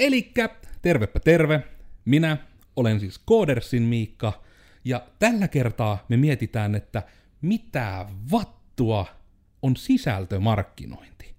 Elikkä, 0.00 0.50
tervepä 0.82 1.20
terve. 1.20 1.64
Minä 2.04 2.36
olen 2.76 3.00
siis 3.00 3.18
Koodersin 3.18 3.82
Miikka, 3.82 4.42
ja 4.84 5.06
tällä 5.18 5.48
kertaa 5.48 6.04
me 6.08 6.16
mietitään, 6.16 6.74
että 6.74 7.02
mitä 7.42 8.06
vattua 8.32 9.06
on 9.62 9.76
sisältömarkkinointi. 9.76 11.34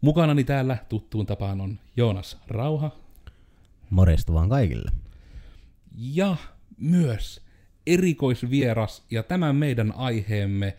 Mukanani 0.00 0.44
täällä 0.44 0.76
tuttuun 0.88 1.26
tapaan 1.26 1.60
on 1.60 1.78
Joonas 1.96 2.38
Rauha 2.48 2.96
Morjesta 3.90 4.32
vaan 4.32 4.48
kaikille. 4.48 4.90
ja 5.96 6.36
myös 6.78 7.42
erikoisvieras 7.86 9.04
ja 9.10 9.22
tämän 9.22 9.56
meidän 9.56 9.92
aiheemme 9.96 10.76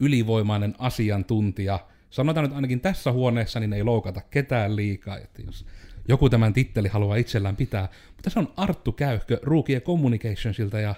ylivoimainen 0.00 0.74
asiantuntija. 0.78 1.86
Sanotaan 2.10 2.44
nyt 2.44 2.54
ainakin 2.56 2.80
tässä 2.80 3.12
huoneessa, 3.12 3.60
niin 3.60 3.72
ei 3.72 3.82
loukata 3.82 4.20
ketään 4.20 4.76
liikaa, 4.76 5.18
että 5.18 5.42
jos 5.42 5.66
joku 6.08 6.30
tämän 6.30 6.52
titteli 6.52 6.88
haluaa 6.88 7.16
itsellään 7.16 7.56
pitää. 7.56 7.88
Mutta 8.16 8.30
se 8.30 8.38
on 8.38 8.48
Arttu 8.56 8.92
Käyhkö 8.92 9.38
Rookie 9.42 9.80
Communicationsilta 9.80 10.80
ja 10.80 10.94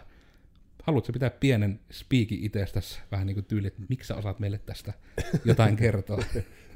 haluatko 0.82 1.12
pitää 1.12 1.30
pienen 1.30 1.80
speakin 1.92 2.44
itsestäsi 2.44 3.00
vähän 3.10 3.26
niin 3.26 3.34
kuin 3.34 3.44
tyyli, 3.44 3.66
että 3.66 3.82
miksi 3.88 4.08
sä 4.08 4.16
osaat 4.16 4.40
meille 4.40 4.60
tästä 4.66 4.92
jotain 5.44 5.76
kertoa? 5.76 6.24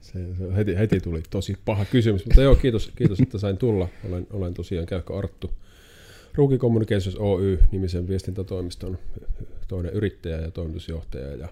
Se, 0.05 0.35
se 0.39 0.57
heti, 0.57 0.77
heti 0.79 1.01
tuli 1.01 1.23
tosi 1.31 1.57
paha 1.65 1.85
kysymys, 1.85 2.27
mutta 2.27 2.43
joo, 2.43 2.57
kiitos, 2.57 2.93
kiitos 2.97 3.21
että 3.21 3.39
sain 3.39 3.57
tulla. 3.57 3.89
Olen, 4.09 4.27
olen 4.31 4.55
tosiaan 4.55 4.87
Käyhkö 4.87 5.19
Arttu. 5.19 5.51
Rookie 6.35 6.59
Communications 6.59 7.17
Oy 7.17 7.59
nimisen 7.73 8.09
viestintätoimiston 8.09 8.99
toinen 9.69 9.93
yrittäjä 9.93 10.41
ja 10.41 10.51
toimitusjohtaja 10.51 11.37
ja 11.37 11.49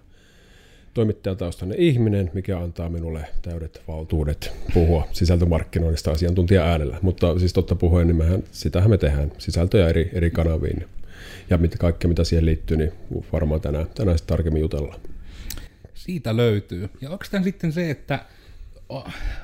toimittajataustainen 0.95 1.79
ihminen, 1.79 2.31
mikä 2.35 2.59
antaa 2.59 2.89
minulle 2.89 3.27
täydet 3.43 3.83
valtuudet 3.89 4.53
puhua 4.75 5.09
sisältömarkkinoinnista 5.13 6.11
asiantuntija 6.11 6.65
äänellä. 6.65 6.99
Mutta 7.03 7.39
siis 7.39 7.53
totta 7.53 7.75
puhuen, 7.75 8.07
niin 8.07 8.17
mehän, 8.17 8.43
sitähän 8.53 8.91
me 8.91 8.99
tehdään, 8.99 9.33
sisältöjä 9.39 9.89
eri, 9.89 10.11
eri 10.13 10.31
kanaviin. 10.31 10.87
Ja 11.51 11.59
mitä, 11.59 11.79
kaikkea, 11.79 12.09
mitä 12.09 12.25
siihen 12.25 12.47
liittyy, 12.47 12.77
niin 12.77 12.93
varmaan 13.33 13.61
tänään, 13.61 13.87
tänään 13.95 14.19
sitten 14.19 14.37
tarkemmin 14.37 14.63
jutellaan. 14.63 15.01
Siitä 15.95 16.37
löytyy. 16.37 16.91
Ja 17.01 17.11
onko 17.11 17.25
tämä 17.31 17.45
sitten 17.45 17.73
se, 17.73 17.91
että 17.91 18.25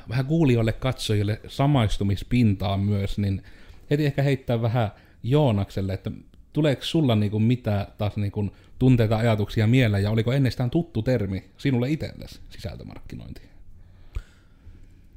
vähän 0.09 0.27
kuulijoille, 0.27 0.73
katsojille 0.73 1.41
samaistumispintaa 1.49 2.77
myös, 2.77 3.19
niin 3.19 3.43
heti 3.91 4.07
ehkä 4.07 4.23
heittää 4.23 4.63
vähän 4.63 4.91
Joonakselle, 5.23 5.93
että 5.95 6.11
tuleeko 6.53 6.83
sulla 6.83 7.15
niinku 7.17 7.39
mitä 7.39 7.89
taas 7.99 8.17
niinku 8.17 8.51
tunteita, 8.79 9.17
ajatuksia 9.17 9.67
mieleen, 9.67 10.03
ja 10.03 10.11
oliko 10.11 10.33
ennestään 10.33 10.71
tuttu 10.71 11.03
termi 11.03 11.45
sinulle 11.57 11.91
itsellesi 11.91 12.41
sisältömarkkinointi? 12.51 13.43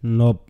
No 0.01 0.45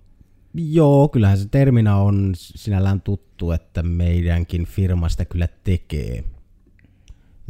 joo, 0.54 1.08
kyllähän 1.08 1.38
se 1.38 1.48
terminä 1.50 1.96
on 1.96 2.32
sinällään 2.36 3.02
tuttu, 3.02 3.52
että 3.52 3.84
meidänkin 3.84 4.66
firmasta 4.66 5.26
kyllä 5.26 5.48
tekee. 5.64 6.24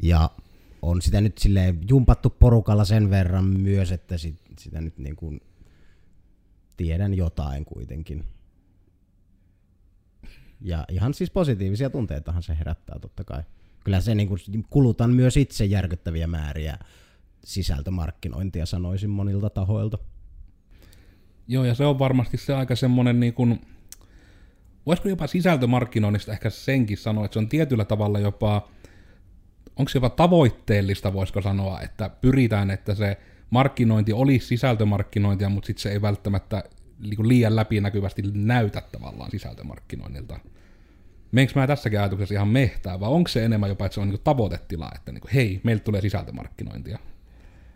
Ja 0.03 0.29
on 0.81 1.01
sitä 1.01 1.21
nyt 1.21 1.37
sille 1.37 1.75
jumpattu 1.89 2.29
porukalla 2.29 2.85
sen 2.85 3.09
verran 3.09 3.45
myös, 3.45 3.91
että 3.91 4.17
sit, 4.17 4.35
sitä 4.59 4.81
nyt 4.81 4.97
niin 4.97 5.15
kuin 5.15 5.41
tiedän 6.77 7.13
jotain 7.13 7.65
kuitenkin. 7.65 8.23
Ja 10.61 10.85
ihan 10.89 11.13
siis 11.13 11.31
positiivisia 11.31 11.89
tunteitahan 11.89 12.43
se 12.43 12.57
herättää 12.59 12.99
totta 12.99 13.23
kai. 13.23 13.43
Kyllä 13.83 14.01
se 14.01 14.15
niin 14.15 14.27
kuin 14.27 14.39
kulutan 14.69 15.09
myös 15.09 15.37
itse 15.37 15.65
järkyttäviä 15.65 16.27
määriä 16.27 16.77
sisältömarkkinointia 17.43 18.65
sanoisin 18.65 19.09
monilta 19.09 19.49
tahoilta. 19.49 19.97
Joo, 21.47 21.65
ja 21.65 21.75
se 21.75 21.85
on 21.85 21.99
varmasti 21.99 22.37
se 22.37 22.53
aika 22.53 22.75
semmoinen 22.75 23.19
niin 23.19 23.33
kuin, 23.33 23.61
voisiko 24.85 25.09
jopa 25.09 25.27
sisältömarkkinoinnista 25.27 26.31
ehkä 26.31 26.49
senkin 26.49 26.97
sanoa, 26.97 27.25
että 27.25 27.33
se 27.33 27.39
on 27.39 27.49
tietyllä 27.49 27.85
tavalla 27.85 28.19
jopa, 28.19 28.69
onko 29.75 29.89
se 29.89 29.97
jopa 29.97 30.09
tavoitteellista, 30.09 31.13
voisiko 31.13 31.41
sanoa, 31.41 31.81
että 31.81 32.09
pyritään, 32.09 32.71
että 32.71 32.95
se 32.95 33.17
markkinointi 33.49 34.13
olisi 34.13 34.47
sisältömarkkinointia, 34.47 35.49
mutta 35.49 35.67
sitten 35.67 35.81
se 35.81 35.91
ei 35.91 36.01
välttämättä 36.01 36.63
liian 37.23 37.55
läpinäkyvästi 37.55 38.23
näytä 38.33 38.81
tavallaan 38.91 39.31
sisältömarkkinoinnilta. 39.31 40.39
Meneekö 41.31 41.53
mä 41.55 41.67
tässäkin 41.67 41.99
ajatuksessa 41.99 42.33
ihan 42.33 42.47
mehtää, 42.47 42.99
vai 42.99 43.09
onko 43.09 43.27
se 43.27 43.45
enemmän 43.45 43.69
jopa, 43.69 43.85
että 43.85 43.93
se 43.93 44.01
on 44.01 44.09
niin 44.09 44.19
tavoitetila, 44.23 44.91
että 44.95 45.11
niin 45.11 45.21
kuin, 45.21 45.31
hei, 45.33 45.61
meiltä 45.63 45.83
tulee 45.83 46.01
sisältömarkkinointia? 46.01 46.99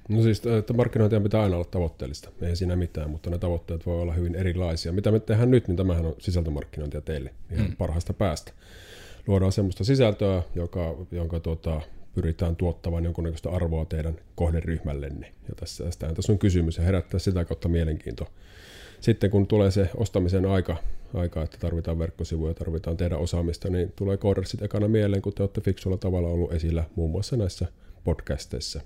No 0.10 0.24
siis, 0.24 0.42
että 0.46 0.74
markkinointia 0.74 1.22
pitää 1.22 1.42
aina 1.42 1.56
olla 1.56 1.66
tavoitteellista. 1.66 2.30
Ei 2.42 2.56
siinä 2.56 2.76
mitään, 2.76 3.10
mutta 3.10 3.30
ne 3.30 3.38
tavoitteet 3.38 3.86
voi 3.86 4.02
olla 4.02 4.14
hyvin 4.14 4.36
erilaisia. 4.36 4.92
Mitä 4.92 5.12
me 5.12 5.20
tehdään 5.20 5.52
nyt, 5.52 5.68
niin 5.68 5.78
tämähän 5.78 6.06
on 6.06 6.16
sisältömarkkinointia 6.20 7.02
teille 7.02 7.34
ihan 7.52 7.68
mm. 7.68 7.76
parhaasta 7.76 8.14
päästä. 8.14 8.52
Luodaan 9.28 9.52
semmoista 9.52 9.84
sisältöä, 9.84 10.44
joka, 10.56 10.96
jonka 11.12 11.40
tuota, 11.40 11.82
pyritään 12.16 12.56
tuottamaan 12.56 13.04
jonkunnäköistä 13.04 13.50
arvoa 13.50 13.86
teidän 13.86 14.16
kohderyhmällenne. 14.36 15.32
Ja 15.50 15.56
tässä, 15.56 15.84
tässä 16.16 16.32
on 16.32 16.40
kysymys 16.40 16.78
ja 16.78 16.84
herättää 16.84 17.20
sitä 17.20 17.46
kautta 17.46 17.70
mielenkiinto. 17.70 18.28
Sitten 19.06 19.30
kun 19.30 19.48
tulee 19.48 19.72
se 19.72 19.90
ostamisen 19.98 20.46
aika, 20.46 20.78
aika 21.14 21.44
että 21.44 21.58
tarvitaan 21.60 22.00
verkkosivuja, 22.00 22.54
tarvitaan 22.54 22.98
tehdä 22.98 23.18
osaamista, 23.18 23.70
niin 23.70 23.94
tulee 23.96 24.18
koodersit 24.18 24.62
ekana 24.62 24.88
mieleen, 24.88 25.22
kun 25.22 25.34
te 25.34 25.44
olette 25.44 25.62
fiksulla 25.62 25.98
tavalla 25.98 26.28
ollut 26.28 26.54
esillä 26.54 26.84
muun 26.96 27.12
muassa 27.12 27.38
näissä 27.38 27.68
podcasteissa 28.04 28.82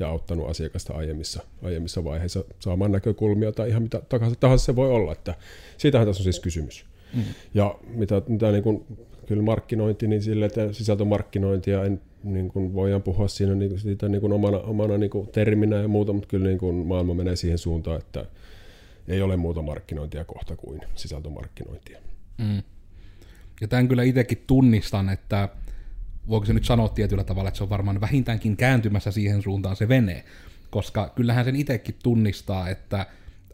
ja 0.00 0.08
auttanut 0.08 0.50
asiakasta 0.50 0.92
aiemmissa, 0.92 1.42
aiemmissa 1.62 2.04
vaiheissa 2.04 2.44
saamaan 2.58 2.92
näkökulmia 2.92 3.52
tai 3.52 3.68
ihan 3.68 3.82
mitä 3.82 4.02
tahansa 4.40 4.64
se 4.64 4.76
voi 4.76 4.90
olla. 4.90 5.12
Että 5.12 5.34
siitähän 5.76 6.06
tässä 6.06 6.20
on 6.20 6.24
siis 6.24 6.40
kysymys. 6.40 6.84
Mm. 7.14 7.22
Ja 7.54 7.78
mitä, 7.88 8.22
mitä 8.26 8.52
niin 8.52 8.62
kuin, 8.62 8.84
kyllä 9.26 9.42
markkinointi, 9.42 10.06
niin 10.06 10.22
sille, 10.22 10.44
että 10.44 10.72
sisältömarkkinointia 10.72 11.84
en, 11.84 12.00
niin 12.24 12.48
kuin 12.48 12.74
voidaan 12.74 13.02
puhua 13.02 13.28
siinä 13.28 13.54
niin, 13.54 13.78
siitä 13.78 14.08
niin 14.08 14.20
kuin 14.20 14.32
omana, 14.32 14.58
omana 14.58 14.98
niin 14.98 15.10
kuin 15.10 15.28
terminä 15.28 15.76
ja 15.76 15.88
muuta, 15.88 16.12
mutta 16.12 16.28
kyllä 16.28 16.46
niin 16.46 16.58
kuin 16.58 16.74
maailma 16.74 17.14
menee 17.14 17.36
siihen 17.36 17.58
suuntaan, 17.58 17.98
että 17.98 18.26
ei 19.08 19.22
ole 19.22 19.36
muuta 19.36 19.62
markkinointia 19.62 20.24
kohta 20.24 20.56
kuin 20.56 20.80
sisältömarkkinointia. 20.94 21.98
Mm. 22.38 22.62
Ja 23.60 23.68
tämän 23.68 23.88
kyllä 23.88 24.02
itsekin 24.02 24.44
tunnistan, 24.46 25.08
että 25.08 25.48
voiko 26.28 26.46
se 26.46 26.52
nyt 26.52 26.64
sanoa 26.64 26.88
tietyllä 26.88 27.24
tavalla, 27.24 27.48
että 27.48 27.58
se 27.58 27.64
on 27.64 27.70
varmaan 27.70 28.00
vähintäänkin 28.00 28.56
kääntymässä 28.56 29.10
siihen 29.10 29.42
suuntaan 29.42 29.76
se 29.76 29.88
vene, 29.88 30.24
koska 30.70 31.12
kyllähän 31.14 31.44
sen 31.44 31.56
itsekin 31.56 31.94
tunnistaa, 32.02 32.68
että 32.68 33.06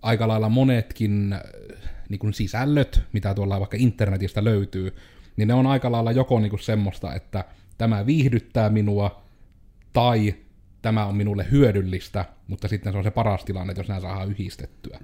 aika 0.02 0.28
lailla 0.28 0.48
monetkin 0.48 1.32
äh, 1.32 1.40
niin 2.08 2.18
kuin 2.18 2.34
sisällöt, 2.34 3.02
mitä 3.12 3.34
tuolla 3.34 3.60
vaikka 3.60 3.76
internetistä 3.80 4.44
löytyy, 4.44 4.94
niin 5.36 5.48
ne 5.48 5.54
on 5.54 5.66
aika 5.66 5.92
lailla 5.92 6.12
joko 6.12 6.40
niin 6.40 6.50
kuin 6.50 6.60
semmoista, 6.60 7.14
että 7.14 7.44
tämä 7.78 8.06
viihdyttää 8.06 8.70
minua, 8.70 9.22
tai 9.92 10.34
tämä 10.82 11.06
on 11.06 11.16
minulle 11.16 11.46
hyödyllistä, 11.50 12.24
mutta 12.48 12.68
sitten 12.68 12.92
se 12.92 12.98
on 12.98 13.04
se 13.04 13.10
paras 13.10 13.44
tilanne, 13.44 13.74
jos 13.76 13.88
nämä 13.88 14.00
saadaan 14.00 14.30
yhdistettyä. 14.30 14.98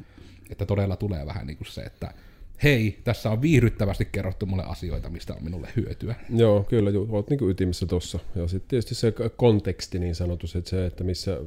Että 0.51 0.67
todella 0.67 0.97
tulee 0.97 1.27
vähän 1.27 1.47
niin 1.47 1.57
kuin 1.57 1.69
se, 1.69 1.81
että 1.83 2.15
hei, 2.63 2.99
tässä 3.05 3.31
on 3.31 3.43
viihdyttävästi 3.43 4.05
kerrottu 4.05 4.47
mulle 4.47 4.63
asioita, 4.67 5.11
mistä 5.11 5.35
on 5.35 5.45
minulle 5.45 5.69
hyötyä. 5.77 6.15
Joo, 6.31 6.63
kyllä, 6.63 6.91
ju, 6.91 7.09
olet 7.11 7.31
niin 7.31 7.51
ytimessä 7.51 7.87
tuossa. 7.87 8.19
Ja 8.35 8.49
sitten 8.49 8.69
tietysti 8.69 8.95
se 8.95 9.13
konteksti 9.37 9.99
niin 9.99 10.15
sanotus, 10.15 10.57
että 10.57 10.71
se, 10.71 10.87
että 10.87 11.05
missä, 11.05 11.41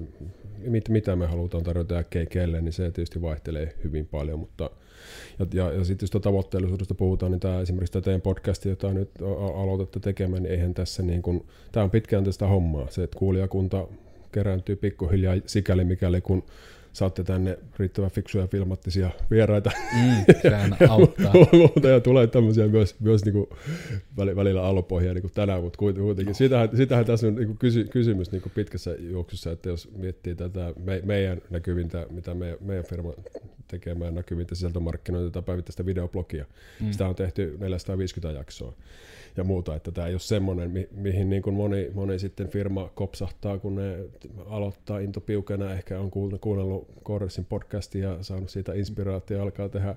mit, 0.58 0.90
mitä 0.90 1.16
me 1.16 1.26
halutaan 1.26 1.64
tarjota 1.64 1.94
ja 1.94 2.04
kelle, 2.30 2.62
niin 2.62 2.74
se 2.74 2.92
tietysti 2.92 3.22
vaihtelee 3.22 3.76
hyvin 3.84 4.06
paljon, 4.06 4.40
mutta 4.40 4.70
ja, 5.40 5.46
ja, 5.54 5.72
ja 5.72 5.86
sitten 5.86 6.10
jos 6.12 6.22
tavoitteellisuudesta 6.22 6.96
puhutaan, 6.96 7.32
niin 7.32 7.40
tämä 7.40 7.62
esimerkiksi 7.62 7.94
tämä 7.94 8.04
teidän 8.04 8.22
podcasti, 8.22 8.70
jota 8.70 8.94
nyt 8.94 9.10
aloitatte 9.56 10.00
tekemään, 10.00 10.44
niin 10.44 10.52
eihän 10.52 10.74
tässä 10.74 11.04
niin 11.04 11.22
kuin, 11.22 11.46
tämä 11.72 11.84
on 11.84 11.92
pitkään 11.92 12.24
tästä 12.24 12.48
hommaa. 12.48 12.88
Se, 12.90 13.04
että 13.04 13.20
kuulijakunta 13.20 13.88
kerääntyy 14.32 14.76
pikkuhiljaa 14.76 15.36
sikäli 15.46 15.84
mikäli 15.84 16.22
kun 16.22 16.44
saatte 16.98 17.24
tänne 17.24 17.60
riittävän 17.80 18.12
fiksuja 18.12 18.48
filmattisia 18.48 19.10
vieraita. 19.32 19.72
Mm, 19.94 20.34
sehän 20.42 20.78
auttaa. 20.90 21.34
Muuta 21.52 21.88
ja 21.88 22.00
tulee 22.00 22.28
tämmöisiä 22.28 22.68
myös, 22.68 22.96
myös 23.00 23.26
niin 23.26 23.34
kuin 23.34 23.48
välillä 24.36 24.64
allopohjia 24.64 25.14
niin 25.14 25.22
kuin 25.22 25.32
tänään, 25.36 25.62
mutta 25.62 25.78
kuitenkin 25.78 26.36
sitähän, 26.36 26.70
sitähän 26.78 27.06
tässä 27.06 27.28
on 27.28 27.36
niin 27.36 27.48
kuin 27.48 27.58
kysy, 27.58 27.84
kysymys 27.84 28.32
niin 28.32 28.42
kuin 28.42 28.52
pitkässä 28.56 28.96
juoksussa, 29.00 29.52
että 29.52 29.70
jos 29.70 29.90
miettii 29.98 30.36
tätä 30.36 30.74
me, 30.84 31.02
meidän 31.06 31.42
näkyvintä, 31.50 32.06
mitä 32.10 32.34
me, 32.34 32.58
meidän 32.62 32.86
firma 32.86 33.14
tekee 33.68 33.96
meidän 33.96 34.16
näkyvintä 34.16 34.56
sisältömarkkinointia 34.56 35.32
tai 35.32 35.42
päivittäistä 35.42 35.86
videoblogia, 35.86 36.46
mm. 36.82 36.92
sitä 36.92 37.08
on 37.08 37.16
tehty 37.16 37.58
450 37.60 38.40
jaksoa 38.40 38.74
ja 39.38 39.44
muuta, 39.44 39.76
että 39.76 39.92
tämä 39.92 40.08
ei 40.08 40.14
ole 40.14 40.20
semmoinen, 40.20 40.72
mi- 40.72 40.90
mihin 40.92 41.30
niin 41.30 41.42
kuin 41.42 41.56
moni, 41.56 41.92
moni 41.94 42.20
sitten 42.20 42.48
firma 42.48 42.90
kopsahtaa, 42.96 43.58
kun 43.58 43.76
ne 43.76 43.98
aloittaa 44.50 45.00
into 45.00 45.22
piukena, 45.22 45.74
ehkä 45.74 46.00
on 46.00 46.12
kuunnellut 46.42 46.88
Korresin 47.04 47.46
podcastia 47.46 48.10
ja 48.10 48.24
saanut 48.24 48.50
siitä 48.50 48.74
inspiraatio 48.74 49.42
alkaa 49.42 49.70
tehdä 49.70 49.96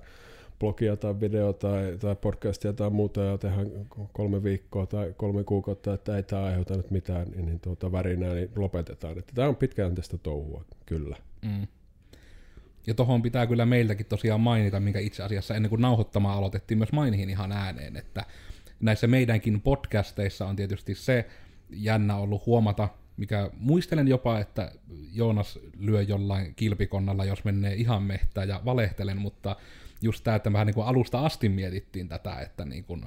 blogia 0.61 0.97
tai 0.97 1.21
video 1.21 1.53
tai, 1.53 1.97
tai 2.01 2.17
podcastia 2.17 2.73
tai 2.73 2.91
muuta 2.91 3.21
ja 3.21 3.39
tehdään 3.39 3.71
kolme 4.13 4.43
viikkoa 4.43 4.87
tai 4.87 5.15
kolme 5.17 5.45
kuukautta, 5.45 5.95
että 5.95 6.17
ei 6.17 6.23
tämä 6.23 6.45
aiheuta 6.45 6.77
nyt 6.77 6.91
mitään 6.91 7.31
niin, 7.31 7.47
niin 7.47 7.61
tuota 7.61 7.93
värinää, 7.93 8.35
niin 8.35 8.51
lopetetaan. 8.57 9.19
Että 9.19 9.33
tämä 9.35 9.49
on 9.49 9.57
pitkäjänteistä 9.57 10.19
touhua, 10.19 10.65
kyllä. 10.87 11.17
Mm. 11.43 11.67
Ja 12.87 12.95
tohon 12.95 13.23
pitää 13.23 13.47
kyllä 13.47 13.67
meiltäkin 13.67 14.07
tosiaan 14.07 14.41
mainita, 14.41 14.81
minkä 14.81 14.99
itse 14.99 15.23
asiassa 15.23 15.55
ennen 15.55 15.71
kuin 15.71 15.83
nauhoittamaan 15.83 16.39
aloitettiin 16.39 16.79
myös 16.79 16.93
mainihin 16.93 17.31
ihan 17.31 17.53
ääneen, 17.53 17.97
että 17.97 18.25
näissä 18.81 19.07
meidänkin 19.07 19.61
podcasteissa 19.61 20.47
on 20.47 20.57
tietysti 20.57 20.95
se 20.95 21.27
jännä 21.71 22.17
ollut 22.17 22.47
huomata, 22.47 22.89
mikä 23.17 23.51
muistelen 23.59 24.09
jopa, 24.09 24.39
että 24.39 24.73
Joonas 25.13 25.59
lyö 25.79 26.03
jollain 26.03 26.55
kilpikonnalla, 26.55 27.25
jos 27.25 27.45
menee 27.45 27.75
ihan 27.75 28.03
mehtään 28.03 28.49
ja 28.49 28.61
valehtelen, 28.65 29.19
mutta 29.19 29.57
just 30.03 30.25
tämä, 30.25 30.37
että 30.37 30.53
vähän 30.53 30.67
niin 30.67 30.75
kuin 30.75 30.87
alusta 30.87 31.27
asti 31.27 31.49
mietittiin 31.49 32.09
tätä, 32.09 32.41
että 32.41 32.65
niin 32.65 32.85
kuin 32.85 33.05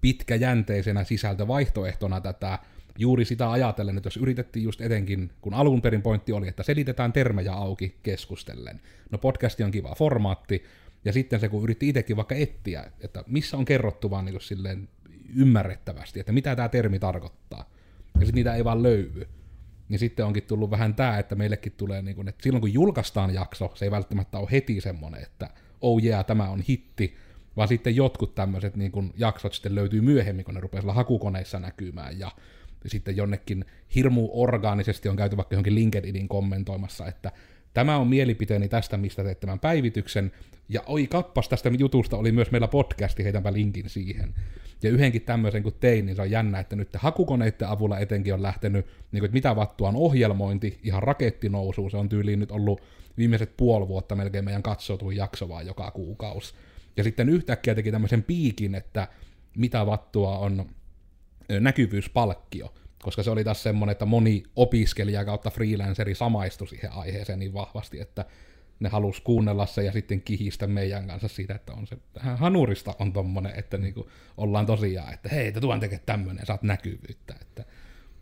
pitkäjänteisenä 0.00 1.04
sisältövaihtoehtona 1.04 2.20
tätä 2.20 2.58
juuri 2.98 3.24
sitä 3.24 3.50
ajatellen, 3.50 3.96
että 3.96 4.06
jos 4.06 4.16
yritettiin 4.16 4.64
just 4.64 4.80
etenkin, 4.80 5.30
kun 5.40 5.54
alun 5.54 5.82
perin 5.82 6.02
pointti 6.02 6.32
oli, 6.32 6.48
että 6.48 6.62
selitetään 6.62 7.12
termejä 7.12 7.52
auki 7.52 7.98
keskustellen. 8.02 8.80
No 9.10 9.18
podcasti 9.18 9.62
on 9.62 9.70
kiva 9.70 9.94
formaatti, 9.94 10.64
ja 11.04 11.12
sitten 11.12 11.40
se, 11.40 11.48
kun 11.48 11.62
yritti 11.62 11.88
itsekin 11.88 12.16
vaikka 12.16 12.34
etsiä, 12.34 12.84
että 13.00 13.24
missä 13.26 13.56
on 13.56 13.64
kerrottu 13.64 14.10
vaan 14.10 14.24
niin 14.24 14.40
silleen 14.40 14.88
ymmärrettävästi, 15.36 16.20
että 16.20 16.32
mitä 16.32 16.56
tämä 16.56 16.68
termi 16.68 16.98
tarkoittaa, 16.98 17.70
ja 18.14 18.20
sitten 18.20 18.34
niitä 18.34 18.54
ei 18.54 18.64
vaan 18.64 18.82
löydy. 18.82 19.28
Niin 19.88 19.98
sitten 19.98 20.26
onkin 20.26 20.42
tullut 20.42 20.70
vähän 20.70 20.94
tämä, 20.94 21.18
että 21.18 21.34
meillekin 21.34 21.72
tulee, 21.72 22.02
niin 22.02 22.16
kuin, 22.16 22.28
että 22.28 22.42
silloin 22.42 22.60
kun 22.60 22.72
julkaistaan 22.72 23.34
jakso, 23.34 23.72
se 23.74 23.84
ei 23.84 23.90
välttämättä 23.90 24.38
ole 24.38 24.48
heti 24.52 24.80
semmoinen, 24.80 25.22
että 25.22 25.50
oh 25.80 26.04
yeah, 26.04 26.26
tämä 26.26 26.50
on 26.50 26.60
hitti, 26.60 27.16
vaan 27.56 27.68
sitten 27.68 27.96
jotkut 27.96 28.34
tämmöiset 28.34 28.76
niin 28.76 28.92
kuin 28.92 29.12
jaksot 29.16 29.52
sitten 29.52 29.74
löytyy 29.74 30.00
myöhemmin, 30.00 30.44
kun 30.44 30.54
ne 30.54 30.60
rupeaa 30.60 30.94
hakukoneissa 30.94 31.60
näkymään, 31.60 32.18
ja 32.18 32.30
sitten 32.86 33.16
jonnekin 33.16 33.64
hirmu 33.94 34.28
orgaanisesti 34.32 35.08
on 35.08 35.16
käyty 35.16 35.36
vaikka 35.36 35.54
johonkin 35.54 35.74
LinkedInin 35.74 36.28
kommentoimassa, 36.28 37.06
että 37.06 37.32
tämä 37.74 37.96
on 37.96 38.08
mielipiteeni 38.08 38.68
tästä, 38.68 38.96
mistä 38.96 39.24
teet 39.24 39.40
tämän 39.40 39.58
päivityksen, 39.58 40.32
ja 40.68 40.82
oi 40.86 41.06
kappas 41.06 41.48
tästä 41.48 41.70
jutusta 41.78 42.16
oli 42.16 42.32
myös 42.32 42.50
meillä 42.50 42.68
podcasti, 42.68 43.24
heitänpä 43.24 43.52
linkin 43.52 43.88
siihen. 43.88 44.34
Ja 44.82 44.90
yhdenkin 44.90 45.22
tämmöisen 45.22 45.62
kun 45.62 45.72
tein, 45.80 46.06
niin 46.06 46.16
se 46.16 46.22
on 46.22 46.30
jännä, 46.30 46.60
että 46.60 46.76
nyt 46.76 46.88
hakukoneiden 46.96 47.68
avulla 47.68 47.98
etenkin 47.98 48.34
on 48.34 48.42
lähtenyt, 48.42 48.86
niin 48.86 49.20
kuin, 49.20 49.24
että 49.24 49.34
mitä 49.34 49.56
vattua 49.56 49.88
on 49.88 49.96
ohjelmointi, 49.96 50.78
ihan 50.82 51.02
rakettinousu, 51.02 51.90
se 51.90 51.96
on 51.96 52.08
tyyliin 52.08 52.38
nyt 52.38 52.50
ollut 52.50 52.80
viimeiset 53.18 53.56
puoli 53.56 53.88
vuotta 53.88 54.16
melkein 54.16 54.44
meidän 54.44 54.62
katsotuin 54.62 55.16
jakso 55.16 55.48
vaan 55.48 55.66
joka 55.66 55.90
kuukausi. 55.90 56.54
Ja 56.96 57.04
sitten 57.04 57.28
yhtäkkiä 57.28 57.74
teki 57.74 57.90
tämmöisen 57.90 58.22
piikin, 58.22 58.74
että 58.74 59.08
mitä 59.56 59.86
vattua 59.86 60.38
on 60.38 60.66
näkyvyyspalkkio, 61.60 62.74
koska 63.02 63.22
se 63.22 63.30
oli 63.30 63.44
taas 63.44 63.62
semmoinen, 63.62 63.92
että 63.92 64.06
moni 64.06 64.42
opiskelija 64.56 65.24
kautta 65.24 65.50
freelanceri 65.50 66.14
samaistui 66.14 66.68
siihen 66.68 66.92
aiheeseen 66.92 67.38
niin 67.38 67.54
vahvasti, 67.54 68.00
että 68.00 68.24
ne 68.80 68.88
halus 68.88 69.20
kuunnella 69.20 69.66
se 69.66 69.82
ja 69.82 69.92
sitten 69.92 70.22
kihistä 70.22 70.66
meidän 70.66 71.06
kanssa 71.06 71.28
siitä, 71.28 71.54
että 71.54 71.72
on 71.72 71.86
se 71.86 71.96
vähän 72.14 72.38
hanurista 72.38 72.94
on 72.98 73.12
tommonen, 73.12 73.52
että 73.56 73.78
niinku 73.78 74.10
ollaan 74.36 74.66
tosiaan, 74.66 75.14
että 75.14 75.28
hei, 75.28 75.52
tuon 75.52 75.80
tekee 75.80 76.00
tämmöinen, 76.06 76.46
saat 76.46 76.62
näkyvyyttä, 76.62 77.34
että 77.40 77.64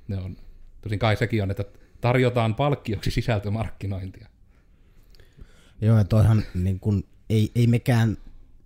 ne 0.08 0.16
on, 0.16 0.36
tosin 0.80 0.98
kai 0.98 1.16
sekin 1.16 1.42
on, 1.42 1.50
että 1.50 1.64
tarjotaan 2.00 2.54
palkkioksi 2.54 3.10
sisältömarkkinointia. 3.10 4.28
Joo, 5.80 5.98
ja 5.98 6.04
toihan 6.04 6.42
niin 6.54 6.80
kun, 6.80 7.04
ei, 7.30 7.50
ei 7.54 7.66
mekään 7.66 8.16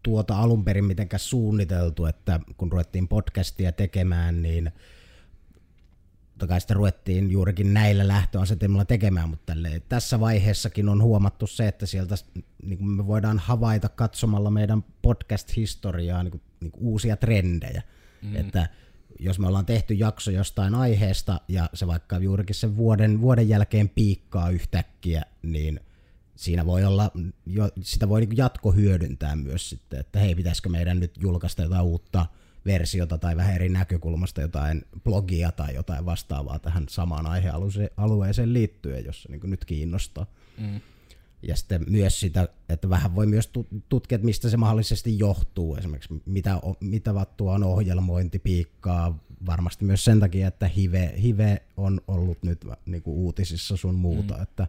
tuota 0.02 0.36
alun 0.36 0.64
perin 0.64 0.84
mitenkään 0.84 1.20
suunniteltu, 1.20 2.06
että 2.06 2.40
kun 2.56 2.72
ruvettiin 2.72 3.08
podcastia 3.08 3.72
tekemään, 3.72 4.42
niin 4.42 4.72
totta 6.34 6.46
kai 6.46 6.60
sitä 6.60 6.74
ruvettiin 6.74 7.30
juurikin 7.30 7.74
näillä 7.74 8.08
lähtöasetelmilla 8.08 8.84
tekemään, 8.84 9.28
mutta 9.28 9.54
tälle, 9.54 9.82
tässä 9.88 10.20
vaiheessakin 10.20 10.88
on 10.88 11.02
huomattu 11.02 11.46
se, 11.46 11.68
että 11.68 11.86
sieltä 11.86 12.14
niin 12.62 12.78
kuin 12.78 12.88
me 12.88 13.06
voidaan 13.06 13.38
havaita 13.38 13.88
katsomalla 13.88 14.50
meidän 14.50 14.84
podcast-historiaa 15.02 16.22
niin 16.22 16.30
kuin, 16.30 16.42
niin 16.60 16.72
kuin 16.72 16.84
uusia 16.84 17.16
trendejä. 17.16 17.82
Mm. 18.22 18.36
Että 18.36 18.68
jos 19.18 19.38
me 19.38 19.46
ollaan 19.46 19.66
tehty 19.66 19.94
jakso 19.94 20.30
jostain 20.30 20.74
aiheesta 20.74 21.40
ja 21.48 21.70
se 21.74 21.86
vaikka 21.86 22.18
juurikin 22.18 22.54
sen 22.56 22.76
vuoden, 22.76 23.20
vuoden 23.20 23.48
jälkeen 23.48 23.88
piikkaa 23.88 24.50
yhtäkkiä, 24.50 25.22
niin– 25.42 25.80
siinä 26.36 26.66
voi 26.66 26.84
olla, 26.84 27.10
jo, 27.46 27.68
sitä 27.80 28.08
voi 28.08 28.20
niin 28.20 28.36
jatko 28.36 28.72
hyödyntää 28.72 29.36
myös 29.36 29.70
sitten, 29.70 30.00
että 30.00 30.18
hei, 30.18 30.34
pitäisikö 30.34 30.68
meidän 30.68 31.00
nyt 31.00 31.14
julkaista 31.20 31.62
jotain 31.62 31.84
uutta 31.84 32.26
versiota 32.66 33.18
tai 33.18 33.36
vähän 33.36 33.54
eri 33.54 33.68
näkökulmasta 33.68 34.40
jotain 34.40 34.84
blogia 35.04 35.52
tai 35.52 35.74
jotain 35.74 36.06
vastaavaa 36.06 36.58
tähän 36.58 36.86
samaan 36.88 37.26
aihealueeseen 37.26 38.52
liittyen, 38.52 39.04
jos 39.04 39.22
se 39.22 39.28
niin 39.28 39.50
nyt 39.50 39.64
kiinnostaa. 39.64 40.26
Mm. 40.58 40.80
Ja 41.42 41.56
sitten 41.56 41.84
myös 41.88 42.20
sitä, 42.20 42.48
että 42.68 42.88
vähän 42.88 43.14
voi 43.14 43.26
myös 43.26 43.50
tutkia, 43.88 44.16
että 44.16 44.24
mistä 44.26 44.48
se 44.50 44.56
mahdollisesti 44.56 45.18
johtuu. 45.18 45.76
Esimerkiksi 45.76 46.22
mitä, 46.26 46.60
mitä 46.80 47.14
vattua 47.14 47.54
on 47.54 47.64
ohjelmointipiikkaa. 47.64 49.18
Varmasti 49.46 49.84
myös 49.84 50.04
sen 50.04 50.20
takia, 50.20 50.48
että 50.48 50.68
Hive, 50.68 51.14
Hive 51.22 51.62
on 51.76 52.00
ollut 52.08 52.42
nyt 52.42 52.64
niin 52.86 53.02
kuin 53.02 53.16
uutisissa 53.16 53.76
sun 53.76 53.94
muuta. 53.94 54.34
Mm. 54.34 54.42
Että 54.42 54.66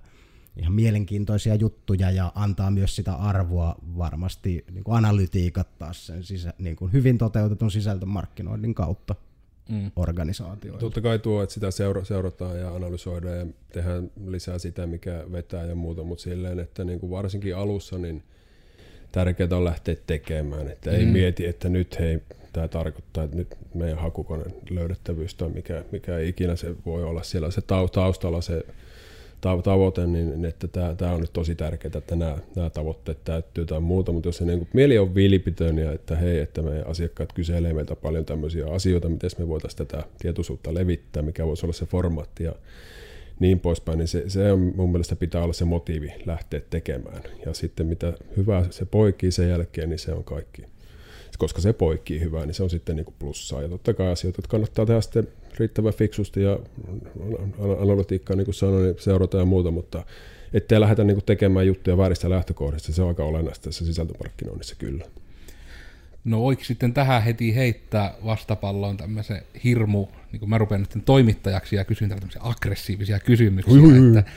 ihan 0.57 0.74
mielenkiintoisia 0.74 1.56
juttuja 1.56 2.12
ja 2.12 2.31
antaa 2.36 2.72
myös 2.72 2.96
sitä 2.96 3.13
arvoa 3.13 3.75
varmasti 3.98 4.66
niin 4.72 4.84
kuin 4.84 4.98
analytiikat 4.98 5.78
taas 5.78 6.07
sen 6.07 6.24
sisä, 6.24 6.54
niin 6.60 6.75
kuin 6.75 6.94
hyvin 6.94 7.18
toteutetun 7.18 7.72
sisältömarkkinoinnin 7.72 8.75
kautta 8.75 9.16
mm. 9.69 9.92
organisaatioille. 9.96 10.80
Totta 10.80 11.02
kai 11.02 11.19
tuo, 11.19 11.44
että 11.44 11.54
sitä 11.54 11.72
seura- 11.72 12.06
seurataan 12.06 12.60
ja 12.60 12.75
analysoidaan 12.75 13.38
ja 13.38 13.46
tehdään 13.74 14.12
lisää 14.28 14.60
sitä, 14.60 14.88
mikä 14.88 15.25
vetää 15.31 15.66
ja 15.66 15.75
muuta, 15.75 16.04
mutta 16.04 16.24
silleen, 16.24 16.60
että 16.60 16.84
niin 16.84 17.00
kuin 17.00 17.10
varsinkin 17.10 17.56
alussa 17.56 17.98
niin 17.98 18.24
tärkeää 19.12 19.50
on 19.58 19.66
lähteä 19.66 19.96
tekemään, 20.08 20.68
että 20.68 20.90
mm. 20.90 20.96
ei 20.96 21.06
mieti, 21.06 21.46
että 21.46 21.69
nyt 21.69 22.00
hei, 22.00 22.22
tämä 22.54 22.68
tarkoittaa, 22.68 23.24
että 23.24 23.36
nyt 23.36 23.58
meidän 23.74 23.98
hakukoneen 23.98 24.54
löydettävyys 24.69 25.36
tai 25.36 25.50
mikä, 25.50 25.84
mikä 25.92 26.19
ikinä 26.19 26.56
se 26.56 26.75
voi 26.86 27.04
olla 27.04 27.24
siellä 27.24 27.51
se 27.51 27.62
taustalla 27.92 28.42
se 28.42 28.66
tavoite, 29.63 30.07
niin 30.07 30.45
että 30.45 30.68
tämä, 30.68 30.95
tämä 30.95 31.12
on 31.12 31.21
nyt 31.21 31.33
tosi 31.33 31.56
tärkeää, 31.56 31.92
että 31.97 32.15
nämä, 32.15 32.38
nämä 32.56 32.69
tavoitteet 32.69 33.24
täyttyy 33.24 33.65
tai 33.65 33.80
muuta, 33.80 34.12
mutta 34.12 34.27
jos 34.27 34.38
se 34.38 34.45
niin 34.45 34.59
kuin, 34.59 34.69
mieli 34.74 34.97
on 34.97 35.15
vilpitön 35.15 35.77
ja 35.77 35.92
että 35.92 36.15
hei, 36.15 36.39
että 36.39 36.62
meidän 36.62 36.88
asiakkaat 36.88 37.33
kyselee 37.33 37.74
meiltä 37.74 37.95
paljon 37.95 38.25
tämmöisiä 38.25 38.68
asioita, 38.68 39.09
miten 39.09 39.30
me 39.39 39.47
voitaisiin 39.47 39.88
tätä 39.88 40.03
tietoisuutta 40.19 40.74
levittää, 40.74 41.24
mikä 41.24 41.47
voisi 41.47 41.65
olla 41.65 41.74
se 41.74 41.86
formaatti 41.86 42.44
ja 42.44 42.56
niin 43.39 43.59
poispäin, 43.59 43.97
niin 43.97 44.07
se, 44.07 44.24
se 44.30 44.51
on 44.51 44.74
mun 44.75 44.92
mielestä 44.92 45.15
pitää 45.15 45.44
olla 45.44 45.53
se 45.53 45.65
motiivi 45.65 46.13
lähteä 46.25 46.62
tekemään. 46.69 47.21
Ja 47.45 47.53
sitten 47.53 47.86
mitä 47.86 48.13
hyvää 48.38 48.65
se 48.69 48.86
poikii 48.86 49.31
sen 49.31 49.50
jälkeen, 49.50 49.89
niin 49.89 50.00
se 50.00 50.12
on 50.13 50.24
kaikki. 50.24 50.62
Koska 51.38 51.62
se 51.62 51.74
poikii 51.74 52.19
hyvää, 52.19 52.45
niin 52.45 52.53
se 52.53 52.63
on 52.63 52.69
sitten 52.69 52.96
niin 52.96 53.05
kuin 53.05 53.15
plussaa. 53.20 53.62
Ja 53.62 53.70
totta 53.70 53.93
kai 53.93 54.12
asioita, 54.12 54.39
että 54.39 54.50
kannattaa 54.50 54.86
tehdä 54.86 55.01
sitten 55.01 55.27
riittävän 55.59 55.93
fiksusti 55.93 56.41
ja 56.41 56.59
analytiikkaa, 57.81 58.35
niin 58.35 58.45
kuin 58.45 58.55
sanoin, 58.55 58.83
niin 58.83 58.95
seurata 59.00 59.38
ja 59.38 59.45
muuta, 59.45 59.71
mutta 59.71 60.03
ettei 60.53 60.79
lähdetä 60.79 61.03
niin 61.03 61.15
kuin 61.15 61.25
tekemään 61.25 61.67
juttuja 61.67 61.97
vääristä 61.97 62.29
lähtökohdista, 62.29 62.93
se 62.93 63.01
on 63.01 63.07
aika 63.07 63.24
olennaista 63.24 63.63
tässä 63.63 63.85
sisältömarkkinoinnissa 63.85 64.75
kyllä. 64.75 65.05
No 66.25 66.41
voiko 66.41 66.63
sitten 66.63 66.93
tähän 66.93 67.24
heti 67.24 67.55
heittää 67.55 68.13
vastapalloon 68.25 68.97
tämmöisen 68.97 69.41
hirmu, 69.63 70.07
niin 70.31 70.39
kuin 70.39 70.50
mä 70.50 70.57
rupean 70.57 70.81
nyt 70.81 71.05
toimittajaksi 71.05 71.75
ja 71.75 71.85
kysyn 71.85 72.09
tämmöisiä 72.09 72.41
aggressiivisia 72.43 73.19
kysymyksiä, 73.19 73.74
ui, 73.74 73.81
ui, 73.81 74.00
ui. 74.00 74.17
että 74.17 74.31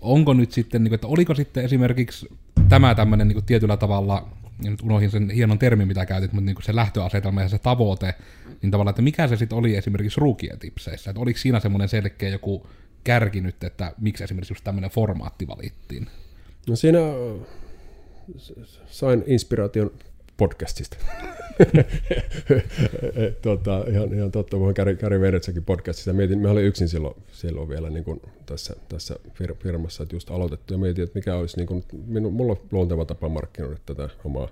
onko 0.00 0.34
nyt 0.34 0.52
sitten, 0.52 0.84
niin 0.84 0.90
kuin, 0.90 0.94
että 0.94 1.06
oliko 1.06 1.34
sitten 1.34 1.64
esimerkiksi 1.64 2.28
tämä 2.68 2.94
tämmöinen 2.94 3.28
niin 3.28 3.34
kuin 3.34 3.44
tietyllä 3.44 3.76
tavalla 3.76 4.28
ja 4.62 4.70
nyt 4.70 4.82
unohdin 4.82 5.10
sen 5.10 5.30
hienon 5.30 5.58
termin, 5.58 5.88
mitä 5.88 6.06
käytit, 6.06 6.32
mutta 6.32 6.46
niin 6.46 6.62
se 6.62 6.74
lähtöasetelma 6.74 7.42
ja 7.42 7.48
se 7.48 7.58
tavoite, 7.58 8.14
niin 8.62 8.70
tavallaan, 8.70 8.92
että 8.92 9.02
mikä 9.02 9.28
se 9.28 9.36
sitten 9.36 9.58
oli 9.58 9.76
esimerkiksi 9.76 10.20
ruukien 10.20 10.58
tipseissä, 10.58 11.10
että 11.10 11.20
oliko 11.20 11.38
siinä 11.38 11.60
semmoinen 11.60 11.88
selkeä 11.88 12.28
joku 12.28 12.66
kärki 13.04 13.40
nyt, 13.40 13.64
että 13.64 13.92
miksi 14.00 14.24
esimerkiksi 14.24 14.52
just 14.52 14.64
tämmöinen 14.64 14.90
formaatti 14.90 15.48
valittiin? 15.48 16.06
No 16.68 16.76
siinä 16.76 16.98
sain 18.86 19.24
inspiraation 19.26 19.90
podcastista. 20.36 20.96
tota, 23.42 23.84
ihan, 23.88 24.14
ihan 24.14 24.30
totta, 24.30 24.56
kun 24.56 24.74
Kari, 24.74 24.96
Kari 24.96 25.20
Veretsäkin 25.20 25.64
podcastista 25.64 26.12
mietin, 26.12 26.38
me 26.38 26.48
olin 26.48 26.64
yksin 26.64 26.88
silloin, 26.88 27.14
silloin 27.32 27.68
vielä 27.68 27.90
niin 27.90 28.04
kuin 28.04 28.22
tässä, 28.46 28.76
tässä 28.88 29.16
firmassa, 29.62 30.02
että 30.02 30.16
just 30.16 30.30
aloitettu 30.30 30.74
ja 30.74 30.78
mietin, 30.78 31.04
että 31.04 31.18
mikä 31.18 31.36
olisi 31.36 31.56
niin 31.56 31.66
kuin, 31.66 31.84
minun, 32.06 32.32
mulla 32.32 32.56
luonteva 32.70 33.04
tapa 33.04 33.28
markkinoida 33.28 33.76
tätä 33.86 34.08
omaa 34.24 34.48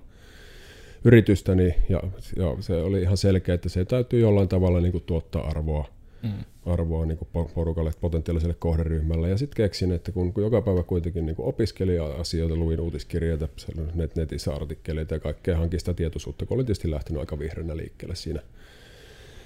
yritystäni 1.05 1.75
ja, 1.89 2.03
ja 2.35 2.55
se 2.59 2.75
oli 2.75 3.01
ihan 3.01 3.17
selkeä, 3.17 3.55
että 3.55 3.69
se 3.69 3.85
täytyy 3.85 4.19
jollain 4.19 4.47
tavalla 4.47 4.81
niin 4.81 4.91
kuin 4.91 5.03
tuottaa 5.03 5.47
arvoa 5.47 5.98
mm. 6.23 6.29
arvoa 6.65 7.05
niin 7.05 7.17
kuin 7.17 7.49
porukalle, 7.55 7.91
potentiaaliselle 8.01 8.55
kohderyhmälle. 8.59 9.29
Ja 9.29 9.37
sitten 9.37 9.55
keksin, 9.55 9.91
että 9.91 10.11
kun, 10.11 10.33
kun 10.33 10.43
joka 10.43 10.61
päivä 10.61 10.83
kuitenkin 10.83 11.25
niin 11.25 11.35
opiskelija-asioita, 11.39 12.55
luin 12.55 12.79
uutiskirjeitä, 12.79 13.47
net, 13.93 14.15
netissä 14.15 14.53
artikkeleita 14.53 15.15
ja 15.15 15.19
kaikkea 15.19 15.57
hankin 15.57 15.79
sitä 15.79 15.93
tietoisuutta, 15.93 16.45
kun 16.45 16.55
olin 16.55 16.65
tietysti 16.65 16.91
lähtenyt 16.91 17.19
aika 17.19 17.39
vihreänä 17.39 17.77
liikkeelle 17.77 18.15
siinä. 18.15 18.41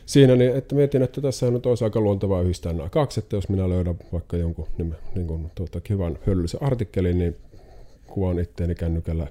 Siinä 0.05 0.35
niin, 0.35 0.55
että 0.55 0.75
mietin, 0.75 1.01
että 1.01 1.21
tässä 1.21 1.47
on 1.47 1.61
olisi 1.65 1.83
aika 1.83 2.01
luontevaa 2.01 2.41
yhdistää 2.41 2.73
nämä 2.73 2.89
kaksi, 2.89 3.19
että 3.19 3.35
jos 3.35 3.49
minä 3.49 3.69
löydän 3.69 3.95
vaikka 4.13 4.37
jonkun 4.37 4.67
niin, 4.77 4.95
niin 5.15 5.27
kuin, 5.27 5.51
tuota, 5.55 5.81
kivan 5.81 6.19
hyödyllisen 6.27 6.63
artikkelin, 6.63 7.19
niin 7.19 7.35
kuvaan 8.07 8.39
itteeni 8.39 8.75
kännykällä 8.75 9.27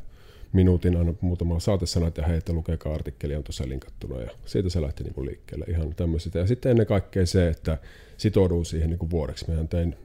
minuutin 0.52 0.96
aina 0.96 1.14
muutama 1.20 1.60
saatesanat 1.60 2.16
ja 2.16 2.26
hei, 2.26 2.38
että 2.38 2.52
lukekaa 2.52 2.94
artikkeli 2.94 3.36
on 3.36 3.44
tuossa 3.44 3.68
linkattuna 3.68 4.20
ja 4.20 4.30
siitä 4.46 4.68
se 4.68 4.82
lähti 4.82 5.04
niin 5.04 5.14
kuin 5.14 5.26
liikkeelle 5.26 5.64
ihan 5.68 5.94
tämmöistä. 5.94 6.38
Ja 6.38 6.46
sitten 6.46 6.70
ennen 6.70 6.86
kaikkea 6.86 7.26
se, 7.26 7.48
että 7.48 7.78
sitoudun 8.16 8.66
siihen 8.66 8.90
niin 8.90 8.98
kuin 8.98 9.10
vuodeksi. 9.10 9.44
Mehän 9.48 9.68
tein 9.68 9.96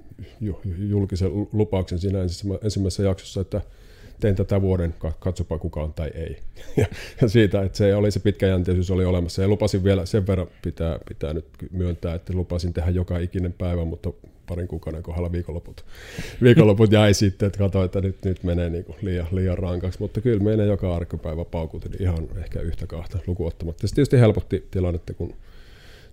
julkisen 0.78 1.32
lupauksen 1.54 2.00
siinä 2.00 2.20
ensimmäisessä 2.64 3.04
jaksossa, 3.04 3.42
että 3.42 3.62
tein 4.20 4.36
tätä 4.36 4.62
vuoden, 4.62 4.96
katsopa 5.20 5.58
kukaan 5.58 5.94
tai 5.94 6.12
ei. 6.14 6.38
Ja 7.22 7.28
siitä, 7.28 7.64
että 7.64 7.78
se 7.78 7.96
oli 7.96 8.12
se 8.12 8.20
pitkäjänteisyys 8.20 8.92
oli 8.92 9.06
olemassa. 9.06 9.42
Ja 9.42 9.48
lupasin 9.48 9.84
vielä 9.84 10.06
sen 10.06 10.28
verran, 10.28 10.48
pitää, 10.62 11.00
pitää 11.08 11.34
nyt 11.34 11.46
myöntää, 11.72 12.16
että 12.16 12.34
lupasin 12.34 12.74
tehdä 12.74 12.90
joka 12.90 13.18
ikinen 13.18 13.54
päivä, 13.54 13.86
mutta 13.86 14.14
parin 14.48 14.68
kuukauden 14.68 15.04
kohdalla 15.04 15.32
viikonloput, 15.32 15.86
viikonloput 16.44 16.92
jäi 16.92 17.14
sitten, 17.14 17.48
että 17.48 17.60
katsoin, 17.60 17.86
että 17.86 18.02
nyt, 18.02 18.26
nyt 18.26 18.44
menee 18.44 18.70
niin 18.70 18.84
kuin 18.86 18.98
liian, 19.02 19.28
liian 19.32 19.58
rankaksi, 19.58 20.00
mutta 20.00 20.22
kyllä 20.22 20.44
menee 20.44 20.66
joka 20.66 20.96
arkipäivä 20.96 21.46
paukutin 21.46 22.02
ihan 22.02 22.28
ehkä 22.38 22.60
yhtä 22.60 22.88
kahta 22.88 23.20
lukuottamatta. 23.28 23.88
Se 23.88 23.96
tietysti 23.96 24.20
helpotti 24.20 24.68
tilannetta, 24.72 25.14
kun 25.14 25.34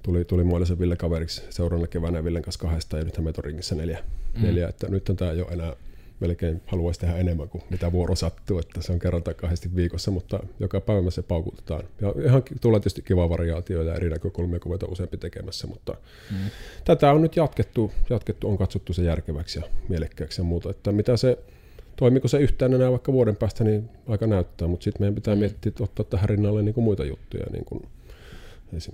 tuli, 0.03 0.25
tuli 0.25 0.45
Muodosen 0.45 0.79
Ville 0.79 0.97
kaveriksi 0.97 1.43
seuraavana 1.51 1.87
keväänä 1.87 2.25
Villen 2.25 2.43
kanssa 2.43 2.61
kahdesta 2.61 2.99
ja 2.99 3.05
nythän 3.05 3.25
meitä 3.25 3.41
on 3.41 3.45
ringissä 3.45 3.75
neljä, 3.75 3.99
mm. 4.37 4.43
neljä 4.43 4.69
että 4.69 4.89
nyt 4.89 5.09
on 5.09 5.17
tämä 5.17 5.33
jo 5.33 5.49
enää 5.51 5.77
melkein 6.21 6.63
haluaisi 6.67 7.01
tehdä 7.01 7.17
enemmän 7.17 7.49
kuin 7.49 7.65
mitä 7.71 7.93
vuoro 7.93 8.15
sattuu, 8.15 8.59
että 8.59 8.83
se 8.83 8.93
on 8.93 8.99
kerran 8.99 9.23
tai 9.23 9.35
kahdesti 9.35 9.77
viikossa, 9.77 10.11
mutta 10.11 10.41
joka 10.61 10.81
päivä 10.81 11.11
se 11.11 11.23
paukutetaan. 11.23 11.85
Ja 12.01 12.15
ihan 12.25 12.43
tulee 12.61 12.81
tietysti 12.81 13.03
kiva 13.03 13.29
variaatio 13.29 13.83
ja 13.83 13.95
eri 13.95 14.11
näkökulmia, 14.11 14.61
kun 14.61 14.79
useampi 14.89 15.17
tekemässä, 15.17 15.67
mutta 15.67 15.97
mm. 16.31 16.37
tätä 16.85 17.13
on 17.13 17.23
nyt 17.23 17.37
jatkettu, 17.37 17.93
jatkettu, 18.11 18.49
on 18.49 18.59
katsottu 18.59 18.93
se 18.93 19.03
järkeväksi 19.03 19.59
ja 19.59 19.65
mielekkääksi 19.89 20.41
ja 20.41 20.45
muuta, 20.45 20.71
että 20.71 20.93
mitä 20.93 21.17
se 21.17 21.39
toimiko 21.97 22.29
se 22.29 22.39
yhtään 22.39 22.75
enää 22.75 22.91
vaikka 22.91 23.13
vuoden 23.13 23.37
päästä, 23.37 23.65
niin 23.65 23.89
aika 24.09 24.27
näyttää, 24.27 24.69
mutta 24.69 24.85
sitten 24.85 25.03
meidän 25.03 25.15
pitää 25.15 25.35
mm. 25.35 25.39
miettiä, 25.39 25.73
ottaa 25.81 26.05
tähän 26.05 26.29
rinnalle 26.29 26.63
niin 26.63 26.75
kuin 26.75 26.85
muita 26.85 27.05
juttuja, 27.05 27.47
niin 27.53 27.65
kuin 27.65 27.83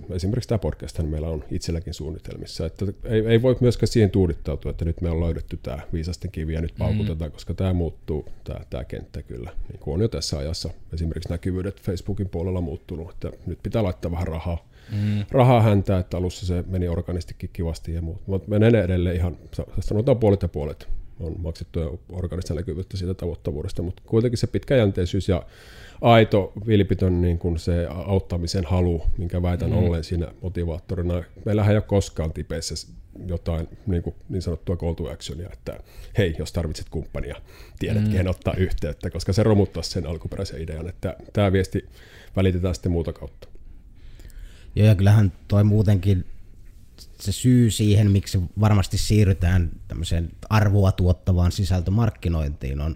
Esimerkiksi 0.09 0.49
tämä 0.49 0.59
podcast 0.59 0.99
meillä 0.99 1.27
on 1.27 1.43
itselläkin 1.51 1.93
suunnitelmissa. 1.93 2.65
Että 2.65 2.85
ei, 3.05 3.27
ei 3.27 3.41
voi 3.41 3.57
myöskään 3.61 3.87
siihen 3.87 4.09
tuudittautua, 4.09 4.71
että 4.71 4.85
nyt 4.85 5.01
me 5.01 5.09
on 5.09 5.19
löydetty 5.19 5.59
tämä 5.63 5.79
viisasten 5.93 6.31
kivi 6.31 6.53
ja 6.53 6.61
nyt 6.61 6.73
paukutetaan, 6.77 7.29
mm. 7.31 7.33
koska 7.33 7.53
tämä 7.53 7.73
muuttuu, 7.73 8.25
tämä, 8.43 8.59
tämä 8.69 8.83
kenttä 8.83 9.21
kyllä. 9.21 9.51
Niin 9.69 9.79
kuin 9.79 9.93
on 9.93 10.01
jo 10.01 10.07
tässä 10.07 10.37
ajassa 10.37 10.69
esimerkiksi 10.93 11.29
näkyvyydet 11.29 11.81
Facebookin 11.81 12.29
puolella 12.29 12.61
muuttunut, 12.61 13.11
että 13.11 13.31
nyt 13.45 13.59
pitää 13.63 13.83
laittaa 13.83 14.11
vähän 14.11 14.27
rahaa, 14.27 14.67
mm. 14.91 15.25
rahaa 15.31 15.61
häntää, 15.61 15.99
että 15.99 16.17
alussa 16.17 16.45
se 16.45 16.63
meni 16.67 16.87
organistikin 16.87 17.49
kivasti 17.53 17.93
ja 17.93 18.01
muut. 18.01 18.27
Mutta 18.27 18.49
menee 18.49 18.83
edelleen 18.83 19.15
ihan, 19.15 19.37
sanotaan 19.79 20.17
puolet 20.17 20.41
ja 20.41 20.47
puolet 20.47 20.87
on 21.19 21.35
maksettu 21.39 21.99
organista 22.09 22.53
näkyvyyttä 22.53 22.97
siitä 22.97 23.13
tavoittavuudesta, 23.13 23.81
mutta 23.81 24.01
kuitenkin 24.05 24.37
se 24.37 24.47
pitkäjänteisyys 24.47 25.29
ja 25.29 25.45
aito, 26.01 26.53
vilpitön 26.67 27.21
niin 27.21 27.39
kuin 27.39 27.59
se 27.59 27.87
auttamisen 27.87 28.65
halu, 28.65 29.03
minkä 29.17 29.41
väitän 29.41 29.69
mm. 29.69 29.77
ollen 29.77 30.03
siinä 30.03 30.27
motivaattorina. 30.41 31.23
Meillähän 31.45 31.71
ei 31.71 31.77
ole 31.77 31.83
koskaan 31.83 32.33
tipeissä 32.33 32.87
jotain 33.25 33.67
niin, 33.87 34.03
kuin 34.03 34.15
niin 34.29 34.41
sanottua 34.41 34.75
call 34.75 34.93
to 34.93 35.11
actionia, 35.11 35.49
että 35.53 35.79
hei, 36.17 36.35
jos 36.39 36.53
tarvitset 36.53 36.89
kumppania, 36.89 37.35
tiedät, 37.79 38.03
mm. 38.03 38.11
kehen 38.11 38.27
ottaa 38.27 38.53
yhteyttä, 38.57 39.09
koska 39.09 39.33
se 39.33 39.43
romuttaa 39.43 39.83
sen 39.83 40.07
alkuperäisen 40.07 40.61
idean, 40.61 40.89
että 40.89 41.15
tämä 41.33 41.51
viesti 41.51 41.89
välitetään 42.35 42.75
sitten 42.75 42.91
muuta 42.91 43.13
kautta. 43.13 43.47
Joo, 44.75 44.87
ja 44.87 44.95
kyllähän 44.95 45.31
toi 45.47 45.63
muutenkin 45.63 46.25
se 47.19 47.31
syy 47.31 47.71
siihen, 47.71 48.11
miksi 48.11 48.39
varmasti 48.59 48.97
siirrytään 48.97 49.69
tämmöiseen 49.87 50.29
arvoa 50.49 50.91
tuottavaan 50.91 51.51
sisältömarkkinointiin 51.51 52.81
on 52.81 52.95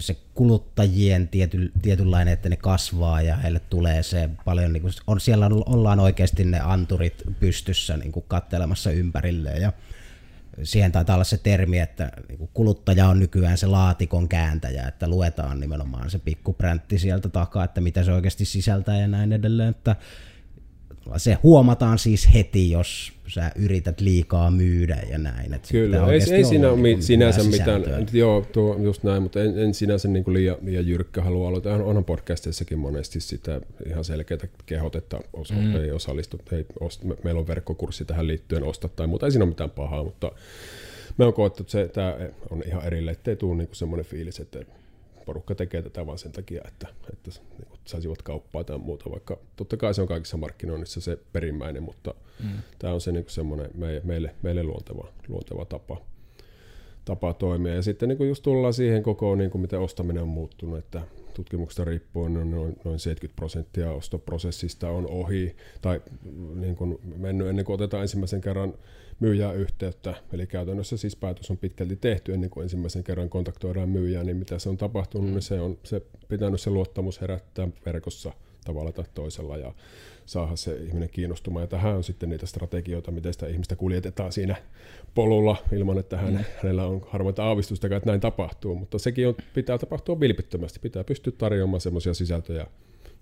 se 0.00 0.16
kuluttajien 0.34 1.28
tiety, 1.28 1.72
tietynlainen, 1.82 2.34
että 2.34 2.48
ne 2.48 2.56
kasvaa 2.56 3.22
ja 3.22 3.36
heille 3.36 3.60
tulee 3.60 4.02
se 4.02 4.30
paljon, 4.44 4.72
niin 4.72 4.82
kuin, 4.82 4.92
on, 5.06 5.20
siellä 5.20 5.50
ollaan 5.66 6.00
oikeasti 6.00 6.44
ne 6.44 6.60
anturit 6.60 7.22
pystyssä 7.40 7.96
niin 7.96 8.12
kuin 8.12 8.24
kattelemassa 8.28 8.90
ympärilleen 8.90 9.62
ja 9.62 9.72
siihen 10.62 10.92
taitaa 10.92 11.14
olla 11.16 11.24
se 11.24 11.38
termi, 11.38 11.78
että 11.78 12.12
niin 12.28 12.50
kuluttaja 12.54 13.08
on 13.08 13.20
nykyään 13.20 13.58
se 13.58 13.66
laatikon 13.66 14.28
kääntäjä, 14.28 14.88
että 14.88 15.08
luetaan 15.08 15.60
nimenomaan 15.60 16.10
se 16.10 16.18
pikkupräntti 16.18 16.98
sieltä 16.98 17.28
takaa, 17.28 17.64
että 17.64 17.80
mitä 17.80 18.04
se 18.04 18.12
oikeasti 18.12 18.44
sisältää 18.44 19.00
ja 19.00 19.08
näin 19.08 19.32
edelleen, 19.32 19.68
että 19.68 19.96
se 21.16 21.38
huomataan 21.42 21.98
siis 21.98 22.34
heti, 22.34 22.70
jos 22.70 23.12
sä 23.32 23.52
yrität 23.56 24.00
liikaa 24.00 24.50
myydä 24.50 25.02
ja 25.10 25.18
näin. 25.18 25.54
Että 25.54 25.68
Kyllä, 25.72 26.06
ei, 26.06 26.20
ei 26.32 26.44
siinä 26.44 26.70
ole 26.70 26.80
niin 26.80 27.02
sinänsä 27.02 27.44
mitään, 27.44 27.82
joo, 28.12 28.46
tuo 28.52 28.78
just 28.82 29.02
näin, 29.02 29.22
mutta 29.22 29.42
en, 29.42 29.58
en 29.58 29.74
sinänsä 29.74 30.08
niin 30.08 30.24
kuin 30.24 30.34
liian, 30.34 30.56
liian 30.62 30.86
jyrkkä 30.86 31.22
halua 31.22 31.48
aloittaa. 31.48 31.76
Onhan 31.76 32.04
podcasteissakin 32.04 32.78
monesti 32.78 33.20
sitä 33.20 33.60
ihan 33.86 34.04
selkeää 34.04 34.40
kehotetta, 34.66 35.20
osa, 35.32 35.54
mm. 35.54 35.76
ei 35.76 35.90
osallistu, 35.90 36.40
ei, 36.52 36.66
ost, 36.80 37.04
me, 37.04 37.16
meillä 37.24 37.40
on 37.40 37.46
verkkokurssi 37.46 38.04
tähän 38.04 38.26
liittyen, 38.26 38.64
osta 38.64 38.88
tai 38.88 39.06
muuta, 39.06 39.26
ei 39.26 39.32
siinä 39.32 39.44
ole 39.44 39.50
mitään 39.50 39.70
pahaa, 39.70 40.04
mutta 40.04 40.32
me 41.18 41.24
on 41.24 41.32
koettu, 41.32 41.62
että 41.62 41.70
se, 41.70 41.88
tämä 41.88 42.16
on 42.50 42.62
ihan 42.66 42.84
erille, 42.84 43.10
ettei 43.10 43.36
tule 43.36 43.56
niin 43.56 43.68
semmoinen 43.72 44.06
fiilis, 44.06 44.40
että 44.40 44.58
porukka 45.26 45.54
tekee 45.54 45.82
tätä 45.82 46.06
vain 46.06 46.18
sen 46.18 46.32
takia, 46.32 46.62
että, 46.68 46.86
että 47.12 47.30
niin 47.58 47.68
saisivat 47.84 48.22
kauppaa 48.22 48.64
tai 48.64 48.78
muuta, 48.78 49.10
vaikka 49.10 49.38
totta 49.56 49.76
kai 49.76 49.94
se 49.94 50.02
on 50.02 50.08
kaikissa 50.08 50.36
markkinoinnissa 50.36 51.00
se 51.00 51.18
perimmäinen, 51.32 51.82
mutta 51.82 52.14
mm. 52.42 52.48
tämä 52.78 52.94
on 52.94 53.00
se 53.00 53.12
niin 53.12 53.24
semmoinen 53.28 53.70
meille, 54.04 54.34
meille 54.42 54.62
luonteva, 54.62 55.08
luonteva 55.28 55.64
tapa, 55.64 56.00
tapa 57.04 57.34
toimia. 57.34 57.74
Ja 57.74 57.82
sitten 57.82 58.08
niin 58.08 58.16
kuin 58.18 58.28
just 58.28 58.42
tullaan 58.42 58.74
siihen 58.74 59.02
koko, 59.02 59.34
niin 59.34 59.50
kuin 59.50 59.62
miten 59.62 59.80
ostaminen 59.80 60.22
on 60.22 60.28
muuttunut, 60.28 60.78
että 60.78 61.02
tutkimuksesta 61.34 61.84
riippuen 61.84 62.34
noin, 62.34 62.76
noin 62.84 62.98
70 62.98 63.36
prosenttia 63.36 63.90
ostoprosessista 63.90 64.88
on 64.88 65.06
ohi 65.10 65.56
tai 65.82 66.00
niin 66.54 66.76
kuin 66.76 66.98
mennyt 67.16 67.48
ennen 67.48 67.64
kuin 67.64 67.74
otetaan 67.74 68.02
ensimmäisen 68.02 68.40
kerran 68.40 68.74
myyjää 69.20 69.52
yhteyttä. 69.52 70.14
Eli 70.32 70.46
käytännössä 70.46 70.96
siis 70.96 71.16
päätös 71.16 71.50
on 71.50 71.58
pitkälti 71.58 71.96
tehty 71.96 72.34
ennen 72.34 72.50
kuin 72.50 72.62
ensimmäisen 72.62 73.04
kerran 73.04 73.28
kontaktoidaan 73.28 73.88
myyjää, 73.88 74.24
niin 74.24 74.36
mitä 74.36 74.58
se 74.58 74.68
on 74.68 74.76
tapahtunut, 74.76 75.30
niin 75.30 75.42
se 75.42 75.60
on 75.60 75.78
se 75.82 76.02
pitänyt 76.28 76.60
se 76.60 76.70
luottamus 76.70 77.20
herättää 77.20 77.68
verkossa 77.86 78.32
tavalla 78.64 78.92
tai 78.92 79.04
toisella 79.14 79.56
ja 79.56 79.74
saada 80.26 80.56
se 80.56 80.76
ihminen 80.76 81.08
kiinnostumaan. 81.08 81.62
Ja 81.62 81.66
tähän 81.66 81.96
on 81.96 82.04
sitten 82.04 82.28
niitä 82.28 82.46
strategioita, 82.46 83.10
miten 83.10 83.32
sitä 83.32 83.46
ihmistä 83.46 83.76
kuljetetaan 83.76 84.32
siinä 84.32 84.56
polulla 85.14 85.56
ilman, 85.72 85.98
että 85.98 86.16
hän, 86.16 86.34
mm. 86.34 86.44
hänellä 86.62 86.86
on 86.86 87.06
harvointa 87.08 87.44
aavistusta, 87.44 87.86
että 87.86 88.10
näin 88.10 88.20
tapahtuu. 88.20 88.74
Mutta 88.74 88.98
sekin 88.98 89.28
on, 89.28 89.34
pitää 89.54 89.78
tapahtua 89.78 90.20
vilpittömästi. 90.20 90.78
Pitää 90.78 91.04
pystyä 91.04 91.32
tarjoamaan 91.38 91.80
sellaisia 91.80 92.14
sisältöjä 92.14 92.66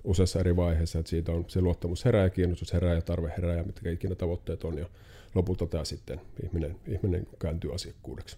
useassa 0.05 0.41
eri 0.41 0.57
vaiheissa, 0.57 0.99
että 0.99 1.11
siitä 1.11 1.33
on 1.33 1.45
se 1.49 1.61
luottamus 1.61 2.05
herää 2.05 2.23
ja 2.23 2.31
kiinnostus 2.31 2.73
herää 2.73 2.95
ja 2.95 3.03
tarve 3.03 3.33
herää 3.37 3.57
ja 3.57 3.65
mitkä 3.65 3.91
ikinä 3.91 4.15
tavoitteet 4.15 4.65
on. 4.65 4.79
Ja 4.79 4.87
lopulta 5.35 5.67
tämä 5.67 5.85
sitten 5.85 6.21
ihminen, 6.45 6.77
ihminen 6.89 7.27
kääntyy 7.39 7.75
asiakkuudeksi. 7.75 8.37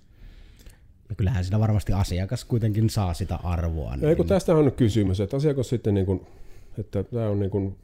Ja 1.08 1.14
kyllähän 1.14 1.44
siinä 1.44 1.60
varmasti 1.60 1.92
asiakas 1.92 2.44
kuitenkin 2.44 2.90
saa 2.90 3.14
sitä 3.14 3.36
arvoa. 3.36 3.96
Niin... 3.96 4.16
Kun 4.16 4.26
tästä 4.26 4.54
on 4.54 4.72
kysymys, 4.72 5.20
että 5.20 5.36
asiakas 5.36 5.68
sitten, 5.68 5.94
niin 5.94 6.06
kuin, 6.06 6.26
että 6.78 7.02
tämä 7.02 7.28
on 7.28 7.40
niin 7.40 7.50
kuin, 7.50 7.76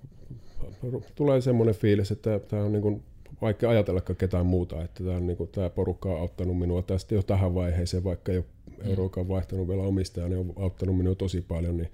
tulee 1.14 1.40
semmoinen 1.40 1.74
fiilis, 1.74 2.10
että 2.10 2.38
tämä 2.38 2.64
on 2.64 2.72
niin 2.72 2.82
kuin, 2.82 3.02
vaikka 3.40 3.70
ajatellakaan 3.70 4.16
ketään 4.16 4.46
muuta, 4.46 4.82
että 4.82 5.04
tämä, 5.04 5.16
on 5.16 5.26
niin 5.26 5.36
kuin, 5.36 5.50
tämä 5.52 5.70
porukka 5.70 6.08
on 6.08 6.20
auttanut 6.20 6.58
minua 6.58 6.82
tästä 6.82 7.14
jo 7.14 7.22
tähän 7.22 7.54
vaiheeseen, 7.54 8.04
vaikka 8.04 8.32
ei 8.32 8.38
ole 8.38 8.44
mm. 8.66 8.90
euroakaan 8.90 9.28
vaihtanut 9.28 9.68
vielä 9.68 9.82
omistajaa, 9.82 10.28
niin 10.28 10.40
on 10.40 10.52
auttanut 10.56 10.96
minua 10.96 11.14
tosi 11.14 11.40
paljon, 11.40 11.76
niin 11.76 11.90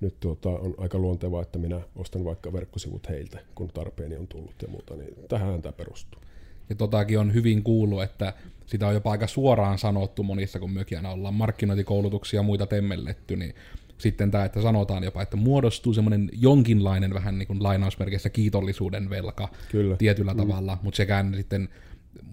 nyt 0.00 0.20
tuota, 0.20 0.48
on 0.48 0.74
aika 0.78 0.98
luontevaa, 0.98 1.42
että 1.42 1.58
minä 1.58 1.80
ostan 1.96 2.24
vaikka 2.24 2.52
verkkosivut 2.52 3.08
heiltä, 3.08 3.38
kun 3.54 3.68
tarpeeni 3.68 4.16
on 4.16 4.26
tullut 4.26 4.62
ja 4.62 4.68
muuta, 4.68 4.96
niin 4.96 5.14
tähän 5.28 5.62
tämä 5.62 5.72
perustuu. 5.72 6.20
Ja 6.68 6.74
totakin 6.74 7.18
on 7.18 7.34
hyvin 7.34 7.62
kuullut, 7.62 8.02
että 8.02 8.32
sitä 8.66 8.86
on 8.86 8.94
jopa 8.94 9.10
aika 9.10 9.26
suoraan 9.26 9.78
sanottu 9.78 10.22
monissa, 10.22 10.58
kun 10.58 10.70
mekin 10.70 11.06
ollaan 11.06 11.34
markkinointikoulutuksia 11.34 12.38
ja 12.38 12.42
muita 12.42 12.66
temmelletty, 12.66 13.36
niin 13.36 13.54
sitten 13.98 14.30
tämä, 14.30 14.44
että 14.44 14.62
sanotaan 14.62 15.04
jopa, 15.04 15.22
että 15.22 15.36
muodostuu 15.36 15.94
semmoinen 15.94 16.30
jonkinlainen 16.32 17.14
vähän 17.14 17.38
niin 17.38 17.46
kuin 17.46 17.62
lainausmerkissä 17.62 18.30
kiitollisuuden 18.30 19.10
velka 19.10 19.48
Kyllä. 19.70 19.96
tietyllä 19.96 20.34
mm. 20.34 20.38
tavalla, 20.38 20.78
mutta 20.82 20.96
sekään 20.96 21.34
sitten, 21.34 21.68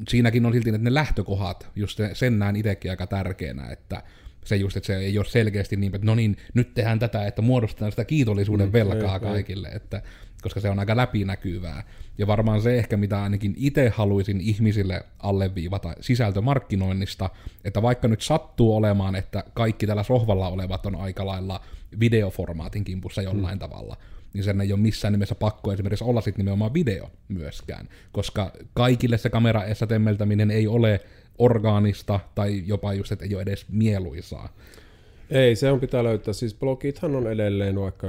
siinäkin 0.09 0.45
on 0.45 0.53
silti 0.53 0.69
että 0.69 0.81
ne 0.81 0.93
lähtökohdat, 0.93 1.69
just 1.75 1.99
sen 2.13 2.39
näen 2.39 2.55
itsekin 2.55 2.91
aika 2.91 3.07
tärkeänä, 3.07 3.67
että 3.67 4.03
se 4.45 4.55
just, 4.55 4.77
että 4.77 4.87
se 4.87 4.97
ei 4.97 5.17
ole 5.17 5.25
selkeästi 5.25 5.75
niin, 5.75 5.95
että 5.95 6.05
no 6.05 6.15
niin, 6.15 6.37
nyt 6.53 6.73
tehdään 6.73 6.99
tätä, 6.99 7.27
että 7.27 7.41
muodostetaan 7.41 7.91
sitä 7.91 8.05
kiitollisuuden 8.05 8.67
mm, 8.67 8.73
velkaa 8.73 9.13
ei, 9.15 9.19
kaikille, 9.19 9.67
ei. 9.67 9.75
että 9.75 10.01
koska 10.43 10.59
se 10.59 10.69
on 10.69 10.79
aika 10.79 10.97
läpinäkyvää. 10.97 11.83
Ja 12.17 12.27
varmaan 12.27 12.62
se 12.62 12.77
ehkä, 12.77 12.97
mitä 12.97 13.23
ainakin 13.23 13.53
itse 13.57 13.89
haluaisin 13.89 14.41
ihmisille 14.41 15.03
alleviivata 15.19 15.95
sisältömarkkinoinnista, 16.01 17.29
että 17.63 17.81
vaikka 17.81 18.07
nyt 18.07 18.21
sattuu 18.21 18.75
olemaan, 18.75 19.15
että 19.15 19.43
kaikki 19.53 19.88
tällä 19.88 20.03
sohvalla 20.03 20.47
olevat 20.47 20.85
on 20.85 20.95
aika 20.95 21.25
lailla 21.25 21.62
videoformaatin 22.00 22.83
kimpussa 22.83 23.21
jollain 23.21 23.55
mm. 23.55 23.59
tavalla, 23.59 23.97
niin 24.33 24.43
sen 24.43 24.62
ei 24.62 24.73
ole 24.73 24.79
missään 24.79 25.12
nimessä 25.12 25.35
pakko 25.35 25.73
esimerkiksi 25.73 26.03
olla 26.03 26.21
sitten 26.21 26.39
nimenomaan 26.39 26.73
video 26.73 27.12
myöskään, 27.27 27.89
koska 28.12 28.51
kaikille 28.73 29.17
se 29.17 29.29
kameraessa 29.29 29.88
temmeltäminen 29.88 30.51
ei 30.51 30.67
ole 30.67 31.01
orgaanista 31.38 32.19
tai 32.35 32.63
jopa 32.65 32.93
just, 32.93 33.12
että 33.12 33.25
ei 33.25 33.35
ole 33.35 33.41
edes 33.41 33.65
mieluisaa. 33.69 34.50
Ei, 35.29 35.55
se 35.55 35.71
on 35.71 35.79
pitää 35.79 36.03
löytää. 36.03 36.33
Siis 36.33 36.55
blogithan 36.55 37.15
on 37.15 37.31
edelleen, 37.31 37.79
vaikka 37.79 38.07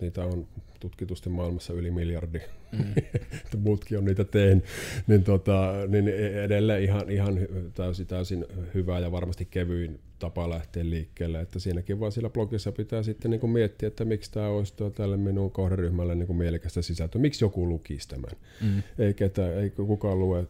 niitä 0.00 0.24
on 0.24 0.46
tutkitusti 0.82 1.28
maailmassa 1.28 1.72
yli 1.72 1.90
miljardi, 1.90 2.40
mm. 2.72 2.84
että 3.44 3.56
muutkin 3.58 3.98
on 3.98 4.04
niitä 4.04 4.24
tehnyt, 4.24 4.64
niin, 5.06 5.24
tota, 5.24 5.72
niin 5.88 6.08
edelleen 6.44 6.82
ihan, 6.82 7.10
ihan 7.10 7.38
täysin, 7.74 8.06
täysin 8.06 8.46
hyvä 8.74 8.98
ja 8.98 9.12
varmasti 9.12 9.44
kevyin 9.44 10.00
tapa 10.18 10.50
lähteä 10.50 10.90
liikkeelle, 10.90 11.40
että 11.40 11.58
siinäkin 11.58 12.00
vaan 12.00 12.12
sillä 12.12 12.30
blogissa 12.30 12.72
pitää 12.72 13.02
sitten 13.02 13.30
niin 13.30 13.40
kuin 13.40 13.50
miettiä, 13.50 13.86
että 13.86 14.04
miksi 14.04 14.32
tämä 14.32 14.48
olisi 14.48 14.74
tälle 14.94 15.16
minun 15.16 15.50
kohderyhmälle 15.50 16.14
niin 16.14 16.26
kuin 16.26 16.36
mielekästä 16.36 16.82
sisältöä, 16.82 17.20
miksi 17.20 17.44
joku 17.44 17.68
lukisi 17.68 18.08
tämän, 18.08 18.30
mm. 18.62 18.82
ei, 18.98 19.14
ketä, 19.14 19.54
ei 19.54 19.70
kukaan 19.70 20.18
lue 20.18 20.46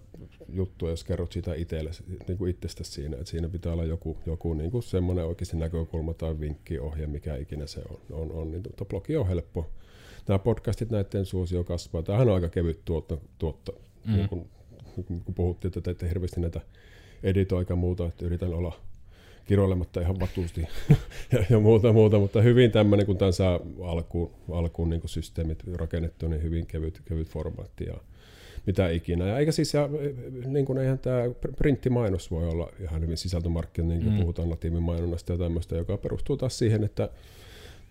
juttua, 0.48 0.90
jos 0.90 1.04
kerrot 1.04 1.32
sitä 1.32 1.54
itselle, 1.54 1.90
niin 2.28 2.38
kuin 2.38 2.50
itsestä 2.50 2.84
siinä, 2.84 3.16
että 3.16 3.30
siinä 3.30 3.48
pitää 3.48 3.72
olla 3.72 3.84
joku, 3.84 4.16
joku 4.26 4.54
niin 4.54 4.70
kuin 4.70 4.82
semmoinen 4.82 5.24
oikeasti 5.24 5.56
näkökulma 5.56 6.14
tai 6.14 6.40
vinkki, 6.40 6.78
ohje, 6.78 7.06
mikä 7.06 7.36
ikinä 7.36 7.66
se 7.66 7.80
on, 7.90 7.98
on, 8.10 8.32
on 8.32 8.50
niin 8.50 8.62
tuota, 8.62 8.84
blogi 8.84 9.16
on 9.16 9.28
helppo, 9.28 9.70
nämä 10.28 10.38
podcastit, 10.38 10.90
näiden 10.90 11.26
suosio 11.26 11.64
kasvaa. 11.64 12.02
Tämähän 12.02 12.28
on 12.28 12.34
aika 12.34 12.48
kevyt 12.48 12.84
tuotta, 12.84 13.16
tuotta 13.38 13.72
mm. 14.06 14.12
niin 14.12 14.28
kun, 14.28 14.50
kun 15.24 15.34
puhuttiin, 15.34 15.68
että 15.68 15.80
teette 15.80 16.08
hirveästi 16.08 16.40
näitä 16.40 16.60
editoika 17.22 17.76
muuta, 17.76 18.06
että 18.06 18.26
yritän 18.26 18.54
olla 18.54 18.80
kiroilematta 19.46 20.00
ihan 20.00 20.20
vatuusti 20.20 20.60
ja, 21.32 21.44
ja, 21.50 21.60
muuta, 21.60 21.92
muuta, 21.92 22.18
mutta 22.18 22.42
hyvin 22.42 22.70
tämmöinen, 22.70 23.06
kun 23.06 23.18
tämän 23.18 23.32
saa 23.32 23.60
alkuun, 23.82 24.30
alkuun 24.52 24.90
niin 24.90 25.02
systeemit 25.06 25.64
rakennettu, 25.74 26.28
niin 26.28 26.42
hyvin 26.42 26.66
kevyt, 26.66 27.02
kevyt 27.04 27.28
formaatti 27.28 27.84
ja 27.84 27.94
mitä 28.66 28.88
ikinä. 28.88 29.26
Ja 29.26 29.38
eikä 29.38 29.52
siis, 29.52 29.74
ja, 29.74 29.88
niin 30.46 30.66
kuin 30.66 30.78
eihän 30.78 30.98
tämä 30.98 31.22
printtimainos 31.56 32.30
voi 32.30 32.48
olla 32.48 32.68
ihan 32.80 33.00
hyvin 33.00 33.16
sisältömarkkina, 33.16 33.88
niin 33.88 34.02
kuin 34.02 34.12
mm. 34.12 34.20
puhutaan 34.20 34.48
natiivimainonnasta 34.48 35.32
ja 35.32 35.38
tämmöistä, 35.38 35.76
joka 35.76 35.96
perustuu 35.96 36.36
taas 36.36 36.58
siihen, 36.58 36.84
että 36.84 37.08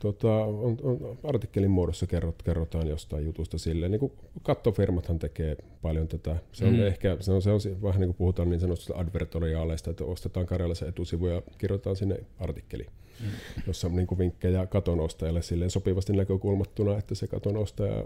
tota, 0.02 0.36
on, 0.36 0.78
on, 0.84 1.18
artikkelin 1.24 1.72
muodossa 1.72 2.08
kerrot, 2.08 2.44
kerrotaan 2.44 2.88
jostain 2.88 3.26
jutusta 3.26 3.58
silleen. 3.58 3.92
Niin 3.92 4.00
kuin 4.00 4.12
kattofirmathan 4.42 5.20
tekee 5.20 5.58
paljon 5.82 6.08
tätä. 6.08 6.36
Se 6.52 6.66
on 6.66 6.74
mm. 6.74 6.88
ehkä, 6.88 7.18
se 7.20 7.32
on, 7.32 7.42
se 7.42 7.52
on 7.52 7.60
vähän 7.84 8.02
niin 8.02 8.08
kuin 8.08 8.18
puhutaan 8.18 8.50
niin 8.50 8.60
sanotusta 8.60 8.94
advertoriaaleista, 8.98 9.90
että 9.90 10.04
ostetaan 10.04 10.46
Karjalassa 10.46 10.88
etusivuja 10.88 11.36
ja 11.36 11.42
kirjoitetaan 11.58 11.96
sinne 11.96 12.20
artikkeli, 12.40 12.86
mm. 13.20 13.28
jossa 13.68 13.88
on 13.88 13.96
niin 13.96 14.08
kuin 14.08 14.20
vinkkejä 14.20 14.68
katon 14.68 15.00
ostajalle 15.00 15.42
silleen 15.42 15.72
sopivasti 15.72 16.14
näkökulmattuna, 16.14 16.98
että 16.98 17.16
se 17.16 17.28
katon 17.28 17.58
ostaja 17.58 18.06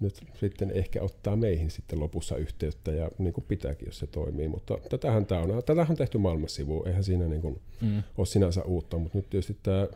nyt 0.00 0.14
sitten 0.40 0.70
ehkä 0.70 1.02
ottaa 1.02 1.36
meihin 1.36 1.70
sitten 1.70 2.00
lopussa 2.00 2.36
yhteyttä 2.36 2.92
ja 2.92 3.10
niin 3.18 3.32
kuin 3.32 3.44
pitääkin, 3.48 3.86
jos 3.86 3.98
se 3.98 4.06
toimii. 4.06 4.48
Mutta 4.48 4.78
tätähän 4.90 5.26
tämä 5.26 5.40
on. 5.40 5.62
Tätähän 5.66 5.90
on 5.90 5.96
tehty 5.96 6.18
maailmansivu, 6.18 6.84
eihän 6.86 7.04
siinä 7.04 7.28
niin 7.28 7.42
kuin 7.42 7.60
mm. 7.80 8.02
ole 8.18 8.26
sinänsä 8.26 8.62
uutta, 8.62 8.98
mutta 8.98 9.18
nyt 9.18 9.30
tietysti 9.30 9.56
tämä 9.62 9.88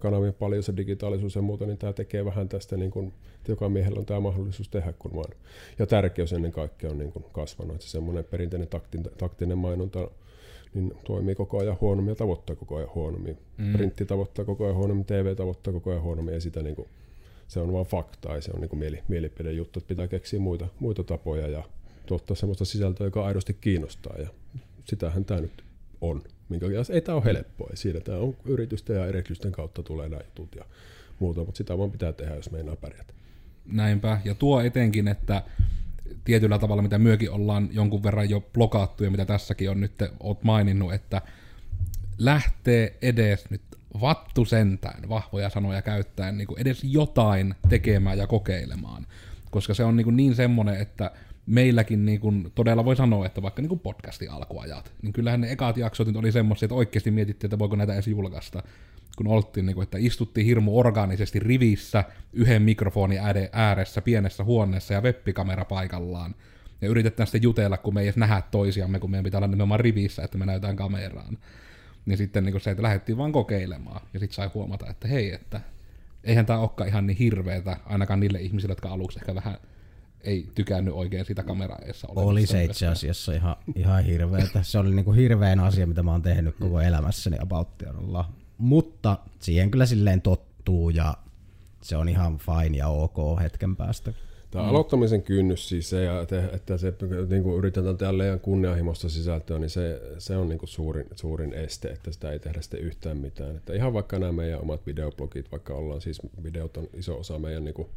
kanavien 0.00 0.34
paljon 0.34 0.62
se 0.62 0.76
digitaalisuus 0.76 1.34
ja 1.34 1.42
muuta, 1.42 1.66
niin 1.66 1.78
tämä 1.78 1.92
tekee 1.92 2.24
vähän 2.24 2.48
tästä, 2.48 2.76
niin 2.76 2.90
kuin, 2.90 3.12
että 3.36 3.52
joka 3.52 3.68
miehellä 3.68 3.98
on 3.98 4.06
tämä 4.06 4.20
mahdollisuus 4.20 4.68
tehdä, 4.68 4.92
kun 4.98 5.14
vaan. 5.14 5.32
Ja 5.78 5.86
tärkeys 5.86 6.32
ennen 6.32 6.52
kaikkea 6.52 6.90
on 6.90 6.98
niin 6.98 7.12
kuin 7.12 7.24
kasvanut, 7.32 7.74
että 7.74 7.86
se 7.86 7.90
semmoinen 7.90 8.24
perinteinen 8.24 8.68
taktinen, 8.68 9.12
taktinen 9.18 9.58
mainonta 9.58 10.10
niin 10.74 10.92
toimii 11.04 11.34
koko 11.34 11.58
ajan 11.58 11.76
huonommin 11.80 12.10
ja 12.10 12.16
tavoittaa 12.16 12.56
koko 12.56 12.76
ajan 12.76 12.90
huonommin. 12.94 13.38
Mm. 13.58 13.72
Printti 13.72 14.04
tavoittaa 14.04 14.44
koko 14.44 14.64
ajan 14.64 14.76
huonommin, 14.76 15.04
TV 15.04 15.36
tavoittaa 15.36 15.72
koko 15.72 15.90
ajan 15.90 16.02
huonommin 16.02 16.34
ja 16.34 16.40
sitä 16.40 16.62
niin 16.62 16.76
kuin 16.76 16.88
se 17.52 17.60
on 17.60 17.72
vain 17.72 17.86
faktaa 17.86 18.34
ja 18.34 18.42
se 18.42 18.50
on 18.54 18.60
niin 18.60 18.78
mieli, 18.78 19.02
mielipidejuttu, 19.08 19.78
että 19.78 19.88
pitää 19.88 20.08
keksiä 20.08 20.40
muita, 20.40 20.68
muita 20.80 21.04
tapoja 21.04 21.48
ja 21.48 21.62
tuottaa 22.06 22.36
sellaista 22.36 22.64
sisältöä, 22.64 23.06
joka 23.06 23.24
aidosti 23.26 23.54
kiinnostaa 23.60 24.16
ja 24.18 24.28
sitähän 24.84 25.24
tämä 25.24 25.40
nyt 25.40 25.64
on. 26.00 26.22
Minkä 26.48 26.66
ei 26.92 27.00
tämä 27.00 27.16
ole 27.16 27.24
helppoa, 27.24 27.68
ei 27.70 27.76
siinä 27.76 28.00
tämä 28.00 28.18
on 28.18 28.36
yritysten 28.44 28.96
ja 28.96 29.06
erekysten 29.06 29.52
kautta 29.52 29.82
tulee 29.82 30.08
nämä 30.08 30.22
jutut 30.22 30.54
ja 30.54 30.64
muuta, 31.18 31.40
mutta 31.40 31.58
sitä 31.58 31.78
vaan 31.78 31.90
pitää 31.90 32.12
tehdä, 32.12 32.34
jos 32.34 32.50
meinaa 32.50 32.76
pärjätä. 32.76 33.14
Näinpä, 33.66 34.20
ja 34.24 34.34
tuo 34.34 34.60
etenkin, 34.60 35.08
että 35.08 35.42
tietyllä 36.24 36.58
tavalla, 36.58 36.82
mitä 36.82 36.98
myökin 36.98 37.30
ollaan 37.30 37.68
jonkun 37.72 38.02
verran 38.02 38.30
jo 38.30 38.40
blokaattu 38.40 39.04
ja 39.04 39.10
mitä 39.10 39.24
tässäkin 39.24 39.70
on 39.70 39.80
nyt, 39.80 39.92
oot 40.20 40.44
maininnut, 40.44 40.94
että 40.94 41.22
lähtee 42.18 42.98
edes 43.02 43.50
nyt 43.50 43.62
vattu 44.00 44.44
sentään 44.44 45.08
vahvoja 45.08 45.50
sanoja 45.50 45.82
käyttäen 45.82 46.38
niin 46.38 46.46
kuin 46.46 46.60
edes 46.60 46.84
jotain 46.84 47.54
tekemään 47.68 48.18
ja 48.18 48.26
kokeilemaan. 48.26 49.06
Koska 49.50 49.74
se 49.74 49.84
on 49.84 49.96
niin, 49.96 50.04
kuin 50.04 50.16
niin 50.16 50.34
semmoinen, 50.34 50.80
että 50.80 51.10
meilläkin 51.46 52.06
niin 52.06 52.20
kuin 52.20 52.52
todella 52.54 52.84
voi 52.84 52.96
sanoa, 52.96 53.26
että 53.26 53.42
vaikka 53.42 53.62
niin 53.62 53.80
podcastin 53.80 54.30
alkuajat, 54.30 54.92
niin 55.02 55.12
kyllähän 55.12 55.40
ne 55.40 55.52
ekat 55.52 55.76
jaksot 55.76 56.06
nyt 56.06 56.16
oli 56.16 56.32
semmoisia, 56.32 56.66
että 56.66 56.74
oikeasti 56.74 57.10
mietittiin, 57.10 57.48
että 57.48 57.58
voiko 57.58 57.76
näitä 57.76 57.94
edes 57.94 58.08
julkaista. 58.08 58.62
Kun 59.16 59.26
oltiin, 59.26 59.66
niin 59.66 59.74
kuin, 59.74 59.82
että 59.82 59.98
istuttiin 59.98 60.46
hirmu 60.46 60.78
orgaanisesti 60.78 61.38
rivissä 61.38 62.04
yhden 62.32 62.62
mikrofonin 62.62 63.20
ääressä 63.52 64.02
pienessä 64.02 64.44
huoneessa 64.44 64.94
ja 64.94 65.00
webbikamera 65.00 65.64
paikallaan. 65.64 66.34
Ja 66.80 66.88
yritetään 66.88 67.26
sitten 67.26 67.42
jutella, 67.42 67.78
kun 67.78 67.94
me 67.94 68.00
ei 68.00 68.06
edes 68.06 68.16
nähdä 68.16 68.42
toisiamme, 68.50 68.98
kun 68.98 69.10
meidän 69.10 69.24
pitää 69.24 69.38
olla 69.38 69.46
nimenomaan 69.46 69.80
rivissä, 69.80 70.22
että 70.22 70.38
me 70.38 70.46
näytään 70.46 70.76
kameraan. 70.76 71.38
Niin 72.06 72.18
sitten 72.18 72.44
niin 72.44 72.60
se, 72.60 72.70
että 72.70 72.82
lähdettiin 72.82 73.18
vaan 73.18 73.32
kokeilemaan. 73.32 74.00
Ja 74.14 74.20
sitten 74.20 74.34
sai 74.34 74.50
huomata, 74.54 74.90
että 74.90 75.08
hei, 75.08 75.32
että 75.34 75.60
eihän 76.24 76.46
tämä 76.46 76.58
olekaan 76.58 76.88
ihan 76.88 77.06
niin 77.06 77.16
hirveetä, 77.16 77.76
ainakaan 77.86 78.20
niille 78.20 78.40
ihmisille, 78.40 78.72
jotka 78.72 78.88
aluksi 78.88 79.18
ehkä 79.18 79.34
vähän 79.34 79.56
ei 80.20 80.48
tykännyt 80.54 80.94
oikein 80.94 81.24
siitä 81.24 81.42
kameraeessa 81.42 82.08
Oli 82.10 82.46
se 82.46 82.64
itse 82.64 82.86
asiassa 82.86 83.32
ihan, 83.32 83.56
ihan 83.76 84.04
hirveetä. 84.04 84.62
Se 84.62 84.78
oli 84.78 84.94
niinku 84.94 85.12
hirveän 85.12 85.60
asia, 85.60 85.86
mitä 85.86 86.02
mä 86.02 86.10
oon 86.10 86.22
tehnyt 86.22 86.56
koko 86.60 86.80
elämässäni 86.80 87.36
About 87.40 87.68
Mutta 88.58 89.18
siihen 89.38 89.70
kyllä 89.70 89.86
silleen 89.86 90.22
tottuu 90.22 90.90
ja 90.90 91.14
se 91.82 91.96
on 91.96 92.08
ihan 92.08 92.38
fine 92.38 92.76
ja 92.76 92.88
ok 92.88 93.16
hetken 93.42 93.76
päästä. 93.76 94.12
Tämä 94.52 94.64
mm. 94.64 94.70
aloittamisen 94.70 95.22
kynnys 95.22 95.68
siis 95.68 95.90
se, 95.90 96.06
että 96.52 96.78
se, 96.78 96.94
niin 97.30 97.42
kuin 97.42 97.58
yritetään 97.58 97.96
tehdä 97.96 98.18
liian 98.18 98.40
kunnianhimoista 98.40 99.08
sisältöä, 99.08 99.58
niin 99.58 99.70
se, 99.70 100.00
se 100.18 100.36
on 100.36 100.48
niin 100.48 100.58
kuin 100.58 100.68
suurin, 100.68 101.06
suurin 101.14 101.54
este, 101.54 101.88
että 101.88 102.12
sitä 102.12 102.32
ei 102.32 102.38
tehdä 102.38 102.62
sitten 102.62 102.80
yhtään 102.80 103.16
mitään. 103.16 103.56
Että 103.56 103.74
ihan 103.74 103.92
vaikka 103.92 104.18
nämä 104.18 104.32
meidän 104.32 104.60
omat 104.60 104.86
videoblogit, 104.86 105.52
vaikka 105.52 105.74
ollaan 105.74 106.00
siis, 106.00 106.20
videot 106.42 106.76
on 106.76 106.88
iso 106.94 107.18
osa 107.18 107.38
meidän 107.38 107.64
niin 107.64 107.74
kuin 107.74 107.88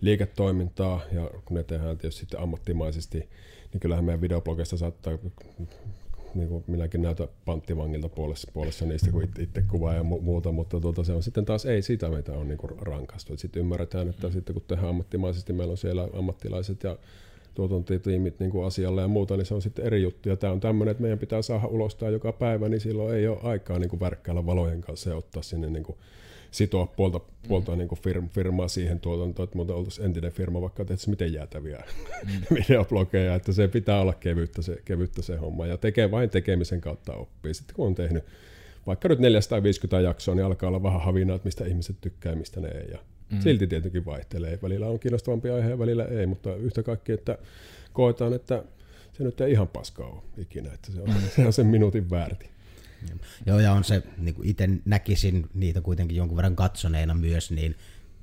liiketoimintaa, 0.00 1.00
ja 1.12 1.30
kun 1.44 1.56
ne 1.56 1.62
tehdään 1.62 1.98
tietysti 1.98 2.20
sitten 2.20 2.40
ammattimaisesti, 2.40 3.18
niin 3.72 3.80
kyllähän 3.80 4.04
meidän 4.04 4.20
videoblogista 4.20 4.76
saattaa 4.76 5.18
niin 6.36 6.48
kuin 6.48 6.64
minäkin 6.66 7.02
näytän 7.02 7.28
panttivangilta 7.44 8.08
puolessa, 8.08 8.50
puolessa 8.54 8.84
niistä, 8.84 9.12
kun 9.12 9.24
itse, 9.24 9.42
itse 9.42 9.62
kuvaa 9.62 9.94
ja 9.94 10.02
mu- 10.02 10.20
muuta, 10.20 10.52
mutta 10.52 10.80
tuota, 10.80 11.04
se 11.04 11.12
on 11.12 11.22
sitten 11.22 11.44
taas 11.44 11.66
ei 11.66 11.82
sitä, 11.82 12.08
mitä 12.08 12.32
on 12.32 12.48
niin 12.48 12.58
kuin 12.58 12.72
rankastu. 12.78 13.36
Sitten 13.36 13.60
ymmärretään, 13.60 14.08
että 14.08 14.30
sitten 14.30 14.54
kun 14.54 14.64
tehdään 14.68 14.88
ammattimaisesti, 14.88 15.52
meillä 15.52 15.70
on 15.70 15.78
siellä 15.78 16.08
ammattilaiset 16.12 16.82
ja 16.82 16.98
tuotantotiimit 17.54 18.40
niin 18.40 18.50
kuin 18.50 18.66
asialla 18.66 19.00
ja 19.00 19.08
muuta, 19.08 19.36
niin 19.36 19.46
se 19.46 19.54
on 19.54 19.62
sitten 19.62 19.84
eri 19.84 20.02
juttu. 20.02 20.28
Ja 20.28 20.36
tämä 20.36 20.52
on 20.52 20.60
tämmöinen, 20.60 20.90
että 20.90 21.02
meidän 21.02 21.18
pitää 21.18 21.42
saada 21.42 21.66
ulostaa 21.66 22.10
joka 22.10 22.32
päivä, 22.32 22.68
niin 22.68 22.80
silloin 22.80 23.16
ei 23.16 23.28
ole 23.28 23.38
aikaa 23.42 23.78
niin 23.78 23.90
kuin 23.90 24.00
värkkäillä 24.00 24.46
valojen 24.46 24.80
kanssa 24.80 25.10
ja 25.10 25.16
ottaa 25.16 25.42
sinne 25.42 25.70
niin 25.70 25.84
kuin 25.84 25.98
sitoa 26.56 26.86
puolta, 26.86 27.20
puolta 27.48 27.72
mm. 27.72 27.78
niin 27.78 27.88
kuin 27.88 28.00
firma, 28.00 28.28
firmaa 28.28 28.68
siihen 28.68 29.00
tuotantoon, 29.00 29.44
että 29.44 29.56
muuten 29.56 29.76
oltaisiin 29.76 30.06
entinen 30.06 30.32
firma, 30.32 30.60
vaikka 30.60 30.84
tehtäisiin 30.84 31.10
miten 31.10 31.32
jäätäviä 31.32 31.84
mm. 32.24 32.30
videoblogeja, 32.56 33.34
että 33.34 33.52
se 33.52 33.68
pitää 33.68 34.00
olla 34.00 34.14
kevyttä 34.14 34.62
se, 34.62 34.76
kevyttä 34.84 35.22
se 35.22 35.36
homma, 35.36 35.66
ja 35.66 35.76
tekee 35.76 36.10
vain 36.10 36.30
tekemisen 36.30 36.80
kautta 36.80 37.14
oppii. 37.14 37.54
Sitten 37.54 37.76
kun 37.76 37.86
on 37.86 37.94
tehnyt 37.94 38.24
vaikka 38.86 39.08
nyt 39.08 39.18
450 39.18 40.00
jaksoa, 40.00 40.34
niin 40.34 40.44
alkaa 40.44 40.68
olla 40.68 40.82
vähän 40.82 41.00
havinaa, 41.00 41.36
että 41.36 41.46
mistä 41.46 41.64
ihmiset 41.64 41.96
tykkää 42.00 42.32
ja 42.32 42.36
mistä 42.36 42.60
ne 42.60 42.68
ei, 42.68 42.90
ja 42.90 42.98
mm. 43.30 43.40
silti 43.40 43.66
tietenkin 43.66 44.04
vaihtelee. 44.04 44.58
Välillä 44.62 44.86
on 44.86 44.98
kiinnostavampi 44.98 45.50
aihe 45.50 45.70
ja 45.70 45.78
välillä 45.78 46.04
ei, 46.04 46.26
mutta 46.26 46.54
yhtä 46.54 46.82
kaikki, 46.82 47.12
että 47.12 47.38
koetaan, 47.92 48.32
että 48.32 48.64
se 49.12 49.24
nyt 49.24 49.40
ei 49.40 49.52
ihan 49.52 49.68
paskaa 49.68 50.08
ole 50.08 50.22
ikinä, 50.38 50.72
että 50.72 50.92
se 50.92 51.00
on, 51.00 51.14
se 51.36 51.46
on 51.46 51.52
sen 51.52 51.66
minuutin 51.66 52.10
väärti. 52.10 52.55
Joo, 53.46 53.60
ja 53.60 53.72
on 53.72 53.84
se, 53.84 54.02
niin 54.18 54.34
kuin 54.34 54.48
itse 54.48 54.68
näkisin 54.84 55.46
niitä 55.54 55.80
kuitenkin 55.80 56.16
jonkun 56.16 56.36
verran 56.36 56.56
katsoneena 56.56 57.14
myös, 57.14 57.50
niin 57.50 57.74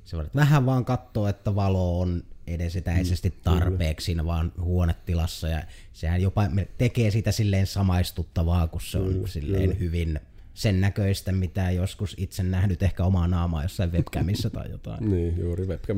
se 0.05 0.17
voi 0.17 0.25
vähän 0.35 0.65
vaan 0.65 0.85
katsoa, 0.85 1.29
että 1.29 1.55
valo 1.55 1.99
on 1.99 2.23
edes 2.47 2.75
etäisesti 2.75 3.29
mm, 3.29 3.35
tarpeeksi 3.43 4.05
siinä 4.05 4.25
vaan 4.25 4.51
huonetilassa, 4.61 5.47
ja 5.47 5.63
sehän 5.93 6.21
jopa 6.21 6.43
tekee 6.77 7.11
sitä 7.11 7.31
silleen 7.31 7.67
samaistuttavaa, 7.67 8.67
kun 8.67 8.81
se 8.81 8.97
on 8.97 9.27
silleen 9.27 9.79
hyvin 9.79 10.19
sen 10.53 10.81
näköistä, 10.81 11.31
mitä 11.31 11.71
joskus 11.71 12.15
itse 12.17 12.43
nähnyt 12.43 12.83
ehkä 12.83 13.03
omaa 13.03 13.27
naamaa 13.27 13.63
jossain 13.63 13.91
webcamissa 13.91 14.49
tai 14.49 14.71
jotain. 14.71 15.09
niin, 15.11 15.39
juuri 15.39 15.67
webcam, 15.67 15.97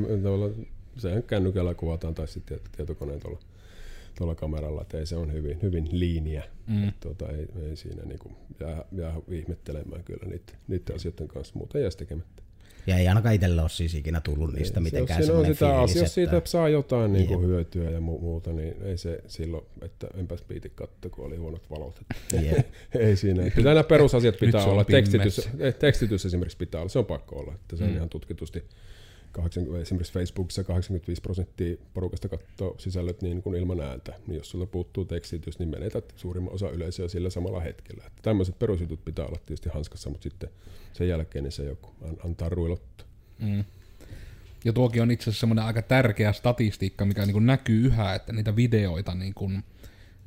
sehän 0.98 1.22
kännykällä 1.22 1.74
kuvataan 1.74 2.14
tai 2.14 2.28
sitten 2.28 2.60
tietokoneen 2.76 3.20
tuolla 3.20 3.38
tuolla 4.18 4.34
kameralla, 4.34 4.82
että 4.82 4.98
ei 4.98 5.06
se 5.06 5.16
on 5.16 5.32
hyvin, 5.32 5.58
hyvin 5.62 5.88
liiniä. 5.92 6.44
Mm. 6.66 6.92
Tuota, 7.00 7.28
ei, 7.28 7.46
ei 7.68 7.76
siinä 7.76 8.02
niin 8.04 8.18
kuin 8.18 8.36
jää, 8.60 8.84
jää 8.92 9.14
ihmettelemään 9.28 10.04
kyllä 10.04 10.26
niitä, 10.28 10.52
niiden 10.68 10.96
asioiden 10.96 11.28
kanssa, 11.28 11.54
muuten 11.56 11.82
jäisi 11.82 11.98
tekemättä. 11.98 12.42
Ja 12.86 12.96
ei 12.96 13.08
ainakaan 13.08 13.34
itsellä 13.34 13.62
ole 13.62 13.68
siis 13.70 13.94
ikinä 13.94 14.20
tullut 14.20 14.52
niistä 14.52 14.80
mitenkään 14.80 15.20
jos, 15.20 15.26
siinä 15.26 15.38
on 15.38 15.44
semmoinen 15.44 15.54
sitä, 15.54 15.66
fiilis, 15.76 15.94
jos 15.94 16.02
että... 16.02 16.14
siitä 16.14 16.42
saa 16.44 16.68
jotain 16.68 17.12
niin 17.12 17.26
kuin 17.26 17.46
hyötyä 17.46 17.90
ja 17.90 17.98
mu- 17.98 18.02
muuta, 18.20 18.52
niin 18.52 18.82
ei 18.82 18.98
se 18.98 19.20
silloin, 19.26 19.64
että 19.82 20.06
enpäs 20.16 20.42
piiti 20.42 20.70
katsoa, 20.74 21.10
kun 21.10 21.26
oli 21.26 21.36
huonot 21.36 21.70
valot. 21.70 22.00
Että 22.34 22.62
ei 22.98 23.16
siinä. 23.16 23.42
Pitää 23.56 23.74
nämä 23.74 23.84
perusasiat 23.84 24.36
pitää 24.40 24.60
se 24.60 24.66
on 24.66 24.72
olla. 24.72 24.84
Tekstitys, 24.84 25.48
tekstitys 25.78 26.26
esimerkiksi 26.26 26.58
pitää 26.58 26.80
olla. 26.80 26.88
Se 26.88 26.98
on 26.98 27.06
pakko 27.06 27.36
olla. 27.38 27.54
Että 27.54 27.76
se 27.76 27.84
on 27.84 27.90
Mm. 27.90 27.96
ihan 27.96 28.08
tutkitusti 28.08 28.64
80, 29.36 29.82
esimerkiksi 29.82 30.12
Facebookissa 30.12 30.64
85 30.64 31.22
prosenttia 31.22 31.76
porukasta 31.94 32.28
katsoo 32.28 32.74
sisällöt 32.78 33.22
niin 33.22 33.42
kuin 33.42 33.56
ilman 33.56 33.80
ääntä. 33.80 34.12
Niin 34.26 34.36
jos 34.36 34.50
sulla 34.50 34.66
puuttuu 34.66 35.04
tekstitys, 35.04 35.58
niin 35.58 35.68
menetät 35.68 36.12
suurimman 36.16 36.54
osa 36.54 36.70
yleisöä 36.70 37.08
sillä 37.08 37.30
samalla 37.30 37.60
hetkellä. 37.60 38.04
Että 38.06 38.22
tämmöiset 38.22 38.58
perusjutut 38.58 39.04
pitää 39.04 39.26
olla 39.26 39.38
tietysti 39.46 39.68
hanskassa, 39.68 40.10
mutta 40.10 40.22
sitten 40.22 40.48
sen 40.92 41.08
jälkeen 41.08 41.42
niin 41.44 41.52
se 41.52 41.64
joku 41.64 41.90
an- 42.08 42.18
antaa 42.24 42.48
ruilottaa. 42.48 43.06
Mm. 43.38 43.64
Ja 44.64 44.72
tuokin 44.72 45.02
on 45.02 45.10
itse 45.10 45.22
asiassa 45.22 45.40
semmoinen 45.40 45.64
aika 45.64 45.82
tärkeä 45.82 46.32
statistiikka, 46.32 47.04
mikä 47.04 47.26
niin 47.26 47.32
kuin 47.32 47.46
näkyy 47.46 47.86
yhä, 47.86 48.14
että 48.14 48.32
niitä 48.32 48.56
videoita, 48.56 49.14
niin 49.14 49.34
kuin, 49.34 49.64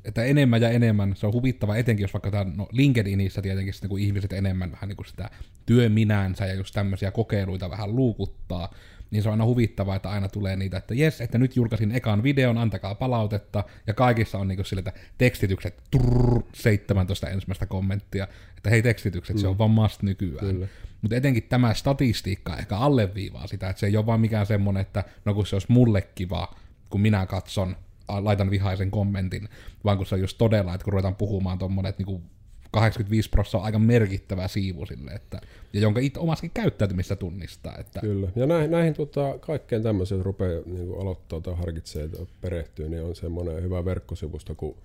että 0.04 0.24
enemmän 0.24 0.62
ja 0.62 0.70
enemmän, 0.70 1.16
se 1.16 1.26
on 1.26 1.32
huvittava, 1.32 1.76
etenkin 1.76 2.04
jos 2.04 2.14
vaikka 2.14 2.30
tämä, 2.30 2.52
no 2.56 2.68
LinkedInissä 2.72 3.42
tietenkin 3.42 3.74
sitten, 3.74 3.90
kun 3.90 3.98
ihmiset 3.98 4.32
enemmän 4.32 4.72
vähän 4.72 4.88
niin 4.88 4.96
kuin 4.96 5.06
sitä 5.06 5.30
työminänsä 5.66 6.46
ja 6.46 6.54
just 6.54 6.74
tämmöisiä 6.74 7.10
kokeiluita 7.10 7.70
vähän 7.70 7.96
luukuttaa, 7.96 8.74
niin 9.10 9.22
se 9.22 9.28
on 9.28 9.32
aina 9.32 9.44
huvittavaa, 9.44 9.96
että 9.96 10.10
aina 10.10 10.28
tulee 10.28 10.56
niitä, 10.56 10.76
että 10.76 10.94
jes, 10.94 11.20
että 11.20 11.38
nyt 11.38 11.56
julkaisin 11.56 11.92
ekan 11.92 12.22
videon, 12.22 12.58
antakaa 12.58 12.94
palautetta, 12.94 13.64
ja 13.86 13.94
kaikissa 13.94 14.38
on 14.38 14.48
niinku 14.48 14.64
sille, 14.64 14.78
että 14.86 14.92
tekstitykset, 15.18 15.82
trrr, 15.90 16.42
17 16.54 17.28
ensimmäistä 17.28 17.66
kommenttia, 17.66 18.28
että 18.56 18.70
hei 18.70 18.82
tekstitykset, 18.82 19.38
se 19.38 19.48
on 19.48 19.58
vaan 19.58 19.70
must 19.70 20.02
nykyään. 20.02 20.46
Kyllä. 20.46 20.66
Mutta 21.02 21.16
etenkin 21.16 21.42
tämä 21.42 21.74
statistiikka 21.74 22.56
ehkä 22.56 22.76
alleviivaa 22.76 23.46
sitä, 23.46 23.70
että 23.70 23.80
se 23.80 23.86
ei 23.86 23.96
ole 23.96 24.06
vaan 24.06 24.20
mikään 24.20 24.46
semmoinen, 24.46 24.80
että 24.80 25.04
no 25.24 25.34
kun 25.34 25.46
se 25.46 25.56
olisi 25.56 25.72
mulle 25.72 26.02
kiva, 26.14 26.54
kun 26.90 27.00
minä 27.00 27.26
katson, 27.26 27.76
laitan 28.08 28.50
vihaisen 28.50 28.90
kommentin, 28.90 29.48
vaan 29.84 29.96
kun 29.96 30.06
se 30.06 30.14
on 30.14 30.20
just 30.20 30.38
todella, 30.38 30.74
että 30.74 30.84
kun 30.84 30.92
ruvetaan 30.92 31.16
puhumaan 31.16 31.58
tuommoinen, 31.58 31.90
että 31.90 32.00
niinku 32.00 32.22
85 32.70 33.30
prosenttia 33.30 33.58
on 33.58 33.64
aika 33.64 33.78
merkittävä 33.78 34.48
siivu 34.48 34.86
sille, 34.86 35.10
että, 35.10 35.40
ja 35.72 35.80
jonka 35.80 36.00
itse 36.00 36.20
omassakin 36.20 36.50
käyttäytymistä 36.54 37.16
tunnistaa. 37.16 37.76
Että, 37.78 38.00
Kyllä. 38.00 38.28
Ja 38.36 38.46
näihin, 38.46 38.70
näihin 38.70 38.94
tota, 38.94 39.38
kaikkeen 39.40 39.82
tämmöiseen, 39.82 40.18
jos 40.18 40.24
rupeaa 40.24 40.62
niin 40.66 41.00
aloittaa 41.00 41.40
tai 41.40 41.54
harkitsee 41.54 42.08
tai 42.08 42.26
perehtyy, 42.40 42.88
niin 42.88 43.02
on 43.02 43.16
semmoinen 43.16 43.62
hyvä 43.62 43.84
verkkosivusto 43.84 44.54
kuin 44.54 44.76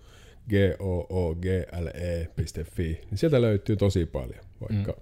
google.fi. 0.49 2.83
Niin 2.83 3.17
sieltä 3.17 3.41
löytyy 3.41 3.75
tosi 3.75 4.05
paljon, 4.05 4.45
vaikka 4.61 4.91
mm. 4.91 5.01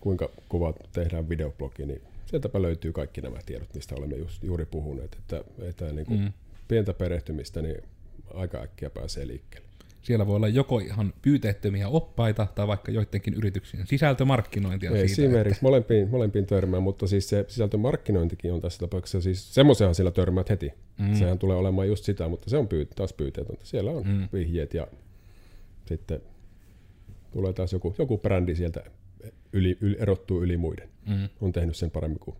kuinka 0.00 0.30
kuvat 0.48 0.76
tehdään 0.92 1.28
videoblogi, 1.28 1.86
niin 1.86 2.02
sieltäpä 2.26 2.62
löytyy 2.62 2.92
kaikki 2.92 3.20
nämä 3.20 3.38
tiedot, 3.46 3.74
mistä 3.74 3.94
olemme 3.94 4.16
just, 4.16 4.44
juuri 4.44 4.64
puhuneet. 4.64 5.14
Että, 5.14 5.44
että 5.68 5.92
niin 5.92 6.06
kuin 6.06 6.20
mm. 6.20 6.32
pientä 6.68 6.94
perehtymistä, 6.94 7.62
niin 7.62 7.82
aika 8.34 8.58
äkkiä 8.58 8.90
pääsee 8.90 9.26
liikkeelle. 9.26 9.68
Siellä 10.02 10.26
voi 10.26 10.36
olla 10.36 10.48
joko 10.48 10.78
ihan 10.78 11.12
pyyteettömiä 11.22 11.88
oppaita 11.88 12.46
tai 12.54 12.66
vaikka 12.66 12.92
joidenkin 12.92 13.34
yrityksien 13.34 13.86
sisältömarkkinointia 13.86 14.90
siitä, 14.90 15.04
Esimerkiksi 15.04 15.56
että... 15.56 15.66
molempiin, 15.66 16.08
molempiin 16.08 16.46
törmää, 16.46 16.80
mutta 16.80 17.06
siis 17.06 17.28
se 17.28 17.44
sisältömarkkinointikin 17.48 18.52
on 18.52 18.60
tässä 18.60 18.78
tapauksessa, 18.78 19.20
siis 19.20 19.54
semmoisenhan 19.54 19.94
siellä 19.94 20.10
törmäät 20.10 20.50
heti. 20.50 20.72
Mm. 20.98 21.14
Sehän 21.14 21.38
tulee 21.38 21.56
olemaan 21.56 21.88
just 21.88 22.04
sitä, 22.04 22.28
mutta 22.28 22.50
se 22.50 22.56
on 22.56 22.68
pyy- 22.68 22.88
taas 22.96 23.12
pyyteetöntä. 23.12 23.64
Siellä 23.64 23.90
on 23.90 24.06
mm. 24.06 24.28
vihjeet 24.32 24.74
ja 24.74 24.86
sitten 25.84 26.20
tulee 27.30 27.52
taas 27.52 27.72
joku, 27.72 27.94
joku 27.98 28.18
brändi 28.18 28.54
sieltä 28.54 28.84
yli, 29.52 29.78
yli, 29.80 29.96
erottuu 29.98 30.42
yli 30.42 30.56
muiden. 30.56 30.88
Mm. 31.06 31.28
On 31.40 31.52
tehnyt 31.52 31.76
sen 31.76 31.90
paremmin 31.90 32.18
kuin 32.18 32.36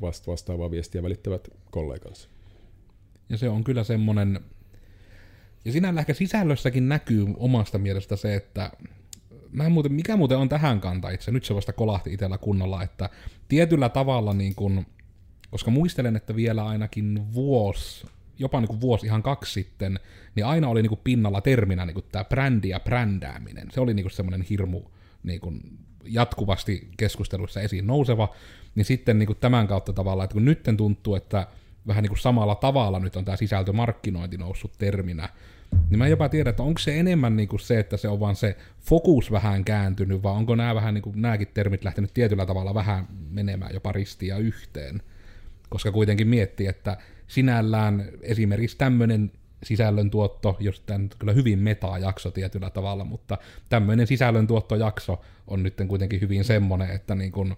vasta- 0.00 0.30
vastaavaa 0.30 0.70
viestiä 0.70 1.02
välittävät 1.02 1.48
kollegansa. 1.70 2.28
Ja 3.28 3.36
se 3.36 3.48
on 3.48 3.64
kyllä 3.64 3.84
semmoinen, 3.84 4.40
ja 5.64 5.72
sinällä 5.72 6.00
ehkä 6.00 6.14
sisällössäkin 6.14 6.88
näkyy 6.88 7.26
omasta 7.36 7.78
mielestä 7.78 8.16
se, 8.16 8.34
että 8.34 8.70
mä 9.52 9.64
en 9.66 9.72
muuten, 9.72 9.92
mikä 9.92 10.16
muuten 10.16 10.38
on 10.38 10.48
tähän 10.48 10.80
kanta 10.80 11.10
itse, 11.10 11.30
nyt 11.30 11.44
se 11.44 11.54
vasta 11.54 11.72
kolahti 11.72 12.12
itsellä 12.12 12.38
kunnolla, 12.38 12.82
että 12.82 13.10
tietyllä 13.48 13.88
tavalla 13.88 14.34
niin 14.34 14.54
kun, 14.54 14.86
koska 15.50 15.70
muistelen, 15.70 16.16
että 16.16 16.36
vielä 16.36 16.66
ainakin 16.66 17.34
vuosi, 17.34 18.06
jopa 18.38 18.60
niin 18.60 18.68
kuin 18.68 18.80
vuosi 18.80 19.06
ihan 19.06 19.22
kaksi 19.22 19.52
sitten, 19.52 20.00
niin 20.34 20.46
aina 20.46 20.68
oli 20.68 20.82
niin 20.82 20.88
kuin 20.88 21.00
pinnalla 21.04 21.40
terminä 21.40 21.86
niin 21.86 21.94
kuin 21.94 22.06
tämä 22.12 22.24
brändi 22.24 22.68
ja 22.68 22.80
brändääminen. 22.80 23.70
Se 23.70 23.80
oli 23.80 23.94
niin 23.94 24.04
kuin 24.04 24.12
semmoinen 24.12 24.42
hirmu 24.42 24.82
niin 25.22 25.40
kuin 25.40 25.60
jatkuvasti 26.04 26.88
keskusteluissa 26.96 27.60
esiin 27.60 27.86
nouseva, 27.86 28.34
niin 28.74 28.84
sitten 28.84 29.18
niin 29.18 29.26
kuin 29.26 29.38
tämän 29.40 29.66
kautta 29.66 29.92
tavallaan, 29.92 30.24
että 30.24 30.34
kun 30.34 30.44
nytten 30.44 30.76
tuntuu, 30.76 31.14
että 31.14 31.46
vähän 31.86 32.02
niin 32.02 32.10
kuin 32.10 32.18
samalla 32.18 32.54
tavalla 32.54 32.98
nyt 32.98 33.16
on 33.16 33.24
tämä 33.24 33.36
sisältömarkkinointi 33.36 34.36
noussut 34.36 34.72
terminä, 34.78 35.28
niin 35.90 35.98
mä 35.98 36.04
en 36.04 36.10
jopa 36.10 36.28
tiedä, 36.28 36.50
että 36.50 36.62
onko 36.62 36.78
se 36.78 37.00
enemmän 37.00 37.36
niin 37.36 37.48
kuin 37.48 37.60
se, 37.60 37.78
että 37.78 37.96
se 37.96 38.08
on 38.08 38.20
vaan 38.20 38.36
se 38.36 38.56
fokus 38.80 39.30
vähän 39.30 39.64
kääntynyt, 39.64 40.22
vai 40.22 40.32
onko 40.32 40.54
nämä 40.54 40.74
vähän 40.74 40.94
niin 40.94 41.02
kuin, 41.02 41.22
nämäkin 41.22 41.48
termit 41.54 41.84
lähtenyt 41.84 42.14
tietyllä 42.14 42.46
tavalla 42.46 42.74
vähän 42.74 43.06
menemään 43.30 43.74
jopa 43.74 43.92
ristiin 43.92 44.28
ja 44.28 44.38
yhteen. 44.38 45.02
Koska 45.68 45.92
kuitenkin 45.92 46.28
miettii, 46.28 46.66
että 46.66 46.96
sinällään 47.26 48.08
esimerkiksi 48.22 48.78
tämmöinen 48.78 49.32
sisällöntuotto, 49.62 50.56
jos 50.60 50.80
tämä 50.80 50.98
nyt 50.98 51.14
kyllä 51.14 51.32
hyvin 51.32 51.58
metaa-jakso 51.58 52.30
tietyllä 52.30 52.70
tavalla, 52.70 53.04
mutta 53.04 53.38
tämmöinen 53.68 54.06
sisällöntuottojakso 54.06 55.20
on 55.46 55.62
nyt 55.62 55.74
kuitenkin 55.88 56.20
hyvin 56.20 56.44
semmoinen, 56.44 56.90
että 56.90 57.14
niin 57.14 57.32
kuin, 57.32 57.54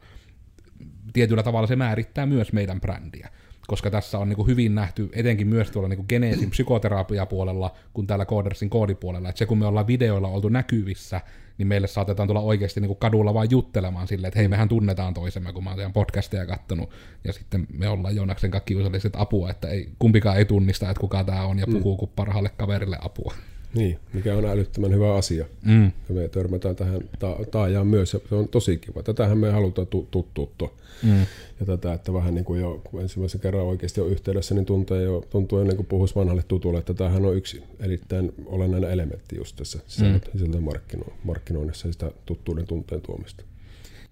tietyllä 1.12 1.42
tavalla 1.42 1.66
se 1.66 1.76
määrittää 1.76 2.26
myös 2.26 2.52
meidän 2.52 2.80
brändiä. 2.80 3.28
Koska 3.66 3.90
tässä 3.90 4.18
on 4.18 4.28
niin 4.28 4.36
kuin 4.36 4.48
hyvin 4.48 4.74
nähty, 4.74 5.08
etenkin 5.12 5.48
myös 5.48 5.70
tuolla 5.70 5.88
niin 5.88 5.96
kuin 5.96 6.06
Geneesin 6.08 6.50
psykoterapiapuolella, 6.50 7.74
kun 7.92 8.06
täällä 8.06 8.26
Codersin 8.26 8.70
koodipuolella, 8.70 9.28
että 9.28 9.38
se 9.38 9.46
kun 9.46 9.58
me 9.58 9.66
ollaan 9.66 9.86
videoilla 9.86 10.28
oltu 10.28 10.48
näkyvissä, 10.48 11.20
niin 11.58 11.66
meille 11.68 11.86
saatetaan 11.86 12.28
tulla 12.28 12.40
oikeasti 12.40 12.80
niin 12.80 12.88
kuin 12.88 12.98
kadulla 12.98 13.34
vain 13.34 13.50
juttelemaan 13.50 14.08
silleen, 14.08 14.28
että 14.28 14.38
hei, 14.38 14.48
mehän 14.48 14.68
tunnetaan 14.68 15.14
toisemme, 15.14 15.52
kun 15.52 15.64
mä 15.64 15.70
oon 15.70 15.76
teidän 15.76 15.92
podcasteja 15.92 16.46
kattonut, 16.46 16.90
ja 17.24 17.32
sitten 17.32 17.66
me 17.72 17.88
ollaan 17.88 18.16
Joonaksen 18.16 18.50
kanssa 18.50 18.64
kiusalliset 18.64 19.12
apua, 19.16 19.50
että 19.50 19.68
ei, 19.68 19.88
kumpikaan 19.98 20.36
ei 20.36 20.44
tunnista, 20.44 20.90
että 20.90 21.00
kuka 21.00 21.24
tämä 21.24 21.42
on, 21.42 21.58
ja 21.58 21.66
puhuu 21.66 21.94
mm. 21.94 21.98
kuin 21.98 22.10
parhaalle 22.16 22.50
kaverille 22.56 22.98
apua. 23.00 23.34
Niin, 23.76 23.98
mikä 24.12 24.36
on 24.36 24.44
älyttömän 24.44 24.94
hyvä 24.94 25.14
asia. 25.14 25.46
Mm. 25.64 25.84
Ja 25.84 26.14
me 26.14 26.28
törmätään 26.28 26.76
tähän 26.76 27.00
ta- 27.18 27.36
taajaan 27.50 27.86
myös, 27.86 28.12
ja 28.12 28.20
se 28.28 28.34
on 28.34 28.48
tosi 28.48 28.76
kiva. 28.76 29.02
Tätähän 29.02 29.38
me 29.38 29.50
halutaan 29.50 29.86
tu- 29.86 30.08
tuttuuttua. 30.10 30.74
Mm. 31.02 31.20
Ja 31.60 31.66
tätä, 31.66 31.92
että 31.92 32.12
vähän 32.12 32.34
niin 32.34 32.44
kuin 32.44 32.60
jo 32.60 32.80
kun 32.84 33.02
ensimmäisen 33.02 33.40
kerran 33.40 33.64
oikeasti 33.64 34.00
on 34.00 34.10
yhteydessä, 34.10 34.54
niin 34.54 34.66
tuntuu 34.66 34.96
jo, 34.96 35.24
tuntuu 35.30 35.58
ennen 35.58 35.76
kuin 35.76 35.86
puhuisi 35.86 36.14
vanhalle 36.14 36.42
tutulle, 36.42 36.78
että 36.78 36.94
tämähän 36.94 37.24
on 37.24 37.36
yksi 37.36 37.62
erittäin 37.80 38.32
olennainen 38.46 38.90
elementti 38.90 39.36
just 39.36 39.56
tässä 39.56 39.78
sisällöt, 39.86 40.30
mm. 40.34 40.64
markkino- 40.64 41.12
markkinoinnissa 41.24 41.88
ja 41.88 41.92
sitä 41.92 42.10
tuttuuden 42.26 42.66
tunteen 42.66 43.00
tuomista. 43.00 43.44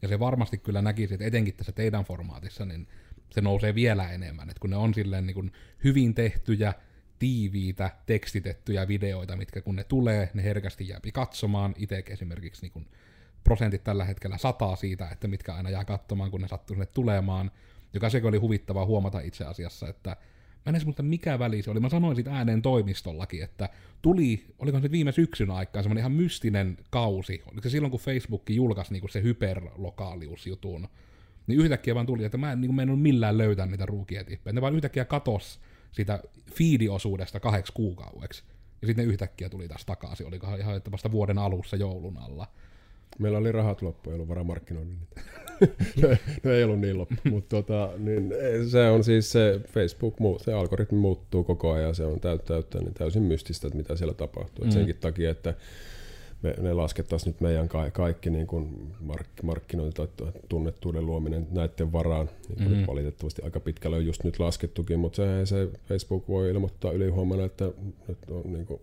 Ja 0.03 0.09
se 0.09 0.18
varmasti 0.18 0.59
kyllä 0.59 0.83
näkisi, 0.83 1.14
että 1.14 1.27
etenkin 1.27 1.55
tässä 1.55 1.72
teidän 1.72 2.05
formaatissa, 2.05 2.64
niin 2.64 2.87
se 3.31 3.40
nousee 3.40 3.74
vielä 3.74 4.11
enemmän. 4.11 4.50
Että 4.50 4.61
kun 4.61 4.70
ne 4.70 4.77
on 4.77 4.94
silleen 4.94 5.27
niin 5.27 5.35
kuin 5.35 5.53
hyvin 5.85 6.14
tehtyjä, 6.14 6.74
tiiviitä, 7.18 7.90
tekstitettyjä 8.07 8.88
videoita, 8.88 9.37
mitkä 9.37 9.61
kun 9.61 9.77
ne 9.77 9.85
tulee, 9.85 10.31
ne 10.35 10.42
herkästi 10.42 10.88
jääpi 10.88 11.12
katsomaan. 11.12 11.74
Itse 11.79 12.05
esimerkiksi 12.09 12.62
niin 12.62 12.72
kuin 12.72 12.87
prosentit 13.44 13.85
tällä 13.85 14.05
hetkellä 14.05 14.38
sataa 14.38 14.77
siitä, 14.77 15.09
että 15.09 15.29
mitkä 15.29 15.55
aina 15.55 15.70
jää 15.70 15.85
katsomaan, 15.85 16.31
kun 16.31 16.40
ne 16.40 16.48
sattuu 16.48 16.74
sinne 16.74 16.87
tulemaan. 16.87 17.50
Joka 17.94 18.11
sekin 18.11 18.29
oli 18.29 18.38
huvittavaa 18.38 18.87
huomata 18.87 19.20
itse 19.20 19.44
asiassa, 19.44 19.88
että 19.88 20.11
mä 20.11 20.70
en 20.70 20.74
edes 20.74 20.85
muista 20.85 21.03
mikä 21.03 21.38
väli 21.38 21.62
se 21.62 21.70
oli. 21.70 21.81
Mä 21.81 21.88
sanoin 21.88 22.16
siitä 22.16 22.37
ääneen 22.37 22.62
toimistollakin, 22.62 23.42
että 23.42 23.68
tuli, 24.03 24.44
oliko 24.59 24.81
se 24.81 24.90
viime 24.90 25.12
syksyn 25.12 25.50
aikaan, 25.50 25.83
semmoinen 25.83 26.00
ihan 26.00 26.12
mystinen 26.12 26.77
kausi. 26.90 27.42
Oliko 27.46 27.62
se 27.62 27.70
silloin, 27.70 27.90
kun 27.90 28.00
Facebook 28.00 28.50
julkaisi 28.50 28.92
niinku 28.92 29.09
se 29.09 29.22
hyperlokaaliusjutun, 29.22 30.88
niin 31.46 31.61
yhtäkkiä 31.61 31.94
vaan 31.94 32.07
tuli, 32.07 32.24
että 32.24 32.38
mä 32.38 32.53
en 32.53 32.61
niin 32.61 32.74
mennyt 32.74 33.00
millään 33.00 33.38
löytää 33.38 33.66
niitä 33.66 33.87
ruukietippejä. 33.87 34.53
Ne 34.53 34.61
vaan 34.61 34.74
yhtäkkiä 34.74 35.05
katos 35.05 35.61
sitä 35.94 36.22
fiidiosuudesta 36.54 37.40
kahdeksi 37.40 37.72
kuukaudeksi. 37.72 38.42
Ja 38.83 38.87
sitten 38.87 39.07
yhtäkkiä 39.07 39.48
tuli 39.48 39.68
taas 39.68 39.85
takaisin. 39.85 40.26
Olikohan 40.26 40.61
ihan 40.61 40.76
että 40.76 40.90
vasta 40.90 41.12
vuoden 41.12 41.38
alussa 41.38 41.76
joulun 41.76 42.16
alla. 42.16 42.46
Meillä 43.18 43.38
oli 43.38 43.52
rahat 43.52 43.83
loppu, 43.83 44.11
ei 44.11 44.14
ollut 44.14 44.28
varaa 44.28 44.44
markkinoinnin 44.44 44.98
niitä. 45.96 46.16
no 46.42 46.52
ei 46.52 46.64
ollut 46.64 46.80
niin 46.80 46.98
loppu, 46.98 47.16
mutta 47.30 47.57
tota, 47.57 47.90
niin 47.98 48.35
se 48.70 48.90
on 48.90 49.04
siis 49.04 49.33
se 49.33 49.61
Facebook, 49.68 50.16
se 50.44 50.52
algoritmi 50.52 50.98
muuttuu 50.98 51.44
koko 51.44 51.72
ajan, 51.72 51.94
se 51.94 52.04
on 52.04 52.20
täyttä, 52.20 52.46
täyttä 52.46 52.78
niin 52.78 52.94
täysin 52.94 53.22
mystistä, 53.22 53.66
että 53.66 53.76
mitä 53.76 53.96
siellä 53.96 54.14
tapahtuu. 54.14 54.64
Mm. 54.64 54.70
senkin 54.70 54.96
takia, 54.96 55.30
että 55.30 55.54
me, 56.44 56.54
ne 56.59 56.72
laskettaisiin 56.72 57.33
nyt 57.33 57.40
meidän 57.40 57.68
ka- 57.68 57.90
kaikki 57.90 58.30
niin 58.30 58.46
kuin 58.46 58.92
mark- 59.00 59.42
markkinointi 59.42 59.94
tai 59.96 60.33
tunnettuuden 60.48 61.07
luominen 61.07 61.46
näiden 61.50 61.92
varaan. 61.92 62.30
Niin 62.48 62.68
Mhm. 62.68 62.78
nyt 62.78 62.87
valitettavasti 62.87 63.42
aika 63.42 63.61
pitkälle 63.61 63.96
on 63.96 64.07
just 64.07 64.24
nyt 64.24 64.38
laskettukin, 64.38 64.98
mutta 64.98 65.16
se, 65.16 65.46
se 65.46 65.68
Facebook 65.88 66.28
voi 66.28 66.50
ilmoittaa 66.50 66.92
ylihuomenna, 66.92 67.44
että 67.44 67.64
nyt 68.09 68.18
on 68.30 68.52
niin 68.52 68.66
kuin 68.66 68.80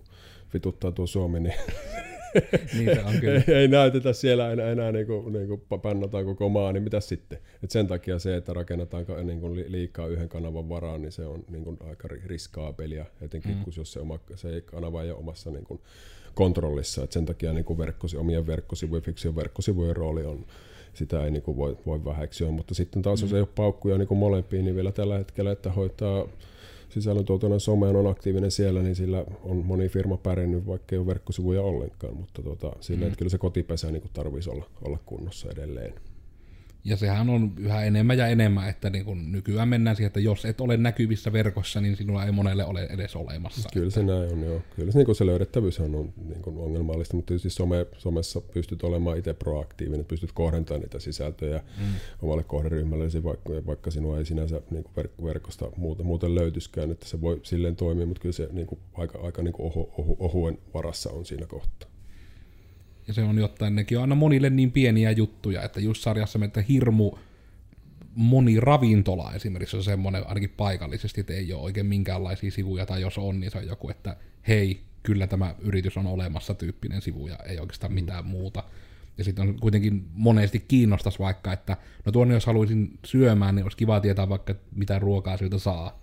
vituttaa 0.54 0.92
tuo 0.92 1.08
Suomi, 1.08 1.40
niin 1.40 1.54
niin 2.78 2.96
se 2.96 3.04
on 3.06 3.14
kyllä. 3.20 3.44
ei, 3.48 3.56
ei 3.62 3.68
näytetä 3.68 4.14
siellä 4.14 4.52
enää, 4.52 4.72
enää 4.72 4.92
niin 4.92 5.08
kuin, 5.08 5.34
niin 5.34 5.48
kuin 5.48 5.62
pannataan 5.82 6.26
koko 6.26 6.50
maa, 6.50 6.72
niin 6.72 6.84
mitä 6.84 7.00
sitten? 7.00 7.40
Et 7.64 7.72
sen 7.72 7.88
takia 7.88 8.20
se, 8.20 8.36
että 8.36 8.54
rakennetaan 8.54 9.06
niin 9.24 9.40
kuin 9.40 9.66
liikaa 9.72 10.08
yhden 10.08 10.30
kanavan 10.30 10.70
varaan, 10.70 11.02
niin 11.02 11.12
se 11.12 11.26
on 11.26 11.44
niin 11.50 11.64
kuin 11.64 11.78
aika 11.90 12.08
riskaapelia, 12.26 13.06
etenkin 13.22 13.56
mm. 13.56 13.64
kun 13.64 13.74
jos 13.78 13.94
se, 13.94 14.00
oma, 14.00 14.20
se 14.36 14.62
kanava 14.62 15.04
ei 15.04 15.12
ole 15.12 15.20
omassa 15.20 15.52
niin 15.52 15.64
kuin 15.66 15.80
kontrollissa. 16.36 17.04
Et 17.04 17.12
sen 17.12 17.26
takia 17.26 17.54
niin 17.54 17.66
kuin 17.66 17.78
verkkosi, 17.78 18.18
omien 18.18 18.48
verkkosivujen, 18.48 19.04
fiksien 19.04 19.36
verkkosivujen 19.36 19.96
rooli 19.96 20.26
on 20.26 20.46
sitä 20.94 21.26
ei 21.26 21.32
niin 21.32 21.44
kuin 21.44 21.58
voi, 21.58 21.78
voi 21.86 22.06
väheksyä, 22.06 22.52
mutta 22.52 22.74
sitten 22.74 23.02
taas 23.02 23.22
mm. 23.22 23.26
jos 23.26 23.34
ei 23.34 23.40
ole 23.40 23.48
paukkuja 23.56 23.98
niin 23.98 24.08
kuin 24.08 24.18
molempiin, 24.18 24.66
niin 24.66 24.76
vielä 24.76 24.92
tällä 24.92 25.18
hetkellä, 25.18 25.52
että 25.52 25.72
hoitaa 25.72 26.28
sisällöntuotannon 26.90 27.60
someen 27.60 27.96
on 27.96 28.08
aktiivinen 28.08 28.52
siellä, 28.52 28.82
niin 28.82 28.96
sillä 28.96 29.26
on 29.44 29.58
moni 29.66 29.90
firma 29.90 30.18
pärjännyt, 30.18 30.68
vaikka 30.68 30.96
ei 30.96 30.98
ole 30.98 31.08
verkkosivuja 31.08 31.62
ollenkaan, 31.62 32.18
mutta 32.18 32.42
tota, 32.42 32.72
sillä 32.80 33.06
mm. 33.06 33.16
kyllä 33.16 33.30
se 33.30 33.38
kotipesä 33.38 33.92
niin 33.92 34.04
tarvitsisi 34.14 34.50
olla, 34.50 34.66
olla 34.82 34.98
kunnossa 35.06 35.52
edelleen. 35.52 35.94
Ja 36.84 36.98
sehän 36.98 37.30
on 37.30 37.54
yhä 37.58 37.84
enemmän 37.84 38.18
ja 38.18 38.28
enemmän, 38.28 38.70
että 38.70 38.90
niin 38.90 39.06
kun 39.06 39.32
nykyään 39.32 39.68
mennään 39.68 39.96
siihen, 39.96 40.08
että 40.08 40.20
jos 40.20 40.46
et 40.46 40.62
ole 40.62 40.78
näkyvissä 40.78 41.34
verkossa, 41.34 41.82
niin 41.82 41.98
sinulla 41.98 42.26
ei 42.26 42.32
monelle 42.32 42.66
ole 42.66 42.84
edes 42.84 43.16
olemassa. 43.16 43.70
Kyllä 43.74 43.90
se 43.90 44.04
näin 44.04 44.34
on, 44.34 44.44
joo. 44.44 44.62
Kyllä 44.76 44.92
se, 44.92 45.04
niin 45.04 45.16
se 45.16 45.26
löydettävyys 45.26 45.80
on, 45.80 46.14
niin 46.28 46.42
kuin 46.42 46.58
ongelmallista, 46.58 47.16
mutta 47.16 47.28
tietysti 47.28 47.50
some, 47.50 47.86
somessa 47.98 48.42
pystyt 48.42 48.84
olemaan 48.84 49.18
itse 49.18 49.34
proaktiivinen, 49.34 50.06
pystyt 50.06 50.32
kohdentamaan 50.32 50.82
niitä 50.82 51.00
sisältöjä 51.00 51.58
mm. 51.58 51.86
omalle 52.22 52.44
kohderyhmälle, 52.44 53.24
vaikka, 53.24 53.54
vaikka 53.66 53.92
sinua 53.92 54.18
ei 54.18 54.26
sinänsä 54.26 54.62
niin 54.72 54.86
verk- 55.00 55.24
verkosta 55.24 55.72
muuten, 55.78 56.06
muuten 56.06 56.36
löytyskään, 56.36 56.92
että 56.92 57.08
se 57.08 57.22
voi 57.22 57.40
silleen 57.44 57.76
toimia, 57.76 58.06
mutta 58.06 58.22
kyllä 58.22 58.34
se 58.34 58.50
niin 58.52 58.68
aika, 58.94 59.20
aika 59.20 59.42
niin 59.42 59.56
ohu, 59.58 59.94
ohu, 59.98 60.18
ohuen 60.20 60.58
varassa 60.74 61.10
on 61.10 61.26
siinä 61.26 61.46
kohtaa. 61.46 61.91
Ja 63.08 63.14
se 63.14 63.24
on 63.24 63.38
jotain, 63.38 63.76
nekin 63.76 63.98
on 63.98 64.02
aina 64.02 64.16
monille 64.16 64.50
niin 64.50 64.72
pieniä 64.72 65.12
juttuja, 65.12 65.64
että 65.64 65.80
just 65.80 66.02
sarjassa 66.02 66.40
että 66.46 66.62
hirmu 66.62 67.12
moni 68.16 68.60
ravintola 68.60 69.34
esimerkiksi 69.34 69.78
on 69.78 69.84
semmoinen 69.84 70.28
ainakin 70.28 70.54
paikallisesti, 70.58 71.22
että 71.22 71.34
ei 71.34 71.54
ole 71.54 71.62
oikein 71.62 71.86
minkäänlaisia 71.86 72.52
sivuja, 72.52 72.86
tai 72.86 73.02
jos 73.02 73.18
on, 73.18 73.40
niin 73.40 73.52
se 73.52 73.58
on 73.58 73.68
joku, 73.68 73.90
että 73.90 74.18
hei, 74.48 74.82
kyllä 75.04 75.28
tämä 75.28 75.56
yritys 75.60 75.98
on 75.98 76.08
olemassa 76.08 76.54
tyyppinen 76.54 77.02
sivu, 77.02 77.28
ja 77.28 77.36
ei 77.36 77.60
oikeastaan 77.60 77.94
mitään 77.94 78.26
muuta. 78.26 78.64
Ja 79.18 79.24
sitten 79.24 79.48
on 79.48 79.60
kuitenkin 79.60 80.06
monesti 80.14 80.66
kiinnostas 80.68 81.20
vaikka, 81.20 81.54
että 81.54 81.78
no 82.06 82.12
tuonne 82.12 82.34
jos 82.34 82.46
haluaisin 82.46 83.00
syömään, 83.06 83.56
niin 83.56 83.64
olisi 83.64 83.78
kiva 83.78 84.00
tietää 84.00 84.30
vaikka 84.30 84.56
mitä 84.76 85.00
ruokaa 85.00 85.38
siltä 85.38 85.58
saa 85.58 86.02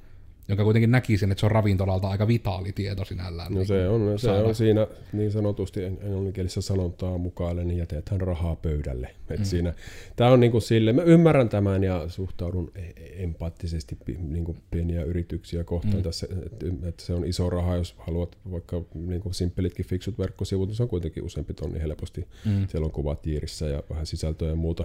joka 0.49 0.65
kuitenkin 0.65 0.91
näkisin, 0.91 1.31
että 1.31 1.41
se 1.41 1.47
on 1.47 1.53
ravintolalta 1.53 2.09
aika 2.09 2.29
vitaali 2.29 2.73
tieto 2.73 3.05
sinällään. 3.05 3.53
No 3.53 3.65
se 3.65 3.89
on, 3.89 4.19
se 4.19 4.31
on 4.31 4.55
siinä 4.55 4.87
niin 5.13 5.31
sanotusti 5.31 5.85
englanninkielisessä 5.85 6.61
sanontaa 6.61 7.19
mukaan, 7.19 7.57
niin 7.57 7.79
jätetään 7.79 8.21
rahaa 8.21 8.57
pöydälle. 8.57 9.11
Et 9.31 9.39
mm. 9.39 9.45
siinä, 9.45 9.75
tämä 10.17 10.31
on 10.31 10.41
niin 10.41 10.53
kuin 10.53 10.63
sille, 10.63 10.93
mä 10.93 11.03
ymmärrän 11.03 11.49
tämän 11.49 11.85
ja 11.85 12.09
suhtaudun 12.09 12.73
e- 12.75 13.23
empaattisesti 13.23 13.99
niin 14.19 14.45
kuin 14.45 14.59
pieniä 14.71 15.03
yrityksiä 15.03 15.65
kohtaan 15.65 15.97
mm. 15.97 16.03
tässä, 16.03 16.27
että, 16.47 16.67
että 16.89 17.05
se 17.05 17.13
on 17.13 17.25
iso 17.25 17.51
raha, 17.51 17.77
jos 17.77 17.95
haluat 17.99 18.39
vaikka 18.51 18.83
niin 18.95 19.21
kuin 19.21 19.35
simppelitkin 19.35 19.87
fiksut 19.87 20.19
verkkosivut, 20.19 20.69
niin 20.69 20.77
se 20.77 20.83
on 20.83 20.89
kuitenkin 20.89 21.25
useampi 21.25 21.55
tonni 21.55 21.81
helposti. 21.81 22.27
Mm. 22.45 22.67
Siellä 22.69 22.85
on 22.85 22.93
kuvat 22.93 23.23
tiirissä 23.23 23.67
ja 23.67 23.83
vähän 23.91 24.07
sisältöä 24.07 24.49
ja 24.49 24.57
muuta. 24.57 24.85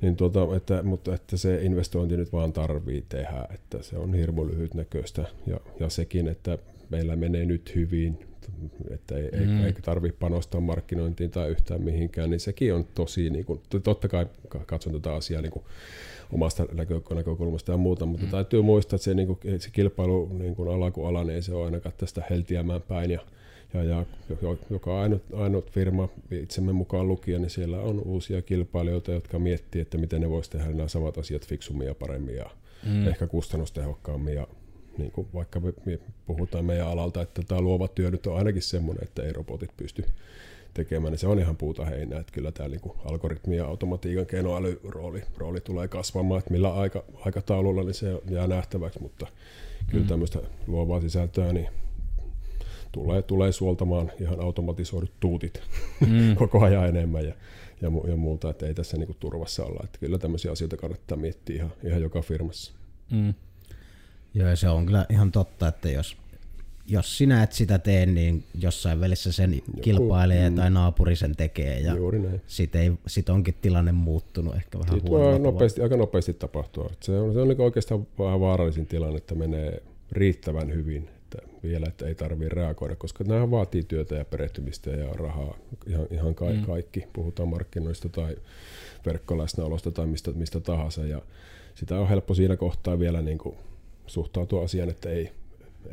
Niin 0.00 0.16
tuota, 0.16 0.56
että, 0.56 0.82
mutta 0.82 1.14
että 1.14 1.36
se 1.36 1.62
investointi 1.62 2.16
nyt 2.16 2.32
vaan 2.32 2.52
tarvii 2.52 3.04
tehdä, 3.08 3.46
että 3.54 3.82
se 3.82 3.96
on 3.98 4.14
hirmu 4.14 4.46
lyhytnäköistä 4.46 5.24
ja, 5.46 5.60
ja 5.80 5.88
sekin, 5.88 6.28
että 6.28 6.58
meillä 6.90 7.16
menee 7.16 7.44
nyt 7.44 7.74
hyvin, 7.74 8.18
että 8.90 9.16
ei, 9.16 9.46
mm. 9.46 9.64
ei 9.64 9.72
tarvitse 9.72 10.18
panostaa 10.20 10.60
markkinointiin 10.60 11.30
tai 11.30 11.48
yhtään 11.48 11.82
mihinkään, 11.82 12.30
niin 12.30 12.40
sekin 12.40 12.74
on 12.74 12.86
tosi, 12.94 13.30
niin 13.30 13.44
kuin, 13.44 13.60
totta 13.82 14.08
kai 14.08 14.26
katson 14.66 14.92
tätä 14.92 15.14
asiaa 15.14 15.42
niin 15.42 15.52
kuin 15.52 15.64
omasta 16.32 16.66
näkökulmasta 17.14 17.72
ja 17.72 17.78
muuta, 17.78 18.06
mutta 18.06 18.26
mm. 18.26 18.30
täytyy 18.30 18.62
muistaa, 18.62 18.96
että 18.96 19.04
se, 19.04 19.14
niin 19.14 19.26
kuin, 19.26 19.60
se 19.60 19.70
kilpailu 19.72 20.28
niin 20.32 20.56
kuin 20.56 20.68
ala 20.68 20.90
kuin 20.90 21.06
ala, 21.06 21.24
niin 21.24 21.34
ei 21.34 21.42
se 21.42 21.54
ole 21.54 21.64
ainakaan 21.64 21.94
tästä 21.98 22.22
heltiämään 22.30 22.82
päin 22.82 23.10
ja 23.10 23.20
ja, 23.74 23.84
ja 23.84 24.04
joka 24.70 25.00
ainut, 25.02 25.22
ainut 25.34 25.70
firma 25.70 26.08
itsemme 26.30 26.72
mukaan 26.72 27.08
lukien, 27.08 27.42
niin 27.42 27.50
siellä 27.50 27.80
on 27.80 28.00
uusia 28.00 28.42
kilpailijoita, 28.42 29.12
jotka 29.12 29.38
miettii, 29.38 29.80
että 29.80 29.98
miten 29.98 30.20
ne 30.20 30.30
voisi 30.30 30.50
tehdä 30.50 30.68
nämä 30.68 30.88
samat 30.88 31.18
asiat 31.18 31.46
fiksummin 31.46 31.86
ja 31.86 31.94
paremmin 31.94 32.36
ja 32.36 32.50
mm. 32.86 33.08
ehkä 33.08 33.26
kustannustehokkaammin. 33.26 34.34
Ja 34.34 34.46
niin 34.98 35.12
kuin 35.12 35.26
vaikka 35.34 35.60
me 35.60 35.98
puhutaan 36.26 36.64
meidän 36.64 36.88
alalta, 36.88 37.22
että 37.22 37.42
tämä 37.42 37.60
luova 37.60 37.88
työ 37.88 38.10
nyt 38.10 38.26
on 38.26 38.38
ainakin 38.38 38.62
semmoinen, 38.62 39.04
että 39.04 39.22
ei 39.22 39.32
robotit 39.32 39.76
pysty 39.76 40.04
tekemään, 40.74 41.12
niin 41.12 41.18
se 41.18 41.26
on 41.26 41.38
ihan 41.38 41.56
puuta 41.56 41.84
heinää, 41.84 42.20
että 42.20 42.32
kyllä 42.32 42.52
tämä 42.52 42.68
niin 42.68 42.80
algoritmi 43.04 43.56
ja 43.56 43.66
automatiikan 43.66 44.26
keinoälyrooli 44.26 45.22
rooli 45.36 45.60
tulee 45.60 45.88
kasvamaan, 45.88 46.38
että 46.38 46.50
millä 46.50 46.74
aika, 46.74 47.04
aikataululla 47.24 47.82
niin 47.82 47.94
se 47.94 48.20
jää 48.30 48.46
nähtäväksi, 48.46 49.02
mutta 49.02 49.26
kyllä 49.90 50.04
mm. 50.04 50.08
tämmöistä 50.08 50.38
luovaa 50.66 51.00
sisältöä, 51.00 51.52
niin 51.52 51.68
tulee, 52.92 53.22
tulee 53.22 53.52
suoltamaan 53.52 54.12
ihan 54.20 54.40
automatisoidut 54.40 55.12
tuutit 55.20 55.62
mm. 56.00 56.36
koko 56.42 56.64
ajan 56.64 56.88
enemmän 56.88 57.24
ja, 57.24 57.34
ja, 57.82 57.90
ja 58.08 58.16
muuta, 58.16 58.50
että 58.50 58.66
ei 58.66 58.74
tässä 58.74 58.96
niinku 58.96 59.16
turvassa 59.20 59.64
olla. 59.64 59.80
Että 59.84 59.98
kyllä 59.98 60.18
tämmöisiä 60.18 60.52
asioita 60.52 60.76
kannattaa 60.76 61.18
miettiä 61.18 61.56
ihan, 61.56 61.72
ihan 61.84 62.02
joka 62.02 62.22
firmassa. 62.22 62.72
Mm. 63.10 63.34
Joo, 64.34 64.48
ja 64.48 64.56
se 64.56 64.68
on 64.68 64.86
kyllä 64.86 65.06
ihan 65.10 65.32
totta, 65.32 65.68
että 65.68 65.90
jos, 65.90 66.16
jos 66.86 67.18
sinä 67.18 67.42
et 67.42 67.52
sitä 67.52 67.78
tee, 67.78 68.06
niin 68.06 68.44
jossain 68.60 69.00
välissä 69.00 69.32
sen 69.32 69.54
Joku, 69.54 69.80
kilpailee 69.80 70.50
mm. 70.50 70.56
tai 70.56 70.70
naapuri 70.70 71.16
sen 71.16 71.36
tekee. 71.36 71.80
Ja 71.80 71.94
sit, 72.46 72.74
ei, 72.74 72.92
sit 73.06 73.28
onkin 73.28 73.54
tilanne 73.62 73.92
muuttunut 73.92 74.54
ehkä 74.54 74.78
vähän 74.78 75.02
huonoa. 75.08 75.38
Nopeasti, 75.38 75.82
aika 75.82 75.96
nopeasti 75.96 76.34
tapahtua. 76.34 76.90
Se 77.00 77.18
on, 77.18 77.32
se 77.32 77.40
on 77.40 77.48
niinku 77.48 77.64
oikeastaan 77.64 78.06
vähän 78.18 78.40
vaarallisin 78.40 78.86
tilanne, 78.86 79.16
että 79.16 79.34
menee 79.34 79.82
riittävän 80.12 80.74
hyvin 80.74 81.08
vielä 81.62 81.86
että 81.88 82.06
ei 82.06 82.14
tarvitse 82.14 82.54
reagoida, 82.54 82.96
koska 82.96 83.24
nämä 83.24 83.50
vaatii 83.50 83.82
työtä 83.82 84.14
ja 84.14 84.24
perehtymistä 84.24 84.90
ja 84.90 85.12
rahaa 85.12 85.56
ihan, 85.86 86.06
ihan 86.10 86.34
ka- 86.34 86.50
mm. 86.50 86.62
kaikki. 86.62 87.04
Puhutaan 87.12 87.48
markkinoista 87.48 88.08
tai 88.08 88.36
verkkoläsnäolosta 89.06 89.90
tai 89.90 90.06
mistä, 90.06 90.30
mistä 90.30 90.60
tahansa 90.60 91.06
ja 91.06 91.22
sitä 91.74 92.00
on 92.00 92.08
helppo 92.08 92.34
siinä 92.34 92.56
kohtaa 92.56 92.98
vielä 92.98 93.22
niin 93.22 93.38
kuin 93.38 93.56
suhtautua 94.06 94.64
asiaan, 94.64 94.90
että 94.90 95.10
ei, 95.10 95.30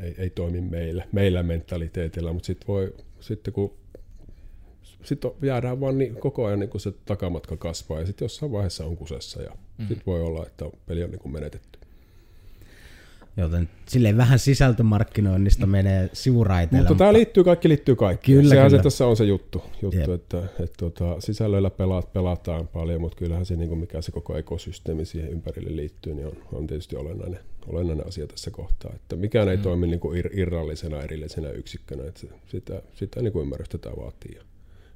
ei, 0.00 0.14
ei 0.18 0.30
toimi 0.30 0.60
meillä, 0.60 1.04
meillä 1.12 1.42
mentaliteetillä, 1.42 2.32
mutta 2.32 2.46
sitten 2.46 2.68
voi, 2.68 2.94
sitten 3.20 3.52
kun 3.52 3.72
sitten 5.04 5.30
jäädään 5.42 5.80
vaan 5.80 5.98
niin, 5.98 6.16
koko 6.16 6.46
ajan 6.46 6.58
niin 6.58 6.70
kun 6.70 6.80
se 6.80 6.92
takamatka 7.04 7.56
kasvaa 7.56 8.00
ja 8.00 8.06
sitten 8.06 8.24
jossain 8.24 8.52
vaiheessa 8.52 8.84
on 8.84 8.96
kusessa 8.96 9.42
ja 9.42 9.50
mm. 9.78 9.86
sitten 9.86 10.06
voi 10.06 10.20
olla, 10.22 10.46
että 10.46 10.64
peli 10.86 11.02
on 11.04 11.10
niin 11.10 11.20
kuin 11.20 11.32
menetetty. 11.32 11.77
Joten 13.38 13.68
silleen 13.88 14.16
vähän 14.16 14.38
sisältömarkkinoinnista 14.38 15.66
menee 15.66 16.10
sivuraiteille. 16.12 16.88
Mutta, 16.88 16.98
tämä 16.98 17.12
liittyy, 17.12 17.44
kaikki 17.44 17.68
liittyy 17.68 17.96
kaikki. 17.96 18.32
Kyllä, 18.32 18.48
Sehän 18.48 18.66
kyllä. 18.70 18.82
se 18.82 18.82
tässä 18.82 19.06
on 19.06 19.16
se 19.16 19.24
juttu, 19.24 19.62
juttu 19.82 20.12
että, 20.12 20.14
että, 20.14 20.62
että 20.64 20.74
tuota, 20.78 21.20
sisällöillä 21.20 21.70
pelaat, 21.70 22.12
pelataan 22.12 22.68
paljon, 22.68 23.00
mutta 23.00 23.16
kyllähän 23.16 23.46
se, 23.46 23.56
niin 23.56 23.68
kuin 23.68 23.80
mikä 23.80 24.00
se 24.00 24.12
koko 24.12 24.36
ekosysteemi 24.36 25.04
siihen 25.04 25.30
ympärille 25.30 25.76
liittyy, 25.76 26.14
niin 26.14 26.26
on, 26.26 26.36
on 26.52 26.66
tietysti 26.66 26.96
olennainen, 26.96 27.40
olennainen 27.66 28.06
asia 28.06 28.26
tässä 28.26 28.50
kohtaa. 28.50 28.92
Että 28.94 29.16
mikään 29.16 29.48
ei 29.48 29.56
mm. 29.56 29.62
toimi 29.62 29.86
niin 29.86 30.00
kuin 30.00 30.22
irrallisena, 30.32 31.02
erillisenä 31.02 31.50
yksikkönä. 31.50 32.04
Että 32.08 32.20
sitä, 32.46 32.82
sitä 32.94 33.22
niin 33.22 33.32
kuin 33.32 33.42
ymmärrystä 33.42 33.78
tämä 33.78 33.96
vaatii 33.96 34.34
ja 34.36 34.42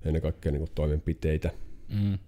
ennen 0.04 0.22
kaikkea 0.22 0.52
niin 0.52 0.60
kuin 0.60 0.70
toimenpiteitä. 0.74 1.50
Mm 1.88 2.18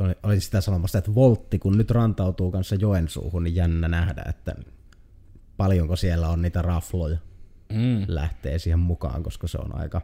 oli, 0.00 0.14
oli 0.22 0.40
sitä 0.40 0.60
sanomassa, 0.60 0.98
että 0.98 1.14
Voltti, 1.14 1.58
kun 1.58 1.78
nyt 1.78 1.90
rantautuu 1.90 2.50
kanssa 2.50 2.74
Joensuuhun, 2.74 3.44
niin 3.44 3.54
jännä 3.54 3.88
nähdä, 3.88 4.22
että 4.28 4.54
paljonko 5.56 5.96
siellä 5.96 6.28
on 6.28 6.42
niitä 6.42 6.62
rafloja 6.62 7.18
mm. 7.72 8.04
lähtee 8.08 8.58
siihen 8.58 8.78
mukaan, 8.78 9.22
koska 9.22 9.48
se 9.48 9.58
on 9.58 9.80
aika, 9.80 10.02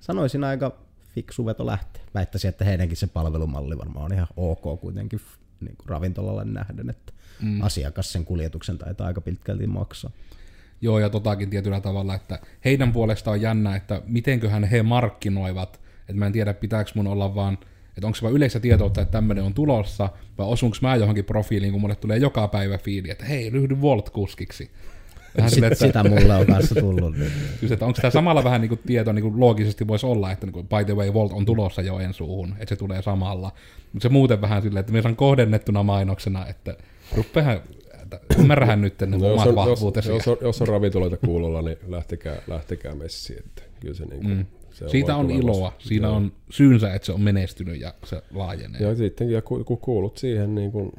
sanoisin 0.00 0.44
aika 0.44 0.78
fiksu 1.14 1.46
veto 1.46 1.66
lähteä. 1.66 2.02
Väittäisin, 2.14 2.48
että 2.48 2.64
heidänkin 2.64 2.96
se 2.96 3.06
palvelumalli 3.06 3.78
varmaan 3.78 4.04
on 4.04 4.12
ihan 4.12 4.28
ok 4.36 4.80
kuitenkin 4.80 5.20
niin 5.60 5.76
kuin 5.76 5.88
ravintolalle 5.88 6.44
nähden, 6.44 6.90
että 6.90 7.12
mm. 7.42 7.62
asiakas 7.62 8.12
sen 8.12 8.24
kuljetuksen 8.24 8.78
taitaa 8.78 9.06
aika 9.06 9.20
pitkälti 9.20 9.66
maksaa. 9.66 10.10
Joo, 10.80 10.98
ja 10.98 11.10
totakin 11.10 11.50
tietyllä 11.50 11.80
tavalla, 11.80 12.14
että 12.14 12.38
heidän 12.64 12.92
puolestaan 12.92 13.34
on 13.34 13.40
jännä, 13.40 13.76
että 13.76 14.02
mitenköhän 14.06 14.64
he 14.64 14.82
markkinoivat, 14.82 15.80
että 16.00 16.14
mä 16.14 16.26
en 16.26 16.32
tiedä, 16.32 16.54
pitääkö 16.54 16.90
mun 16.94 17.06
olla 17.06 17.34
vaan 17.34 17.58
että 17.98 18.06
onko 18.06 18.16
se 18.16 18.22
vain 18.22 18.34
yleistä 18.34 18.60
tietoutta, 18.60 19.00
että 19.00 19.12
tämmöinen 19.12 19.44
on 19.44 19.54
tulossa, 19.54 20.08
vai 20.38 20.46
osunko 20.46 20.76
mä 20.82 20.96
johonkin 20.96 21.24
profiiliin, 21.24 21.72
kun 21.72 21.80
mulle 21.80 21.96
tulee 21.96 22.18
joka 22.18 22.48
päivä 22.48 22.78
fiili, 22.78 23.10
että 23.10 23.24
hei, 23.24 23.50
ryhdy 23.50 23.80
Volt-kuskiksi. 23.80 24.70
Vähän 25.36 25.50
sille, 25.50 25.66
että, 25.66 25.86
sitä 25.86 26.04
mulle 26.04 26.34
on 26.34 26.46
kanssa 26.46 26.74
tullut. 26.74 27.14
Siis, 27.60 27.72
että 27.72 27.86
onko 27.86 28.00
tämä 28.00 28.10
samalla 28.10 28.44
vähän 28.44 28.60
niin 28.60 28.68
kuin 28.68 28.80
tieto 28.86 29.12
niin 29.12 29.22
kuin 29.22 29.40
loogisesti 29.40 29.88
voisi 29.88 30.06
olla, 30.06 30.32
että 30.32 30.46
niin 30.46 30.52
kuin, 30.52 30.68
by 30.68 30.84
the 30.84 30.96
way, 30.96 31.12
Volt 31.12 31.32
on 31.32 31.44
tulossa 31.44 31.82
jo 31.82 31.98
ensuuhun, 31.98 32.54
että 32.58 32.74
se 32.74 32.76
tulee 32.76 33.02
samalla. 33.02 33.52
Mutta 33.92 34.02
se 34.02 34.08
muuten 34.08 34.40
vähän 34.40 34.62
silleen, 34.62 34.80
että 34.80 34.92
me 34.92 35.02
on 35.04 35.16
kohdennettuna 35.16 35.82
mainoksena, 35.82 36.46
että 36.46 36.76
ruppehän 37.16 37.60
ymmärrähän 38.38 38.80
nyt 38.80 39.00
ne 39.00 39.06
no, 39.06 39.32
omat 39.32 39.54
vahvuutesi. 39.54 40.08
Jos, 40.08 40.26
jos, 40.26 40.28
on, 40.28 40.36
jos 40.40 40.62
on 40.62 40.68
ravintoloita 40.68 41.16
kuulolla, 41.16 41.62
niin 41.62 41.78
lähtekää, 41.88 42.36
lähtekää 42.46 42.94
messiin. 42.94 43.38
Että 43.38 43.62
kyllä 43.80 43.94
se 43.94 44.04
niin 44.04 44.22
kuin, 44.22 44.36
mm 44.36 44.46
se 44.78 44.88
Siitä 44.88 45.16
on 45.16 45.30
iloa. 45.30 45.72
Siinä 45.78 46.06
Joo. 46.06 46.16
on 46.16 46.32
syynsä, 46.50 46.94
että 46.94 47.06
se 47.06 47.12
on 47.12 47.20
menestynyt 47.20 47.80
ja 47.80 47.94
se 48.04 48.22
laajenee. 48.34 48.82
Ja 48.82 48.94
sitten 48.94 49.30
ja 49.30 49.42
ku- 49.42 49.64
kun 49.64 49.78
kuulut 49.78 50.16
siihen 50.16 50.54
niin 50.54 50.72
kun, 50.72 50.92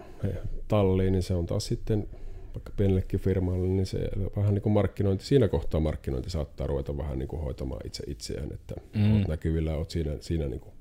talliin, 0.67 1.11
niin 1.11 1.23
se 1.23 1.33
on 1.33 1.45
taas 1.45 1.65
sitten 1.65 2.07
vaikka 2.55 2.73
pienellekin 2.77 3.19
firmalle, 3.19 3.67
niin 3.67 3.85
se 3.85 4.09
vähän 4.35 4.53
niin 4.53 4.61
kuin 4.61 4.73
markkinointi, 4.73 5.25
siinä 5.25 5.47
kohtaa 5.47 5.79
markkinointi 5.79 6.29
saattaa 6.29 6.67
ruveta 6.67 6.97
vähän 6.97 7.19
niin 7.19 7.27
kuin 7.27 7.41
hoitamaan 7.41 7.81
itse 7.85 8.03
itseään, 8.07 8.53
että 8.53 8.75
mm. 8.95 9.15
olet 9.15 9.27
näkyvillä, 9.27 9.75
olet 9.75 9.89
siinä, 9.89 10.11
siinä 10.19 10.47
niin 10.47 10.59
kuin 10.59 10.73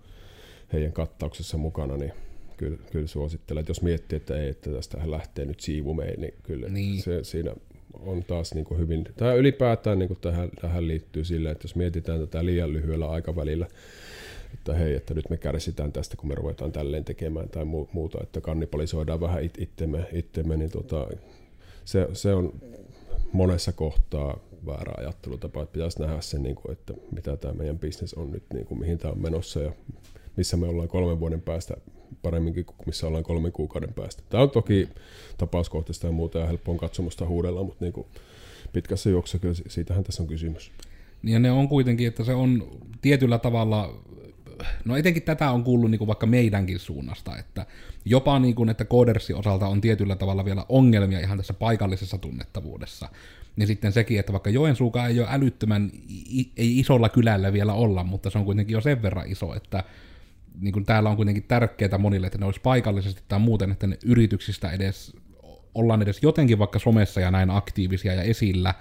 heidän 0.72 0.92
kattauksessa 0.92 1.56
mukana, 1.56 1.96
niin 1.96 2.12
kyllä, 2.56 2.78
kyllä 2.92 3.06
suosittelen, 3.06 3.60
että 3.60 3.70
jos 3.70 3.82
miettii, 3.82 4.16
että 4.16 4.36
ei, 4.36 4.48
että 4.48 4.70
tästä 4.70 4.98
lähtee 5.04 5.44
nyt 5.44 5.60
siivu 5.60 5.96
niin 6.16 6.34
kyllä 6.42 6.68
niin. 6.68 7.02
se 7.02 7.24
siinä 7.24 7.54
on 8.08 8.24
taas 8.24 8.54
niin 8.54 8.64
kuin 8.64 8.80
hyvin, 8.80 9.04
tämä 9.16 9.34
ylipäätään 9.34 9.98
niin 9.98 10.08
kuin 10.08 10.18
tähän, 10.20 10.50
tähän 10.60 10.88
liittyy 10.88 11.24
sille, 11.24 11.50
että 11.50 11.64
jos 11.64 11.76
mietitään 11.76 12.20
tätä 12.20 12.44
liian 12.44 12.72
lyhyellä 12.72 13.10
aikavälillä, 13.10 13.66
että 14.54 14.74
hei, 14.74 14.94
että 14.94 15.14
nyt 15.14 15.30
me 15.30 15.36
kärsitään 15.36 15.92
tästä, 15.92 16.16
kun 16.16 16.28
me 16.28 16.34
ruvetaan 16.34 16.72
tälleen 16.72 17.04
tekemään 17.04 17.48
tai 17.48 17.64
muu- 17.64 17.88
muuta, 17.92 18.18
että 18.22 18.40
kannibalisoidaan 18.40 19.20
vähän 19.20 19.44
it- 19.44 19.60
itsemme, 19.60 20.06
itsemme 20.12 20.56
niin 20.56 20.70
tota, 20.70 21.06
se, 21.84 22.08
se 22.12 22.34
on 22.34 22.52
monessa 23.32 23.72
kohtaa 23.72 24.38
väärä 24.66 24.92
ajattelutapa, 24.96 25.62
että 25.62 25.72
pitäisi 25.72 26.00
nähdä 26.00 26.20
se, 26.20 26.38
niin 26.38 26.54
kuin, 26.54 26.72
että 26.72 26.94
mitä 27.12 27.36
tämä 27.36 27.54
meidän 27.54 27.78
bisnes 27.78 28.14
on 28.14 28.30
nyt, 28.30 28.44
niin 28.54 28.66
kuin, 28.66 28.80
mihin 28.80 28.98
tämä 28.98 29.12
on 29.12 29.22
menossa 29.22 29.60
ja 29.60 29.72
missä 30.36 30.56
me 30.56 30.66
ollaan 30.66 30.88
kolmen 30.88 31.20
vuoden 31.20 31.40
päästä 31.40 31.76
paremminkin 32.22 32.64
kuin 32.64 32.76
missä 32.86 33.06
ollaan 33.06 33.24
kolmen 33.24 33.52
kuukauden 33.52 33.94
päästä. 33.94 34.22
Tämä 34.28 34.42
on 34.42 34.50
toki 34.50 34.88
tapauskohtaista 35.38 36.06
ja 36.06 36.12
muuta 36.12 36.38
ja 36.38 36.46
helppo 36.46 36.74
katsomusta 36.74 37.26
huudella, 37.26 37.62
mutta 37.62 37.84
niin 37.84 37.92
kuin 37.92 38.06
pitkässä 38.72 39.10
juoksussa 39.10 39.38
kyllä 39.38 39.54
si- 39.54 39.64
siitähän 39.68 40.04
tässä 40.04 40.22
on 40.22 40.28
kysymys. 40.28 40.70
Ja 41.22 41.38
ne 41.38 41.50
on 41.50 41.68
kuitenkin, 41.68 42.08
että 42.08 42.24
se 42.24 42.34
on 42.34 42.68
tietyllä 43.02 43.38
tavalla, 43.38 43.94
no 44.84 44.96
etenkin 44.96 45.22
tätä 45.22 45.50
on 45.50 45.64
kuullut 45.64 45.90
niin 45.90 45.98
kuin 45.98 46.08
vaikka 46.08 46.26
meidänkin 46.26 46.78
suunnasta, 46.78 47.38
että 47.38 47.66
jopa 48.04 48.38
niin 48.38 48.54
kuin, 48.54 48.68
että 48.68 48.84
Codersin 48.84 49.36
osalta 49.36 49.68
on 49.68 49.80
tietyllä 49.80 50.16
tavalla 50.16 50.44
vielä 50.44 50.66
ongelmia 50.68 51.20
ihan 51.20 51.38
tässä 51.38 51.54
paikallisessa 51.54 52.18
tunnettavuudessa. 52.18 53.08
Ja 53.56 53.66
sitten 53.66 53.92
sekin, 53.92 54.20
että 54.20 54.32
vaikka 54.32 54.50
Joensuukaan 54.50 55.10
ei 55.10 55.20
ole 55.20 55.28
älyttömän, 55.30 55.90
ei 56.56 56.78
isolla 56.78 57.08
kylällä 57.08 57.52
vielä 57.52 57.72
olla, 57.72 58.04
mutta 58.04 58.30
se 58.30 58.38
on 58.38 58.44
kuitenkin 58.44 58.74
jo 58.74 58.80
sen 58.80 59.02
verran 59.02 59.32
iso, 59.32 59.54
että 59.54 59.84
niin 60.60 60.72
kuin 60.72 60.84
täällä 60.84 61.10
on 61.10 61.16
kuitenkin 61.16 61.44
tärkeää 61.48 61.98
monille, 61.98 62.26
että 62.26 62.38
ne 62.38 62.46
olisi 62.46 62.60
paikallisesti 62.60 63.22
tai 63.28 63.38
muuten, 63.38 63.72
että 63.72 63.86
ne 63.86 63.98
yrityksistä 64.04 64.70
edes 64.70 65.12
ollaan 65.74 66.02
edes 66.02 66.22
jotenkin 66.22 66.58
vaikka 66.58 66.78
somessa 66.78 67.20
ja 67.20 67.30
näin 67.30 67.50
aktiivisia 67.50 68.14
ja 68.14 68.22
esillä, 68.22 68.74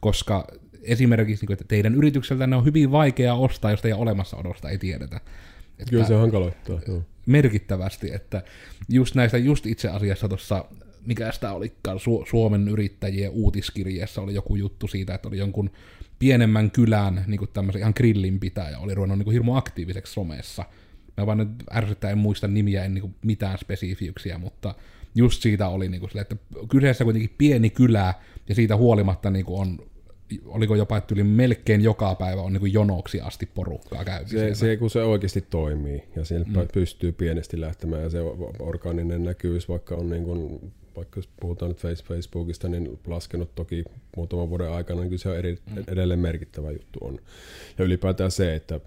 koska 0.00 0.46
esimerkiksi, 0.82 1.42
niin 1.42 1.46
kuin, 1.46 1.54
että 1.54 1.64
teidän 1.68 1.94
yritykseltä 1.94 2.46
ne 2.46 2.56
on 2.56 2.64
hyvin 2.64 2.92
vaikea 2.92 3.34
ostaa, 3.34 3.70
jos 3.70 3.82
teidän 3.82 3.98
olemassaolosta 3.98 4.70
ei 4.70 4.78
tiedetä. 4.78 5.16
Että 5.78 5.90
Kyllä 5.90 6.04
se 6.04 6.14
hankaloittaa. 6.14 6.80
Joo. 6.88 7.02
merkittävästi, 7.26 8.14
että 8.14 8.42
just 8.88 9.14
näistä, 9.14 9.38
just 9.38 9.66
itse 9.66 9.88
asiassa 9.88 10.28
tuossa, 10.28 10.64
mikä 11.06 11.32
sitä 11.32 11.52
olikaan, 11.52 11.96
Su- 11.96 12.30
Suomen 12.30 12.68
yrittäjien 12.68 13.30
uutiskirjeessä 13.30 14.20
oli 14.20 14.34
joku 14.34 14.56
juttu 14.56 14.88
siitä, 14.88 15.14
että 15.14 15.28
oli 15.28 15.38
jonkun 15.38 15.70
pienemmän 16.18 16.70
kylän 16.70 17.24
niin 17.26 17.38
kuin 17.38 17.50
tämmöisen 17.52 17.80
ihan 17.80 17.92
grillin 17.96 18.40
pitäjä, 18.40 18.78
oli 18.78 18.94
ruvennut 18.94 19.18
niin 19.18 19.24
kuin 19.24 19.32
hirmu 19.32 19.56
aktiiviseksi 19.56 20.12
somessa. 20.12 20.64
Mä 21.16 21.26
vaan 21.26 21.38
nyt 21.38 21.48
ärsyttää, 21.74 22.10
en 22.10 22.18
muista 22.18 22.48
nimiä, 22.48 22.84
en 22.84 22.94
niin 22.94 23.02
kuin 23.02 23.14
mitään 23.22 23.58
spesifiyksiä, 23.58 24.38
mutta 24.38 24.74
just 25.14 25.42
siitä 25.42 25.68
oli 25.68 25.88
niin 25.88 26.00
kuin 26.00 26.10
sille, 26.10 26.22
että 26.22 26.36
kyseessä 26.68 27.04
kuitenkin 27.04 27.34
pieni 27.38 27.70
kylä, 27.70 28.14
ja 28.48 28.54
siitä 28.54 28.76
huolimatta 28.76 29.30
niin 29.30 29.44
kuin 29.44 29.60
on 29.60 29.78
oliko 30.46 30.74
jopa, 30.74 30.96
että 30.96 31.14
yli 31.14 31.24
melkein 31.24 31.80
joka 31.80 32.14
päivä 32.14 32.42
on 32.42 32.52
niin 32.52 32.60
kuin 32.60 32.72
jonoksi 32.72 33.20
asti 33.20 33.46
porukkaa 33.54 34.04
käynyt 34.04 34.28
Se, 34.28 34.54
se, 34.54 34.76
kun 34.76 34.90
se 34.90 35.02
oikeasti 35.02 35.40
toimii 35.40 36.04
ja 36.16 36.24
siellä 36.24 36.46
mm. 36.46 36.68
pystyy 36.72 37.12
pienesti 37.12 37.60
lähtemään 37.60 38.02
ja 38.02 38.10
se 38.10 38.18
orgaaninen 38.58 39.24
näkyvyys, 39.24 39.68
vaikka 39.68 39.94
on 39.94 40.10
niin 40.10 40.24
kuin, 40.24 40.72
vaikka 40.96 41.18
jos 41.18 41.28
puhutaan 41.40 41.70
nyt 41.70 41.78
Face- 41.78 42.04
Facebookista, 42.04 42.68
niin 42.68 42.98
laskenut 43.06 43.54
toki 43.54 43.84
muutaman 44.16 44.50
vuoden 44.50 44.70
aikana, 44.70 45.00
niin 45.00 45.08
kyllä 45.08 45.22
se 45.22 45.28
on 45.28 45.36
eri, 45.36 45.58
edelleen 45.88 46.20
merkittävä 46.20 46.70
juttu 46.70 46.98
on. 47.00 47.18
Ja 47.78 47.84
ylipäätään 47.84 48.30
se, 48.30 48.54
että 48.54 48.80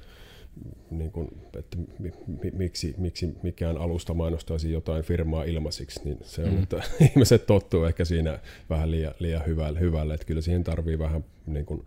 niin 0.91 1.11
kuin, 1.11 1.27
että 1.57 1.77
mi, 1.99 2.11
mi, 2.27 2.51
miksi, 2.51 2.95
miksi 2.97 3.37
mikään 3.43 3.77
alusta 3.77 4.13
mainostaisi 4.13 4.71
jotain 4.71 5.03
firmaa 5.03 5.43
ilmaisiksi, 5.43 6.01
niin 6.03 6.17
se 6.21 6.43
on, 6.43 6.53
mm. 6.53 6.63
että 6.63 6.83
ihmiset 7.09 7.45
tottuu 7.45 7.83
ehkä 7.83 8.05
siinä 8.05 8.39
vähän 8.69 8.91
liian, 8.91 9.13
liian 9.19 9.45
hyvälle, 9.45 9.79
hyvälle, 9.79 10.13
että 10.13 10.25
kyllä 10.25 10.41
siihen 10.41 10.63
tarvii 10.63 10.99
vähän 10.99 11.25
niin 11.45 11.65
kuin, 11.65 11.85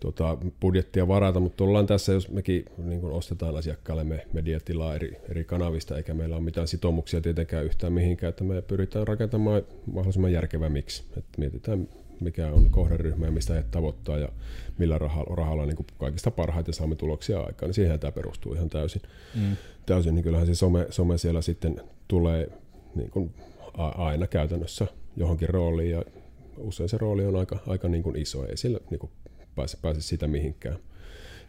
tuota, 0.00 0.38
budjettia 0.60 1.08
varata, 1.08 1.40
mutta 1.40 1.64
ollaan 1.64 1.86
tässä, 1.86 2.12
jos 2.12 2.30
mekin 2.30 2.64
niin 2.78 3.00
kuin 3.00 3.12
ostetaan 3.12 3.56
asiakkaallemme 3.56 4.26
mediatilaa 4.32 4.94
eri, 4.94 5.16
eri 5.28 5.44
kanavista, 5.44 5.96
eikä 5.96 6.14
meillä 6.14 6.36
ole 6.36 6.44
mitään 6.44 6.68
sitoumuksia 6.68 7.20
tietenkään 7.20 7.64
yhtään 7.64 7.92
mihinkään, 7.92 8.28
että 8.28 8.44
me 8.44 8.62
pyritään 8.62 9.08
rakentamaan 9.08 9.62
mahdollisimman 9.92 10.32
järkevä 10.32 10.68
miksi, 10.68 11.04
että 11.16 11.38
mietitään 11.38 11.88
mikä 12.22 12.48
on 12.48 12.70
kohderyhmä 12.70 13.26
ja 13.26 13.32
mistä 13.32 13.54
he 13.54 13.64
tavoittaa 13.70 14.18
ja 14.18 14.28
millä 14.78 14.98
rahalla, 14.98 15.34
rahalla 15.34 15.66
niin 15.66 15.86
kaikista 15.98 16.30
parhaiten 16.30 16.74
saamme 16.74 16.96
tuloksia 16.96 17.40
aikaan, 17.40 17.68
niin 17.68 17.74
siihen 17.74 18.00
tämä 18.00 18.12
perustuu 18.12 18.54
ihan 18.54 18.68
täysin. 18.68 19.02
Mm. 19.34 19.56
täysin 19.86 20.14
niin 20.14 20.22
kyllähän 20.22 20.46
se 20.46 20.54
some, 20.54 20.86
some 20.90 21.18
siellä 21.18 21.42
sitten 21.42 21.80
tulee 22.08 22.48
niin 22.94 23.10
kuin 23.10 23.34
aina 23.76 24.26
käytännössä 24.26 24.86
johonkin 25.16 25.48
rooliin 25.48 25.90
ja 25.90 26.02
usein 26.58 26.88
se 26.88 26.98
rooli 26.98 27.24
on 27.24 27.36
aika, 27.36 27.58
aika 27.66 27.88
niin 27.88 28.02
kuin 28.02 28.16
iso, 28.16 28.46
ei 28.46 28.56
sillä 28.56 28.78
niin 28.90 28.98
kuin 28.98 29.10
pääse, 29.54 29.78
pääse 29.82 30.00
sitä 30.00 30.28
mihinkään. 30.28 30.78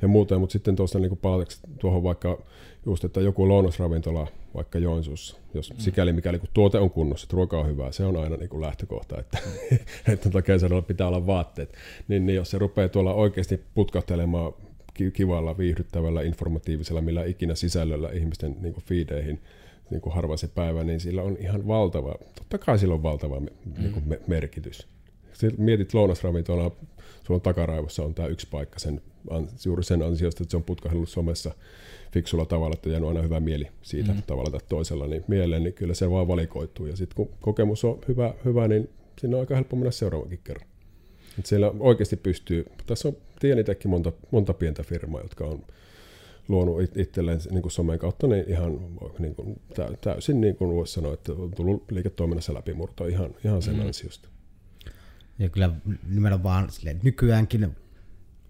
Ja 0.03 0.07
muuten, 0.07 0.39
mutta 0.39 0.53
sitten 0.53 0.75
tuosta 0.75 0.99
niin 0.99 1.17
palataksi 1.17 1.59
tuohon 1.79 2.03
vaikka 2.03 2.37
just, 2.85 3.03
että 3.03 3.21
joku 3.21 3.47
lounasravintola 3.47 4.27
vaikka 4.55 4.79
Joensuussa, 4.79 5.37
jos 5.53 5.73
mm. 5.73 5.79
sikäli 5.79 6.13
mikäli 6.13 6.39
kun 6.39 6.49
tuote 6.53 6.79
on 6.79 6.89
kunnossa, 6.89 7.25
että 7.25 7.35
ruoka 7.35 7.59
on 7.59 7.67
hyvää, 7.67 7.91
se 7.91 8.05
on 8.05 8.17
aina 8.17 8.37
niin 8.37 8.49
kuin 8.49 8.61
lähtökohta, 8.61 9.19
että, 9.19 9.37
että 10.13 10.29
tuota 10.29 10.41
kesällä 10.41 10.81
pitää 10.81 11.07
olla 11.07 11.27
vaatteet. 11.27 11.73
Niin, 12.07 12.25
niin 12.25 12.35
jos 12.35 12.51
se 12.51 12.59
rupeaa 12.59 12.89
tuolla 12.89 13.13
oikeasti 13.13 13.61
putkahtelemaan 13.75 14.53
ki- 14.93 15.11
kivalla, 15.11 15.57
viihdyttävällä, 15.57 16.21
informatiivisella, 16.21 17.01
millä 17.01 17.23
ikinä 17.23 17.55
sisällöllä 17.55 18.09
ihmisten 18.11 18.55
niin 18.61 18.73
kuin 18.73 18.83
feedeihin, 18.83 19.41
niin 19.89 20.01
kuin 20.01 20.15
harva 20.15 20.37
se 20.37 20.47
päivä, 20.47 20.83
niin 20.83 20.99
sillä 20.99 21.21
on 21.21 21.37
ihan 21.39 21.67
valtava, 21.67 22.15
totta 22.35 22.57
kai 22.57 22.79
sillä 22.79 22.93
on 22.93 23.03
valtava 23.03 23.39
mm. 23.39 23.47
niin 23.77 23.93
kuin 23.93 24.07
me, 24.07 24.19
merkitys. 24.27 24.87
Sitten 25.33 25.65
mietit 25.65 25.93
lounasravintolaa, 25.93 26.71
sulla 27.23 27.37
on 27.37 27.41
takaraivossa 27.41 28.03
on 28.03 28.13
tämä 28.13 28.27
yksi 28.27 28.47
paikka 28.51 28.79
sen, 28.79 29.01
juuri 29.65 29.83
sen 29.83 30.01
ansiosta, 30.01 30.43
että 30.43 30.51
se 30.51 30.57
on 30.57 30.63
putkahdellut 30.63 31.09
somessa 31.09 31.53
fiksulla 32.11 32.45
tavalla, 32.45 32.73
että 32.73 32.89
on 32.89 32.93
jäänyt 32.93 33.07
aina 33.07 33.21
hyvä 33.21 33.39
mieli 33.39 33.67
siitä 33.81 34.13
mm. 34.13 34.23
tavalla 34.27 34.51
tai 34.51 34.59
toisella 34.69 35.07
niin 35.07 35.23
mieleen, 35.27 35.63
niin 35.63 35.73
kyllä 35.73 35.93
se 35.93 36.11
vaan 36.11 36.27
valikoituu. 36.27 36.85
Ja 36.85 36.95
sitten 36.95 37.15
kun 37.15 37.29
kokemus 37.41 37.83
on 37.83 37.99
hyvä, 38.07 38.33
hyvä, 38.45 38.67
niin 38.67 38.89
siinä 39.19 39.37
on 39.37 39.39
aika 39.39 39.55
helppo 39.55 39.75
mennä 39.75 39.91
seuraavankin 39.91 40.39
kerran. 40.43 40.67
Et 41.39 41.45
siellä 41.45 41.71
oikeasti 41.79 42.15
pystyy, 42.15 42.65
tässä 42.85 43.07
on, 43.07 43.17
tiedän 43.39 43.59
itsekin 43.59 43.91
monta, 43.91 44.11
monta 44.31 44.53
pientä 44.53 44.83
firmaa, 44.83 45.21
jotka 45.21 45.45
on 45.45 45.61
luonut 46.47 46.81
it- 46.81 46.97
itselleen 46.97 47.39
niin 47.51 47.61
kuin 47.61 47.71
somen 47.71 47.99
kautta 47.99 48.27
niin 48.27 48.45
ihan 48.47 48.79
niin 49.19 49.35
kuin, 49.35 49.61
täysin, 50.01 50.41
niin 50.41 50.55
kuin 50.55 50.75
voisi 50.75 50.93
sanoa, 50.93 51.13
että 51.13 51.31
on 51.31 51.51
tullut 51.51 51.91
liiketoiminnassa 51.91 52.53
läpimurto 52.53 53.05
ihan, 53.05 53.35
ihan 53.45 53.61
sen 53.61 53.75
mm. 53.75 53.81
ansiosta. 53.81 54.29
Ja 55.43 55.49
kyllä 55.49 55.71
nimenomaan 56.09 56.71
silleen, 56.71 56.99
nykyäänkin 57.03 57.75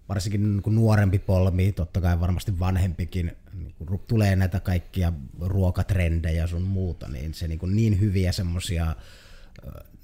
varsinkin 0.08 0.56
niin 0.56 0.74
nuorempi 0.74 1.18
polmi, 1.18 1.72
totta 1.72 2.00
kai 2.00 2.20
varmasti 2.20 2.58
vanhempikin, 2.58 3.36
niin 3.52 3.74
kun 3.86 4.00
tulee 4.08 4.36
näitä 4.36 4.60
kaikkia 4.60 5.12
ruokatrendejä 5.40 6.46
sun 6.46 6.62
muuta, 6.62 7.08
niin 7.08 7.34
se 7.34 7.48
niin, 7.48 7.58
niin 7.66 8.00
hyviä 8.00 8.32
semmoisia 8.32 8.96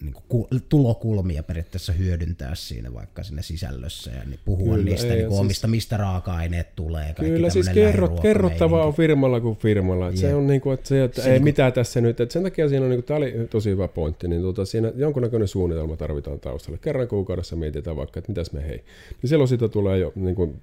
niin 0.03 0.15
kuin 0.29 0.47
tulokulmia 0.69 1.43
periaatteessa 1.43 1.93
hyödyntää 1.93 2.55
siinä 2.55 2.95
vaikka 2.95 3.23
siinä 3.23 3.43
sisällössä 3.43 4.11
ja 4.11 4.25
niin 4.25 4.41
puhua 4.45 4.75
Kyllä, 4.75 4.85
niistä 4.85 5.07
ei, 5.07 5.17
niin 5.17 5.29
kuin 5.29 5.41
omista, 5.41 5.67
siis, 5.67 5.71
mistä 5.71 5.97
raaka-aineet 5.97 6.77
tulee. 6.77 7.05
Kaikki 7.05 7.25
Kyllä 7.25 7.51
siis 7.51 7.69
kerrot, 7.69 8.21
kerrottavaa 8.21 8.87
on 8.87 8.95
firmalla 8.95 9.41
kuin 9.41 9.57
firmalla. 9.57 10.09
Että 10.09 10.21
se 10.21 10.35
on 10.35 10.47
niin 10.47 10.61
kuin, 10.61 10.75
että, 10.75 10.89
se, 10.89 11.05
että 11.05 11.23
se 11.23 11.29
ei 11.29 11.33
niin 11.33 11.41
kuin, 11.41 11.45
mitään 11.45 11.73
tässä 11.73 12.01
nyt. 12.01 12.21
Että 12.21 12.33
sen 12.33 12.43
takia 12.43 12.69
siinä 12.69 12.85
on, 12.85 12.91
niin 12.91 12.99
kuin, 12.99 13.07
tämä 13.07 13.19
oli 13.19 13.35
tosi 13.51 13.71
hyvä 13.71 13.89
pointti, 13.89 14.29
niin 14.29 14.43
tuota, 14.43 14.65
siinä 14.65 14.93
jonkunnäköinen 14.97 15.49
suunnitelma 15.49 15.97
tarvitaan 15.97 16.41
taustalle. 16.41 16.79
Kerran 16.79 17.09
kuukaudessa 17.09 17.57
mietitään 17.57 17.97
vaikka, 17.97 18.19
että 18.19 18.31
mitäs 18.31 18.53
me 18.53 18.63
hei. 18.63 18.85
Niin 19.23 19.29
silloin 19.31 19.49
siitä 19.49 19.69
tulee 19.69 19.99
jo 19.99 20.13
niin 20.15 20.35
kuin, 20.35 20.61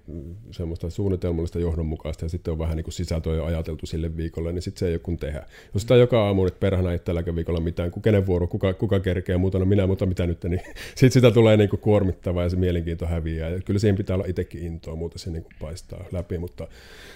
semmoista 0.52 0.89
suunnitelmallista 0.89 1.60
johdonmukaista 1.60 2.26
ja 2.26 2.30
sitten 2.30 2.52
on 2.52 2.60
vähän 2.60 2.78
niin 2.78 2.84
kuin 2.84 2.93
sisältöä 2.93 3.36
jo 3.36 3.45
ajateltu 3.45 3.86
sille 3.86 4.18
viikolle, 4.18 4.51
niin 4.51 4.61
sitten 4.61 4.80
se 4.80 4.88
ei 4.88 4.93
ole 4.93 4.99
kun 4.99 5.18
tehdä. 5.18 5.45
Jos 5.74 5.82
sitä 5.82 5.95
joka 5.95 6.26
aamu 6.26 6.45
nyt 6.45 6.59
perhana 6.59 6.91
ei 6.91 6.99
tälläkään 6.99 7.36
viikolla 7.36 7.59
mitään, 7.59 7.91
kun 7.91 8.01
kenen 8.01 8.26
vuoro, 8.26 8.47
kuka, 8.47 8.74
kuka 8.74 8.99
kerkee 8.99 9.26
ja 9.32 9.38
muuta, 9.38 9.59
no 9.59 9.65
minä, 9.65 9.88
mutta 9.88 10.05
mitä 10.05 10.28
nyt, 10.28 10.43
niin 10.43 10.61
sitten 10.95 11.11
sitä 11.11 11.32
tulee 11.32 11.57
niin 11.57 11.69
kuin 11.69 11.80
kuormittavaa 11.80 12.43
ja 12.43 12.49
se 12.49 12.55
mielenkiinto 12.55 13.05
häviää. 13.05 13.49
Ja 13.49 13.59
kyllä 13.61 13.80
siihen 13.80 13.95
pitää 13.95 14.15
olla 14.15 14.25
itsekin 14.28 14.63
intoa, 14.63 14.95
muuten 14.95 15.19
se 15.19 15.30
niin 15.30 15.43
kuin 15.43 15.53
paistaa 15.59 16.05
läpi, 16.11 16.38
mutta 16.38 16.67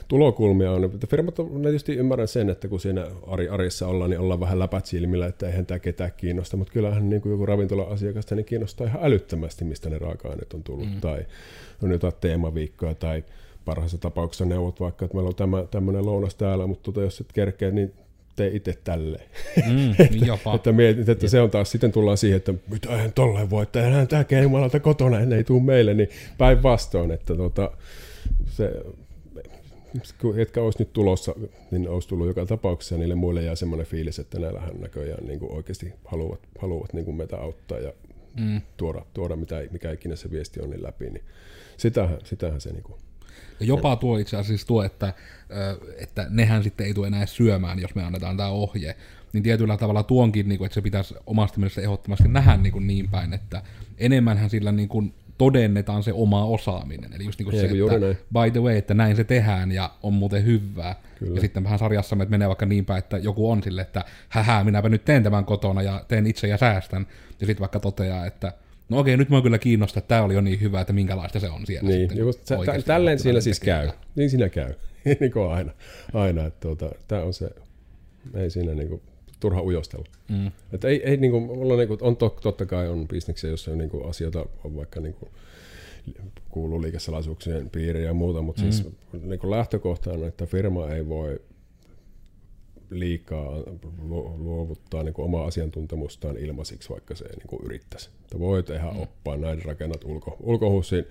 tulokulmia 0.08 0.72
on, 0.72 0.84
että 0.84 1.08
firmat 1.08 1.40
on 1.40 1.62
tietysti 1.62 1.96
ymmärrän 1.96 2.28
sen, 2.28 2.50
että 2.50 2.68
kun 2.68 2.80
siinä 2.80 3.08
arjessa 3.50 3.88
ollaan, 3.88 4.10
niin 4.10 4.20
ollaan 4.20 4.40
vähän 4.40 4.60
läpät 4.60 4.86
silmillä, 4.86 5.28
että 5.28 5.48
eihän 5.48 5.66
tämä 5.66 5.80
ketään 5.80 6.12
kiinnosta, 6.18 6.58
mutta 6.58 6.74
kyllähän 6.74 7.10
niin 7.10 7.22
kuin 7.22 7.32
joku 7.32 7.46
ravintola-asiakasta 7.46 8.36
niin 8.36 8.46
kiinnostaa 8.46 8.88
ihan 8.88 9.04
älyttömästi, 9.04 9.66
mistä 9.66 9.90
ne 9.90 9.98
raaka-aineet 9.98 10.54
on 10.54 10.64
tullut, 10.64 10.90
mm. 10.90 11.02
tai 11.02 11.26
on 11.84 11.92
jotain 11.92 12.14
teemaviikkoja 12.22 12.96
tai 12.96 13.24
parhaassa 13.66 13.98
tapauksessa 13.98 14.46
neuvot 14.46 14.80
vaikka, 14.80 15.06
että 15.06 15.18
meillä 15.18 15.28
on 15.28 15.36
tämä, 15.36 15.66
tämmöinen 15.72 16.06
lounas 16.06 16.36
täällä, 16.36 16.68
mutta 16.68 16.84
tota, 16.84 17.02
jos 17.02 17.22
et 17.22 17.32
kerkeä, 17.34 17.72
niin 17.72 17.94
tee 18.36 18.52
itse 18.54 18.78
tälleen. 18.84 19.30
Mm, 19.70 19.92
että, 19.92 20.26
jopa. 20.26 20.56
että, 20.56 20.72
mietit, 20.72 21.10
että 21.10 21.28
se 21.28 21.42
on 21.42 21.50
taas, 21.50 21.72
sitten 21.72 21.92
tullaan 21.92 22.18
siihen, 22.18 22.38
että 22.38 22.54
mitä 22.70 22.96
eihän 22.96 23.14
tolleen 23.14 23.50
voi, 23.50 23.64
että 23.64 23.86
eihän 23.86 24.08
tämä 24.08 24.26
jumalalta 24.42 24.80
kotona, 24.80 25.20
en 25.20 25.34
ei 25.34 25.44
tule 25.44 25.64
meille, 25.64 25.94
niin 25.94 26.10
päinvastoin, 26.38 27.12
että 27.12 27.36
tota, 27.36 27.72
se, 28.46 28.72
ketkä 30.36 30.62
olisi 30.62 30.80
nyt 30.80 30.94
tulossa, 30.94 31.36
niin 31.72 31.90
olisi 31.90 32.08
tullut 32.08 32.28
joka 32.28 32.46
tapauksessa, 32.46 32.98
niille 32.98 33.16
muille 33.16 33.44
jää 33.44 33.56
semmoinen 33.56 33.88
fiilis, 33.88 34.20
että 34.20 34.40
näillähän 34.40 34.74
näköjään 34.80 35.26
niin 35.28 35.40
kuin 35.40 35.52
oikeasti 35.52 35.94
haluavat, 36.06 36.40
haluavat 36.60 36.94
niin 36.94 37.06
kuin 37.06 37.18
meitä 37.18 37.38
auttaa 37.38 37.80
ja 37.80 37.94
mm. 38.40 38.62
tuoda, 38.78 39.06
tuoda 39.14 39.36
mitä, 39.36 39.64
mikä 39.72 39.92
ikinä 39.92 40.16
se 40.16 40.32
viesti 40.32 40.62
on 40.62 40.70
niin 40.70 40.84
läpi, 40.84 41.10
niin 41.10 41.24
sitähän, 41.78 42.18
sitähän 42.24 42.62
se 42.62 42.70
niin 42.70 42.84
kuin 42.84 43.00
ja 43.60 43.66
jopa 43.66 43.96
tuo 43.96 44.18
itse 44.18 44.38
asiassa 44.38 44.68
tuo, 44.68 44.84
että, 44.84 45.14
että 45.98 46.26
nehän 46.30 46.64
sitten 46.64 46.88
ei 46.88 46.94
tule 46.94 47.08
enää 47.08 47.26
syömään, 47.26 47.80
jos 47.80 47.96
me 47.96 48.04
annetaan 48.04 48.38
tämä 48.38 48.50
ohje. 48.50 48.96
Niin 49.34 49.44
tietyllä 49.44 49.78
tavalla 49.78 50.04
tuonkin, 50.04 50.50
niin 50.50 50.58
kuin, 50.58 50.66
että 50.66 50.74
se 50.74 50.82
pitäisi 50.82 51.16
omasta 51.26 51.60
mielestä 51.60 51.82
ehdottomasti 51.82 52.28
nähdä 52.28 52.58
niin, 52.58 52.74
kuin 52.74 52.88
niin 52.88 53.10
päin, 53.10 53.34
että 53.34 53.64
enemmänhän 53.98 54.50
sillä 54.50 54.72
niin 54.72 54.90
kuin 54.90 55.14
todennetaan 55.38 56.04
se 56.04 56.14
oma 56.14 56.46
osaaminen. 56.46 57.14
Eli 57.14 57.26
just 57.26 57.40
niin 57.40 57.50
kuin 57.50 57.60
se, 57.60 57.66
että 57.66 58.00
näin. 58.00 58.18
by 58.34 58.52
the 58.52 58.60
way, 58.62 58.78
että 58.78 58.94
näin 58.94 59.16
se 59.16 59.24
tehdään 59.24 59.72
ja 59.72 59.92
on 60.04 60.14
muuten 60.14 60.46
hyvää. 60.46 60.96
Kyllä. 61.20 61.36
Ja 61.36 61.42
sitten 61.42 61.64
vähän 61.64 61.80
sarjassa 61.80 62.16
että 62.16 62.30
menee 62.30 62.48
vaikka 62.48 62.66
niin 62.66 62.86
päin, 62.86 63.00
että 63.00 63.18
joku 63.18 63.52
on 63.52 63.64
sille, 63.64 63.82
että 63.82 64.06
hähää, 64.30 64.64
minäpä 64.64 64.90
nyt 64.90 65.06
teen 65.06 65.24
tämän 65.24 65.46
kotona 65.46 65.82
ja 65.82 66.06
teen 66.08 66.28
itse 66.28 66.48
ja 66.48 66.58
säästän. 66.58 67.08
Ja 67.40 67.48
sitten 67.48 67.60
vaikka 67.60 67.80
toteaa, 67.80 68.26
että 68.26 68.54
no 68.92 69.00
okei, 69.00 69.18
nyt 69.18 69.30
mä 69.30 69.42
kyllä 69.42 69.58
kiinnostaa, 69.58 70.00
että 70.00 70.08
tämä 70.08 70.24
oli 70.24 70.34
jo 70.34 70.42
niin 70.42 70.62
hyvä, 70.62 70.82
että 70.82 70.94
minkälaista 70.94 71.40
se 71.40 71.50
on 71.50 71.66
siellä 71.66 71.90
niin, 71.90 72.00
sitten. 72.00 72.18
Just, 72.18 72.46
tä, 72.46 72.82
tälleen 72.86 73.20
siinä 73.20 73.42
siis 73.42 73.60
käy. 73.60 73.90
Niin 74.16 74.30
siinä 74.30 74.50
käy. 74.50 74.74
niin 75.20 75.32
kuin 75.32 75.50
aina. 75.52 75.72
aina 76.14 76.46
että 76.46 76.60
tuota, 76.60 76.92
tämä 77.08 77.24
on 77.24 77.34
se, 77.34 77.50
ei 78.34 78.50
siinä 78.50 78.74
niin 78.74 78.90
kuin, 78.90 79.02
turha 79.40 79.62
ujostella. 79.62 80.06
Mm. 80.30 80.52
Että 80.74 80.88
ei, 80.88 81.04
ei 81.04 81.18
niin 81.18 81.32
kuin, 81.32 81.44
mulla 81.44 81.78
niin 81.78 81.88
kuin, 81.88 81.98
on 82.02 82.18
to, 82.18 82.30
totta 82.42 82.66
kai 82.66 82.90
on 82.90 83.08
bisneksiä, 83.08 83.50
jossa 83.50 83.76
niin 83.76 83.90
kuin, 83.90 84.10
asioita 84.10 84.46
on 84.64 84.76
vaikka 84.76 85.00
niin 85.00 85.14
kuin, 85.14 85.32
kuuluu 86.50 86.82
liikesalaisuuksien 86.82 87.70
piiriin 87.70 88.06
ja 88.06 88.14
muuta, 88.14 88.42
mutta 88.42 88.62
siis 88.62 88.84
mm. 88.84 88.92
siis 89.12 89.24
niin 89.24 89.40
kuin 89.40 89.52
lähtökohta 89.52 90.12
on, 90.12 90.28
että 90.28 90.46
firma 90.46 90.90
ei 90.90 91.10
voi 91.10 91.42
liikaa 92.92 93.52
luovuttaa 94.38 95.04
niin 95.04 95.14
kuin 95.14 95.26
omaa 95.26 95.46
asiantuntemustaan 95.46 96.38
ilmaisiksi, 96.38 96.90
vaikka 96.90 97.16
se 97.16 97.26
ei 97.26 97.36
niin 97.36 97.48
kuin 97.48 97.66
yrittäisi. 97.66 98.10
Että 98.22 98.40
voi 98.40 98.64
tehdä 98.64 98.92
mm. 98.92 99.02
oppaa, 99.02 99.38
näin 99.38 99.66
rakennat 99.66 100.04
ulko, 100.04 100.38
ulkohuussiin. 100.40 101.06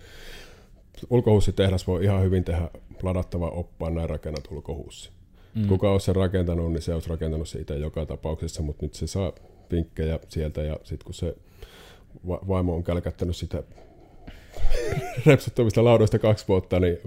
Ulkohuussitehdas 1.11 1.87
voi 1.87 2.05
ihan 2.05 2.23
hyvin 2.23 2.45
tehdä 2.45 2.71
ladattava 3.03 3.49
oppaa, 3.49 3.91
näin 3.91 4.11
rakennat 4.11 4.49
ulkohuussi. 4.51 5.11
Mm. 5.55 5.69
Kuka 5.69 5.93
olisi 5.93 6.07
sen 6.07 6.17
rakentanut, 6.17 6.73
niin 6.73 6.83
se 6.83 6.95
olisi 6.95 7.09
rakentanut 7.09 7.49
siitä 7.49 7.75
joka 7.75 8.07
tapauksessa, 8.07 8.63
mutta 8.63 8.87
nyt 8.87 8.95
se 8.95 9.07
saa 9.07 9.33
vinkkejä 9.73 10.19
sieltä 10.29 10.63
ja 10.63 10.77
sitten 10.85 11.05
kun 11.05 11.15
se 11.15 11.37
vaimo 12.27 12.75
on 12.75 12.85
kälkättänyt 12.85 13.37
sitä 13.37 13.63
repsuttamista 15.27 15.85
laudoista 15.85 16.19
kaksi 16.19 16.45
vuotta, 16.49 16.81
niin 16.81 16.99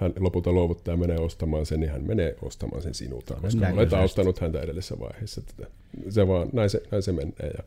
hän 0.00 0.12
lopulta 0.18 0.52
luovuttaa 0.52 0.92
ja 0.92 0.98
menee 0.98 1.18
ostamaan 1.18 1.66
sen, 1.66 1.80
niin 1.80 1.90
hän 1.90 2.06
menee 2.06 2.36
ostamaan 2.42 2.82
sen 2.82 2.94
sinulta, 2.94 3.34
koska 3.42 3.68
olet 3.74 3.92
auttanut 3.92 4.38
häntä 4.38 4.60
edellisessä 4.60 4.98
vaiheessa. 4.98 5.42
Se 6.08 6.28
vaan, 6.28 6.48
näin 6.52 6.70
se, 6.70 6.82
näin 6.90 7.02
se 7.02 7.12
menee. 7.12 7.50
Ja, 7.56 7.64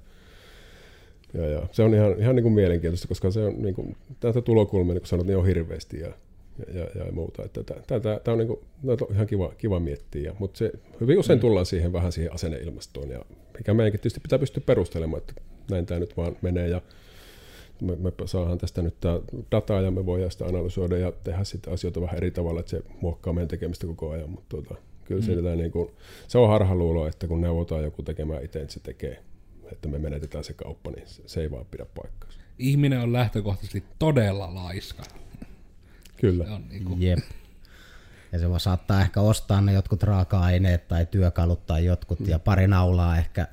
ja, 1.33 1.49
ja, 1.49 1.61
se 1.71 1.83
on 1.83 1.93
ihan, 1.93 2.15
ihan 2.19 2.35
niin 2.35 2.43
kuin 2.43 2.53
mielenkiintoista, 2.53 3.07
koska 3.07 3.31
se 3.31 3.39
on 3.39 3.61
niin 3.61 3.75
kuin, 3.75 3.95
tätä 4.19 4.41
tulokulmia, 4.41 4.93
niin 4.93 5.01
kuin 5.01 5.09
sanot, 5.09 5.27
niin 5.27 5.37
on 5.37 5.45
hirveästi 5.45 5.99
ja, 5.99 6.11
ja, 6.73 6.87
ja, 6.95 7.05
ja 7.05 7.11
muuta. 7.11 7.43
Että 7.43 7.63
tämä, 7.63 7.99
tämä, 7.99 8.19
tämä 8.19 8.33
on, 8.33 8.37
niin 8.37 8.47
kuin, 8.47 8.59
on 8.85 8.97
ihan 9.11 9.27
kiva, 9.27 9.53
kiva 9.57 9.79
miettiä, 9.79 10.21
ja, 10.21 10.35
mutta 10.39 10.57
se, 10.57 10.71
hyvin 11.01 11.19
usein 11.19 11.39
mm. 11.39 11.41
tullaan 11.41 11.65
siihen 11.65 11.93
vähän 11.93 12.11
siihen 12.11 12.33
asenneilmastoon, 12.33 13.09
ja 13.09 13.25
mikä 13.57 13.73
meidänkin 13.73 13.99
tietysti 13.99 14.19
pitää 14.19 14.39
pystyä 14.39 14.63
perustelemaan, 14.65 15.21
että 15.21 15.41
näin 15.71 15.85
tämä 15.85 15.99
nyt 15.99 16.17
vaan 16.17 16.37
menee, 16.41 16.67
ja 16.67 16.81
me, 17.81 17.95
me 17.95 18.11
saadaan 18.25 18.57
tästä 18.57 18.81
nyt 18.81 18.99
tämä 18.99 19.19
dataa 19.51 19.81
ja 19.81 19.91
me 19.91 20.05
voidaan 20.05 20.31
sitä 20.31 20.45
analysoida 20.45 20.97
ja 20.97 21.11
tehdä 21.11 21.43
sitten 21.43 21.73
asioita 21.73 22.01
vähän 22.01 22.17
eri 22.17 22.31
tavalla, 22.31 22.59
että 22.59 22.69
se 22.69 22.83
muokkaa 23.01 23.33
meidän 23.33 23.47
tekemistä 23.47 23.87
koko 23.87 24.09
ajan, 24.09 24.29
mutta 24.29 24.49
tuota, 24.49 24.81
kyllä 25.05 25.21
mm. 25.21 25.25
se, 25.25 25.55
niin 25.55 25.71
kuin, 25.71 25.91
se 26.27 26.37
on 26.37 26.49
harhaluulo, 26.49 27.07
että 27.07 27.27
kun 27.27 27.41
neuvotaan 27.41 27.83
joku 27.83 28.03
tekemään 28.03 28.43
itse, 28.43 28.61
että 28.61 28.73
se 28.73 28.79
tekee, 28.79 29.23
että 29.71 29.87
me 29.87 29.99
menetetään 29.99 30.43
se 30.43 30.53
kauppa, 30.53 30.91
niin 30.91 31.07
se, 31.07 31.21
se 31.25 31.41
ei 31.41 31.51
vaan 31.51 31.65
pidä 31.71 31.85
paikkaa. 31.85 32.29
Ihminen 32.59 32.99
on 32.99 33.13
lähtökohtaisesti 33.13 33.83
todella 33.99 34.55
laiska. 34.55 35.03
Kyllä. 36.17 36.45
Se 36.45 36.51
on 36.51 36.69
niin 36.69 36.85
kuin... 36.85 37.01
Jep. 37.01 37.19
Ja 38.31 38.39
se 38.39 38.49
voi 38.49 38.59
saattaa 38.59 39.01
ehkä 39.01 39.21
ostaa 39.21 39.61
ne 39.61 39.73
jotkut 39.73 40.03
raaka-aineet 40.03 40.87
tai 40.87 41.05
työkalut 41.05 41.65
tai 41.65 41.85
jotkut 41.85 42.19
mm. 42.19 42.29
ja 42.29 42.39
pari 42.39 42.67
naulaa 42.67 43.17
ehkä 43.17 43.47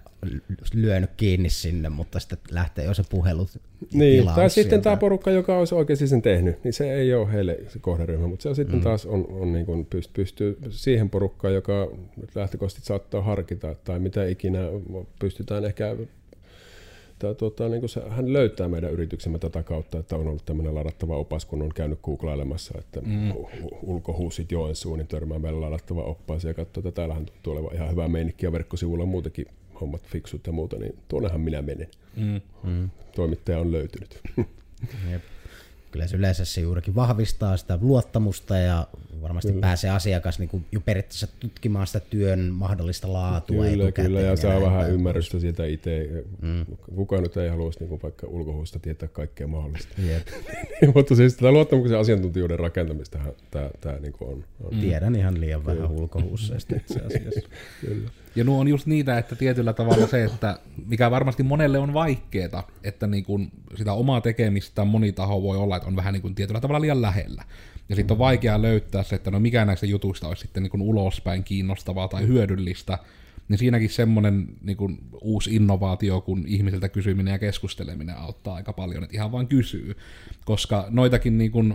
lyönyt 0.74 1.10
kiinni 1.16 1.50
sinne, 1.50 1.88
mutta 1.88 2.20
sitten 2.20 2.38
lähtee 2.50 2.84
jo 2.84 2.94
se 2.94 3.02
puhelut 3.10 3.48
Niin, 3.92 4.26
tai 4.26 4.50
sitten 4.50 4.82
tämä 4.82 4.96
porukka, 4.96 5.30
joka 5.30 5.58
olisi 5.58 5.74
oikeasti 5.74 6.08
sen 6.08 6.22
tehnyt, 6.22 6.64
niin 6.64 6.72
se 6.72 6.94
ei 6.94 7.14
ole 7.14 7.32
heille 7.32 7.58
se 7.68 7.78
kohderyhmä, 7.78 8.26
mutta 8.26 8.42
se 8.42 8.48
on 8.48 8.56
sitten 8.56 8.76
mm. 8.76 8.82
taas 8.82 9.06
on, 9.06 9.26
on 9.30 9.52
niin 9.52 9.66
kuin 9.66 9.86
pyst, 9.86 10.12
pystyy 10.12 10.58
siihen 10.70 11.10
porukkaan, 11.10 11.54
joka 11.54 11.88
lähtökohtaisesti 12.34 12.86
saattaa 12.86 13.22
harkita 13.22 13.74
tai 13.74 13.98
mitä 13.98 14.26
ikinä 14.26 14.60
pystytään 15.18 15.64
ehkä 15.64 15.96
tai 17.18 17.34
tuota, 17.34 17.68
niin 17.68 17.88
se, 17.88 18.02
hän 18.08 18.32
löytää 18.32 18.68
meidän 18.68 18.90
yrityksemme 18.90 19.38
tätä 19.38 19.62
kautta, 19.62 19.98
että 19.98 20.16
on 20.16 20.28
ollut 20.28 20.44
tämmöinen 20.44 20.74
ladattava 20.74 21.16
opas, 21.16 21.44
kun 21.44 21.62
on 21.62 21.70
käynyt 21.74 22.00
googlailemassa, 22.02 22.78
että 22.78 23.00
mm. 23.00 23.32
ulkohuusit 23.82 24.52
Joensuun, 24.52 24.98
niin 24.98 25.08
törmää 25.08 25.38
meillä 25.38 25.60
ladattava 25.60 26.02
oppaasi 26.02 26.48
ja 26.48 26.54
katsoo, 26.54 26.80
että 26.80 26.92
täällähän 26.92 27.26
tuntuu 27.26 27.52
olevan 27.52 27.74
ihan 27.74 27.90
hyvää 27.90 28.08
meinikkiä 28.08 28.52
verkkosivulla 28.52 29.06
muutenkin 29.06 29.46
hommat 29.80 30.02
fiksut 30.06 30.46
ja 30.46 30.52
muuta, 30.52 30.76
niin 30.76 30.98
tuonnehan 31.08 31.40
minä 31.40 31.62
menen. 31.62 31.88
Mm. 32.16 32.40
Mm. 32.62 32.90
Toimittaja 33.16 33.58
on 33.58 33.72
löytynyt. 33.72 34.20
Jep. 35.10 35.22
Kyllä 35.90 36.06
se 36.06 36.16
yleensä 36.16 36.44
se 36.44 36.60
juurikin 36.60 36.94
vahvistaa 36.94 37.56
sitä 37.56 37.78
luottamusta 37.82 38.56
ja 38.56 38.86
varmasti 39.22 39.52
kyllä. 39.52 39.60
pääsee 39.60 39.90
asiakas 39.90 40.38
niin 40.38 40.48
kuin 40.48 40.64
jo 40.72 40.80
periaatteessa 40.80 41.26
tutkimaan 41.40 41.86
sitä 41.86 42.00
työn 42.00 42.40
mahdollista 42.40 43.12
laatua 43.12 43.64
Kyllä, 43.64 43.92
kyllä 43.92 44.20
ja 44.20 44.36
saa 44.36 44.60
vähän 44.60 44.80
päin. 44.80 44.94
ymmärrystä 44.94 45.38
siitä 45.38 45.66
itse. 45.66 46.24
Mm. 46.42 46.66
Kukaan 46.94 47.22
nyt 47.22 47.36
ei 47.36 47.48
haluaisi 47.48 47.78
niin 47.80 47.88
kuin 47.88 48.02
vaikka 48.02 48.26
ulkohuusta 48.26 48.78
tietää 48.78 49.08
kaikkea 49.08 49.46
mahdollista. 49.46 49.94
Yep. 50.02 50.26
Mutta 50.94 51.14
siis 51.14 51.34
tätä 51.34 51.52
luottamuksen 51.52 51.98
asiantuntijuuden 51.98 52.58
rakentamista 52.58 53.18
tämä, 53.50 53.70
tämä 53.80 53.98
niin 53.98 54.12
kuin 54.12 54.30
on, 54.30 54.44
on. 54.64 54.80
Tiedän 54.80 55.16
ihan 55.16 55.40
liian 55.40 55.62
kyllä. 55.62 55.76
vähän 55.82 55.90
ulkohuusseista 55.90 56.76
itse 56.76 57.00
asiassa. 57.00 57.48
kyllä. 57.80 58.10
Ja 58.36 58.44
nuo 58.44 58.60
on 58.60 58.68
just 58.68 58.86
niitä, 58.86 59.18
että 59.18 59.36
tietyllä 59.36 59.72
tavalla 59.72 60.06
se, 60.06 60.24
että 60.24 60.58
mikä 60.86 61.10
varmasti 61.10 61.42
monelle 61.42 61.78
on 61.78 61.94
vaikeeta, 61.94 62.62
että 62.84 63.06
niin 63.06 63.24
kun 63.24 63.50
sitä 63.76 63.92
omaa 63.92 64.20
tekemistä 64.20 64.84
moni 64.84 65.12
taho 65.12 65.42
voi 65.42 65.56
olla, 65.56 65.76
että 65.76 65.88
on 65.88 65.96
vähän 65.96 66.12
niin 66.12 66.22
kuin 66.22 66.34
tietyllä 66.34 66.60
tavalla 66.60 66.80
liian 66.80 67.02
lähellä. 67.02 67.44
Ja 67.88 67.96
sitten 67.96 68.14
on 68.14 68.18
vaikea 68.18 68.62
löytää 68.62 69.02
se, 69.02 69.16
että 69.16 69.30
no 69.30 69.40
mikä 69.40 69.64
näistä 69.64 69.86
jutuista 69.86 70.28
olisi 70.28 70.42
sitten 70.42 70.62
niin 70.62 70.70
kuin 70.70 70.82
ulospäin 70.82 71.44
kiinnostavaa 71.44 72.08
tai 72.08 72.26
hyödyllistä. 72.26 72.98
Niin 73.48 73.58
siinäkin 73.58 73.90
semmoinen 73.90 74.46
niin 74.62 74.76
kuin 74.76 74.98
uusi 75.20 75.56
innovaatio, 75.56 76.20
kun 76.20 76.44
ihmiseltä 76.46 76.88
kysyminen 76.88 77.32
ja 77.32 77.38
keskusteleminen 77.38 78.16
auttaa 78.16 78.54
aika 78.54 78.72
paljon, 78.72 79.04
että 79.04 79.16
ihan 79.16 79.32
vain 79.32 79.46
kysyy. 79.46 79.96
Koska 80.44 80.86
noitakin 80.90 81.38
niin 81.38 81.50
kuin, 81.50 81.74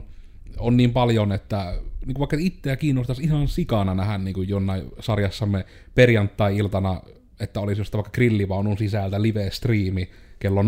on 0.58 0.78
niin 0.78 0.94
paljon, 0.94 1.32
että 1.32 1.74
niin 2.06 2.14
kuin 2.14 2.20
vaikka 2.20 2.38
itseä 2.40 2.76
kiinnostaisi 2.76 3.24
ihan 3.24 3.48
sikana 3.48 3.96
nähdä 3.96 4.18
niin 4.18 4.34
kuin 4.34 4.50
jonain 4.50 4.84
sarjassamme 5.00 5.66
perjantai-iltana, 5.96 7.02
että 7.40 7.60
olisi 7.60 7.82
just 7.82 7.94
vaikka 7.94 8.12
grillivaunun 8.12 8.78
sisältä 8.78 9.22
live-striimi 9.22 10.10
kello 10.40 10.62
00-04, 10.62 10.66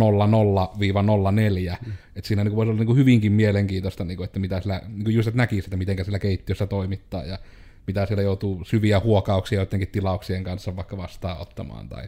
mm. 1.86 1.92
että 2.16 2.28
siinä 2.28 2.44
niin 2.44 2.52
kuin 2.52 2.56
voisi 2.56 2.70
olla 2.70 2.80
niin 2.80 2.88
kuin 2.88 2.98
hyvinkin 2.98 3.32
mielenkiintoista, 3.32 4.04
niin 4.04 4.18
kuin, 4.18 4.26
että 4.26 4.40
mitä 4.40 4.62
sillä, 4.62 4.82
niin 4.88 5.04
kuin 5.04 5.16
just 5.16 5.28
että 5.28 5.38
näkisi, 5.38 5.68
että 5.68 5.78
miten 5.78 6.06
sillä 6.06 6.20
keittiössä 6.20 6.68
toimittaa 6.68 7.24
ja 7.24 7.40
mitä 7.88 8.06
siellä 8.06 8.24
joutuu 8.24 8.64
syviä 8.66 9.00
huokauksia 9.00 9.60
joidenkin 9.60 9.88
tilauksien 9.88 10.44
kanssa 10.44 10.76
vaikka 10.76 10.98
vastaanottamaan 10.98 11.90
tai 11.90 12.08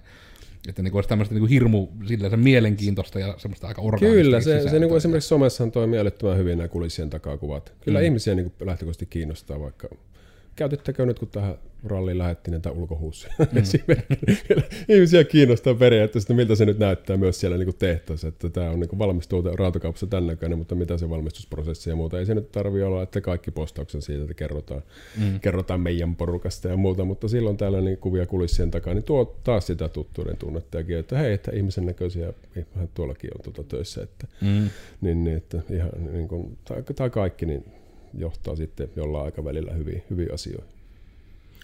että 0.68 0.82
niin 0.82 0.96
olisi 0.96 1.10
tämmöistä 1.10 1.36
niin 1.36 1.48
hirmu 1.48 1.88
silleen, 2.08 2.40
mielenkiintoista 2.40 3.20
ja 3.20 3.36
semmoista 3.38 3.68
aika 3.68 3.82
orgaanista. 3.82 4.24
Kyllä, 4.24 4.42
se, 4.42 4.70
se 4.70 4.80
niin 4.80 4.90
kuin 4.90 4.98
esimerkiksi 4.98 5.28
somessahan 5.28 5.72
toimii 5.72 6.00
älyttömän 6.00 6.38
hyvin 6.38 6.58
nämä 6.58 6.68
kulissien 6.68 7.10
takakuvat. 7.10 7.74
Kyllä 7.82 8.00
mm. 8.00 8.06
ihmisiä 8.06 8.36
niin 8.36 8.52
kuin 8.52 8.68
lähtökohtaisesti 8.68 9.06
kiinnostaa 9.06 9.60
vaikka 9.60 9.88
käytettekö 10.56 11.06
nyt, 11.06 11.20
kun 11.20 11.28
tähän 11.28 11.58
ralliin 11.86 12.18
lähettiin 12.18 12.52
näitä 12.52 12.72
ulkohuussia 12.72 13.34
mm. 13.40 13.62
Ihmisiä 14.90 15.24
kiinnostaa 15.24 15.74
periaatteessa, 15.74 16.34
miltä 16.34 16.56
se 16.56 16.66
nyt 16.66 16.80
näyttää 16.80 17.18
myös 17.18 17.40
siellä 17.40 17.58
niin 17.58 17.76
tehtaassa, 17.80 18.28
että 18.28 18.50
tämä 18.50 18.70
on 18.70 18.80
niin 18.80 19.00
valmistuu 19.00 19.42
rautakaupassa 19.42 20.08
tämän 20.08 20.28
näköinen, 20.28 20.58
mutta 20.58 20.76
mitä 20.76 20.98
se 20.98 21.10
valmistusprosessi 21.10 21.90
ja 21.90 21.96
muuta. 21.96 22.20
Ei 22.20 22.26
se 22.26 22.36
nyt 22.36 22.52
tarvitse 22.52 22.86
olla, 22.86 23.04
että 23.04 23.22
kaikki 23.22 23.52
postauksen 23.52 24.02
siitä, 24.02 24.22
että 24.22 24.34
kerrotaan, 24.34 24.84
mm. 25.20 25.40
kerrotaan 25.40 25.82
meidän 25.82 26.16
porukasta 26.16 26.68
ja 26.68 26.78
muuta, 26.78 27.06
mutta 27.06 27.28
silloin 27.28 27.58
täällä 27.58 27.82
niin 27.82 27.98
kuvia 27.98 28.26
kulissien 28.26 28.72
takaa, 28.72 28.94
niin 28.94 29.04
tuo 29.04 29.40
taas 29.44 29.68
sitä 29.68 29.90
tuttuuden 29.90 30.38
tunnetta 30.38 30.80
että 31.00 31.18
hei, 31.18 31.34
että 31.34 31.52
ihmisen 31.52 31.86
näköisiä, 31.86 32.34
vähän 32.76 32.90
tuollakin 32.94 33.30
on 33.36 33.54
tuota 33.54 33.70
töissä, 33.70 34.04
että, 34.04 34.28
mm. 34.42 34.70
niin, 35.02 35.24
niin, 35.24 35.38
että 35.38 35.62
ihan 35.70 35.92
niin 36.12 36.28
kuin, 36.28 36.58
tai 36.96 37.10
kaikki, 37.10 37.46
niin 37.46 37.66
johtaa 38.18 38.56
sitten 38.56 38.90
jollain 38.96 39.26
aikavälillä 39.26 39.74
hyvin, 39.74 40.04
hyvin 40.10 40.34
asioihin. 40.34 40.70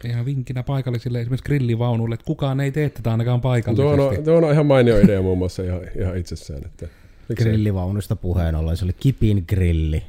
Ihan 0.05 0.25
vinkkinä 0.25 0.63
paikallisille 0.63 1.21
esimerkiksi 1.21 1.45
grillivaunuille, 1.45 2.13
että 2.13 2.25
kukaan 2.25 2.59
ei 2.59 2.71
tee 2.71 2.89
tätä 2.89 3.11
ainakaan 3.11 3.41
paikallisesti. 3.41 3.97
Tuo 3.97 4.07
on, 4.07 4.23
tuo 4.23 4.35
on 4.35 4.53
ihan 4.53 4.65
mainio 4.65 4.99
idea 4.99 5.21
muun 5.21 5.37
muassa 5.37 5.63
ihan, 5.63 5.81
ihan 5.99 6.17
itsessään. 6.17 6.61
Että, 6.65 6.87
miksei- 7.29 7.47
Grillivaunusta 7.47 8.15
puheen 8.15 8.55
ollen, 8.55 8.77
se 8.77 8.85
oli 8.85 8.93
Kipin 8.99 9.43
grilli 9.47 10.03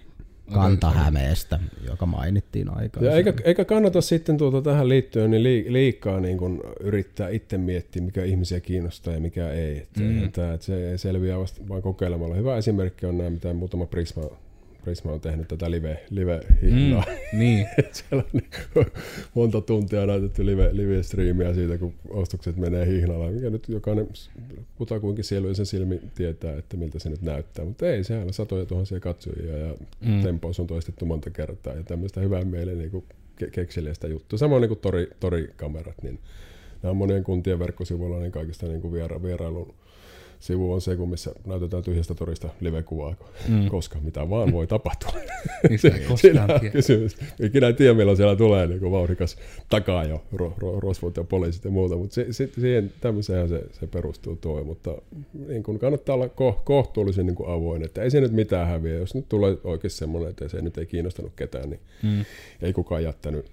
Kantahämeestä, 0.52 1.58
joka 1.86 2.06
mainittiin 2.06 2.68
aikaa. 2.76 3.02
Ja 3.02 3.12
eikä, 3.12 3.34
eikä 3.44 3.64
kannata 3.64 4.00
sitten 4.00 4.36
tuota 4.36 4.62
tähän 4.62 4.88
liittyen 4.88 5.30
niin 5.30 5.42
lii- 5.42 5.72
liikaa 5.72 6.20
niin 6.20 6.38
kuin 6.38 6.60
yrittää 6.80 7.28
itse 7.28 7.58
miettiä, 7.58 8.02
mikä 8.02 8.24
ihmisiä 8.24 8.60
kiinnostaa 8.60 9.14
ja 9.14 9.20
mikä 9.20 9.50
ei. 9.50 9.78
Että, 9.78 10.00
mm. 10.00 10.24
että, 10.24 10.54
että 10.54 10.66
se 10.66 10.98
selviää 10.98 11.38
vasta 11.38 11.68
vain 11.68 11.82
kokeilemalla. 11.82 12.34
Hyvä 12.34 12.56
esimerkki 12.56 13.06
on 13.06 13.18
nämä, 13.18 13.30
mitä 13.30 13.52
muutama 13.52 13.86
Prisma, 13.86 14.22
Prisma 14.82 15.12
on 15.12 15.20
tehnyt 15.20 15.48
tätä 15.48 15.70
live, 15.70 16.06
live 16.10 16.40
hinnaa. 16.62 17.04
Mm, 17.32 17.38
niin. 17.38 17.66
Siellä 17.92 18.24
on 18.24 18.30
niin 18.32 18.86
monta 19.34 19.60
tuntia 19.60 20.06
näytetty 20.06 20.46
live, 20.46 20.70
live-striimiä 20.72 21.54
siitä, 21.54 21.78
kun 21.78 21.94
ostokset 22.08 22.56
menee 22.56 22.86
hihnalla, 22.86 23.30
mikä 23.30 23.50
nyt 23.50 23.68
jokainen 23.68 24.08
kutakuinkin 24.74 25.24
sieluysen 25.24 25.66
silmi 25.66 26.00
tietää, 26.14 26.56
että 26.58 26.76
miltä 26.76 26.98
se 26.98 27.10
nyt 27.10 27.22
näyttää. 27.22 27.64
Mutta 27.64 27.86
ei, 27.86 28.04
sehän 28.04 28.26
on 28.26 28.32
satoja 28.32 28.66
tuhansia 28.66 29.00
katsojia 29.00 29.58
ja 29.58 29.74
mm. 30.00 30.22
tempous 30.22 30.60
on 30.60 30.66
toistettu 30.66 31.06
monta 31.06 31.30
kertaa 31.30 31.74
ja 31.74 31.82
tämmöistä 31.82 32.20
hyvää 32.20 32.44
meille 32.44 32.74
niin 32.74 32.90
kuin 32.90 33.04
ke- 33.44 33.50
kekseliästä 33.50 34.08
juttua. 34.08 34.38
Samoin 34.38 34.60
niin 34.60 34.68
kuin 34.68 34.80
tori, 34.80 35.08
torikamerat, 35.20 36.02
niin 36.02 36.18
nämä 36.82 36.90
on 36.90 36.96
monien 36.96 37.24
kuntien 37.24 37.58
verkkosivuilla 37.58 38.18
niin 38.18 38.32
kaikista 38.32 38.66
niin 38.66 38.80
kuin 38.80 38.92
viera, 38.92 39.22
vierailun 39.22 39.74
sivu 40.40 40.72
on 40.72 40.80
se, 40.80 40.96
kun 40.96 41.10
missä 41.10 41.32
näytetään 41.46 41.82
tyhjästä 41.82 42.14
torista 42.14 42.48
live-kuvaa, 42.60 43.14
mm. 43.48 43.68
koska 43.68 43.98
mitä 44.02 44.30
vaan 44.30 44.52
voi 44.52 44.66
tapahtua. 44.66 45.12
Siinä 46.16 46.42
on 46.42 46.70
kysymys. 46.72 47.16
Ikinä 47.40 47.66
ei 47.66 47.72
tiedä, 47.72 47.94
milloin 47.94 48.16
siellä 48.16 48.36
tulee 48.36 48.66
niin 48.66 48.80
kuin 48.80 48.92
vauhdikas 48.92 49.36
takaa 49.68 50.04
jo 50.04 50.22
ro, 50.32 50.54
ro, 50.58 50.80
rosvot 50.80 51.16
ja 51.16 51.24
poliisit 51.24 51.64
ja 51.64 51.70
muuta, 51.70 51.96
mutta 51.96 52.14
se, 52.14 52.26
se, 52.32 52.50
siihen 52.60 52.92
tämmöiseen 53.00 53.48
se, 53.48 53.62
se 53.72 53.86
perustuu 53.86 54.36
tuo, 54.36 54.64
mutta 54.64 54.96
niin 55.48 55.62
kuin 55.62 55.78
kannattaa 55.78 56.14
olla 56.14 56.28
ko, 56.28 56.60
kohtuullisen 56.64 57.26
niin 57.26 57.36
kuin 57.36 57.50
avoin, 57.50 57.84
että 57.84 58.02
ei 58.02 58.10
se 58.10 58.20
nyt 58.20 58.32
mitään 58.32 58.68
häviä, 58.68 58.94
jos 58.94 59.14
nyt 59.14 59.28
tulee 59.28 59.56
oikein 59.64 59.90
semmoinen, 59.90 60.30
että 60.30 60.48
se 60.48 60.62
nyt 60.62 60.78
ei 60.78 60.86
kiinnostanut 60.86 61.32
ketään, 61.36 61.70
niin 61.70 61.80
Mm. 62.02 62.24
ei 62.62 62.72
kukaan 62.72 63.04
jättänyt, 63.04 63.46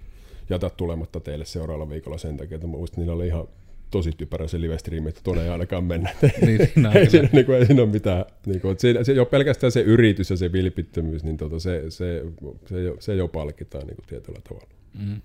jätä 0.50 0.70
tulematta 0.70 1.20
teille 1.20 1.44
seuraavalla 1.44 1.90
viikolla 1.90 2.18
sen 2.18 2.36
takia, 2.36 2.54
että 2.54 2.66
mä 2.66 2.70
muistin, 2.70 3.00
niillä 3.00 3.14
oli 3.14 3.26
ihan 3.26 3.48
tosi 3.90 4.12
typerä 4.16 4.48
se 4.48 4.60
live-striimi, 4.60 5.08
että 5.08 5.20
tuonne 5.24 5.42
ei 5.42 5.48
ainakaan 5.48 5.84
mennä. 5.84 6.10
Niin, 6.46 6.60
on 6.86 6.96
ei, 6.96 7.10
siinä, 7.10 7.28
niin 7.32 7.46
kuin, 7.46 7.58
ei 7.58 7.66
siinä 7.66 7.82
ole 7.82 7.90
mitään. 7.90 8.24
Niin 8.46 8.60
kuin, 8.60 8.72
että 8.72 8.82
siinä, 8.82 9.04
se, 9.04 9.12
jo 9.12 9.26
pelkästään 9.26 9.72
se 9.72 9.80
yritys 9.80 10.30
ja 10.30 10.36
se 10.36 10.52
vilpittömyys, 10.52 11.24
niin 11.24 11.36
tota, 11.36 11.58
se, 11.58 11.84
se, 11.88 12.22
se, 12.66 12.82
jo, 12.82 12.96
se 13.00 13.14
jo 13.14 13.28
palkitaan 13.28 13.86
niin 13.86 13.96
kuin 13.96 14.06
tietyllä 14.06 14.38
tavalla. 14.48 14.68
Mm. 14.98 15.20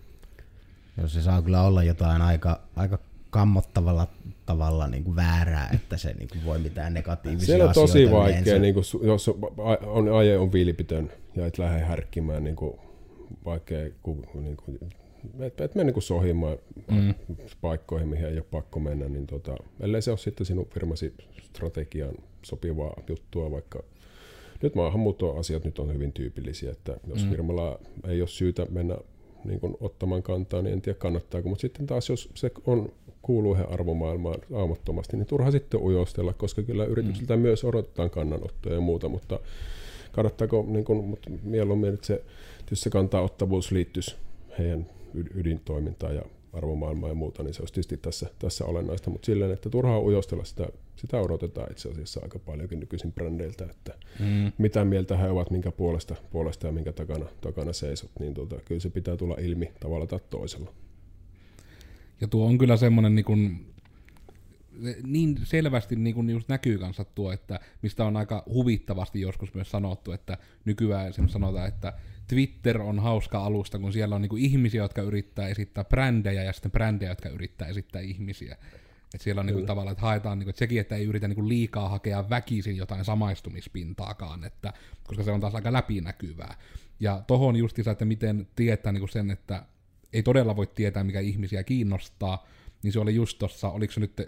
Joo, 0.98 1.08
se 1.08 1.22
saa 1.22 1.42
kyllä 1.42 1.62
olla 1.62 1.84
jotain 1.84 2.22
aika, 2.22 2.62
aika 2.76 3.00
kammottavalla 3.30 4.08
tavalla 4.46 4.88
niin 4.88 5.04
kuin 5.04 5.16
väärää, 5.16 5.70
että 5.74 5.98
se 5.98 6.14
niin 6.14 6.30
kuin 6.30 6.46
voi 6.46 6.60
mitään 6.60 6.94
negatiivisia 6.94 7.46
Siellä 7.46 7.64
on 7.64 7.70
asioita 7.70 7.92
tosi 7.92 8.12
vaikea, 8.12 8.30
yleensä. 8.30 8.60
niin 8.60 8.74
kuin, 8.74 8.84
jos 9.04 9.28
on, 9.28 9.36
on, 9.86 10.18
aje 10.18 10.38
on 10.38 10.54
vilpitön 10.54 11.12
ja 11.36 11.46
et 11.46 11.58
lähde 11.58 11.80
härkkimään 11.80 12.44
niin 12.44 12.56
kuin, 12.56 12.74
vaikea, 13.46 13.90
niin 14.34 14.58
kuin, 14.58 14.80
et, 15.40 15.62
et 15.62 15.76
mene 15.76 15.92
niin 15.92 16.02
sohimaan 16.02 16.58
mm. 16.92 17.14
paikkoihin, 17.62 18.08
mihin 18.08 18.26
ei 18.26 18.36
ole 18.36 18.46
pakko 18.52 18.80
mennä, 18.80 19.10
niin 19.10 19.28
tota, 19.28 19.56
ellei 19.80 20.02
se 20.02 20.12
ole 20.12 20.18
sitten 20.18 20.46
sinun 20.46 20.68
firmasi 20.74 21.14
strategiaan 21.42 22.16
sopivaa 22.42 23.02
juttua, 23.08 23.52
vaikka 23.52 23.84
nyt 24.62 24.76
maahanmuuttoasiat 24.76 25.66
nyt 25.66 25.80
on 25.80 25.94
hyvin 25.94 26.14
tyypillisiä, 26.14 26.72
että 26.72 26.98
jos 27.08 27.24
mm. 27.24 27.30
firmalla 27.30 27.80
ei 28.08 28.22
ole 28.22 28.28
syytä 28.28 28.68
mennä 28.70 28.98
niin 29.46 29.60
kuin 29.60 29.78
ottamaan 29.80 30.24
kantaa, 30.24 30.62
niin 30.62 30.74
en 30.74 30.82
tiedä 30.82 31.00
kannattaako, 31.00 31.50
mutta 31.50 31.62
sitten 31.62 31.88
taas 31.88 32.10
jos 32.10 32.30
se 32.34 32.52
on, 32.66 32.92
kuuluu 33.22 33.54
ihan 33.54 33.70
arvomaailmaan 33.70 34.40
aamattomasti, 34.54 35.18
niin 35.18 35.28
turha 35.28 35.52
sitten 35.52 35.80
ujostella, 35.80 36.34
koska 36.34 36.64
kyllä 36.64 36.86
yrityksiltä 36.86 37.36
mm. 37.36 37.42
myös 37.42 37.64
odotetaan 37.64 38.10
kannanottoja 38.10 38.76
ja 38.76 38.82
muuta, 38.82 39.10
mutta 39.10 39.40
kannattaako 40.12 40.66
niin 40.68 40.86
kuin, 40.86 41.06
mutta 41.06 41.30
mieluummin, 41.44 41.94
että 41.94 42.08
se, 42.08 42.24
se 42.74 42.90
kantaa 42.90 43.22
ottavuus 43.22 43.72
liittyisi 43.72 44.16
heidän 44.60 44.86
yd- 45.16 45.32
ydintoimintaan 45.40 46.16
ja 46.16 46.22
arvomaailmaan 46.54 47.10
ja 47.12 47.16
muuta, 47.16 47.44
niin 47.44 47.54
se 47.54 47.62
olisi 47.62 47.74
tietysti 47.74 47.98
tässä, 47.98 48.30
tässä 48.40 48.66
olennaista, 48.66 49.10
mutta 49.10 49.26
silleen, 49.26 49.52
että 49.52 49.70
turhaa 49.70 50.00
ujostella 50.00 50.44
sitä, 50.44 50.68
sitä 50.96 51.20
odotetaan 51.20 51.72
itse 51.72 51.90
asiassa 51.90 52.20
aika 52.24 52.40
paljonkin 52.40 52.80
nykyisin 52.80 53.12
brändeiltä, 53.12 53.66
että 53.70 53.94
Mm. 54.20 54.52
mitä 54.58 54.86
mieltä 54.86 55.18
he 55.18 55.30
ovat, 55.30 55.52
minkä 55.52 55.72
puolesta, 55.72 56.16
puolesta 56.32 56.68
ja 56.68 56.74
minkä 56.74 56.92
takana, 56.92 57.26
takana 57.42 57.74
seisot, 57.74 58.12
niin 58.20 58.34
tota, 58.34 58.56
kyllä 58.66 58.82
se 58.82 58.90
pitää 58.90 59.18
tulla 59.18 59.36
ilmi 59.42 59.72
tavalla 59.80 60.08
tai 60.08 60.20
toisella. 60.30 60.72
Ja 62.22 62.28
tuo 62.28 62.46
on 62.46 62.58
kyllä 62.58 62.78
semmoinen 62.78 63.16
niin 63.16 63.66
niin 65.04 65.40
selvästi 65.44 65.96
niin 65.96 66.16
kuin 66.16 66.30
just 66.30 66.50
näkyy 66.50 66.78
kanssa 66.78 67.06
tuo, 67.06 67.32
että 67.32 67.60
mistä 67.82 68.06
on 68.06 68.18
aika 68.18 68.44
huvittavasti 68.54 69.22
joskus 69.22 69.54
myös 69.54 69.72
sanottu, 69.72 70.12
että 70.12 70.38
nykyään 70.66 71.08
esimerkiksi 71.08 71.34
sanotaan, 71.34 71.68
että 71.68 71.94
Twitter 72.28 72.82
on 72.82 73.00
hauska 73.00 73.46
alusta, 73.46 73.80
kun 73.80 73.94
siellä 73.94 74.16
on 74.16 74.22
niin 74.22 74.30
kuin 74.30 74.44
ihmisiä, 74.44 74.82
jotka 74.82 75.02
yrittää 75.02 75.48
esittää 75.48 75.84
brändejä 75.84 76.44
ja 76.44 76.54
sitten 76.54 76.72
brändejä, 76.72 77.12
jotka 77.12 77.30
yrittää 77.30 77.68
esittää 77.68 78.02
ihmisiä. 78.02 78.58
Et 79.14 79.22
siellä 79.22 79.40
on 79.40 79.46
niin 79.46 79.54
kuin 79.54 79.66
tavallaan, 79.66 79.92
että 79.92 80.06
haetaan 80.06 80.40
niin 80.40 80.46
kuin, 80.46 80.50
että 80.50 80.60
sekin, 80.60 80.82
että 80.82 80.96
ei 80.96 81.06
yritä 81.06 81.28
niin 81.28 81.36
kuin 81.36 81.50
liikaa 81.50 81.90
hakea 81.90 82.30
väkisin 82.30 82.78
jotain 82.78 83.06
samaistumispintaakaan, 83.06 84.44
että, 84.44 84.74
koska 85.04 85.24
se 85.24 85.32
on 85.32 85.40
taas 85.40 85.56
aika 85.56 85.74
läpinäkyvää. 85.74 86.56
Ja 87.00 87.24
tohon 87.28 87.56
justiinsa, 87.56 87.92
että 87.92 88.06
miten 88.06 88.48
tietää 88.56 88.92
niin 88.92 89.02
kuin 89.02 89.10
sen, 89.10 89.32
että 89.32 89.66
ei 90.14 90.24
todella 90.24 90.56
voi 90.56 90.68
tietää, 90.68 91.04
mikä 91.04 91.20
ihmisiä 91.20 91.64
kiinnostaa, 91.64 92.48
niin 92.84 92.94
se 92.94 93.00
oli 93.00 93.16
just 93.16 93.40
tuossa, 93.40 93.70
oliko 93.70 93.94
se 93.94 94.00
nyt 94.00 94.14
11.10. 94.20 94.26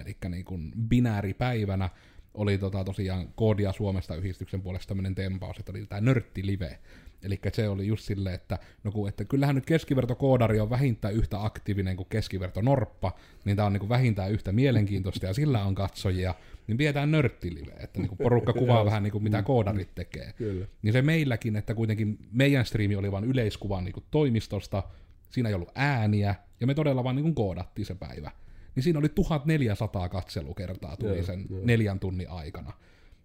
eli 0.00 0.16
niin 0.28 0.44
kuin 0.44 0.72
binääripäivänä, 0.88 1.90
oli 2.34 2.58
tota 2.58 2.84
tosiaan 2.84 3.28
Koodia 3.34 3.72
Suomesta 3.72 4.16
yhdistyksen 4.16 4.62
puolesta 4.62 4.88
tämmöinen 4.88 5.14
tempaus, 5.14 5.58
että 5.58 5.72
oli 5.72 5.86
tämä 5.86 6.00
nörttilive. 6.00 6.78
Eli 7.22 7.40
se 7.52 7.68
oli 7.68 7.86
just 7.86 8.04
silleen, 8.04 8.34
että, 8.34 8.58
no 8.84 8.92
kun, 8.92 9.08
että 9.08 9.24
kyllähän 9.24 9.54
nyt 9.54 9.66
keskivertokoodari 9.66 10.60
on 10.60 10.70
vähintään 10.70 11.14
yhtä 11.14 11.44
aktiivinen 11.44 11.96
kuin 11.96 12.06
keskiverto 12.10 12.60
norppa, 12.60 13.12
niin 13.44 13.56
tämä 13.56 13.66
on 13.66 13.72
niin 13.72 13.80
kuin 13.80 13.88
vähintään 13.88 14.32
yhtä 14.32 14.52
mielenkiintoista 14.52 15.26
ja 15.26 15.34
sillä 15.34 15.64
on 15.64 15.74
katsojia, 15.74 16.34
niin 16.66 16.78
pidetään 16.78 17.10
nörttilive, 17.10 17.72
että 17.72 17.98
niin 17.98 18.08
kuin 18.08 18.18
porukka 18.18 18.52
kuvaa 18.52 18.84
vähän 18.90 19.02
niin 19.02 19.12
kuin 19.12 19.24
mitä 19.24 19.42
koodarit 19.42 19.94
tekee. 19.94 20.32
Kyllä. 20.32 20.66
Niin 20.82 20.92
se 20.92 21.02
meilläkin, 21.02 21.56
että 21.56 21.74
kuitenkin 21.74 22.18
meidän 22.32 22.66
striimi 22.66 22.96
oli 22.96 23.12
vain 23.12 23.24
yleiskuva 23.24 23.80
niin 23.80 23.92
kuin 23.92 24.04
toimistosta, 24.10 24.82
siinä 25.32 25.48
ei 25.48 25.54
ollut 25.54 25.72
ääniä, 25.74 26.34
ja 26.60 26.66
me 26.66 26.74
todella 26.74 27.04
vaan 27.04 27.16
niin 27.16 27.24
kuin 27.24 27.34
koodattiin 27.34 27.86
se 27.86 27.94
päivä. 27.94 28.30
Niin 28.74 28.82
siinä 28.82 28.98
oli 28.98 29.08
1400 29.08 30.08
katselukertaa 30.08 30.96
tuli 30.96 31.16
Joo, 31.16 31.22
sen 31.22 31.46
joo. 31.50 31.60
neljän 31.64 32.00
tunnin 32.00 32.30
aikana. 32.30 32.72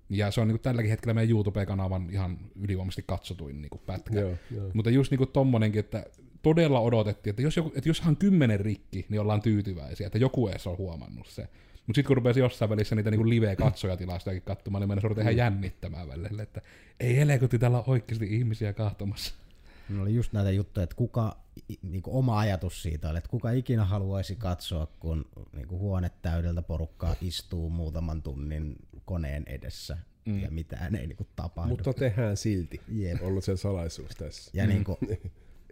Ja 0.10 0.32
se 0.32 0.42
on 0.42 0.48
niin 0.48 0.54
kuin 0.54 0.62
tälläkin 0.62 0.90
hetkellä 0.90 1.14
meidän 1.14 1.30
YouTube-kanavan 1.30 2.10
ihan 2.12 2.38
ylivoimaisesti 2.56 3.04
katsotuin 3.08 3.62
niin 3.62 3.70
kuin 3.70 3.82
pätkä. 3.86 4.20
Joo, 4.20 4.34
joo. 4.52 4.72
Mutta 4.74 4.90
just 4.90 5.12
niin 5.12 5.18
kuin 5.18 5.32
tommonenkin, 5.32 5.80
että 5.80 6.06
todella 6.42 6.80
odotettiin, 6.80 7.30
että 7.32 7.42
jos, 7.42 7.58
joku, 7.58 7.72
että 7.76 7.90
jos 7.90 8.02
hän 8.02 8.10
on 8.10 8.18
kymmenen 8.18 8.60
rikki, 8.60 9.06
niin 9.10 9.22
ollaan 9.22 9.42
tyytyväisiä, 9.42 10.08
että 10.08 10.18
joku 10.18 10.48
edes 10.48 10.68
on 10.68 10.78
huomannut 10.78 11.28
se. 11.28 11.42
Mutta 11.88 11.98
sitten 11.98 12.08
kun 12.08 12.18
rupesi 12.18 12.40
jossain 12.40 12.70
välissä 12.70 12.96
niitä 12.96 13.12
niin 13.12 13.30
live-katsojatilastojakin 13.30 14.42
katsomaan, 14.42 14.82
niin 14.82 14.90
mennä 14.90 15.22
ihan 15.22 15.38
jännittämään 15.38 16.08
välillä, 16.08 16.44
että 16.44 16.62
ei 17.00 17.18
helekutti, 17.18 17.60
täällä 17.60 17.78
on 17.78 17.84
oikeasti 17.88 18.36
ihmisiä 18.36 18.74
kahtomassa. 18.74 19.36
Ne 19.90 20.02
oli 20.02 20.16
just 20.16 20.34
näitä 20.34 20.52
juttuja, 20.52 20.84
että 20.84 20.96
kuka, 20.96 21.38
niin 21.82 22.02
kuin 22.02 22.16
oma 22.16 22.40
ajatus 22.40 22.84
siitä 22.84 23.10
oli, 23.10 23.18
että 23.18 23.30
kuka 23.30 23.52
ikinä 23.52 23.86
haluaisi 23.86 24.36
katsoa, 24.36 24.88
kun 25.00 25.26
niin 25.56 25.68
kuin 25.68 25.80
huone 25.80 26.12
täydeltä 26.22 26.62
porukkaa 26.62 27.16
istuu 27.22 27.70
muutaman 27.70 28.22
tunnin 28.22 28.76
koneen 29.06 29.44
edessä 29.48 29.98
mm. 30.26 30.40
ja 30.40 30.52
mitään 30.52 30.96
ei 30.96 31.08
niin 31.08 31.18
kuin 31.18 31.28
tapahdu. 31.36 31.70
Mutta 31.70 31.94
tehdään 31.94 32.38
silti. 32.38 32.82
Jep. 32.88 33.22
Ollut 33.22 33.44
se 33.44 33.58
salaisuus 33.58 34.12
tässä. 34.12 34.52
Ja 34.54 34.68
niin 34.68 34.84
kuin, 34.84 34.98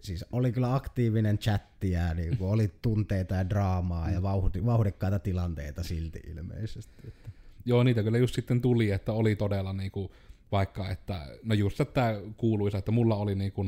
siis 0.01 0.25
oli 0.31 0.51
kyllä 0.51 0.75
aktiivinen 0.75 1.38
chatti 1.38 1.91
ja 1.91 2.13
niin 2.13 2.38
kuin 2.38 2.49
oli 2.49 2.71
tunteita 2.81 3.36
ja 3.36 3.49
draamaa 3.49 4.09
ja 4.09 4.21
vauhdi, 4.21 4.65
vauhdikkaita 4.65 5.19
tilanteita 5.19 5.83
silti 5.83 6.19
ilmeisesti. 6.27 7.07
Että. 7.07 7.29
Joo, 7.65 7.83
niitä 7.83 8.03
kyllä 8.03 8.17
just 8.17 8.36
sitten 8.36 8.61
tuli, 8.61 8.91
että 8.91 9.13
oli 9.13 9.36
todella 9.36 9.73
niinku, 9.73 10.11
vaikka, 10.51 10.89
että, 10.89 11.27
no 11.43 11.55
just 11.55 11.81
tämä 11.93 12.13
kuuluisa, 12.38 12.77
että 12.77 12.91
mulla 12.91 13.15
oli 13.15 13.36
niinku 13.36 13.65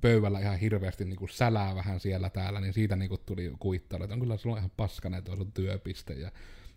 pöydällä 0.00 0.40
ihan 0.40 0.58
hirveästi 0.58 1.04
niinku 1.04 1.26
sälää 1.26 1.74
vähän 1.74 2.00
siellä 2.00 2.30
täällä, 2.30 2.60
niin 2.60 2.72
siitä 2.72 2.96
niinku 2.96 3.18
tuli 3.18 3.52
kuittailu, 3.58 4.04
että 4.04 4.14
on 4.14 4.20
kyllä 4.20 4.36
sulla 4.36 4.58
ihan 4.58 4.70
paskana, 4.76 5.22
on 5.28 5.36
sun 5.36 5.52
työpiste. 5.52 6.14
Ja 6.14 6.30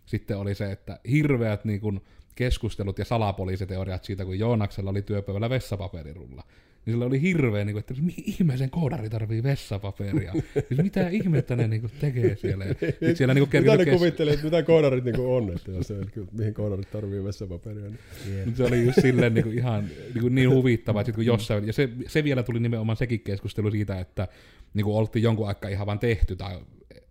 sitten 0.06 0.38
oli 0.38 0.54
se, 0.54 0.72
että 0.72 1.00
hirveät 1.10 1.64
niinku 1.64 2.00
keskustelut 2.34 2.98
ja 2.98 3.04
salapoliisiteoriat 3.04 4.04
siitä, 4.04 4.24
kun 4.24 4.38
Joonaksella 4.38 4.90
oli 4.90 5.02
työpöydällä 5.02 5.50
vessapaperirulla. 5.50 6.44
Niin 6.86 6.94
sillä 6.94 7.04
oli 7.04 7.20
hirveä, 7.20 7.64
niin 7.64 7.74
kuin, 7.74 7.80
että 7.80 7.94
mihin 8.02 8.24
ihmeeseen 8.26 8.70
koodari 8.70 9.10
tarvii 9.10 9.42
vessapaperia. 9.42 10.32
siis 10.68 10.82
mitä 10.82 11.08
ihmettä 11.08 11.56
ne 11.56 11.68
niin 11.68 11.80
kuin, 11.80 11.92
tekee 12.00 12.36
siellä. 12.36 12.64
Ja 12.64 12.74
sit 13.06 13.16
siellä 13.16 13.34
niin 13.34 13.48
kuin, 13.48 13.62
Mitä 13.62 13.76
ne 13.76 13.84
kes- 13.84 13.94
kuvittelee, 13.94 14.34
että 14.34 14.44
mitä 14.44 14.62
koodarit 14.62 15.04
niin 15.04 15.20
on, 15.20 15.52
että 15.56 15.70
jos 15.70 15.86
se, 15.86 15.94
mihin 16.32 16.54
koodarit 16.54 16.90
tarvii 16.90 17.24
vessapaperia. 17.24 17.90
Niin. 17.90 17.98
Mutta 18.44 18.56
se 18.56 18.64
oli 18.64 18.84
just 18.84 19.00
silleen 19.02 19.34
niin 19.34 19.44
kuin 19.44 19.58
ihan 19.58 19.84
niin, 20.14 20.20
kuin 20.20 20.34
niin 20.34 20.50
huvittava, 20.50 21.00
että 21.00 21.08
sit 21.08 21.14
kun 21.14 21.26
jossain, 21.26 21.66
ja 21.66 21.72
se, 21.72 21.88
se, 22.06 22.24
vielä 22.24 22.42
tuli 22.42 22.60
nimenomaan 22.60 22.96
sekin 22.96 23.20
keskustelu 23.20 23.70
siitä, 23.70 24.00
että 24.00 24.28
niin 24.74 24.84
kuin 24.84 24.96
oltiin 24.96 25.22
jonkun 25.22 25.48
aikaa 25.48 25.70
ihan 25.70 25.86
vaan 25.86 25.98
tehty, 25.98 26.36
tai 26.36 26.58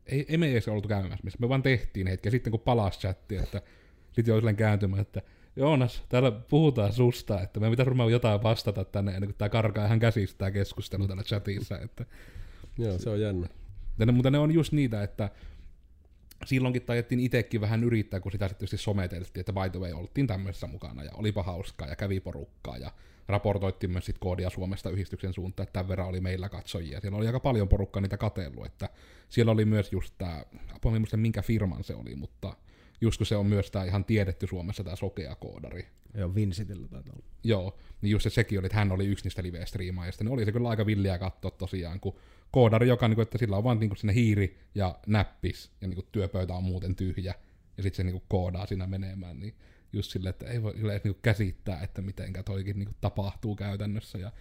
ei, 0.05 0.25
ei 0.29 0.37
me 0.37 0.51
edes 0.51 0.67
oltu 0.67 0.87
käymässä 0.87 1.23
missä, 1.23 1.37
me 1.41 1.49
vaan 1.49 1.63
tehtiin 1.63 2.07
hetki, 2.07 2.27
ja 2.27 2.31
sitten 2.31 2.51
kun 2.51 2.59
palasi 2.59 2.99
chatti, 2.99 3.35
että 3.35 3.61
sitten 4.11 4.35
silleen 4.35 4.55
kääntymään, 4.55 5.01
että 5.01 5.21
Joonas, 5.55 6.03
täällä 6.09 6.31
puhutaan 6.31 6.93
susta, 6.93 7.41
että 7.41 7.59
me 7.59 7.69
pitäisi 7.69 7.89
varmaan 7.89 8.11
jotain 8.11 8.43
vastata 8.43 8.85
tänne, 8.85 9.11
ennen 9.11 9.29
kuin 9.29 9.37
tämä 9.37 9.49
karkaa 9.49 9.85
ihan 9.85 9.99
käsistä 9.99 10.37
tämä 10.37 10.51
keskustelu 10.51 11.07
täällä 11.07 11.23
chatissa, 11.23 11.79
että 11.79 12.05
Joo, 12.77 12.97
se 12.97 13.09
on 13.09 13.21
jännä. 13.21 13.47
ja 13.99 14.05
ne, 14.05 14.11
mutta 14.11 14.31
ne 14.31 14.39
on 14.39 14.51
just 14.53 14.71
niitä, 14.73 15.03
että 15.03 15.29
silloinkin 16.45 16.81
taidettiin 16.81 17.19
itsekin 17.19 17.61
vähän 17.61 17.83
yrittää, 17.83 18.19
kun 18.19 18.31
sitä 18.31 18.47
sitten 18.47 18.59
tietysti 18.59 18.77
someteltiin, 18.77 19.39
että 19.39 19.53
by 19.53 19.69
the 19.71 19.79
way, 19.79 19.91
oltiin 19.91 20.27
tämmöisessä 20.27 20.67
mukana, 20.67 21.03
ja 21.03 21.11
olipa 21.13 21.43
hauskaa, 21.43 21.87
ja 21.87 21.95
kävi 21.95 22.19
porukkaa, 22.19 22.77
ja 22.77 22.91
raportoittiin 23.27 23.91
myös 23.91 24.05
sit 24.05 24.17
koodia 24.19 24.49
Suomesta 24.49 24.89
yhdistyksen 24.89 25.33
suuntaan, 25.33 25.63
että 25.63 25.73
tämän 25.73 25.87
verran 25.87 26.07
oli 26.07 26.21
meillä 26.21 26.49
katsojia. 26.49 27.01
Siellä 27.01 27.17
oli 27.17 27.27
aika 27.27 27.39
paljon 27.39 27.67
porukkaa 27.67 28.01
niitä 28.01 28.17
katellut, 28.17 28.65
että 28.65 28.89
siellä 29.29 29.51
oli 29.51 29.65
myös 29.65 29.91
just 29.91 30.13
tämä, 30.17 30.45
apua 30.75 30.91
minkä 31.15 31.41
firman 31.41 31.83
se 31.83 31.95
oli, 31.95 32.15
mutta 32.15 32.55
just 33.01 33.17
kun 33.17 33.25
se 33.25 33.35
on 33.35 33.45
myös 33.45 33.71
tämä 33.71 33.85
ihan 33.85 34.05
tiedetty 34.05 34.47
Suomessa 34.47 34.83
tämä 34.83 34.95
sokea 34.95 35.35
koodari, 35.35 35.87
Joo, 36.17 36.35
Vincitillä 36.35 36.87
taitaa 36.87 37.13
olla. 37.13 37.25
Joo, 37.43 37.79
niin 38.01 38.11
just 38.11 38.23
se 38.23 38.29
sekin 38.29 38.59
oli, 38.59 38.65
että 38.65 38.77
hän 38.77 38.91
oli 38.91 39.05
yksi 39.05 39.25
niistä 39.25 39.43
live-striimaajista, 39.43 40.23
niin 40.23 40.31
oli 40.31 40.45
se 40.45 40.51
kyllä 40.51 40.69
aika 40.69 40.85
villiä 40.85 41.17
katsoa 41.17 41.51
tosiaan, 41.51 41.99
kun 41.99 42.15
koodari, 42.51 42.87
joka, 42.87 43.07
niin 43.07 43.15
kuin, 43.15 43.23
että 43.23 43.37
sillä 43.37 43.57
on 43.57 43.63
vaan 43.63 43.79
niin 43.79 43.89
kuin, 43.89 43.97
sinne 43.97 44.13
hiiri 44.13 44.57
ja 44.75 44.99
näppis, 45.07 45.71
ja 45.81 45.87
niin 45.87 45.95
kuin, 45.95 46.07
työpöytä 46.11 46.53
on 46.53 46.63
muuten 46.63 46.95
tyhjä, 46.95 47.35
ja 47.77 47.83
sitten 47.83 47.97
se 47.97 48.03
niin 48.03 48.13
kuin, 48.13 48.23
koodaa 48.27 48.65
siinä 48.65 48.87
menemään, 48.87 49.39
niin 49.39 49.55
just 49.93 50.11
silleen, 50.11 50.29
että 50.29 50.45
ei 50.45 50.63
voi 50.63 50.73
kyllä 50.73 50.93
edes 50.93 51.03
niin 51.03 51.13
kuin, 51.13 51.21
käsittää, 51.21 51.81
että 51.83 52.01
mitenkä 52.01 52.43
toikin 52.43 52.79
niin 52.79 52.87
kuin, 52.87 52.97
tapahtuu 53.01 53.55
käytännössä, 53.55 54.17
ja 54.17 54.31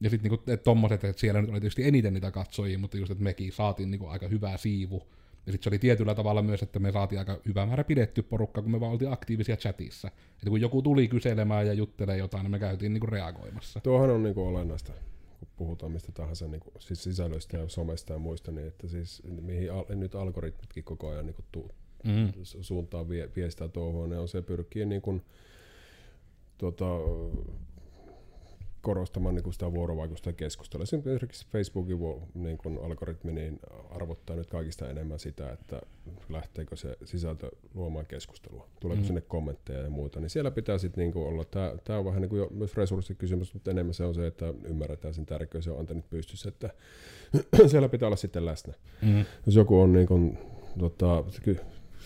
ja 0.00 0.10
sitten 0.10 0.30
niinku, 0.30 0.52
et 0.52 0.62
tommoset, 0.62 1.04
että 1.04 1.20
siellä 1.20 1.40
nyt 1.40 1.50
oli 1.50 1.60
tietysti 1.60 1.88
eniten 1.88 2.14
niitä 2.14 2.30
katsojia, 2.30 2.78
mutta 2.78 2.96
just, 2.96 3.12
että 3.12 3.24
mekin 3.24 3.52
saatiin 3.52 3.90
niinku 3.90 4.06
aika 4.06 4.28
hyvää 4.28 4.56
siivu. 4.56 5.08
Ja 5.46 5.52
sitten 5.52 5.64
se 5.64 5.70
oli 5.70 5.78
tietyllä 5.78 6.14
tavalla 6.14 6.42
myös, 6.42 6.62
että 6.62 6.78
me 6.78 6.92
saatiin 6.92 7.18
aika 7.18 7.40
hyvä 7.46 7.66
määrä 7.66 7.84
pidetty 7.84 8.22
porukka, 8.22 8.62
kun 8.62 8.70
me 8.70 8.80
vaan 8.80 8.92
oltiin 8.92 9.12
aktiivisia 9.12 9.56
chatissa. 9.56 10.08
Että 10.08 10.50
kun 10.50 10.60
joku 10.60 10.82
tuli 10.82 11.08
kyselemään 11.08 11.66
ja 11.66 11.72
juttelee 11.72 12.16
jotain, 12.16 12.42
niin 12.42 12.50
me 12.50 12.58
käytiin 12.58 12.92
niinku 12.92 13.06
reagoimassa. 13.06 13.80
Tuohan 13.80 14.10
on 14.10 14.22
niin 14.22 14.34
kuin 14.34 14.48
olennaista, 14.48 14.92
kun 15.38 15.48
puhutaan 15.56 15.92
mistä 15.92 16.12
tahansa 16.12 16.48
niin 16.48 16.60
kuin, 16.60 16.74
siis 16.78 17.02
sisällöistä 17.04 17.56
ja 17.56 17.68
somesta 17.68 18.12
ja 18.12 18.18
muista, 18.18 18.52
niin 18.52 18.66
että 18.68 18.88
siis 18.88 19.22
mihin 19.40 19.72
al- 19.72 19.84
nyt 19.88 20.14
algoritmitkin 20.14 20.84
koko 20.84 21.08
ajan 21.08 21.26
niin 21.26 21.34
kuin 21.34 21.46
tu- 21.52 21.70
Mm. 22.04 22.28
su- 22.28 22.62
suuntaan 22.62 23.08
vie, 23.08 23.30
viestää 23.36 23.68
tuohon, 23.68 24.10
ne 24.10 24.18
on 24.18 24.28
se 24.28 24.42
pyrkii 24.42 24.84
niin 24.86 25.02
kuin, 25.02 25.22
tota, 26.58 26.84
korostamaan 28.84 29.34
niin 29.34 29.42
kuin 29.42 29.52
sitä 29.52 29.72
vuorovaikutusta 29.72 30.28
ja 30.28 30.32
keskustelua. 30.32 30.82
Esimerkiksi 30.82 31.46
Facebookin 31.52 31.98
niin 32.34 32.58
kuin 32.58 32.78
algoritmi 32.84 33.32
niin 33.32 33.60
arvottaa 33.90 34.36
nyt 34.36 34.46
kaikista 34.46 34.88
enemmän 34.88 35.18
sitä, 35.18 35.52
että 35.52 35.80
lähteekö 36.28 36.76
se 36.76 36.96
sisältö 37.04 37.50
luomaan 37.74 38.06
keskustelua, 38.06 38.68
tuleeko 38.80 39.02
mm. 39.02 39.06
sinne 39.06 39.20
kommentteja 39.20 39.82
ja 39.82 39.90
muuta. 39.90 40.20
Niin 40.20 40.30
siellä 40.30 40.50
pitää 40.50 40.78
sitten 40.78 41.02
niin 41.02 41.12
kuin 41.12 41.26
olla, 41.26 41.44
tämä, 41.44 41.72
tämä 41.84 41.98
on 41.98 42.04
vähän 42.04 42.20
niin 42.20 42.28
kuin 42.30 42.38
jo 42.38 42.48
myös 42.50 42.76
resurssikysymys, 42.76 43.54
mutta 43.54 43.70
enemmän 43.70 43.94
se 43.94 44.04
on 44.04 44.14
se, 44.14 44.26
että 44.26 44.54
ymmärretään 44.64 45.14
sen 45.14 45.26
tärkeys 45.26 45.66
ja 45.66 45.72
on 45.72 45.80
antennut 45.80 46.10
pystyssä, 46.10 46.48
että 46.48 46.70
siellä 47.70 47.88
pitää 47.88 48.06
olla 48.06 48.16
sitten 48.16 48.46
läsnä. 48.46 48.74
Mm. 49.02 49.24
Jos 49.46 49.56
joku 49.56 49.80
on 49.80 49.92
niin 49.92 50.06
kuin, 50.06 50.38
tota, 50.78 51.24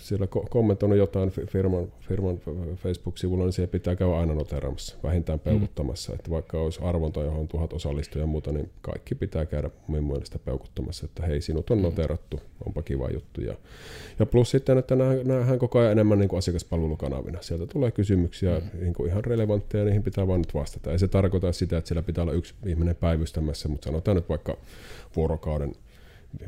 siellä 0.00 0.26
ko- 0.36 0.46
kommentoinut 0.50 0.98
jotain 0.98 1.30
fi- 1.30 1.46
firman, 1.46 1.92
firman 2.00 2.38
Facebook-sivulla, 2.76 3.44
niin 3.44 3.52
siellä 3.52 3.70
pitää 3.70 3.96
käydä 3.96 4.14
aina 4.14 4.34
noteraamassa, 4.34 4.96
vähintään 5.02 5.40
peukuttamassa. 5.40 6.12
Mm. 6.12 6.14
Että 6.14 6.30
vaikka 6.30 6.60
olisi 6.60 6.80
arvonta, 6.82 7.22
johon 7.22 7.40
on 7.40 7.48
tuhat 7.48 7.72
osallistujaa 7.72 8.22
ja 8.22 8.26
muuta, 8.26 8.52
niin 8.52 8.70
kaikki 8.80 9.14
pitää 9.14 9.46
käydä 9.46 9.70
minun 9.88 10.04
mielestä 10.04 10.38
peukuttamassa, 10.38 11.06
että 11.06 11.26
hei, 11.26 11.40
sinut 11.40 11.70
on 11.70 11.82
noterattu, 11.82 12.40
onpa 12.66 12.82
kiva 12.82 13.08
juttu. 13.10 13.40
Ja, 13.40 13.54
ja 14.18 14.26
plus 14.26 14.50
sitten, 14.50 14.78
että 14.78 14.96
nähdään 15.24 15.58
koko 15.58 15.78
ajan 15.78 15.92
enemmän 15.92 16.18
niin 16.18 16.28
kuin 16.28 16.38
asiakaspalvelukanavina. 16.38 17.42
Sieltä 17.42 17.66
tulee 17.66 17.90
kysymyksiä, 17.90 18.60
mm. 18.60 18.80
niin 18.80 18.94
kuin 18.94 19.10
ihan 19.10 19.24
relevantteja, 19.24 19.84
niihin 19.84 20.02
pitää 20.02 20.26
vaan 20.26 20.40
nyt 20.40 20.54
vastata. 20.54 20.92
Ei 20.92 20.98
se 20.98 21.08
tarkoita 21.08 21.52
sitä, 21.52 21.78
että 21.78 21.88
siellä 21.88 22.02
pitää 22.02 22.22
olla 22.22 22.32
yksi 22.32 22.54
ihminen 22.66 22.96
päivystämässä, 22.96 23.68
mutta 23.68 23.84
sanotaan 23.84 24.16
nyt 24.16 24.28
vaikka 24.28 24.56
vuorokauden 25.16 25.72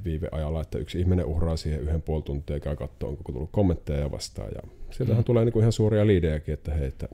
viiveajalla, 0.04 0.60
että 0.60 0.78
yksi 0.78 1.00
ihminen 1.00 1.26
uhraa 1.26 1.56
siihen 1.56 1.80
yhden 1.80 2.02
puoli 2.02 2.22
tuntia 2.22 2.56
ja 2.56 2.60
käy 2.60 2.76
katsoa, 2.76 3.08
onko 3.08 3.32
tullut 3.32 3.50
kommentteja 3.52 4.00
ja 4.00 4.10
vastaan. 4.10 4.50
Ja 4.54 4.60
sieltähän 4.90 5.20
mm. 5.20 5.24
tulee 5.24 5.44
niin 5.44 5.52
kuin 5.52 5.60
ihan 5.60 5.72
suuria 5.72 6.06
liidejäkin, 6.06 6.54
että 6.54 6.74
hei, 6.74 6.88
että 6.88 7.08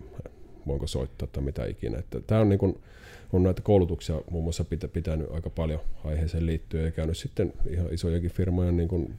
voinko 0.66 0.86
soittaa 0.86 1.28
tai 1.32 1.42
mitä 1.42 1.66
ikinä. 1.66 1.98
Että 1.98 2.20
tämä 2.20 2.40
on, 2.40 2.48
niin 2.48 2.58
kuin, 2.58 2.78
on 3.32 3.42
näitä 3.42 3.62
koulutuksia 3.62 4.20
muun 4.30 4.44
muassa 4.44 4.64
pitä, 4.64 4.88
pitänyt 4.88 5.30
aika 5.30 5.50
paljon 5.50 5.80
aiheeseen 6.04 6.46
liittyen 6.46 6.84
ja 6.84 6.90
käynyt 6.90 7.16
sitten 7.16 7.52
ihan 7.70 7.94
isojakin 7.94 8.30
firmoja 8.30 8.72
niin 8.72 8.88
kuin 8.88 9.14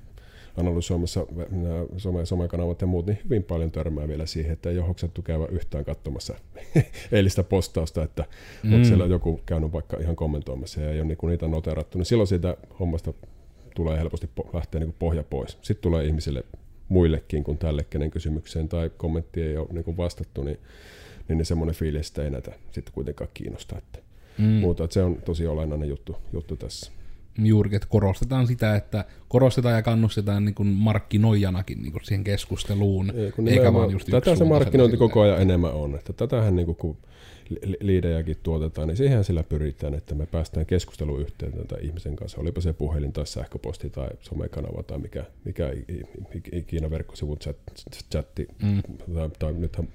analysoimassa 0.57 1.25
nämä 1.51 1.85
some, 1.97 2.25
somekanavat 2.25 2.81
ja 2.81 2.87
muut, 2.87 3.05
niin 3.05 3.19
hyvin 3.23 3.43
paljon 3.43 3.71
törmää 3.71 4.07
vielä 4.07 4.25
siihen, 4.25 4.53
että 4.53 4.69
ei 4.69 4.77
ole 4.77 4.87
hoksattu 4.87 5.21
käydä 5.21 5.45
yhtään 5.51 5.85
katsomassa 5.85 6.35
eilistä 7.11 7.43
postausta, 7.43 8.03
että 8.03 8.25
mm. 8.63 8.73
onko 8.73 8.85
siellä 8.85 9.05
joku 9.05 9.41
käynyt 9.45 9.73
vaikka 9.73 9.97
ihan 9.97 10.15
kommentoimassa 10.15 10.81
ja 10.81 10.91
ei 10.91 10.99
ole 10.99 11.07
niinku 11.07 11.27
niitä 11.27 11.47
noterattu, 11.47 11.97
niin 11.97 12.05
silloin 12.05 12.27
siitä 12.27 12.57
hommasta 12.79 13.13
tulee 13.77 13.97
helposti 13.97 14.29
po- 14.41 14.49
lähteä 14.55 14.79
niinku 14.79 14.95
pohja 14.99 15.23
pois. 15.23 15.57
Sitten 15.61 15.81
tulee 15.81 16.05
ihmisille 16.05 16.43
muillekin 16.89 17.43
kuin 17.43 17.57
tälle, 17.57 17.85
kenen 17.89 18.11
kysymykseen 18.11 18.69
tai 18.69 18.91
kommentti 18.97 19.41
ei 19.41 19.57
ole 19.57 19.67
niinku 19.71 19.97
vastattu, 19.97 20.43
niin, 20.43 20.59
niin, 21.27 21.37
niin 21.37 21.45
semmoinen 21.45 21.75
fiilis, 21.75 22.07
että 22.07 22.23
ei 22.23 22.29
näitä 22.29 22.51
sitten 22.71 22.93
kuitenkaan 22.93 23.29
kiinnosta. 23.33 23.77
Että 23.77 23.99
Mm. 24.37 24.45
muuta, 24.45 24.83
että 24.83 24.93
se 24.93 25.03
on 25.03 25.15
tosi 25.25 25.47
olennainen 25.47 25.89
juttu, 25.89 26.17
juttu 26.33 26.55
tässä. 26.55 26.91
Juurikin, 27.43 27.75
että 27.75 27.87
korostetaan 27.87 28.47
sitä, 28.47 28.75
että 28.75 29.05
korostetaan 29.27 29.75
ja 29.75 29.81
kannustetaan 29.81 30.45
niin 30.45 30.55
kuin 30.55 30.67
markkinoijanakin 30.67 31.81
niin 31.81 31.91
kuin 31.91 32.05
siihen 32.05 32.23
keskusteluun, 32.23 33.13
Ei, 33.15 33.31
kun 33.31 33.47
eikä 33.47 33.73
vaan 33.73 33.91
just 33.91 34.07
Tätä 34.11 34.35
se 34.35 34.43
markkinointi 34.43 34.97
koko 34.97 35.21
ajan 35.21 35.41
enemmän 35.41 35.73
on. 35.73 35.95
Että 35.95 36.13
tätähän 36.13 36.55
niin 36.55 36.65
kuin, 36.65 36.75
kun 36.75 36.97
liidejäkin 37.81 38.37
tuotetaan, 38.43 38.87
niin 38.87 38.97
siihen 38.97 39.23
sillä 39.23 39.43
pyritään, 39.43 39.93
että 39.93 40.15
me 40.15 40.25
päästään 40.25 40.65
keskusteluyhteyteen 40.65 41.67
tai 41.67 41.79
ihmisen 41.81 42.15
kanssa, 42.15 42.41
olipa 42.41 42.61
se 42.61 42.73
puhelin 42.73 43.13
tai 43.13 43.27
sähköposti 43.27 43.89
tai 43.89 44.09
somekanava 44.21 44.83
tai 44.83 44.97
mikä, 44.97 45.25
mikä 45.45 45.73
ikinä 46.51 46.89
verkkosivun 46.89 47.37
chat, 47.39 47.57
chatti, 48.11 48.47
Mm. 48.63 48.81
tai, 49.13 49.29
tai 49.39 49.53
nythän 49.53 49.87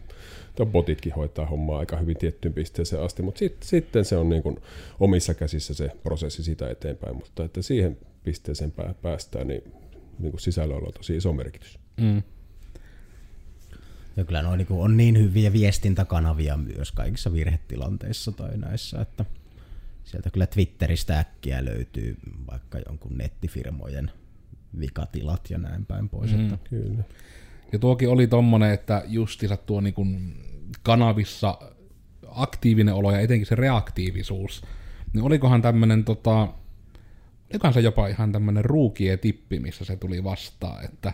tai 0.57 0.66
botitkin 0.66 1.12
hoitaa 1.14 1.46
hommaa 1.46 1.78
aika 1.78 1.96
hyvin 1.96 2.16
tiettyyn 2.16 2.55
pisteeseen 2.55 3.03
asti, 3.03 3.22
mutta 3.22 3.38
sit, 3.38 3.57
sitten 3.62 4.05
se 4.05 4.16
on 4.16 4.28
niin 4.28 4.42
kuin 4.42 4.57
omissa 5.00 5.34
käsissä 5.34 5.74
se 5.74 5.90
prosessi 6.03 6.42
sitä 6.42 6.70
eteenpäin, 6.70 7.16
mutta 7.16 7.44
että 7.44 7.62
siihen 7.62 7.98
pisteeseen 8.24 8.70
pää- 8.70 8.94
päästään, 9.03 9.48
niin, 9.48 9.62
niin 10.18 10.30
kuin 10.32 10.40
sisällöllä 10.40 10.86
on 10.86 10.92
tosi 10.92 11.16
iso 11.16 11.32
merkitys. 11.32 11.78
Mm. 12.00 12.22
Ja 14.17 14.25
kyllä 14.25 14.43
noin 14.43 14.59
niinku 14.59 14.83
on 14.83 14.97
niin 14.97 15.19
hyviä 15.19 15.53
viestintäkanavia 15.53 16.57
myös 16.57 16.93
kaikissa 16.93 17.33
virhetilanteissa 17.33 18.33
tai 18.33 18.57
näissä, 18.57 19.01
että 19.01 19.25
sieltä 20.05 20.31
kyllä 20.31 20.47
Twitteristä 20.47 21.19
äkkiä 21.19 21.65
löytyy 21.65 22.17
vaikka 22.51 22.79
jonkun 22.87 23.19
nettifirmojen 23.19 24.11
vikatilat 24.81 25.51
ja 25.51 25.59
näin 25.59 25.87
päin 25.87 26.09
pois. 26.09 26.33
Mm. 26.33 26.45
Että 26.45 26.69
Kyllä. 26.71 27.05
Ja 27.73 27.79
tuokin 27.79 28.09
oli 28.09 28.27
tommonen, 28.27 28.71
että 28.71 29.03
justiinsa 29.07 29.57
tuo 29.57 29.81
niin 29.81 29.95
kuin 29.95 30.37
kanavissa 30.83 31.59
aktiivinen 32.29 32.95
olo 32.95 33.13
ja 33.13 33.21
etenkin 33.21 33.47
se 33.47 33.55
reaktiivisuus, 33.55 34.63
niin 35.13 35.25
olikohan 35.25 35.63
tämmönen 35.63 36.05
tota, 36.05 36.49
se 37.74 37.80
jopa 37.80 38.07
ihan 38.07 38.32
tämmönen 38.32 38.64
ruukien 38.64 39.18
tippi, 39.18 39.61
missä 39.61 39.84
se 39.84 39.96
tuli 39.96 40.24
vastaan, 40.24 40.84
että 40.84 41.12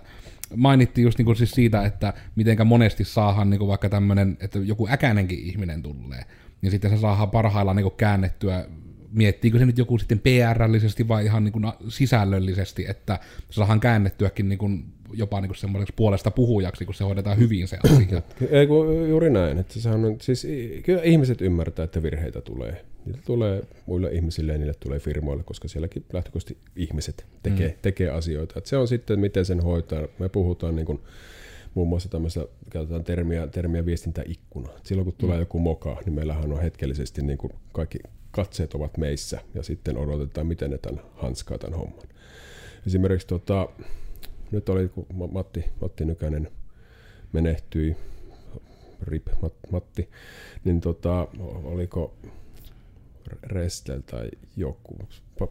mainittiin 0.56 1.02
just 1.02 1.18
niinku 1.18 1.34
siis 1.34 1.50
siitä, 1.50 1.84
että 1.84 2.14
mitenkä 2.36 2.64
monesti 2.64 3.04
saahan 3.04 3.50
niinku 3.50 3.68
vaikka 3.68 3.88
tämmönen, 3.88 4.36
että 4.40 4.58
joku 4.58 4.88
äkäinenkin 4.90 5.38
ihminen 5.38 5.82
tulee, 5.82 6.22
niin 6.62 6.70
sitten 6.70 6.90
se 6.90 6.96
saadaan 6.96 7.30
parhaillaan 7.30 7.76
niinku 7.76 7.90
käännettyä 7.90 8.66
miettiikö 9.12 9.58
se 9.58 9.66
nyt 9.66 9.78
joku 9.78 9.98
sitten 9.98 10.20
PR-allisesti 10.20 11.08
vai 11.08 11.24
ihan 11.24 11.44
niin 11.44 11.52
kuin 11.52 11.64
sisällöllisesti, 11.88 12.86
että 12.88 13.18
se 13.50 13.54
saadaan 13.54 13.80
käännettyäkin 13.80 14.48
niin 14.48 14.58
kuin 14.58 14.84
jopa 15.12 15.40
niin 15.40 15.48
kuin 15.48 15.56
semmoiseksi 15.56 15.94
puolesta 15.96 16.30
puhujaksi, 16.30 16.84
kun 16.84 16.94
se 16.94 17.04
hoidetaan 17.04 17.38
hyvin 17.38 17.68
se 17.68 17.78
asia. 17.84 18.22
Ei 18.50 18.66
kun 18.66 19.08
juuri 19.08 19.30
näin. 19.30 19.58
Että 19.58 19.80
sehän 19.80 20.04
on, 20.04 20.16
siis 20.20 20.46
kyllä 20.82 21.02
ihmiset 21.02 21.40
ymmärtää, 21.40 21.84
että 21.84 22.02
virheitä 22.02 22.40
tulee. 22.40 22.84
Niitä 23.08 23.22
tulee 23.26 23.62
muille 23.86 24.10
ihmisille 24.10 24.52
ja 24.52 24.58
niille 24.58 24.74
tulee 24.80 24.98
firmoille, 24.98 25.42
koska 25.42 25.68
sielläkin 25.68 26.04
lähtökohtaisesti 26.12 26.58
ihmiset 26.76 27.26
tekee, 27.42 27.68
mm. 27.68 27.74
tekee 27.82 28.10
asioita. 28.10 28.54
Että 28.58 28.70
se 28.70 28.76
on 28.76 28.88
sitten, 28.88 29.20
miten 29.20 29.44
sen 29.44 29.60
hoitaa. 29.60 30.08
Me 30.18 30.28
puhutaan 30.28 30.76
niin 30.76 30.86
kuin, 30.86 31.00
muun 31.74 31.88
muassa 31.88 32.08
tämmöistä, 32.08 32.46
käytetään 32.70 33.04
termiä, 33.04 33.46
termiä 33.46 33.86
viestintäikkuna. 33.86 34.68
Et 34.76 34.86
silloin 34.86 35.04
kun 35.04 35.14
tulee 35.18 35.36
mm. 35.36 35.40
joku 35.40 35.58
moka, 35.58 36.02
niin 36.04 36.14
meillähän 36.14 36.52
on 36.52 36.62
hetkellisesti 36.62 37.22
niin 37.22 37.38
kuin 37.38 37.52
kaikki 37.72 37.98
katseet 38.30 38.74
ovat 38.74 38.96
meissä 38.96 39.40
ja 39.54 39.62
sitten 39.62 39.96
odotetaan, 39.96 40.46
miten 40.46 40.70
ne 40.70 40.78
tämän 40.78 41.00
hanskaa 41.14 41.58
tämän 41.58 41.78
homman. 41.78 42.08
Esimerkiksi 42.86 43.26
tota, 43.26 43.68
nyt 44.50 44.68
oli, 44.68 44.88
kun 44.88 45.06
Matti, 45.32 45.64
Matti 45.80 46.04
Nykänen 46.04 46.48
menehtyi, 47.32 47.96
RIP 49.02 49.28
Matti, 49.70 50.08
niin 50.64 50.80
tota, 50.80 51.28
oliko 51.64 52.14
Restel 53.42 54.00
tai 54.00 54.28
joku. 54.56 54.98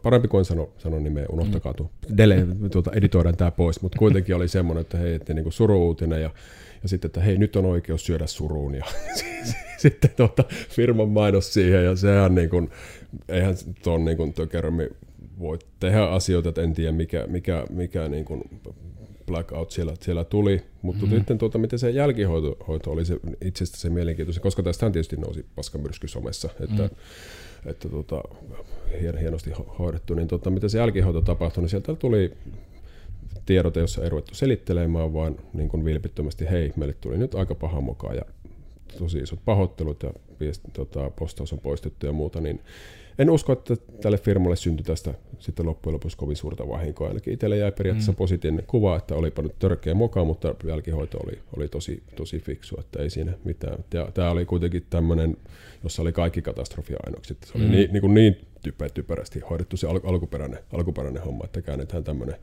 Parempi 0.04 0.28
kuin 0.28 0.46
sano, 0.46 0.70
sano 0.78 1.00
nimeä, 1.00 1.26
unohtakaa 1.30 1.74
tuo. 1.74 1.92
Dele, 2.18 2.48
tuota, 2.72 2.92
editoidaan 2.94 3.38
tämä 3.38 3.52
pois, 3.52 3.82
mutta 3.82 4.00
kuitenkin 4.00 4.36
oli 4.36 4.48
semmoinen, 4.48 4.82
että 4.82 4.98
hei, 4.98 5.14
että 5.14 5.34
niin 5.34 5.52
suru-uutinen 5.52 6.22
ja, 6.22 6.30
ja 6.84 6.90
sitten, 6.90 7.10
että 7.10 7.22
hei, 7.22 7.38
nyt 7.38 7.56
on 7.56 7.66
oikeus 7.66 8.06
syödä 8.06 8.28
suruun 8.28 8.76
ja 8.76 8.86
sitten 9.78 10.10
tuota, 10.18 10.44
firman 10.70 11.10
mainos 11.10 11.54
siihen 11.54 11.86
ja 11.86 11.96
sehän 11.96 12.36
niin 12.36 12.50
kuin, 12.50 12.70
eihän 13.30 13.56
tuon 13.84 14.06
niin 14.06 14.18
kuin 14.18 14.34
tökermi 14.34 14.90
voi 15.40 15.60
tehdä 15.80 16.04
asioita, 16.04 16.50
että 16.50 16.62
en 16.62 16.74
tiedä 16.74 16.92
mikä, 16.92 17.28
mikä, 17.28 17.66
mikä 17.70 18.10
niin 18.10 18.26
kuin 18.26 18.44
blackout 19.28 19.72
siellä, 19.72 19.94
siellä 20.02 20.24
tuli, 20.24 20.62
mutta 20.82 21.06
mm. 21.06 21.12
sitten 21.12 21.38
tuota, 21.38 21.58
miten 21.58 21.80
se 21.80 21.90
jälkihoito 21.90 22.58
hoito 22.68 22.92
oli 22.92 23.06
se, 23.06 23.18
itsestä 23.42 23.78
se 23.78 23.90
mielenkiintoinen, 23.90 24.42
koska 24.42 24.64
tästä 24.64 24.90
tietysti 24.90 25.16
nousi 25.16 25.46
paskamyrsky 25.56 26.08
somessa, 26.08 26.50
että, 26.60 26.84
mm. 26.84 26.90
Että 27.66 27.90
hien, 29.02 29.18
hienosti 29.18 29.52
hoidettu, 29.80 30.14
niin 30.14 30.28
tuota, 30.28 30.50
miten 30.50 30.70
se 30.70 30.78
jälkihoito 30.78 31.22
tapahtui, 31.22 31.62
niin 31.62 31.70
sieltä 31.70 31.96
tuli 31.96 32.34
tiedote, 33.46 33.80
jossa 33.80 34.04
ei 34.04 34.10
ruvettu 34.10 34.36
selittelemään, 34.36 35.14
vaan 35.14 35.36
niin 35.54 35.70
kuin 35.70 35.86
vilpittömästi, 35.86 36.50
hei, 36.50 36.74
meille 36.76 36.96
tuli 37.02 37.18
nyt 37.18 37.36
aika 37.36 37.56
paha 37.56 37.82
mukaan 37.82 38.16
ja 38.16 38.22
tosi 39.00 39.18
isot 39.18 39.40
pahoittelut 39.46 40.04
ja 40.04 40.14
viest, 40.40 40.62
tota, 40.74 41.10
postaus 41.10 41.54
on 41.54 41.60
poistettu 41.60 42.06
ja 42.06 42.12
muuta, 42.12 42.42
niin 42.42 42.62
en 43.20 43.30
usko, 43.30 43.54
että 43.54 43.76
tälle 44.02 44.18
firmalle 44.18 44.56
syntyi 44.56 44.84
tästä 44.84 45.14
sitten 45.40 45.66
loppujen 45.66 45.94
lopuksi 45.94 46.18
kovin 46.18 46.36
suurta 46.36 46.68
vahinkoa. 46.68 47.08
Ainakin 47.08 47.34
itselle 47.34 47.58
jäi 47.58 47.72
periaatteessa 47.72 48.12
mm. 48.12 48.16
positiivinen 48.16 48.66
kuva, 48.68 48.98
että 48.98 49.16
olipa 49.16 49.42
nyt 49.42 49.60
törkeä 49.60 49.94
moka, 49.94 50.24
mutta 50.24 50.56
jälkihoito 50.64 51.18
oli, 51.18 51.40
oli 51.58 51.68
tosi, 51.68 52.04
tosi 52.16 52.40
fiksu, 52.40 52.76
että 52.80 53.00
ei 53.04 53.10
siinä 53.10 53.34
mitään. 53.44 53.84
Ja 53.94 54.12
tämä 54.14 54.32
oli 54.32 54.46
kuitenkin 54.46 54.86
tämmöinen, 54.90 55.38
jossa 55.84 56.02
oli 56.02 56.12
kaikki 56.12 56.42
katastrofiainokset. 56.42 57.38
Se 57.46 57.52
oli 57.56 57.66
mm. 57.66 57.72
niin, 57.72 57.90
niin, 57.94 58.02
kuin 58.02 58.14
niin 58.14 58.38
typer, 58.62 58.92
typerästi 58.92 59.40
hoidettu 59.40 59.78
se 59.78 59.88
al- 59.88 60.00
alkuperäinen, 60.04 60.60
alkuperäinen 60.74 61.24
homma, 61.24 61.46
että 61.46 61.62
käännetään 61.62 62.04
tämmöinen 62.04 62.36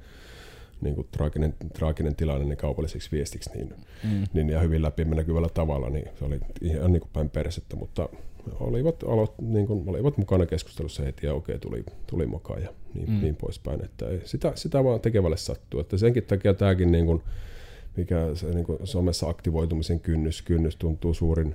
niin 0.85 0.95
kuin 0.95 1.09
traaginen, 1.11 1.55
traaginen 1.75 2.17
tilanne 2.17 2.45
niin 2.45 2.57
kaupalliseksi 2.57 3.13
viestiksi 3.13 3.51
niin, 3.55 3.75
mm. 4.05 4.25
niin, 4.35 4.49
ja 4.49 4.61
hyvin 4.61 4.83
läpi 4.83 5.05
näkyvällä 5.05 5.49
tavalla, 5.49 5.91
niin 5.91 6.09
se 6.19 6.25
oli 6.25 6.41
ihan 6.61 6.93
niin 6.93 7.01
kuin 7.01 7.11
päin 7.13 7.31
persettä, 7.31 7.77
mutta 7.77 8.09
olivat, 8.61 9.03
aloit, 9.03 9.31
niin 9.39 9.67
kuin, 9.67 9.89
olivat 9.89 10.19
mukana 10.19 10.47
keskustelussa 10.47 11.03
heti 11.03 11.27
ja 11.27 11.35
okei, 11.35 11.59
tuli, 11.59 11.85
tuli 12.07 12.27
mukaan 12.27 12.63
ja 12.63 12.69
niin, 12.95 13.11
mm. 13.11 13.21
niin 13.21 13.37
poispäin. 13.37 13.85
Että 13.85 14.07
sitä, 14.25 14.53
sitä 14.55 14.85
vaan 14.85 15.01
tekevälle 15.01 15.37
sattuu. 15.37 15.81
Että 15.81 15.99
senkin 15.99 16.23
takia 16.23 16.55
tämäkin, 16.55 16.93
niin 16.93 17.07
kuin, 17.07 17.23
mikä 17.97 18.31
se 18.35 18.47
niin 18.47 18.65
kuin 18.65 18.79
somessa 18.85 19.29
aktivoitumisen 19.29 20.01
kynnys, 20.01 20.43
kynnys 20.43 20.77
tuntuu 20.77 21.15
suurin, 21.15 21.55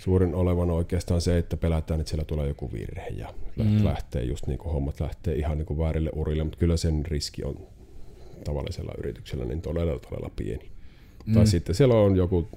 suurin 0.00 0.34
olevan 0.34 0.70
oikeastaan 0.70 1.20
se, 1.20 1.38
että 1.38 1.56
pelätään, 1.56 2.00
että 2.00 2.10
siellä 2.10 2.24
tulee 2.24 2.48
joku 2.48 2.72
virhe 2.72 3.08
ja 3.08 3.34
mm. 3.56 3.84
lähtee 3.84 4.22
just 4.22 4.46
niin 4.46 4.58
kuin 4.58 4.72
hommat 4.72 5.00
lähtee 5.00 5.34
ihan 5.34 5.58
niin 5.58 5.66
kuin 5.66 5.78
väärille 5.78 6.10
urille, 6.14 6.44
mutta 6.44 6.58
kyllä 6.58 6.76
sen 6.76 7.06
riski 7.06 7.44
on 7.44 7.66
tavallisella 8.44 8.94
yrityksellä 8.98 9.44
niin 9.44 9.62
todella, 9.62 9.98
todella 9.98 10.30
pieni. 10.36 10.70
Mm. 11.26 11.34
Tai 11.34 11.46
sitten 11.46 11.74
siellä 11.74 11.94
on 11.94 12.16
joku 12.16 12.48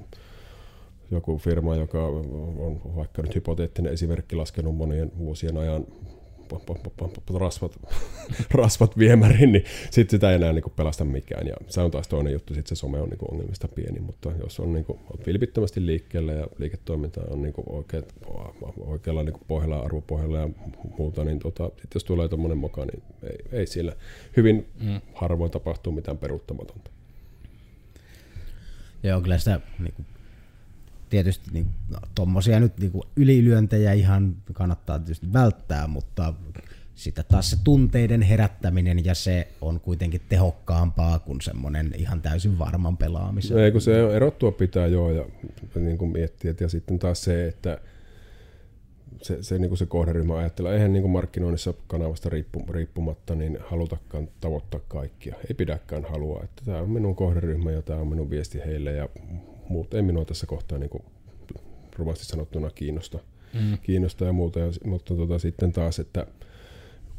joku 1.12 1.38
firma, 1.38 1.76
joka 1.76 2.06
on 2.06 2.82
vaikka 2.96 3.22
nyt 3.22 3.36
hypoteettinen 3.36 3.94
esimerkki 3.94 4.36
laskenut 4.36 4.76
monien 4.76 5.12
vuosien 5.18 5.58
ajan 5.58 5.86
rasvat, 7.34 7.80
rasvat 8.52 8.98
viemäriin, 8.98 9.52
niin 9.52 9.66
sitten 9.92 10.18
sitä 10.18 10.30
ei 10.30 10.36
enää 10.36 10.54
niin 10.54 10.64
pelasta 10.76 11.06
mikään. 11.06 11.48
Ja 11.48 11.56
se 11.68 11.82
on 11.82 11.92
taas 11.92 12.08
toinen 12.08 12.34
juttu, 12.34 12.54
sitten 12.54 12.76
se 12.76 12.80
some 12.80 13.00
on 13.00 13.10
niin 13.10 13.32
ongelmista 13.32 13.68
pieni, 13.68 14.00
mutta 14.00 14.32
jos 14.44 14.60
on 14.60 14.74
niin 14.74 14.86
kuin, 14.86 15.00
vilpittömästi 15.28 15.86
liikkeellä 15.86 16.34
ja 16.34 16.48
liiketoiminta 16.58 17.22
on 17.30 17.42
niin 17.42 17.54
oikeat, 17.70 18.14
oikealla 18.78 19.24
niin 19.24 19.36
pohjalla, 19.48 19.80
arvopohjalla 19.80 20.38
ja 20.38 20.50
muuta, 20.98 21.24
niin 21.24 21.40
tota, 21.40 21.72
sit 21.82 21.94
jos 21.94 22.04
tulee 22.04 22.28
tuommoinen 22.28 22.58
moka, 22.58 22.86
niin 22.86 23.04
ei, 23.24 23.60
ei 23.60 23.68
siellä 23.68 23.96
hyvin 24.38 24.68
mm. 24.82 25.02
harvoin 25.14 25.52
tapahtuu 25.52 25.94
mitään 25.94 26.18
peruuttamatonta. 26.18 26.92
Joo, 29.04 29.22
kyllä 29.22 29.38
sitä 29.38 29.60
niin 29.80 29.94
kuin 29.94 30.06
tietysti 31.10 31.52
niin, 31.54 31.68
no, 31.90 31.98
tuommoisia 32.16 32.60
nyt 32.60 32.78
niin 32.80 32.92
ylilyöntejä 33.16 33.94
ihan 33.94 34.36
kannattaa 34.54 35.00
tietysti 35.00 35.34
välttää, 35.34 35.88
mutta 35.88 36.34
sitä 36.96 37.24
taas 37.24 37.50
se 37.50 37.58
tunteiden 37.64 38.22
herättäminen 38.22 39.06
ja 39.06 39.16
se 39.16 39.48
on 39.62 39.80
kuitenkin 39.80 40.22
tehokkaampaa 40.30 41.20
kuin 41.20 41.42
semmoinen 41.42 41.92
ihan 41.98 42.22
täysin 42.22 42.60
varman 42.60 42.98
pelaamisen. 42.98 43.58
No 43.58 43.64
ei 43.64 43.72
kun 43.72 43.82
se 43.82 44.16
erottua 44.16 44.52
pitää 44.52 44.88
joo 44.88 45.12
ja 45.12 45.26
niin 45.76 45.98
kuin 45.98 46.12
miettiä. 46.12 46.54
Ja 46.60 46.70
sitten 46.70 47.00
taas 47.00 47.24
se, 47.24 47.48
että 47.48 47.80
se, 49.22 49.44
se, 49.44 49.60
niin 49.60 49.70
kuin 49.70 49.78
se 49.78 49.86
kohderyhmä 49.86 50.38
ajattelee, 50.38 50.74
eihän 50.74 50.94
niin 50.94 51.02
kuin 51.02 51.12
markkinoinnissa 51.12 51.74
kanavasta 51.88 52.30
riippumatta 52.70 53.36
niin 53.36 53.58
halutakaan 53.70 54.28
tavoittaa 54.42 54.80
kaikkia. 54.88 55.36
Ei 55.36 55.54
pidäkään 55.58 56.06
halua, 56.06 56.42
että 56.44 56.62
tämä 56.66 56.78
on 56.78 56.90
minun 56.90 57.16
kohderyhmä 57.16 57.72
ja 57.72 57.82
tämä 57.82 58.00
on 58.00 58.08
minun 58.08 58.30
viesti 58.30 58.60
heille 58.66 58.92
ja 58.92 59.10
muut 59.70 59.94
ei 59.94 60.02
minua 60.02 60.26
tässä 60.26 60.48
kohtaa 60.48 60.78
niin 60.78 60.90
kuin 60.90 61.04
rumasti 61.98 62.26
sanottuna 62.26 62.70
kiinnosta, 62.70 63.20
mm. 63.54 63.78
kiinnosta 63.84 64.26
ja 64.26 64.34
muuta. 64.34 64.60
Ja, 64.60 64.68
mutta 64.86 65.16
tota, 65.16 65.40
sitten 65.40 65.72
taas, 65.72 66.00
että 66.00 66.28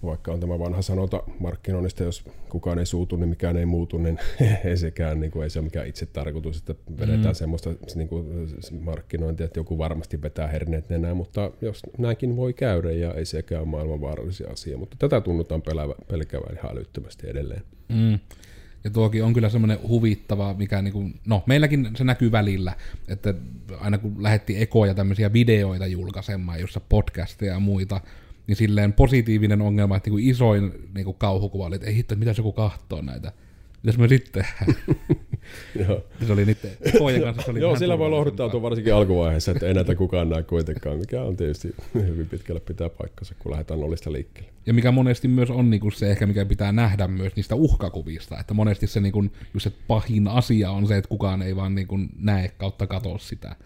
vaikka 0.02 0.32
on 0.32 0.40
tämä 0.40 0.58
vanha 0.58 0.82
sanota 0.82 1.22
markkinoinnista, 1.38 2.02
jos 2.02 2.24
kukaan 2.48 2.78
ei 2.78 2.86
suutu, 2.86 3.16
niin 3.16 3.28
mikään 3.28 3.56
ei 3.56 3.66
muutu, 3.66 3.98
niin 3.98 4.18
ei 4.64 4.76
sekään, 4.76 5.20
niin 5.20 5.30
kuin, 5.30 5.42
ei 5.42 5.50
se 5.50 5.58
ole 5.58 5.64
mikään 5.64 5.86
itse 5.86 6.06
tarkoitus, 6.06 6.58
että 6.58 6.74
vedetään 7.00 7.24
mm. 7.24 7.34
semmoista 7.34 7.70
niin 7.94 8.08
kuin, 8.08 8.48
markkinointia, 8.80 9.46
että 9.46 9.60
joku 9.60 9.78
varmasti 9.78 10.22
vetää 10.22 10.46
herneet 10.46 10.88
nenään, 10.88 11.16
mutta 11.16 11.50
jos 11.60 11.82
näinkin 11.98 12.36
voi 12.36 12.52
käydä 12.52 12.90
ja 12.90 13.14
ei 13.14 13.24
sekään 13.24 13.62
ole 13.62 13.70
maailman 13.70 14.00
vaarallisia 14.00 14.50
asia, 14.50 14.78
mutta 14.78 14.96
tätä 14.98 15.20
tunnutaan 15.20 15.62
pelkävän 16.08 16.56
ihan 16.56 16.72
älyttömästi 16.72 17.30
edelleen. 17.30 17.62
Mm. 17.88 18.18
Ja 18.84 18.90
tuokin 18.90 19.24
on 19.24 19.32
kyllä 19.32 19.48
semmoinen 19.48 19.78
huvittava, 19.88 20.54
mikä 20.54 20.82
niinku, 20.82 21.10
no 21.26 21.42
meilläkin 21.46 21.90
se 21.96 22.04
näkyy 22.04 22.32
välillä, 22.32 22.72
että 23.08 23.34
aina 23.80 23.98
kun 23.98 24.22
lähetti 24.22 24.62
ekoja 24.62 24.94
tämmöisiä 24.94 25.32
videoita 25.32 25.86
julkaisemaan, 25.86 26.60
jossa 26.60 26.80
podcasteja 26.80 27.52
ja 27.52 27.60
muita, 27.60 28.00
niin 28.46 28.56
silleen 28.56 28.92
positiivinen 28.92 29.62
ongelma, 29.62 29.96
että 29.96 30.10
niinku 30.10 30.30
isoin 30.30 30.72
niinku 30.94 31.12
kauhukuva 31.12 31.66
oli, 31.66 31.74
että 31.74 31.86
ei 31.86 31.96
hitto, 31.96 32.16
mitä 32.16 32.34
joku 32.36 32.52
kahtoo 32.52 33.02
näitä. 33.02 33.32
Mitäs 33.82 33.98
me 33.98 34.08
sitten 34.08 34.46
Joo. 35.86 36.04
Se 36.26 36.32
oli 36.32 36.44
niiden 36.44 36.70
kanssa. 37.24 37.42
Se 37.42 37.50
oli 37.50 37.60
Joo, 37.60 37.76
sillä 37.76 37.98
voi 37.98 38.10
lohduttautua 38.10 38.62
varsinkin 38.62 38.94
alkuvaiheessa, 38.94 39.52
että 39.52 39.66
ei 39.66 39.74
näitä 39.74 39.94
kukaan 39.94 40.28
näe 40.28 40.42
kuitenkaan, 40.42 40.98
mikä 40.98 41.22
on 41.22 41.36
tietysti 41.36 41.74
hyvin 41.94 42.26
pitkälle 42.26 42.60
pitää 42.60 42.88
paikkansa, 42.88 43.34
kun 43.38 43.52
lähdetään 43.52 43.80
nollista 43.80 44.12
liikkeelle. 44.12 44.52
Ja 44.66 44.74
mikä 44.74 44.90
monesti 44.90 45.28
myös 45.28 45.50
on 45.50 45.70
niin 45.70 45.80
kuin 45.80 45.92
se 45.92 46.10
ehkä, 46.10 46.26
mikä 46.26 46.44
pitää 46.44 46.72
nähdä 46.72 47.08
myös 47.08 47.36
niistä 47.36 47.54
uhkakuvista, 47.54 48.40
että 48.40 48.54
monesti 48.54 48.86
se, 48.86 49.00
niin 49.00 49.12
kuin, 49.12 49.32
just 49.54 49.64
se 49.64 49.72
pahin 49.88 50.28
asia 50.28 50.70
on 50.70 50.86
se, 50.86 50.96
että 50.96 51.08
kukaan 51.08 51.42
ei 51.42 51.56
vaan 51.56 51.74
niin 51.74 51.86
kuin 51.86 52.08
näe 52.18 52.48
kautta 52.48 52.86
katoa 52.86 53.18
sitä. 53.18 53.56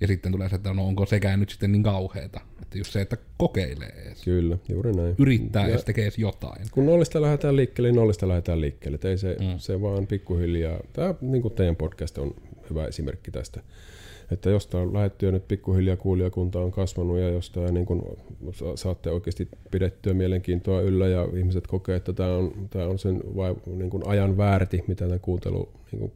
Ja 0.00 0.06
sitten 0.06 0.32
tulee 0.32 0.48
se, 0.48 0.56
että 0.56 0.74
no 0.74 0.86
onko 0.86 1.06
sekään 1.06 1.40
nyt 1.40 1.50
sitten 1.50 1.72
niin 1.72 1.82
kauheeta. 1.82 2.40
Että 2.72 2.80
just 2.80 2.92
se, 2.92 3.00
että 3.00 3.16
kokeilee 3.36 3.92
edes. 4.06 4.24
Kyllä, 4.24 4.58
juuri 4.68 4.92
näin. 4.92 5.14
Yrittää 5.18 5.68
ja 5.68 5.78
tekee 5.78 6.08
jotain. 6.16 6.66
Kun 6.70 6.86
nollista 6.86 7.22
lähdetään 7.22 7.56
liikkeelle, 7.56 7.88
niin 7.88 7.96
nollista 7.96 8.28
lähdetään 8.28 8.60
liikkeelle. 8.60 8.98
ei 9.04 9.18
se, 9.18 9.36
mm. 9.40 9.58
se 9.58 9.80
vaan 9.80 10.06
pikkuhiljaa. 10.06 10.80
Tämä 10.92 11.14
niin 11.20 11.42
kuin 11.42 11.54
teidän 11.54 11.76
podcast 11.76 12.18
on 12.18 12.34
hyvä 12.70 12.86
esimerkki 12.86 13.30
tästä. 13.30 13.60
Että 14.30 14.50
jos 14.50 14.66
tämä 14.66 14.82
on 14.82 14.94
lähetty 14.94 15.26
ja 15.26 15.32
nyt 15.32 15.48
pikkuhiljaa 15.48 15.96
kuulijakunta 15.96 16.60
on 16.60 16.70
kasvanut 16.70 17.18
ja 17.18 17.28
jos 17.28 17.50
tämä 17.50 17.70
niin 17.70 17.86
kuin, 17.86 18.02
saatte 18.74 19.10
oikeasti 19.10 19.48
pidettyä 19.70 20.14
mielenkiintoa 20.14 20.80
yllä 20.80 21.08
ja 21.08 21.28
ihmiset 21.36 21.66
kokee, 21.66 21.96
että 21.96 22.12
tämä 22.12 22.36
on, 22.36 22.52
tämä 22.70 22.86
on 22.86 22.98
sen 22.98 23.20
vai, 23.36 23.54
niin 23.66 23.90
kuin 23.90 24.06
ajan 24.06 24.36
väärti, 24.36 24.84
mitä 24.86 25.06
tämä 25.06 25.18
kuuntelu 25.18 25.68
niin 25.92 26.00
kuin, 26.00 26.12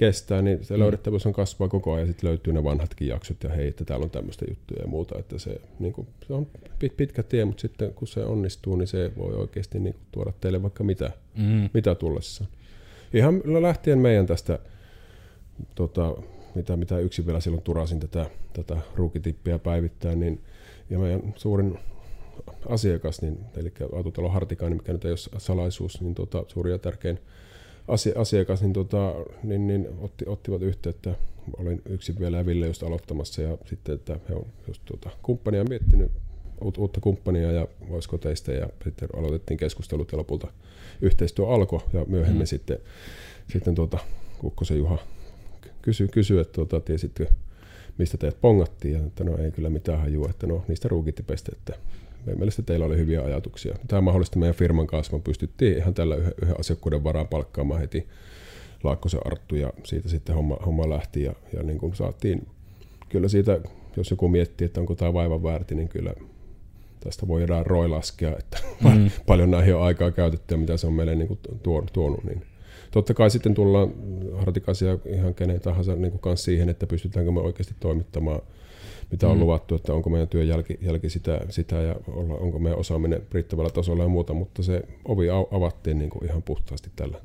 kestää, 0.00 0.42
niin 0.42 0.64
se 0.64 0.74
mm. 0.74 0.80
löydettävyys 0.80 1.26
on 1.26 1.32
kasvaa 1.32 1.68
koko 1.68 1.92
ajan, 1.92 2.06
sitten 2.06 2.28
löytyy 2.28 2.52
ne 2.52 2.64
vanhatkin 2.64 3.08
jaksot 3.08 3.44
ja 3.44 3.50
hei, 3.50 3.68
että 3.68 3.84
täällä 3.84 4.04
on 4.04 4.10
tämmöistä 4.10 4.44
juttuja 4.48 4.80
ja 4.82 4.88
muuta, 4.88 5.18
että 5.18 5.38
se, 5.38 5.60
niin 5.78 5.92
kuin, 5.92 6.06
se 6.26 6.32
on 6.32 6.46
pit, 6.78 6.96
pitkä 6.96 7.22
tie, 7.22 7.44
mutta 7.44 7.60
sitten 7.60 7.94
kun 7.94 8.08
se 8.08 8.24
onnistuu, 8.24 8.76
niin 8.76 8.86
se 8.86 9.12
voi 9.18 9.34
oikeasti 9.34 9.78
niin 9.78 9.94
kuin, 9.94 10.02
tuoda 10.12 10.32
teille 10.40 10.62
vaikka 10.62 10.84
mitä, 10.84 11.10
mm. 11.36 11.70
mitä 11.74 11.94
tullessa. 11.94 12.44
Ihan 13.14 13.42
lähtien 13.62 13.98
meidän 13.98 14.26
tästä, 14.26 14.58
tota, 15.74 16.14
mitä, 16.54 16.76
mitä 16.76 16.98
yksin 16.98 17.26
vielä 17.26 17.40
silloin 17.40 17.62
turasin 17.62 18.00
tätä, 18.00 18.26
tätä 18.52 18.76
ruukitippiä 18.94 19.58
päivittää, 19.58 20.14
niin 20.14 20.40
ja 20.90 20.98
meidän 20.98 21.34
suurin 21.36 21.78
asiakas, 22.68 23.22
niin, 23.22 23.38
eli 23.56 23.72
autotalo 23.96 24.28
Hartikainen, 24.28 24.78
mikä 24.78 24.92
nyt 24.92 25.04
ei 25.04 25.10
ole 25.10 25.40
salaisuus, 25.40 26.00
niin 26.00 26.14
tota, 26.14 26.44
suuri 26.48 26.70
ja 26.70 26.78
tärkein 26.78 27.18
asiakas 28.16 28.62
niin, 28.62 28.72
tota, 28.72 29.14
niin, 29.42 29.66
niin 29.66 29.88
otti, 30.00 30.24
ottivat 30.28 30.62
yhteyttä. 30.62 31.14
Olin 31.56 31.82
yksin 31.88 32.18
vielä 32.18 32.36
ja 32.36 32.46
Ville 32.46 32.66
just 32.66 32.82
aloittamassa 32.82 33.42
ja 33.42 33.58
sitten, 33.64 33.94
että 33.94 34.18
he 34.28 34.34
on 34.34 34.46
just 34.68 34.82
tota, 34.84 35.10
kumppania 35.22 35.64
miettinyt 35.64 36.12
uutta 36.78 37.00
kumppania 37.00 37.52
ja 37.52 37.68
voisiko 37.88 38.18
teistä 38.18 38.52
ja 38.52 38.68
sitten 38.84 39.08
aloitettiin 39.16 39.58
keskustelut 39.58 40.12
ja 40.12 40.18
lopulta 40.18 40.48
yhteistyö 41.00 41.46
alkoi 41.48 41.80
ja 41.92 42.04
myöhemmin 42.08 42.42
mm. 42.42 42.46
sitten, 42.46 42.78
sitten 43.52 43.74
tuota, 43.74 43.98
Kukkosen 44.38 44.78
Juha 44.78 44.98
kysyi, 45.82 46.08
kysy, 46.08 46.40
että 46.40 46.52
tuota, 46.52 46.80
tiesitkö 46.80 47.26
mistä 47.98 48.16
teet 48.16 48.40
pongattiin, 48.40 48.94
ja 48.94 49.06
että 49.06 49.24
no 49.24 49.36
ei 49.36 49.50
kyllä 49.50 49.70
mitään 49.70 49.98
hajua, 49.98 50.30
että 50.30 50.46
no 50.46 50.64
niistä 50.68 50.88
ruukittipestä, 50.88 51.52
että 51.56 51.74
meidän 52.26 52.38
mielestä 52.38 52.62
teillä 52.62 52.86
oli 52.86 52.96
hyviä 52.96 53.22
ajatuksia. 53.22 53.74
Tämä 53.88 54.00
mahdollisti 54.00 54.38
meidän 54.38 54.54
firman 54.54 54.86
kanssa, 54.86 55.16
me 55.16 55.22
pystyttiin 55.22 55.76
ihan 55.76 55.94
tällä 55.94 56.16
yhden, 56.16 56.34
yhden 56.42 56.60
asiakkuuden 56.60 57.04
varaan 57.04 57.28
palkkaamaan 57.28 57.80
heti 57.80 58.06
Laakkosen 58.84 59.20
Arttu, 59.24 59.56
ja 59.56 59.72
siitä 59.84 60.08
sitten 60.08 60.34
homma, 60.34 60.56
homma 60.66 60.88
lähti, 60.88 61.22
ja, 61.22 61.32
ja 61.52 61.62
niin 61.62 61.78
kuin 61.78 61.94
saatiin, 61.94 62.46
kyllä 63.08 63.28
siitä, 63.28 63.60
jos 63.96 64.10
joku 64.10 64.28
miettii, 64.28 64.64
että 64.64 64.80
onko 64.80 64.94
tämä 64.94 65.12
vaivan 65.12 65.42
väärti, 65.42 65.74
niin 65.74 65.88
kyllä 65.88 66.14
tästä 67.00 67.28
voidaan 67.28 67.66
roi 67.66 67.88
laskea, 67.88 68.36
että 68.38 68.58
mm. 68.84 69.10
paljon 69.26 69.50
näihin 69.50 69.74
on 69.74 69.82
aikaa 69.82 70.10
käytetty 70.10 70.54
ja 70.54 70.58
mitä 70.58 70.76
se 70.76 70.86
on 70.86 70.92
meille 70.92 71.14
niin 71.14 71.28
kuin 71.28 71.40
tuonut, 71.92 72.24
niin 72.24 72.42
totta 72.90 73.14
kai 73.14 73.30
sitten 73.30 73.54
tullaan 73.54 73.92
hartikaisia 74.36 74.98
ihan 75.06 75.34
kenen 75.34 75.60
tahansa 75.60 75.96
niin 75.96 76.10
kuin 76.10 76.20
kanssa 76.20 76.44
siihen, 76.44 76.68
että 76.68 76.86
pystytäänkö 76.86 77.32
me 77.32 77.40
oikeasti 77.40 77.74
toimittamaan 77.80 78.40
mitä 79.10 79.28
on 79.28 79.36
mm. 79.36 79.40
luvattu, 79.40 79.74
että 79.74 79.94
onko 79.94 80.10
meidän 80.10 80.28
työn 80.28 80.48
jälki, 80.48 80.78
jälki 80.82 81.10
sitä, 81.10 81.40
sitä 81.48 81.76
ja 81.76 81.94
olla, 82.08 82.34
onko 82.34 82.58
meidän 82.58 82.78
osaaminen 82.78 83.22
riittävällä 83.32 83.70
tasolla 83.70 84.02
ja 84.02 84.08
muuta, 84.08 84.32
mutta 84.32 84.62
se 84.62 84.82
ovi 85.04 85.26
avattiin 85.50 85.98
niin 85.98 86.10
kuin 86.10 86.24
ihan 86.24 86.42
puhtaasti 86.42 86.90
tällä 86.96 87.18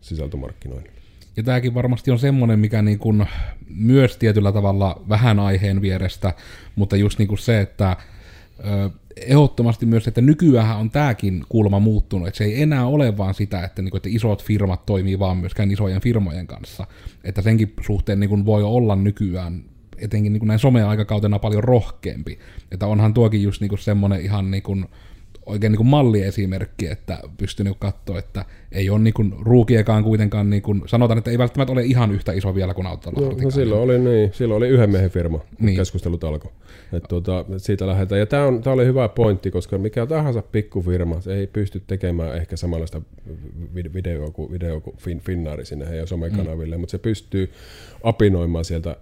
sisältömarkkinoinnilla. 0.00 1.02
Ja 1.36 1.42
tämäkin 1.42 1.74
varmasti 1.74 2.10
on 2.10 2.18
semmoinen, 2.18 2.58
mikä 2.58 2.82
niin 2.82 2.98
kuin 2.98 3.26
myös 3.68 4.16
tietyllä 4.16 4.52
tavalla 4.52 5.02
vähän 5.08 5.40
aiheen 5.40 5.82
vierestä, 5.82 6.34
mutta 6.76 6.96
just 6.96 7.18
niin 7.18 7.28
kuin 7.28 7.38
se, 7.38 7.60
että 7.60 7.96
ehdottomasti 9.16 9.86
myös, 9.86 10.08
että 10.08 10.20
nykyään 10.20 10.78
on 10.78 10.90
tämäkin 10.90 11.44
kulma 11.48 11.80
muuttunut, 11.80 12.28
että 12.28 12.38
se 12.38 12.44
ei 12.44 12.62
enää 12.62 12.86
ole 12.86 13.16
vaan 13.16 13.34
sitä, 13.34 13.64
että, 13.64 13.82
niin 13.82 13.90
kuin, 13.90 13.98
että 13.98 14.08
isot 14.12 14.44
firmat 14.44 14.86
toimii 14.86 15.18
vaan 15.18 15.36
myöskään 15.36 15.70
isojen 15.70 16.00
firmojen 16.00 16.46
kanssa. 16.46 16.86
Että 17.24 17.42
senkin 17.42 17.72
suhteen 17.80 18.20
niin 18.20 18.30
kuin 18.30 18.46
voi 18.46 18.62
olla 18.62 18.96
nykyään 18.96 19.64
etenkin 19.98 20.32
niin 20.32 20.40
kuin 20.40 20.48
näin 20.48 20.60
someaikakautena 20.60 21.38
paljon 21.38 21.64
rohkeampi. 21.64 22.38
Että 22.72 22.86
onhan 22.86 23.14
tuokin 23.14 23.42
just 23.42 23.60
niin 23.60 23.68
kuin 23.68 23.78
semmoinen 23.78 24.20
ihan 24.20 24.50
niin 24.50 24.62
kuin, 24.62 24.86
oikein 25.46 25.72
niin 25.72 25.78
kuin 25.78 25.86
malliesimerkki, 25.86 26.86
että 26.86 27.18
pystyy 27.36 27.64
niin 27.64 27.76
katsoa, 27.78 28.18
että 28.18 28.44
ei 28.72 28.90
ole 28.90 28.98
niin 28.98 29.14
kuin 29.14 29.34
ruukiekaan 29.40 30.04
kuitenkaan, 30.04 30.50
niin 30.50 30.62
kuin, 30.62 30.82
sanotaan, 30.86 31.18
että 31.18 31.30
ei 31.30 31.38
välttämättä 31.38 31.72
ole 31.72 31.82
ihan 31.82 32.12
yhtä 32.12 32.32
iso 32.32 32.54
vielä 32.54 32.74
kuin 32.74 32.86
Autolla 32.86 33.20
no, 33.20 33.36
no 33.42 33.50
silloin 33.50 33.80
oli 33.80 33.98
niin, 33.98 34.32
silloin 34.32 34.56
oli 34.56 34.68
yhden 34.68 34.90
miehen 34.90 35.10
firma, 35.10 35.38
kun 35.38 35.66
niin. 35.66 35.76
keskustelut 35.76 36.24
alkoi. 36.24 36.52
Että 36.92 37.08
tuota, 37.08 37.44
siitä 37.56 37.86
lähdetään. 37.86 38.18
Ja 38.18 38.26
tämä, 38.26 38.46
on, 38.46 38.62
tämä 38.62 38.74
oli 38.74 38.86
hyvä 38.86 39.08
pointti, 39.08 39.50
koska 39.50 39.78
mikä 39.78 40.06
tahansa 40.06 40.42
pikkufirma 40.42 41.20
se 41.20 41.34
ei 41.34 41.46
pysty 41.46 41.82
tekemään 41.86 42.36
ehkä 42.36 42.56
samanlaista 42.56 43.02
videoa 43.74 44.30
kuin, 44.30 44.52
video 44.52 44.80
kuin 44.80 44.96
fin, 44.96 45.20
Finnaari 45.20 45.64
sinne 45.64 45.88
heidän 45.88 46.06
somekanaville, 46.06 46.76
mm. 46.76 46.80
mutta 46.80 46.90
se 46.90 46.98
pystyy 46.98 47.50
apinoimaan 48.02 48.64
sieltä 48.64 48.96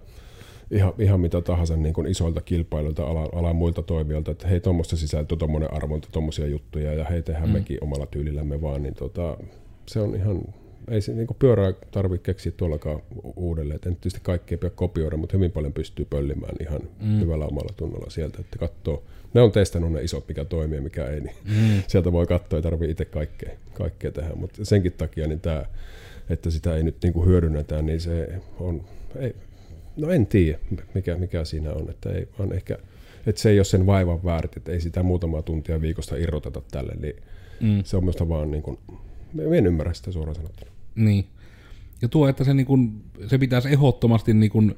ihan, 0.71 0.93
ihan 0.99 1.19
mitä 1.19 1.41
tahansa 1.41 1.77
niin 1.77 1.93
kuin 1.93 2.07
isoilta 2.07 2.41
kilpailuilta, 2.41 3.03
alan, 3.03 3.29
alan 3.33 3.55
muilta 3.55 3.81
toimijoilta, 3.81 4.31
että 4.31 4.47
hei, 4.47 4.59
tuommoista 4.59 4.95
sisältöä, 4.95 5.37
tuommoinen 5.37 5.73
arvonta, 5.73 6.07
tuommoisia 6.11 6.47
juttuja, 6.47 6.93
ja 6.93 7.05
hei, 7.05 7.21
tehdään 7.21 7.49
mm. 7.49 7.53
mekin 7.53 7.77
omalla 7.81 8.05
tyylillämme 8.05 8.61
vaan, 8.61 8.83
niin 8.83 8.93
tota, 8.93 9.37
se 9.85 9.99
on 9.99 10.15
ihan, 10.15 10.41
ei 10.91 11.01
se 11.01 11.13
niin 11.13 11.27
pyörää 11.39 11.73
tarvitse 11.91 12.23
keksiä 12.23 12.51
tuollakaan 12.57 13.01
uudelleen, 13.35 13.79
en 13.85 13.95
tietysti 13.95 14.19
kaikkea 14.23 14.57
pidä 14.57 14.69
kopioida, 14.69 15.17
mutta 15.17 15.37
hyvin 15.37 15.51
paljon 15.51 15.73
pystyy 15.73 16.05
pöllimään 16.05 16.55
ihan 16.59 16.81
mm. 17.01 17.19
hyvällä 17.19 17.45
omalla 17.45 17.73
tunnolla 17.77 18.09
sieltä, 18.09 18.37
että 18.39 18.57
katsoo, 18.57 19.03
ne 19.33 19.41
on 19.41 19.51
testannut 19.51 19.91
ne 19.91 20.01
isot, 20.03 20.27
mikä 20.27 20.45
toimii 20.45 20.77
ja 20.77 20.81
mikä 20.81 21.05
ei, 21.05 21.21
niin 21.21 21.35
mm. 21.45 21.83
sieltä 21.87 22.11
voi 22.11 22.25
katsoa, 22.25 22.57
ei 22.57 22.63
tarvitse 22.63 22.91
itse 22.91 23.05
kaikkea, 23.05 23.51
kaikkea 23.73 24.11
tehdä, 24.11 24.35
mutta 24.35 24.65
senkin 24.65 24.93
takia 24.93 25.27
niin 25.27 25.39
tämä, 25.39 25.65
että 26.29 26.49
sitä 26.49 26.75
ei 26.75 26.83
nyt 26.83 26.95
niin 27.03 27.13
kuin 27.13 27.27
hyödynnetä, 27.27 27.81
niin 27.81 28.01
se 28.01 28.29
on, 28.59 28.81
ei, 29.19 29.35
No 30.01 30.09
en 30.09 30.27
tiedä, 30.27 30.59
mikä, 30.93 31.15
mikä 31.15 31.45
siinä 31.45 31.73
on. 31.73 31.89
Että 31.89 32.09
ei, 32.09 32.27
on 32.39 32.53
ehkä, 32.53 32.77
että 33.25 33.41
se 33.41 33.49
ei 33.49 33.59
ole 33.59 33.65
sen 33.65 33.85
vaivan 33.85 34.23
väärt, 34.23 34.57
että 34.57 34.71
ei 34.71 34.81
sitä 34.81 35.03
muutamaa 35.03 35.41
tuntia 35.41 35.81
viikosta 35.81 36.15
irroteta 36.15 36.61
tälle. 36.71 36.93
Niin 37.01 37.15
mm. 37.61 37.83
Se 37.83 37.97
on 37.97 38.03
minusta 38.03 38.29
vaan, 38.29 38.51
niin 38.51 38.63
kuin, 38.63 38.77
en 39.57 39.67
ymmärrä 39.67 39.93
sitä 39.93 40.11
suoraan 40.11 40.35
sanottuna. 40.35 40.71
Niin. 40.95 41.25
Ja 42.01 42.07
tuo, 42.07 42.27
että 42.27 42.43
se, 42.43 42.53
niin 42.53 42.65
kuin, 42.65 43.03
se 43.27 43.37
pitäisi 43.37 43.69
ehdottomasti 43.69 44.33
niin 44.33 44.51
kuin, 44.51 44.75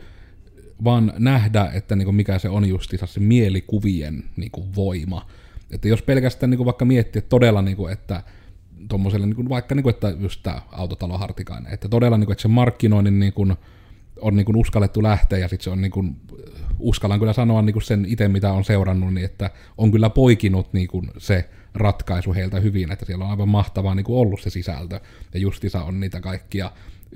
vaan 0.84 1.14
nähdä, 1.20 1.72
että 1.74 1.96
niin 1.96 2.06
kuin, 2.06 2.16
mikä 2.16 2.40
se 2.40 2.50
on 2.50 2.70
justiinsa 2.70 3.06
se 3.06 3.20
mielikuvien 3.20 4.24
niin 4.38 4.52
kuin, 4.52 4.76
voima. 4.76 5.28
Että 5.72 5.88
jos 5.88 6.02
pelkästään 6.02 6.50
niin 6.50 6.58
kuin, 6.58 6.66
vaikka 6.66 6.86
miettii, 6.86 7.20
että 7.20 7.30
todella, 7.30 7.62
niin 7.62 7.78
kuin, 7.78 7.94
että 7.94 8.24
tuommoiselle, 8.90 9.26
niin 9.26 9.36
kuin, 9.36 9.50
vaikka 9.50 9.76
niin 9.76 9.84
kuin, 9.84 9.94
että 9.94 10.16
just 10.20 10.40
tämä 10.44 10.62
autotalo 10.72 11.18
Hartikainen, 11.18 11.74
että 11.74 11.90
todella, 11.90 12.18
niin 12.18 12.26
kuin, 12.26 12.34
että 12.34 12.42
se 12.42 12.48
markkinoinnin 12.48 13.20
niin 13.20 13.34
kuin, 13.34 13.56
on 14.22 14.36
niin 14.36 14.46
kuin 14.46 14.56
uskallettu 14.56 15.04
lähteä 15.04 15.40
ja 15.40 15.48
sitten 15.48 15.64
se 15.64 15.70
on 15.70 15.82
niin 15.82 15.92
kuin, 15.92 16.16
uskallan 16.80 17.20
kyllä 17.20 17.34
sanoa 17.34 17.62
niin 17.62 17.74
kuin 17.74 17.84
sen 17.84 18.06
itse, 18.08 18.28
mitä 18.28 18.54
on 18.54 18.64
seurannut, 18.64 19.14
niin 19.14 19.26
että 19.26 19.50
on 19.78 19.92
kyllä 19.92 20.10
poikinut 20.10 20.74
niin 20.74 20.88
kuin 20.88 21.12
se 21.18 21.50
ratkaisu 21.74 22.34
heiltä 22.34 22.60
hyvin, 22.60 22.92
että 22.92 23.06
siellä 23.06 23.26
on 23.26 23.32
aivan 23.32 23.50
mahtavaa 23.50 23.96
niin 23.96 24.04
kuin 24.04 24.20
ollut 24.20 24.42
se 24.42 24.50
sisältö, 24.50 25.00
ja 25.34 25.40
justissa 25.40 25.84
on 25.84 26.00
niitä 26.00 26.22
kaikkia 26.22 26.72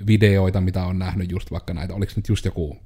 videoita, 0.06 0.60
mitä 0.60 0.84
on 0.84 0.98
nähnyt 0.98 1.30
just 1.30 1.50
vaikka 1.50 1.74
näitä, 1.74 1.94
oliko 1.94 2.12
nyt 2.16 2.28
just 2.28 2.44
joku 2.44 2.76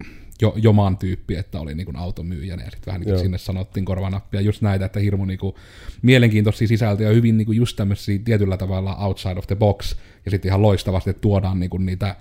jo, 0.41 0.55
joman 0.57 0.97
tyyppi, 0.97 1.37
että 1.37 1.61
oli 1.61 1.75
niin 1.75 1.97
automyyjänä, 1.97 2.65
ja 2.65 2.71
sitten 2.71 2.87
vähän 2.87 3.01
niin 3.01 3.19
sinne 3.19 3.39
sanottiin 3.39 3.85
korvanappia, 3.85 4.41
just 4.41 4.63
näitä, 4.63 4.85
että 4.85 5.01
hirmu 5.01 5.25
niin 5.25 5.39
kuin 5.39 5.55
mielenkiintoisia 6.03 6.69
sisältöjä, 6.69 7.11
hyvin 7.11 7.37
niin 7.37 7.47
kuin 7.47 7.59
just 7.59 7.77
tämmöisiä 7.77 8.19
tietyllä 8.25 8.57
tavalla 8.57 8.97
outside 8.97 9.39
of 9.39 9.47
the 9.47 9.57
box, 9.57 9.97
ja 10.25 10.31
sitten 10.31 10.49
ihan 10.49 10.63
loistavasti 10.63 11.11
että 11.11 11.21
tuodaan 11.21 11.61
niin 11.61 11.71
kuin 11.71 11.87
niitä 11.87 12.17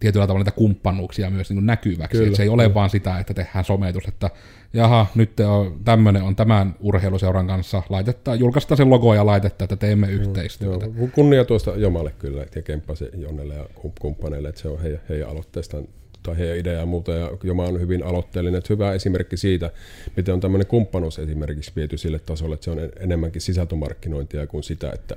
tietyllä 0.00 0.26
tavalla 0.26 0.44
niitä 0.44 0.56
kumppanuuksia 0.56 1.30
myös 1.30 1.50
niin 1.50 1.66
näkyväksi. 1.66 2.18
Kyllä, 2.18 2.36
se 2.36 2.42
ei 2.42 2.48
ole 2.48 2.62
kyllä. 2.62 2.74
vaan 2.74 2.90
sitä, 2.90 3.18
että 3.18 3.34
tehdään 3.34 3.64
sometus, 3.64 4.08
että 4.08 4.30
jaha, 4.72 5.06
nyt 5.14 5.40
on, 5.40 5.80
tämmöinen 5.84 6.22
on 6.22 6.36
tämän 6.36 6.74
urheiluseuran 6.80 7.46
kanssa, 7.46 7.82
laitetaan, 7.88 8.40
julkaistaan 8.40 8.76
se 8.76 8.84
logo 8.84 9.14
ja 9.14 9.26
laitetta, 9.26 9.64
että 9.64 9.76
teemme 9.76 10.06
mm, 10.06 10.12
yhteistyötä. 10.12 10.86
Joo, 10.86 11.08
kunnia 11.14 11.44
tuosta 11.44 11.70
Jomalle 11.70 12.14
kyllä 12.18 12.46
ja 12.54 12.62
Kemppasi 12.62 13.04
Jonnelle 13.16 13.54
ja 13.54 13.66
kumppaneille, 14.00 14.48
että 14.48 14.60
se 14.60 14.68
on 14.68 14.82
heidän, 14.82 15.00
heidän 15.08 15.28
aloitteestaan 15.28 15.84
tai 16.22 16.38
heidän 16.38 16.58
ideaa 16.58 16.80
ja 16.80 16.86
muuta, 16.86 17.12
ja 17.12 17.30
Joma 17.44 17.64
on 17.64 17.80
hyvin 17.80 18.04
aloitteellinen. 18.04 18.58
Että 18.58 18.74
hyvä 18.74 18.92
esimerkki 18.92 19.36
siitä, 19.36 19.70
miten 20.16 20.34
on 20.34 20.40
tämmöinen 20.40 20.66
kumppanuus 20.66 21.18
esimerkiksi 21.18 21.72
viety 21.76 21.98
sille 21.98 22.18
tasolle, 22.18 22.54
että 22.54 22.64
se 22.64 22.70
on 22.70 22.78
enemmänkin 23.00 23.42
sisältömarkkinointia 23.42 24.46
kuin 24.46 24.62
sitä, 24.62 24.92
että 24.94 25.16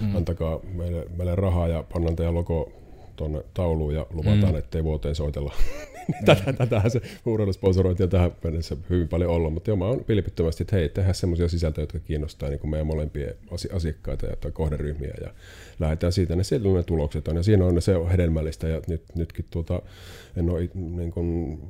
mm. 0.00 0.16
antakaa 0.16 0.60
meille, 0.74 1.06
meille 1.16 1.34
rahaa 1.34 1.68
ja 1.68 1.84
pannaan 1.92 2.16
teidän 2.16 2.34
logo 2.34 2.72
tuonne 3.16 3.42
tauluun 3.54 3.94
ja 3.94 4.06
luvataan, 4.10 4.52
mm. 4.52 4.58
ettei 4.58 4.84
vuoteen 4.84 5.14
soitella. 5.14 5.54
tätä, 6.24 6.52
tätähän 6.52 6.90
se 6.90 7.00
urheilusponsorointi 7.26 8.02
on 8.02 8.08
tähän 8.08 8.32
mennessä 8.44 8.76
hyvin 8.90 9.08
paljon 9.08 9.30
ollut, 9.30 9.52
mutta 9.52 9.70
joo, 9.70 9.76
mä 9.76 9.84
oon 9.84 10.04
vilpittömästi, 10.08 10.62
että 10.62 10.76
hei, 10.76 10.88
tehdään 10.88 11.14
semmoisia 11.14 11.48
sisältöjä, 11.48 11.82
jotka 11.82 11.98
kiinnostaa 11.98 12.48
niin 12.48 12.60
kuin 12.60 12.70
meidän 12.70 12.86
molempia 12.86 13.30
asiakkaita 13.72 14.26
ja, 14.26 14.36
tai 14.36 14.52
kohderyhmiä 14.52 15.14
ja 15.20 15.30
lähdetään 15.80 16.12
siitä, 16.12 16.36
ne 16.36 16.44
siellä 16.44 16.76
ne 16.76 16.82
tulokset 16.82 17.28
on 17.28 17.36
ja 17.36 17.42
siinä 17.42 17.66
on 17.66 17.74
ne, 17.74 17.80
se 17.80 17.96
on 17.96 18.10
hedelmällistä 18.10 18.68
ja 18.68 18.80
nyt, 18.88 19.02
nytkin 19.14 19.44
tuota, 19.50 19.82
en 20.36 20.50
ole 20.50 20.68
niin 20.74 21.12
kuin, 21.12 21.60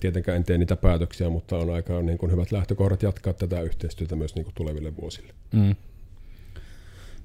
tietenkään 0.00 0.36
en 0.36 0.44
tee 0.44 0.58
niitä 0.58 0.76
päätöksiä, 0.76 1.30
mutta 1.30 1.58
on 1.58 1.70
aika 1.70 2.02
niin 2.02 2.18
kuin 2.18 2.32
hyvät 2.32 2.52
lähtökohdat 2.52 3.02
jatkaa 3.02 3.32
tätä 3.32 3.60
yhteistyötä 3.60 4.16
myös 4.16 4.34
niin 4.34 4.44
kuin 4.44 4.54
tuleville 4.54 4.96
vuosille. 4.96 5.32
Mm. 5.52 5.74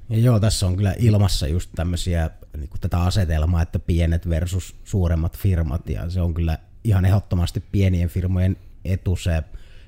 Ja 0.10 0.18
joo, 0.18 0.39
tässä 0.39 0.68
on 0.68 0.76
kyllä 0.76 0.95
ilmassa 0.99 1.47
just 1.47 1.70
tämmöisiä, 1.76 2.30
niin 2.58 2.70
kuin 2.70 2.82
tätä 2.82 2.99
asetelmaa, 2.99 3.62
että 3.62 3.80
pienet 3.80 4.30
versus 4.30 4.76
suuremmat 4.84 5.38
firmat, 5.38 5.89
ja 5.89 6.10
se 6.10 6.22
on 6.22 6.34
kyllä 6.34 6.58
ihan 6.84 7.05
ehdottomasti 7.05 7.64
pienien 7.72 8.10
firmojen 8.10 8.58
etu 8.86 9.16
se 9.16 9.43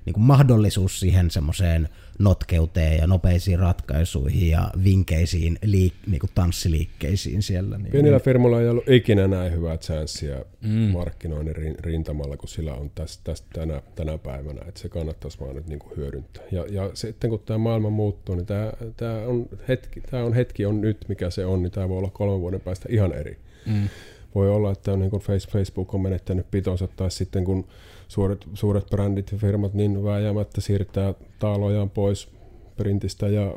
niin 0.05 0.13
kuin 0.13 0.23
mahdollisuus 0.23 0.99
siihen 0.99 1.31
semmoiseen 1.31 1.89
notkeuteen 2.19 2.97
ja 2.97 3.07
nopeisiin 3.07 3.59
ratkaisuihin 3.59 4.49
ja 4.49 4.71
vinkeisiin 4.83 5.59
liik- 5.65 6.07
niin 6.07 6.19
kuin 6.19 6.29
tanssiliikkeisiin 6.35 7.41
siellä. 7.41 7.77
Niin, 7.77 7.91
Pienillä 7.91 8.19
firmoilla 8.19 8.61
ei 8.61 8.69
ollut 8.69 8.89
ikinä 8.89 9.27
näin 9.27 9.53
hyvää 9.53 9.77
chanssiä 9.77 10.45
mm. 10.61 10.69
markkinoinnin 10.69 11.75
rintamalla, 11.79 12.37
kun 12.37 12.49
sillä 12.49 12.73
on 12.73 12.91
tästä, 12.95 13.23
tästä 13.23 13.47
tänä, 13.53 13.81
tänä 13.95 14.17
päivänä, 14.17 14.61
että 14.67 14.81
se 14.81 14.89
kannattaisi 14.89 15.39
vaan 15.39 15.55
nyt 15.55 15.67
niin 15.67 15.79
kuin 15.79 15.97
hyödyntää. 15.97 16.43
Ja, 16.51 16.65
ja 16.69 16.91
sitten 16.93 17.29
kun 17.29 17.41
tämä 17.45 17.57
maailma 17.57 17.89
muuttuu, 17.89 18.35
niin 18.35 18.45
tämä, 18.45 18.73
tämä, 18.97 19.17
on 19.17 19.49
hetki, 19.67 20.01
tämä 20.01 20.23
on 20.23 20.33
hetki 20.33 20.65
on 20.65 20.81
nyt, 20.81 21.05
mikä 21.07 21.29
se 21.29 21.45
on, 21.45 21.63
niin 21.63 21.71
tämä 21.71 21.89
voi 21.89 21.97
olla 21.97 22.09
kolmen 22.13 22.39
vuoden 22.39 22.61
päästä 22.61 22.89
ihan 22.91 23.13
eri. 23.13 23.37
Mm. 23.65 23.89
Voi 24.35 24.49
olla, 24.49 24.71
että 24.71 24.91
on 24.91 24.99
niin 24.99 25.11
kuin 25.11 25.23
Facebook 25.51 25.93
on 25.93 26.01
menettänyt 26.01 26.51
pitonsa, 26.51 26.87
tai 26.87 27.11
sitten 27.11 27.45
kun 27.45 27.67
suuret, 28.09 28.47
suuret 28.53 28.89
brändit 28.89 29.31
ja 29.31 29.37
firmat 29.37 29.73
niin 29.73 30.03
vääjäämättä 30.03 30.61
siirtää 30.61 31.13
taalojaan 31.39 31.89
pois 31.89 32.29
printistä 32.77 33.27
ja 33.27 33.53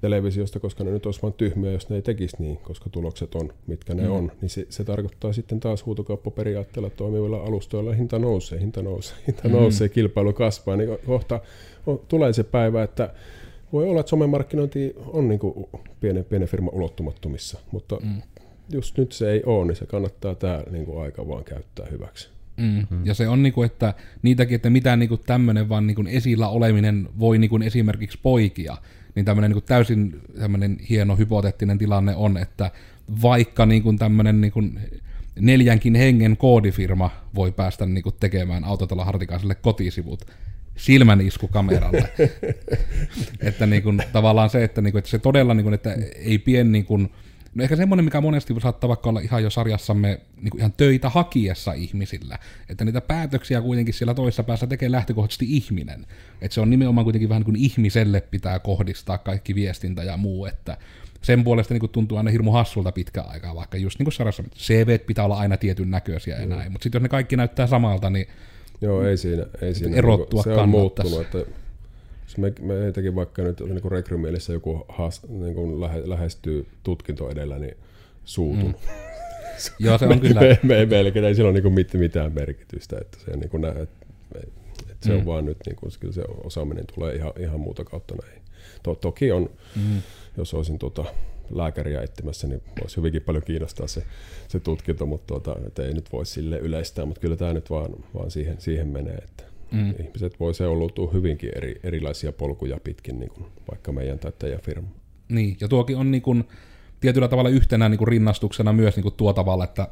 televisiosta, 0.00 0.60
koska 0.60 0.84
ne 0.84 0.90
nyt 0.90 1.06
olisi 1.06 1.22
vain 1.22 1.32
tyhmiä, 1.32 1.72
jos 1.72 1.88
ne 1.88 1.96
ei 1.96 2.02
tekisi 2.02 2.36
niin, 2.38 2.56
koska 2.56 2.90
tulokset 2.90 3.34
on, 3.34 3.52
mitkä 3.66 3.94
ne 3.94 4.02
mm. 4.02 4.10
on. 4.10 4.32
Niin 4.40 4.48
se, 4.50 4.66
se, 4.68 4.84
tarkoittaa 4.84 5.32
sitten 5.32 5.60
taas 5.60 5.86
huutokauppaperiaatteella 5.86 6.90
toimivilla 6.90 7.36
alustoilla 7.36 7.92
hinta 7.92 8.18
nousee, 8.18 8.60
hinta 8.60 8.82
nousee, 8.82 9.16
hinta 9.26 9.48
mm. 9.48 9.54
nousee, 9.54 9.88
kilpailu 9.88 10.32
kasvaa. 10.32 10.76
Niin 10.76 10.98
kohta 11.06 11.40
on, 11.86 12.00
tulee 12.08 12.32
se 12.32 12.44
päivä, 12.44 12.82
että 12.82 13.14
voi 13.72 13.88
olla, 13.88 14.00
että 14.00 14.10
somemarkkinointi 14.10 14.96
on 15.06 15.28
niin 15.28 15.40
kuin 15.40 15.66
pienen, 16.00 16.24
pienen 16.24 16.48
firman 16.48 16.74
ulottumattomissa, 16.74 17.58
mutta 17.72 17.96
mm. 17.96 18.22
just 18.72 18.98
nyt 18.98 19.12
se 19.12 19.30
ei 19.30 19.42
ole, 19.46 19.66
niin 19.66 19.76
se 19.76 19.86
kannattaa 19.86 20.34
tämä 20.34 20.62
niin 20.70 20.84
kuin 20.84 21.02
aika 21.02 21.28
vaan 21.28 21.44
käyttää 21.44 21.86
hyväksi. 21.90 22.28
Mm. 22.60 22.86
Mm. 22.90 23.06
Ja 23.06 23.14
se 23.14 23.28
on 23.28 23.42
niinku, 23.42 23.62
että 23.62 23.94
niitäkin, 24.22 24.56
että 24.56 24.70
mitä 24.70 24.96
niinku 24.96 25.16
tämmöinen 25.16 25.68
vaan 25.68 25.86
niinku 25.86 26.04
esillä 26.08 26.48
oleminen 26.48 27.08
voi 27.18 27.38
niinku 27.38 27.58
esimerkiksi 27.64 28.18
poikia, 28.22 28.76
niin 29.14 29.24
tämmöinen 29.24 29.50
niinku 29.50 29.66
täysin 29.66 30.20
tämmöinen 30.38 30.76
hieno 30.88 31.16
hypoteettinen 31.16 31.78
tilanne 31.78 32.16
on, 32.16 32.36
että 32.36 32.70
vaikka 33.22 33.66
niinku 33.66 33.92
tämmöinen 33.92 34.40
niinku 34.40 34.62
neljänkin 35.40 35.94
hengen 35.94 36.36
koodifirma 36.36 37.10
voi 37.34 37.52
päästä 37.52 37.86
niinku 37.86 38.12
tekemään 38.12 38.64
autotalo 38.64 39.04
Hartikaiselle 39.04 39.54
kotisivut, 39.54 40.26
silmän 40.76 41.20
isku 41.20 41.48
kameralle. 41.48 42.08
että 43.40 43.66
niin 43.66 43.82
kuin, 43.82 44.02
tavallaan 44.12 44.50
se, 44.50 44.64
että, 44.64 44.80
niin 44.80 44.92
kuin, 44.92 44.98
että 44.98 45.10
se 45.10 45.18
todella, 45.18 45.54
niin 45.54 45.64
kuin, 45.64 45.74
että 45.74 45.96
ei 46.14 46.38
pien 46.38 46.72
niin 46.72 46.84
kuin, 46.84 47.10
No 47.54 47.64
ehkä 47.64 47.76
semmoinen, 47.76 48.04
mikä 48.04 48.20
monesti 48.20 48.54
saattaa 48.62 48.88
vaikka 48.88 49.08
olla 49.08 49.20
ihan 49.20 49.42
jo 49.42 49.50
sarjassamme 49.50 50.20
niin 50.42 50.58
ihan 50.58 50.72
töitä 50.76 51.08
hakiessa 51.08 51.72
ihmisillä, 51.72 52.38
että 52.68 52.84
niitä 52.84 53.00
päätöksiä 53.00 53.60
kuitenkin 53.60 53.94
siellä 53.94 54.14
toisessa 54.14 54.42
päässä 54.42 54.66
tekee 54.66 54.90
lähtökohtaisesti 54.90 55.46
ihminen. 55.48 56.06
Että 56.40 56.54
se 56.54 56.60
on 56.60 56.70
nimenomaan 56.70 57.04
kuitenkin 57.04 57.28
vähän 57.28 57.40
niin 57.40 57.44
kuin 57.44 57.56
ihmiselle 57.56 58.20
pitää 58.20 58.58
kohdistaa 58.58 59.18
kaikki 59.18 59.54
viestintä 59.54 60.02
ja 60.02 60.16
muu, 60.16 60.46
että 60.46 60.76
sen 61.22 61.44
puolesta 61.44 61.74
niin 61.74 61.90
tuntuu 61.90 62.18
aina 62.18 62.30
hirmu 62.30 62.52
hassulta 62.52 62.92
pitkä 62.92 63.22
aikaa, 63.22 63.54
vaikka 63.54 63.78
just 63.78 63.98
niin 63.98 64.04
kuin 64.04 64.12
sarjassa 64.12 64.42
CV 64.56 64.98
pitää 65.06 65.24
olla 65.24 65.38
aina 65.38 65.56
tietyn 65.56 65.90
näköisiä 65.90 66.38
ja 66.38 66.46
mm. 66.46 66.50
näin, 66.50 66.72
mutta 66.72 66.82
sitten 66.82 66.98
jos 66.98 67.02
ne 67.02 67.08
kaikki 67.08 67.36
näyttää 67.36 67.66
samalta, 67.66 68.10
niin 68.10 68.26
Joo, 68.80 69.04
ei 69.04 69.16
siinä. 69.16 69.46
Ei 69.62 69.74
siinä 69.74 69.96
erottua 69.96 70.42
niin 70.46 70.54
se 70.54 70.60
on 70.60 70.68
muuttunut, 70.68 71.20
että 71.20 71.38
me, 72.38 72.52
me 72.60 72.92
teki 72.92 73.14
vaikka 73.14 73.42
nyt 73.42 73.60
niin 73.60 73.82
kuin 73.82 73.92
rekrymielissä 73.92 74.52
joku 74.52 74.84
haas, 74.88 75.22
niin 75.28 75.54
kuin 75.54 75.80
lähe, 75.80 76.02
lähestyy 76.04 76.66
tutkinto 76.82 77.30
edellä, 77.30 77.58
niin 77.58 77.76
suutun. 78.24 78.68
Mm. 78.68 78.74
Joo, 79.86 79.98
se 79.98 80.06
on 80.06 80.20
kyllä. 80.20 80.40
Me, 80.40 80.58
me, 80.62 80.86
meillä 80.86 81.28
ei 81.28 81.34
sillä 81.34 81.50
ole 81.50 81.60
niin 81.60 81.72
mit, 81.72 81.94
mitään 81.94 82.32
merkitystä, 82.32 82.98
että 83.00 83.18
se, 83.24 83.36
niin 83.36 83.50
kuin, 83.50 83.64
että, 83.64 83.82
että 84.90 85.06
se 85.06 85.12
mm. 85.12 85.18
on 85.18 85.26
vaan 85.26 85.44
nyt, 85.44 85.58
niin 85.66 85.76
kuin, 85.76 85.92
se 86.12 86.22
osaaminen 86.44 86.84
tulee 86.94 87.14
ihan, 87.14 87.32
ihan 87.38 87.60
muuta 87.60 87.84
kautta 87.84 88.14
näin. 88.22 88.42
To, 88.82 88.94
toki 88.94 89.32
on, 89.32 89.50
mm. 89.76 90.02
jos 90.36 90.54
olisin 90.54 90.78
tuota, 90.78 91.04
lääkäriä 91.50 92.02
etsimässä, 92.02 92.46
niin 92.46 92.62
voisi 92.80 92.96
hyvinkin 92.96 93.22
paljon 93.22 93.44
kiinnostaa 93.44 93.86
se, 93.86 94.02
se 94.48 94.60
tutkinto, 94.60 95.06
mutta 95.06 95.26
tuota, 95.26 95.82
ei 95.82 95.94
nyt 95.94 96.12
voi 96.12 96.26
sille 96.26 96.58
yleistää, 96.58 97.06
mutta 97.06 97.20
kyllä 97.20 97.36
tämä 97.36 97.52
nyt 97.52 97.70
vaan, 97.70 97.90
vaan 98.14 98.30
siihen, 98.30 98.60
siihen 98.60 98.88
menee, 98.88 99.14
että 99.14 99.44
mm. 99.72 99.94
ihmiset 100.04 100.40
voi 100.40 100.54
seuloutua 100.54 101.10
hyvinkin 101.12 101.50
eri, 101.56 101.80
erilaisia 101.82 102.32
polkuja 102.32 102.78
pitkin, 102.84 103.20
niin 103.20 103.30
kuin 103.30 103.46
vaikka 103.70 103.92
meidän 103.92 104.18
tai 104.18 104.32
teidän 104.38 104.60
firma. 104.60 104.88
Niin, 105.28 105.56
ja 105.60 105.68
tuokin 105.68 105.96
on 105.96 106.10
niin 106.10 106.22
kuin, 106.22 106.44
tietyllä 107.00 107.28
tavalla 107.28 107.50
yhtenä 107.50 107.88
niin 107.88 107.98
kuin 107.98 108.08
rinnastuksena 108.08 108.72
myös 108.72 108.96
niin 108.96 109.02
kuin 109.02 109.14
tuo 109.14 109.32
tavalla, 109.32 109.64
että 109.64 109.88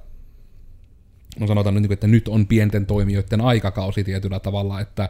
no 1.38 1.46
sanotaan 1.46 1.82
nyt, 1.82 1.92
että 1.92 2.06
nyt 2.06 2.28
on 2.28 2.46
pienten 2.46 2.86
toimijoiden 2.86 3.40
aikakausi 3.40 4.04
tietyllä 4.04 4.40
tavalla, 4.40 4.80
että 4.80 5.08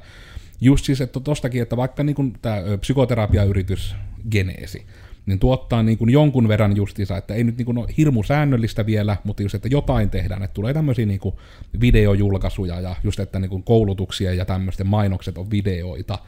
just 0.61 0.85
siis, 0.85 1.01
että 1.01 1.21
tostakin, 1.21 1.63
että 1.63 1.77
vaikka 1.77 2.05
niin 2.05 2.17
kuin 2.17 2.33
tämä 2.43 2.63
psykoterapiayritys 2.81 3.95
Geneesi, 4.31 4.87
niin 5.29 5.39
tuottaa 5.39 5.83
niin 5.83 5.99
kuin 5.99 6.11
jonkun 6.11 6.49
verran 6.49 6.77
justiinsa, 6.77 7.17
että 7.17 7.35
ei 7.35 7.45
nyt 7.45 7.57
niin 7.59 7.67
kuin 7.67 7.79
ole 7.79 7.89
hirmu 7.97 8.23
säännöllistä 8.23 8.87
vielä, 8.87 9.17
mutta 9.25 9.43
just, 9.43 9.55
että 9.55 9.69
jotain 9.69 10.11
tehdään, 10.11 10.43
että 10.43 10.55
tulee 10.55 10.75
tämmöisiä 10.75 11.07
niin 11.07 11.21
kuin 11.21 11.35
videojulkaisuja 11.81 12.81
ja 12.81 12.97
just, 13.05 13.21
että 13.21 13.39
niin 13.39 13.51
kuin 13.51 13.63
koulutuksia 13.63 14.35
ja 14.35 14.45
tämmöisten 14.45 14.87
mainokset 14.87 15.39
on 15.39 15.51
videoita. 15.51 16.19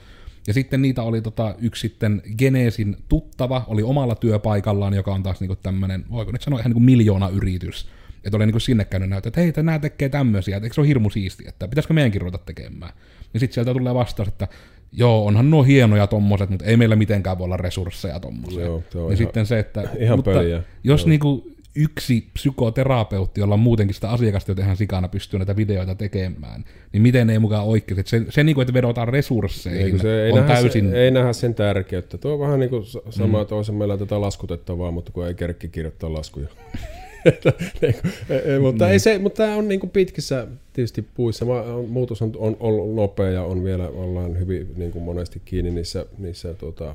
Ja 0.47 0.55
sitten 0.55 0.83
niitä 0.83 1.03
oli 1.03 1.23
tota, 1.23 1.55
yksi 1.59 1.81
sitten 1.81 2.23
Geneesin 2.39 2.97
tuttava, 3.09 3.65
oli 3.67 3.83
omalla 3.83 4.15
työpaikallaan, 4.15 4.95
joka 4.95 5.15
on 5.15 5.23
taas 5.23 5.41
niin 5.41 5.49
kuin 5.49 5.59
tämmöinen, 5.63 6.05
voiko 6.11 6.33
nyt 6.33 6.43
sanoa 6.43 6.61
ihan 6.61 6.71
niin 6.71 6.75
kuin 6.75 6.85
miljoona 6.85 7.29
yritys. 7.29 7.89
Että 8.25 8.37
oli 8.37 8.47
niin 8.47 8.53
kuin 8.53 8.61
sinne 8.61 8.85
käynyt 8.85 9.09
näyttää, 9.09 9.29
että 9.29 9.41
hei, 9.41 9.53
nämä 9.57 9.79
tekee 9.79 10.09
tämmöisiä, 10.09 10.57
että 10.57 10.67
eikö 10.67 10.75
se 10.75 10.81
ole 10.81 10.89
hirmu 10.89 11.11
siistiä, 11.11 11.49
että 11.49 11.69
pitäisikö 11.69 11.95
meidänkin 11.95 12.21
ruveta 12.21 12.39
tekemään. 12.39 12.93
Ja 13.35 13.41
sitten 13.41 13.55
sieltä 13.55 13.73
tulee 13.73 13.95
vastaus, 13.95 14.29
että 14.29 14.49
joo, 14.93 15.27
onhan 15.27 15.51
nuo 15.51 15.63
hienoja 15.63 16.07
tommoset, 16.07 16.51
mutta 16.51 16.65
ei 16.65 16.77
meillä 16.77 16.97
mitenkään 16.97 17.39
voi 17.39 17.45
olla 17.45 17.57
resursseja 17.57 18.21
tommoseen. 18.21 18.67
Joo, 18.67 18.83
se 18.91 18.99
on 18.99 19.05
ja 19.05 19.07
ihan, 19.07 19.17
sitten 19.17 19.47
se, 19.47 19.59
että 19.59 19.83
ihan 19.99 20.19
mutta 20.19 20.31
pöliä. 20.31 20.63
jos 20.85 21.07
niinku 21.07 21.51
yksi 21.75 22.31
psykoterapeutti, 22.33 23.41
jolla 23.41 23.55
on 23.55 23.61
muutenkin 23.61 23.95
sitä 23.95 24.11
asiakasta, 24.11 24.51
jota 24.51 24.63
ihan 24.63 24.77
sikana 24.77 25.09
pystyy 25.09 25.39
näitä 25.39 25.57
videoita 25.57 25.95
tekemään, 25.95 26.65
niin 26.93 27.03
miten 27.03 27.31
ei 27.31 27.39
mukaan 27.39 27.65
oikein. 27.65 28.03
Se, 28.05 28.23
se 28.29 28.45
niin 28.45 28.55
kuin, 28.55 28.63
että 28.63 28.75
vedotaan 28.75 29.09
resursseihin, 29.09 29.95
ei, 29.95 29.99
se, 29.99 30.25
ei 30.25 30.33
on 30.33 30.45
täysin... 30.45 30.91
Se, 30.91 31.05
ei 31.05 31.11
nähdä 31.11 31.33
sen 31.33 31.55
tärkeyttä. 31.55 32.19
Tuo 32.19 32.33
on 32.33 32.41
vähän 32.41 32.61
niin 32.61 32.71
kuin 32.71 32.85
sama, 33.11 33.43
mm. 33.43 33.47
toisen 33.47 33.75
meillä 33.75 33.99
tätä 33.99 34.21
laskutettavaa, 34.21 34.91
mutta 34.91 35.13
kun 35.13 35.27
ei 35.27 35.35
kerkki 35.35 35.69
kirjoittaa 35.69 36.13
laskuja. 36.13 36.49
Ei, 38.45 38.59
mutta, 38.59 38.85
niin. 38.85 38.93
ei 38.93 38.99
se, 38.99 39.19
mutta 39.19 39.37
tämä 39.37 39.57
on 39.57 39.69
niin 39.69 39.81
kuin 39.81 39.91
pitkissä 39.91 40.47
tietysti 40.73 41.03
puissa. 41.15 41.45
Muutos 41.89 42.23
on, 42.23 42.33
on 42.39 42.57
ollut 42.61 42.95
nopea 42.95 43.31
ja 43.31 43.43
on 43.43 43.65
vielä, 43.65 43.89
ollaan 43.89 44.39
hyvin 44.39 44.73
niin 44.77 44.91
kuin 44.91 45.05
monesti 45.05 45.43
kiinni 45.45 45.71
niissä, 45.71 46.07
niissä 46.19 46.55
tota, 46.55 46.95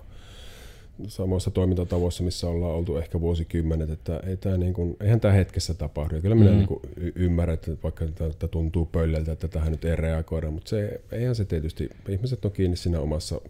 samoissa 1.07 1.51
toimintatavoissa, 1.51 2.23
missä 2.23 2.47
ollaan 2.47 2.75
oltu 2.75 2.97
ehkä 2.97 3.21
vuosikymmenet, 3.21 3.89
että 3.89 4.19
ei 4.27 4.37
tämä 4.37 4.57
niin 4.57 4.73
kuin, 4.73 4.97
eihän 5.01 5.19
tämä 5.19 5.33
hetkessä 5.33 5.73
tapahdu. 5.73 6.15
Ja 6.15 6.21
kyllä 6.21 6.35
minä 6.35 6.51
mm. 6.51 6.57
niin 6.57 6.67
kuin 6.67 6.81
ymmärrän, 7.15 7.53
että 7.53 7.71
vaikka 7.83 8.05
tämä 8.05 8.29
tuntuu 8.51 8.85
pölleltä, 8.85 9.31
että 9.31 9.47
tähän 9.47 9.71
nyt 9.71 9.85
ei 9.85 9.95
reagoida, 9.95 10.51
mutta 10.51 10.69
se, 10.69 11.01
eihän 11.11 11.35
se 11.35 11.45
tietysti, 11.45 11.89
ihmiset 12.09 12.45
on 12.45 12.51
kiinni 12.51 12.75
siinä 12.75 12.99
omassa 12.99 13.41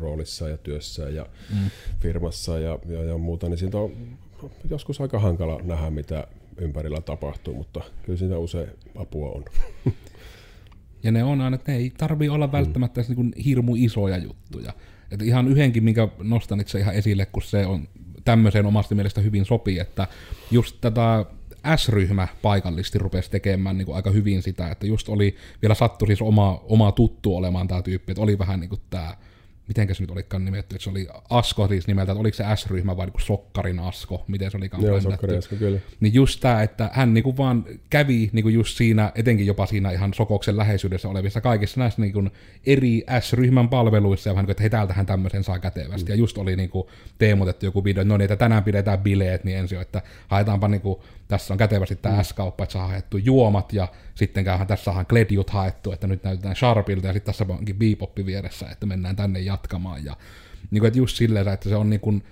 roolissa 0.00 0.48
ja 0.48 0.56
työssä 0.56 1.08
ja 1.08 1.26
mm. 1.50 1.70
firmassa 2.00 2.58
ja, 2.58 2.78
ja, 2.88 3.04
ja 3.04 3.18
muuta, 3.18 3.48
niin 3.48 3.58
siitä 3.58 3.78
on 3.78 3.92
joskus 4.70 5.00
aika 5.00 5.18
hankala 5.18 5.60
nähdä, 5.62 5.90
mitä 5.90 6.26
ympärillä 6.56 7.00
tapahtuu, 7.00 7.54
mutta 7.54 7.80
kyllä 8.02 8.18
siinä 8.18 8.38
usein 8.38 8.68
apua 8.96 9.30
on. 9.30 9.44
Ja 11.02 11.12
ne 11.12 11.24
on 11.24 11.40
aina, 11.40 11.54
että 11.54 11.72
ne 11.72 11.78
ei 11.78 11.92
tarvi 11.98 12.28
olla 12.28 12.46
mm. 12.46 12.52
välttämättä 12.52 13.00
mm. 13.00 13.14
niin 13.16 13.32
hirmu 13.44 13.76
isoja 13.76 14.16
juttuja. 14.16 14.72
Että 15.10 15.24
ihan 15.24 15.48
yhdenkin, 15.48 15.84
minkä 15.84 16.08
nostan 16.22 16.60
itse 16.60 16.78
ihan 16.78 16.94
esille, 16.94 17.26
kun 17.26 17.42
se 17.42 17.66
on 17.66 17.88
tämmöiseen 18.24 18.66
omasta 18.66 18.94
mielestä 18.94 19.20
hyvin 19.20 19.44
sopii, 19.44 19.78
että 19.78 20.08
just 20.50 20.76
tätä 20.80 21.24
S-ryhmä 21.76 22.28
paikallisesti 22.42 22.98
rupesi 22.98 23.30
tekemään 23.30 23.78
niin 23.78 23.86
kuin 23.86 23.96
aika 23.96 24.10
hyvin 24.10 24.42
sitä, 24.42 24.70
että 24.70 24.86
just 24.86 25.08
oli, 25.08 25.36
vielä 25.62 25.74
sattui 25.74 26.08
siis 26.08 26.22
oma, 26.22 26.60
oma 26.64 26.92
tuttu 26.92 27.36
olemaan 27.36 27.68
tämä 27.68 27.82
tyyppi, 27.82 28.12
että 28.12 28.22
oli 28.22 28.38
vähän 28.38 28.60
niin 28.60 28.70
kuin 28.70 28.80
tämä 28.90 29.16
miten 29.70 29.94
se 29.94 30.02
nyt 30.02 30.10
olikaan 30.10 30.44
nimetty, 30.44 30.76
että 30.76 30.84
se 30.84 30.90
oli 30.90 31.08
Asko 31.30 31.68
siis 31.68 31.86
nimeltä, 31.86 32.12
että 32.12 32.20
oliko 32.20 32.36
se 32.36 32.44
S-ryhmä 32.56 32.96
vai 32.96 33.06
niin 33.06 33.26
Sokkarin 33.26 33.78
Asko, 33.78 34.24
miten 34.28 34.50
se 34.50 34.56
oli 34.56 34.70
Joo, 34.78 35.00
Sokkarin 35.00 35.38
Asko, 35.38 35.56
kyllä. 35.56 35.78
Niin 36.00 36.14
just 36.14 36.40
tämä, 36.40 36.62
että 36.62 36.90
hän 36.92 37.14
niinku 37.14 37.36
vaan 37.36 37.64
kävi 37.90 38.30
niinku 38.32 38.48
just 38.48 38.76
siinä, 38.76 39.12
etenkin 39.14 39.46
jopa 39.46 39.66
siinä 39.66 39.90
ihan 39.90 40.14
Sokoksen 40.14 40.56
läheisyydessä 40.56 41.08
olevissa 41.08 41.40
kaikissa 41.40 41.80
näissä 41.80 42.02
niinku 42.02 42.28
eri 42.66 43.04
S-ryhmän 43.20 43.68
palveluissa, 43.68 44.30
ja 44.30 44.34
vähän 44.34 44.42
niin 44.42 44.46
kuin, 44.46 44.52
että 44.52 44.62
hei, 44.62 44.70
täältähän 44.70 45.06
tämmöisen 45.06 45.44
saa 45.44 45.58
kätevästi, 45.58 46.04
mm. 46.04 46.12
ja 46.12 46.14
just 46.14 46.38
oli 46.38 46.56
niinku 46.56 46.90
teemotettu 47.18 47.66
joku 47.66 47.84
video, 47.84 48.02
että 48.02 48.08
no 48.08 48.16
niin, 48.16 48.24
että 48.24 48.36
tänään 48.36 48.64
pidetään 48.64 48.98
bileet, 48.98 49.44
niin 49.44 49.58
ensin 49.58 49.80
että 49.80 50.02
haetaanpa 50.28 50.68
niinku, 50.68 51.02
tässä 51.28 51.54
on 51.54 51.58
kätevästi 51.58 51.96
tämä 51.96 52.16
mm. 52.16 52.24
S-kauppa, 52.24 52.64
että 52.64 52.72
saa 52.72 52.86
haettu 52.86 53.16
juomat, 53.16 53.72
ja 53.72 53.88
sitten 54.20 54.44
tässä 54.66 54.90
on 54.90 55.04
Gledjut 55.08 55.50
haettu, 55.50 55.92
että 55.92 56.06
nyt 56.06 56.24
näytetään 56.24 56.56
Sharpilta, 56.56 57.06
ja 57.06 57.12
sitten 57.12 57.34
tässä 57.34 57.46
onkin 57.48 57.76
Beboppi 57.76 58.26
vieressä, 58.26 58.70
että 58.70 58.86
mennään 58.86 59.16
tänne 59.16 59.40
jatkamaan. 59.40 60.04
Ja 60.04 60.16
niin 60.70 60.80
kuin, 60.80 60.88
että 60.88 60.98
just 60.98 61.16
silleen, 61.16 61.48
että 61.48 61.68
se 61.68 61.76
on 61.76 61.90
niin 61.90 62.00
kuin, 62.00 62.22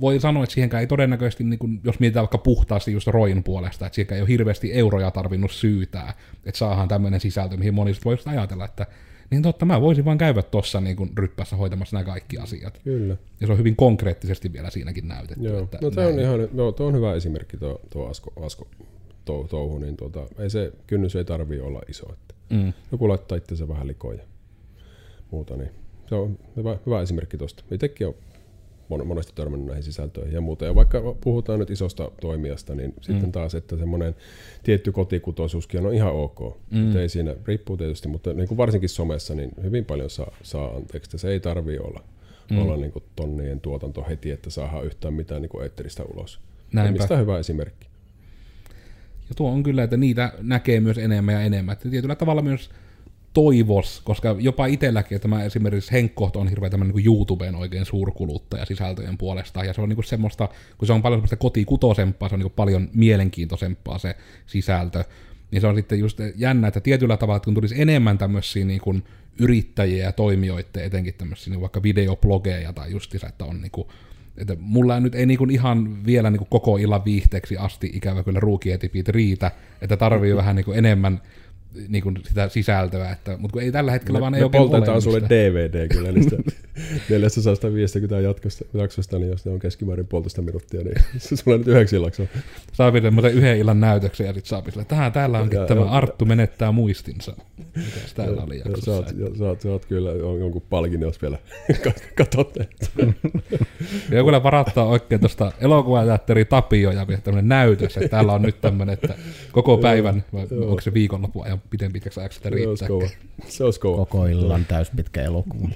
voi 0.00 0.20
sanoa, 0.20 0.44
että 0.44 0.54
siihenkään 0.54 0.80
ei 0.80 0.86
todennäköisesti, 0.86 1.44
niin 1.44 1.58
kuin, 1.58 1.80
jos 1.84 2.00
mietitään 2.00 2.22
vaikka 2.22 2.38
puhtaasti 2.38 2.92
just 2.92 3.06
Roin 3.06 3.42
puolesta, 3.42 3.86
että 3.86 3.94
siihen 3.94 4.14
ei 4.14 4.20
ole 4.20 4.28
hirveästi 4.28 4.72
euroja 4.72 5.10
tarvinnut 5.10 5.50
syytää, 5.50 6.14
että 6.44 6.58
saadaan 6.58 6.88
tämmöinen 6.88 7.20
sisältö, 7.20 7.56
mihin 7.56 7.74
moni 7.74 7.92
voi 8.04 8.16
ajatella, 8.26 8.64
että 8.64 8.86
niin 9.30 9.42
totta, 9.42 9.64
mä 9.64 9.80
voisin 9.80 10.04
vaan 10.04 10.18
käydä 10.18 10.42
tuossa 10.42 10.80
niin 10.80 11.10
ryppässä 11.18 11.56
hoitamassa 11.56 11.96
nämä 11.96 12.04
kaikki 12.04 12.38
asiat. 12.38 12.80
Kyllä. 12.84 13.16
Ja 13.40 13.46
se 13.46 13.52
on 13.52 13.58
hyvin 13.58 13.76
konkreettisesti 13.76 14.52
vielä 14.52 14.70
siinäkin 14.70 15.08
näytetty. 15.08 15.48
Joo. 15.48 15.62
Että 15.62 15.78
no 15.82 15.90
tämä 15.90 16.06
on, 16.06 16.20
ihan, 16.20 16.48
joo, 16.54 16.72
tuo 16.72 16.86
on 16.86 16.94
hyvä 16.94 17.14
esimerkki 17.14 17.56
tuo, 17.56 17.80
tuo 17.90 18.08
Asko, 18.08 18.32
Asko 18.46 18.68
touhu, 19.24 19.78
niin 19.78 19.96
tuota, 19.96 20.26
ei 20.38 20.50
se 20.50 20.72
kynnys 20.86 21.16
ei 21.16 21.24
tarvii 21.24 21.60
olla 21.60 21.80
iso. 21.88 22.12
Että 22.12 22.34
mm. 22.50 22.72
Joku 22.92 23.08
laittaa 23.08 23.38
itse 23.38 23.68
vähän 23.68 23.86
likoja 23.86 24.22
muuta, 25.30 25.56
niin 25.56 25.70
se 26.08 26.14
on 26.14 26.38
hyvä, 26.56 26.78
hyvä 26.86 27.02
esimerkki 27.02 27.38
tuosta. 27.38 27.64
Itsekin 27.70 28.06
on 28.06 28.14
monesti 29.06 29.32
törmännyt 29.34 29.66
näihin 29.66 29.82
sisältöihin 29.82 30.34
ja 30.34 30.40
muuta. 30.40 30.64
Ja 30.64 30.74
vaikka 30.74 31.14
puhutaan 31.20 31.58
nyt 31.58 31.70
isosta 31.70 32.10
toimijasta, 32.20 32.74
niin 32.74 32.90
mm. 32.90 32.96
sitten 33.00 33.32
taas, 33.32 33.54
että 33.54 33.76
semmoinen 33.76 34.14
tietty 34.62 34.92
kotikutoisuuskin 34.92 35.86
on 35.86 35.94
ihan 35.94 36.12
ok. 36.12 36.56
Mm. 36.70 36.96
Ei 36.96 37.08
siinä, 37.08 37.34
riippuu 37.46 37.76
tietysti, 37.76 38.08
mutta 38.08 38.32
niin 38.32 38.48
kuin 38.48 38.58
varsinkin 38.58 38.88
somessa, 38.88 39.34
niin 39.34 39.50
hyvin 39.62 39.84
paljon 39.84 40.10
saa, 40.10 40.36
saa 40.42 40.76
anteeksi. 40.76 41.18
Se 41.18 41.30
ei 41.30 41.40
tarvitse 41.40 41.80
olla, 41.80 42.04
mm. 42.50 42.58
olla 42.58 42.76
niin 42.76 42.92
kuin 42.92 43.04
tonnien 43.16 43.60
tuotanto 43.60 44.04
heti, 44.08 44.30
että 44.30 44.50
saadaan 44.50 44.84
yhtään 44.84 45.14
mitään 45.14 45.42
niin 45.42 45.50
kuin 45.50 45.62
eetteristä 45.62 46.04
ulos. 46.04 46.40
Näinpä. 46.72 46.98
Mistä 46.98 47.16
hyvä 47.16 47.38
esimerkki. 47.38 47.93
Ja 49.28 49.34
tuo 49.34 49.50
on 49.50 49.62
kyllä, 49.62 49.82
että 49.82 49.96
niitä 49.96 50.32
näkee 50.42 50.80
myös 50.80 50.98
enemmän 50.98 51.34
ja 51.34 51.40
enemmän. 51.40 51.72
Että 51.72 51.90
tietyllä 51.90 52.14
tavalla 52.14 52.42
myös 52.42 52.70
toivos, 53.32 54.00
koska 54.04 54.36
jopa 54.38 54.66
itselläkin, 54.66 55.16
että 55.16 55.28
mä 55.28 55.44
esimerkiksi 55.44 55.92
Henkko 55.92 56.30
on 56.34 56.48
hirveän 56.48 56.70
tämmöinen 56.70 56.96
niin 56.96 57.06
YouTubeen 57.06 57.54
oikein 57.54 57.86
suurkuluttaja 57.86 58.64
sisältöjen 58.64 59.18
puolesta, 59.18 59.64
ja 59.64 59.72
se 59.72 59.80
on 59.80 59.88
niin 59.88 59.96
kuin 59.96 60.04
semmoista, 60.04 60.48
kun 60.78 60.86
se 60.86 60.92
on 60.92 61.02
paljon 61.02 61.18
semmoista 61.18 61.36
kotikutosempaa, 61.36 62.28
se 62.28 62.34
on 62.34 62.40
niin 62.40 62.50
paljon 62.50 62.88
mielenkiintoisempaa 62.94 63.98
se 63.98 64.16
sisältö, 64.46 65.04
niin 65.50 65.60
se 65.60 65.66
on 65.66 65.74
sitten 65.74 65.98
just 65.98 66.18
jännä, 66.36 66.68
että 66.68 66.80
tietyllä 66.80 67.16
tavalla, 67.16 67.36
että 67.36 67.44
kun 67.44 67.54
tulisi 67.54 67.82
enemmän 67.82 68.18
tämmöisiä 68.18 68.64
niin 68.64 68.80
kuin 68.80 69.04
yrittäjiä 69.40 70.04
ja 70.04 70.12
toimijoita, 70.12 70.80
etenkin 70.80 71.14
tämmöisiä 71.14 71.50
niin 71.50 71.60
vaikka 71.60 71.82
videoblogeja 71.82 72.72
tai 72.72 72.90
justiinsa, 72.90 73.26
että 73.28 73.44
on 73.44 73.60
niin 73.60 73.70
kuin, 73.70 73.88
että 74.38 74.56
mulla 74.60 75.00
nyt 75.00 75.14
ei 75.14 75.26
niinku 75.26 75.46
ihan 75.50 76.06
vielä 76.06 76.30
niinku 76.30 76.46
koko 76.50 76.76
illan 76.76 77.04
viihteeksi 77.04 77.56
asti 77.56 77.90
ikävä 77.94 78.22
kyllä 78.22 78.40
ruukietipit 78.40 79.08
riitä, 79.08 79.50
että 79.82 79.96
tarvii 79.96 80.30
mm-hmm. 80.30 80.36
vähän 80.36 80.56
niinku 80.56 80.72
enemmän 80.72 81.20
niin 81.88 82.02
kuin 82.02 82.16
sitä 82.28 82.48
sisältöä, 82.48 83.10
että, 83.10 83.36
mutta 83.38 83.52
kun 83.52 83.62
ei 83.62 83.72
tällä 83.72 83.92
hetkellä 83.92 84.18
me, 84.18 84.20
vaan 84.20 84.34
ei 84.34 84.40
me 84.40 84.44
oikein 84.44 84.62
poltetaan 84.62 84.94
ole 84.94 85.00
sulle. 85.00 85.20
DVD 85.20 85.88
kyllä 85.88 86.12
niistä 86.12 86.36
450 87.08 88.20
jaksosta, 88.20 88.64
jaksosta, 88.74 89.18
niin 89.18 89.30
jos 89.30 89.44
ne 89.44 89.52
on 89.52 89.58
keskimäärin 89.58 90.06
puolitoista 90.06 90.42
minuuttia, 90.42 90.80
niin 90.82 90.94
se 91.18 91.36
sulla 91.36 91.56
nyt 91.58 91.68
yhdeksi 91.68 91.96
illaksi 91.96 92.22
on. 92.22 92.28
Saapi 92.72 93.00
semmoisen 93.00 93.32
yhden 93.32 93.58
illan 93.58 93.80
näytöksen 93.80 94.26
ja 94.26 94.32
sitten 94.32 94.48
saapi 94.48 94.70
sille, 94.70 94.84
tähän 94.84 95.12
täällä 95.12 95.38
onkin 95.38 95.58
Ja- 95.60 95.66
tämä 95.66 95.80
ja- 95.80 95.86
Arttu 95.86 96.24
menettää 96.24 96.72
muistinsa. 96.72 97.36
Mitäs 97.76 98.14
täällä 98.14 98.42
oli 98.42 98.58
Ja 98.58 98.64
jaksossa? 98.66 98.90
Sä 98.90 98.96
oot, 98.96 99.18
ja 99.18 99.38
sä, 99.38 99.44
oot, 99.44 99.60
sä 99.60 99.68
oot 99.68 99.84
kyllä 99.86 100.10
on 100.10 100.40
jonkun 100.40 100.62
palkinnon, 100.70 101.08
jos 101.08 101.22
vielä 101.22 101.38
katsotte. 102.18 102.68
Ja 104.10 104.24
kyllä 104.24 104.42
varattaa 104.42 104.84
oikein 104.86 105.20
tuosta 105.20 105.52
elokuvateatteri 105.60 106.44
Tapio 106.44 106.90
ja 106.90 107.06
vielä 107.08 107.20
tämmöinen 107.20 107.48
näytös, 107.48 107.96
että 107.96 108.08
täällä 108.08 108.32
on 108.32 108.42
nyt 108.42 108.60
tämmöinen, 108.60 108.92
että 108.92 109.14
koko 109.52 109.78
päivän, 109.78 110.24
vai 110.32 110.46
onko 110.66 110.80
se 110.80 110.94
viikonlopun 110.94 111.44
ajan 111.44 111.62
piten 111.70 111.92
pitkäksi 111.92 112.20
ajaksi 112.20 112.36
sitä 112.36 112.48
Se 112.50 112.66
olisi 112.68 112.84
kova. 112.86 113.00
riittää. 113.00 113.26
Se 113.48 113.64
olisi 113.64 113.80
kova. 113.80 113.96
Koko 113.96 114.26
illan 114.26 114.64
täyspitkä 114.64 115.22
elokuva. 115.22 115.68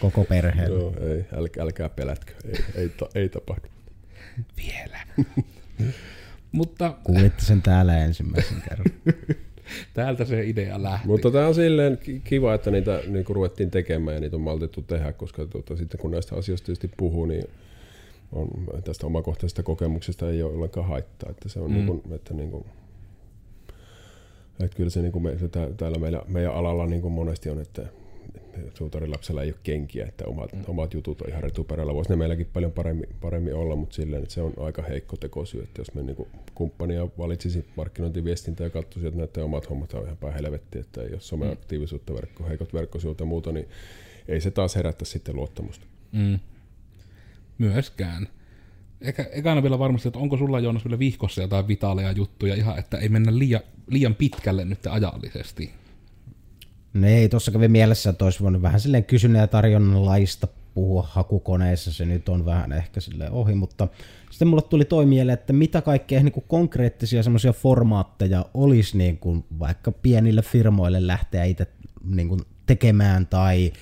Koko 0.00 0.24
perheen. 0.24 0.68
Joo, 0.70 0.94
ei, 1.00 1.24
älkää, 1.36 1.62
älkää 1.64 1.88
pelätkö. 1.88 2.32
Ei, 2.44 2.64
ei, 2.74 2.88
ta, 2.88 3.08
ei 3.14 3.28
tapahdu. 3.28 3.68
Vielä. 4.56 4.98
Mutta 6.52 6.94
Kuulitte 7.04 7.44
sen 7.44 7.62
täällä 7.62 7.98
ensimmäisen 8.04 8.62
kerran. 8.68 8.86
täältä 9.94 10.24
se 10.24 10.44
idea 10.46 10.82
lähti. 10.82 11.06
Mutta 11.06 11.30
tämä 11.30 11.46
on 11.46 11.54
silleen 11.54 11.98
ki- 11.98 12.20
kiva, 12.24 12.54
että 12.54 12.70
niitä 12.70 13.00
niin 13.06 13.24
ruvettiin 13.28 13.70
tekemään 13.70 14.14
ja 14.14 14.20
niitä 14.20 14.36
on 14.36 14.42
maltettu 14.42 14.82
tehdä, 14.82 15.12
koska 15.12 15.46
tuota, 15.46 15.76
sitten 15.76 16.00
kun 16.00 16.10
näistä 16.10 16.36
asioista 16.36 16.66
tietysti 16.66 16.90
puhuu, 16.96 17.26
niin 17.26 17.44
on, 18.32 18.48
tästä 18.84 19.06
omakohtaisesta 19.06 19.62
kokemuksesta 19.62 20.30
ei 20.30 20.42
ole 20.42 20.54
ollenkaan 20.54 20.88
haittaa. 20.88 21.30
Että 21.30 21.48
se 21.48 21.60
on 21.60 21.70
Mm. 21.70 21.74
niin 21.74 21.86
kuin, 21.86 22.02
että 22.14 22.34
niin 22.34 22.50
kuin, 22.50 22.64
että 24.60 24.76
kyllä 24.76 24.90
se, 24.90 25.02
niin 25.02 25.12
kuin 25.12 25.22
me, 25.22 25.36
täällä 25.76 25.98
meillä, 25.98 26.22
meidän 26.28 26.54
alalla 26.54 26.86
niin 26.86 27.02
kuin 27.02 27.12
monesti 27.12 27.50
on, 27.50 27.60
että 27.60 27.82
suutarilapsella 28.74 29.42
ei 29.42 29.48
ole 29.48 29.58
kenkiä, 29.62 30.06
että 30.06 30.24
omat, 30.24 30.52
mm. 30.52 30.64
omat 30.66 30.94
jutut 30.94 31.22
on 31.22 31.28
ihan 31.28 31.42
retuperällä. 31.42 31.94
Voisi 31.94 32.10
ne 32.10 32.16
meilläkin 32.16 32.48
paljon 32.52 32.72
paremmin, 32.72 33.08
paremmin 33.20 33.54
olla, 33.54 33.76
mutta 33.76 33.96
silleen, 33.96 34.22
että 34.22 34.34
se 34.34 34.42
on 34.42 34.52
aika 34.56 34.82
heikko 34.82 35.16
tekosyy, 35.16 35.62
että 35.62 35.80
jos 35.80 35.94
me 35.94 36.02
niin 36.02 36.26
kumppania 36.54 37.08
valitsisi 37.18 37.64
markkinointiviestintä 37.76 38.64
ja 38.64 38.70
katsoisi, 38.70 39.06
että 39.06 39.20
näiden 39.20 39.44
omat 39.44 39.70
hommat 39.70 39.94
on 39.94 40.04
ihan 40.04 40.16
päin 40.16 40.34
helvetti, 40.34 40.78
että 40.78 41.00
ole 41.00 41.20
someaktiivisuutta, 41.20 42.14
verkko, 42.14 42.48
heikot 42.48 42.74
verkkosivut 42.74 43.20
ja 43.20 43.26
muuta, 43.26 43.52
niin 43.52 43.68
ei 44.28 44.40
se 44.40 44.50
taas 44.50 44.76
herättä 44.76 45.04
sitten 45.04 45.36
luottamusta. 45.36 45.86
Mm. 46.12 46.38
Myöskään. 47.58 48.28
Eikä, 49.00 49.26
ekana 49.32 49.62
vielä 49.62 49.78
varmasti, 49.78 50.08
että 50.08 50.18
onko 50.18 50.36
sulla 50.36 50.60
Joonas 50.60 50.84
vielä 50.84 50.98
vihkossa 50.98 51.42
jotain 51.42 51.68
vitaaleja 51.68 52.12
juttuja 52.12 52.54
ihan, 52.54 52.78
että 52.78 52.98
ei 52.98 53.08
mennä 53.08 53.38
liian, 53.38 53.60
liian 53.86 54.14
pitkälle 54.14 54.64
nyt 54.64 54.86
ajallisesti. 54.86 55.70
No 56.94 57.06
ei, 57.06 57.28
tuossa 57.28 57.50
kävi 57.50 57.68
mielessä, 57.68 58.10
että 58.10 58.24
olisi 58.24 58.42
voinut 58.42 58.62
vähän 58.62 58.80
silleen 58.80 59.04
kysynnän 59.04 59.40
ja 59.40 59.46
tarjonnan 59.46 60.04
laista 60.04 60.48
puhua 60.74 61.08
hakukoneessa, 61.10 61.92
se 61.92 62.04
nyt 62.04 62.28
on 62.28 62.44
vähän 62.44 62.72
ehkä 62.72 63.00
sille 63.00 63.30
ohi, 63.30 63.54
mutta 63.54 63.88
sitten 64.30 64.48
mulle 64.48 64.62
tuli 64.62 64.84
toi 64.84 65.06
mieleen, 65.06 65.38
että 65.38 65.52
mitä 65.52 65.82
kaikkea 65.82 66.22
niin 66.22 66.32
kuin 66.32 66.44
konkreettisia 66.48 67.22
semmoisia 67.22 67.52
formaatteja 67.52 68.44
olisi 68.54 68.98
niin 68.98 69.18
kuin 69.18 69.44
vaikka 69.58 69.92
pienille 69.92 70.42
firmoille 70.42 71.06
lähteä 71.06 71.44
itse 71.44 71.66
niin 72.04 72.28
kuin 72.28 72.40
tekemään 72.66 73.26
tai 73.26 73.72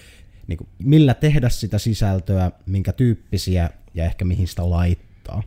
niin 0.46 0.56
kuin 0.56 0.68
millä 0.78 1.14
tehdä 1.14 1.48
sitä 1.48 1.78
sisältöä, 1.78 2.52
minkä 2.66 2.92
tyyppisiä 2.92 3.70
ja 3.94 4.04
ehkä 4.04 4.24
mihin 4.24 4.48
sitä 4.48 4.70
laittaa. 4.70 5.42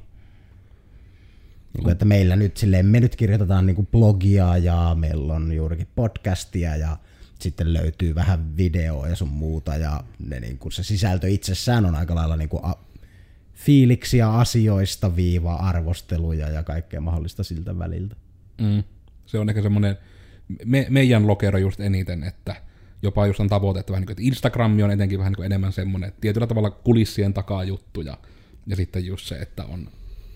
Niin 1.74 1.84
kuin, 1.84 1.92
että 1.92 2.06
meillä 2.06 2.36
nyt 2.36 2.58
silleen, 2.58 2.86
me 2.86 3.00
nyt 3.00 3.16
kirjoitetaan 3.16 3.66
niin 3.66 3.76
kuin 3.76 3.88
blogia 3.88 4.58
ja 4.58 4.96
meillä 5.00 5.34
on 5.34 5.54
juurikin 5.54 5.88
podcastia 5.96 6.76
ja 6.76 6.98
sitten 7.40 7.74
löytyy 7.74 8.16
vähän 8.16 8.58
videoa 8.58 9.08
ja 9.08 9.16
sun 9.16 9.30
muuta 9.30 9.76
ja 9.76 10.04
ne, 10.28 10.40
niin 10.40 10.58
kuin 10.58 10.72
se 10.72 10.84
sisältö 10.84 11.30
itsessään 11.30 11.86
on 11.86 11.96
aika 11.96 12.16
lailla 12.16 12.36
niin 12.36 12.50
kuin 12.50 12.66
a- 12.66 12.84
fiiliksiä 13.54 14.34
asioista, 14.34 15.16
viiva, 15.16 15.54
arvosteluja 15.54 16.50
ja 16.50 16.64
kaikkea 16.64 17.02
mahdollista 17.02 17.44
siltä 17.44 17.80
väliltä. 17.80 18.16
Mm. 18.62 18.84
Se 19.26 19.40
on 19.40 19.50
ehkä 19.50 19.62
semmoinen, 19.62 19.98
me, 20.66 20.88
meidän 20.90 21.28
lokero 21.28 21.58
just 21.58 21.80
eniten, 21.80 22.24
että 22.24 22.56
jopa 23.02 23.28
just 23.28 23.40
on 23.40 23.50
tavoite, 23.50 23.80
että, 23.80 23.92
vähän 23.92 24.02
niin 24.02 24.08
kuin, 24.08 24.14
että 24.14 24.24
Instagram 24.24 24.80
on 24.84 24.92
etenkin 24.92 25.20
vähän 25.20 25.32
niin 25.32 25.36
kuin 25.36 25.46
enemmän 25.46 25.74
semmoinen, 25.74 26.14
tietyllä 26.22 26.48
tavalla 26.48 26.72
kulissien 26.72 27.34
takaa 27.34 27.64
juttuja, 27.64 28.18
ja 28.68 28.76
sitten 28.76 29.06
just 29.06 29.28
se, 29.28 29.36
että 29.36 29.66
on, 29.66 29.90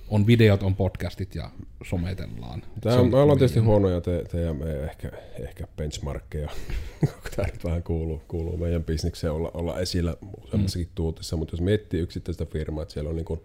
on 0.09 0.27
videot, 0.27 0.63
on 0.63 0.75
podcastit 0.75 1.35
ja 1.35 1.49
sometellaan. 1.83 2.63
Tämä 2.81 2.95
on, 2.95 3.09
me 3.09 3.17
ollaan 3.17 3.37
tietysti 3.37 3.59
huonoja 3.59 4.01
te, 4.01 4.23
te 4.31 4.41
ja 4.41 4.53
me 4.53 4.83
ehkä, 4.83 5.11
ehkä 5.39 5.67
benchmarkkeja, 5.77 6.49
kun 6.99 7.31
tämä 7.35 7.47
nyt 7.47 7.63
vähän 7.63 7.83
kuuluu, 7.83 8.21
kuuluu 8.27 8.57
meidän 8.57 8.83
bisnekseen 8.83 9.33
olla, 9.33 9.51
olla 9.53 9.79
esillä 9.79 10.17
useammassakin 10.43 10.87
mm. 10.87 10.95
tuutissa, 10.95 11.37
mutta 11.37 11.53
jos 11.53 11.61
miettii 11.61 12.01
yksittäistä 12.01 12.45
firmaa, 12.45 12.81
että 12.81 12.93
siellä 12.93 13.09
on 13.09 13.15
niin 13.15 13.25
kuin, 13.25 13.39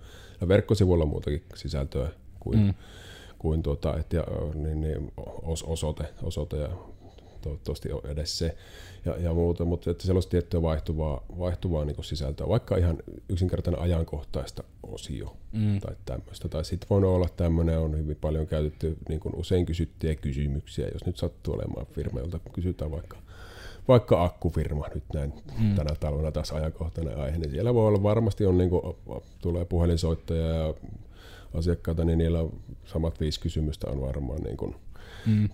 verkkosivuilla 0.49 1.07
muutakin 1.07 1.43
sisältöä 1.55 2.09
kuin, 2.41 2.59
mm. 2.59 2.75
kuin 3.39 3.63
tuota, 3.63 3.97
et 3.99 4.13
ja, 4.13 4.25
niin, 4.55 4.81
niin, 4.81 5.13
os, 5.43 5.63
osoite, 5.63 6.05
osoite 6.23 6.57
ja 6.57 6.69
toivottavasti 7.41 7.93
on 7.93 8.01
edes 8.05 8.39
se 8.39 8.57
ja, 9.05 9.17
ja 9.17 9.35
muuta, 9.35 9.65
mutta 9.65 9.91
että 9.91 10.03
siellä 10.03 10.17
olisi 10.17 10.29
tiettyä 10.29 10.63
vaihtuvaa, 10.63 11.25
vaihtuvaa 11.39 11.85
niin 11.85 12.05
sisältöä, 12.05 12.49
vaikka 12.49 12.77
ihan 12.77 12.99
yksinkertainen 13.29 13.81
ajankohtaista 13.81 14.65
osio 14.83 15.37
mm. 15.53 15.81
tai 15.81 15.97
tämmöistä. 16.05 16.49
Tai 16.49 16.65
sitten 16.65 16.89
voi 16.91 17.05
olla 17.05 17.29
tämmöinen, 17.37 17.79
on 17.79 17.99
hyvin 17.99 18.17
paljon 18.21 18.47
käytetty 18.47 18.97
niin 19.09 19.21
kuin 19.21 19.35
usein 19.35 19.67
kysyttyjä 19.67 20.15
kysymyksiä, 20.15 20.89
jos 20.93 21.07
nyt 21.07 21.17
sattuu 21.17 21.55
olemaan 21.55 21.87
firma, 21.87 22.21
jolta 22.21 22.41
kysytään 22.53 22.91
vaikka 22.91 23.17
vaikka 23.89 24.25
akkufirma 24.25 24.87
nyt 24.95 25.05
näin 25.15 25.33
mm. 25.61 25.75
tänä 25.75 25.95
talvena 26.01 26.33
taas 26.33 26.51
ajankohtainen 26.51 27.19
aihe, 27.19 27.39
niin 27.39 27.51
siellä 27.51 27.75
voi 27.75 27.87
olla 27.87 28.03
varmasti 28.03 28.47
on 28.47 28.59
niin 28.59 28.71
kuin, 28.71 28.97
tulee 29.43 29.65
puhelinsoittoja 29.65 30.47
ja 30.47 30.75
asiakkaita, 31.55 32.05
niin 32.05 32.19
niillä 32.19 32.41
on 32.41 32.53
samat 32.85 33.21
viisi 33.21 33.41
kysymystä 33.41 33.91
on 33.91 34.01
varmaan 34.01 34.43
niin 34.43 34.57
kuin, 34.57 34.75
mm. 35.29 35.49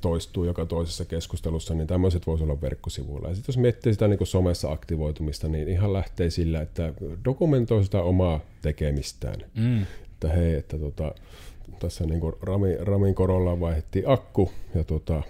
toistuu 0.00 0.44
joka 0.44 0.66
toisessa 0.66 1.04
keskustelussa, 1.04 1.74
niin 1.74 1.86
tämmöiset 1.86 2.26
voisi 2.26 2.44
olla 2.44 2.60
verkkosivuilla. 2.60 3.28
Ja 3.28 3.34
sitten 3.34 3.52
jos 3.52 3.58
miettii 3.58 3.92
sitä 3.92 4.08
niin 4.08 4.18
kuin 4.18 4.28
somessa 4.28 4.72
aktivoitumista, 4.72 5.48
niin 5.48 5.68
ihan 5.68 5.92
lähtee 5.92 6.30
sillä, 6.30 6.60
että 6.60 6.94
dokumentoi 7.24 7.84
sitä 7.84 8.02
omaa 8.02 8.40
tekemistään. 8.62 9.40
Mm. 9.54 9.82
Että 9.82 10.28
hei, 10.28 10.54
että 10.54 10.78
tota, 10.78 11.14
tässä 11.78 12.06
niin 12.06 12.20
kuin 12.20 12.34
Rami, 12.42 12.76
Ramin 12.80 13.14
korolla 13.14 13.60
vaihdettiin 13.60 14.08
akku 14.08 14.50
ja 14.74 14.84
tota, 14.84 15.22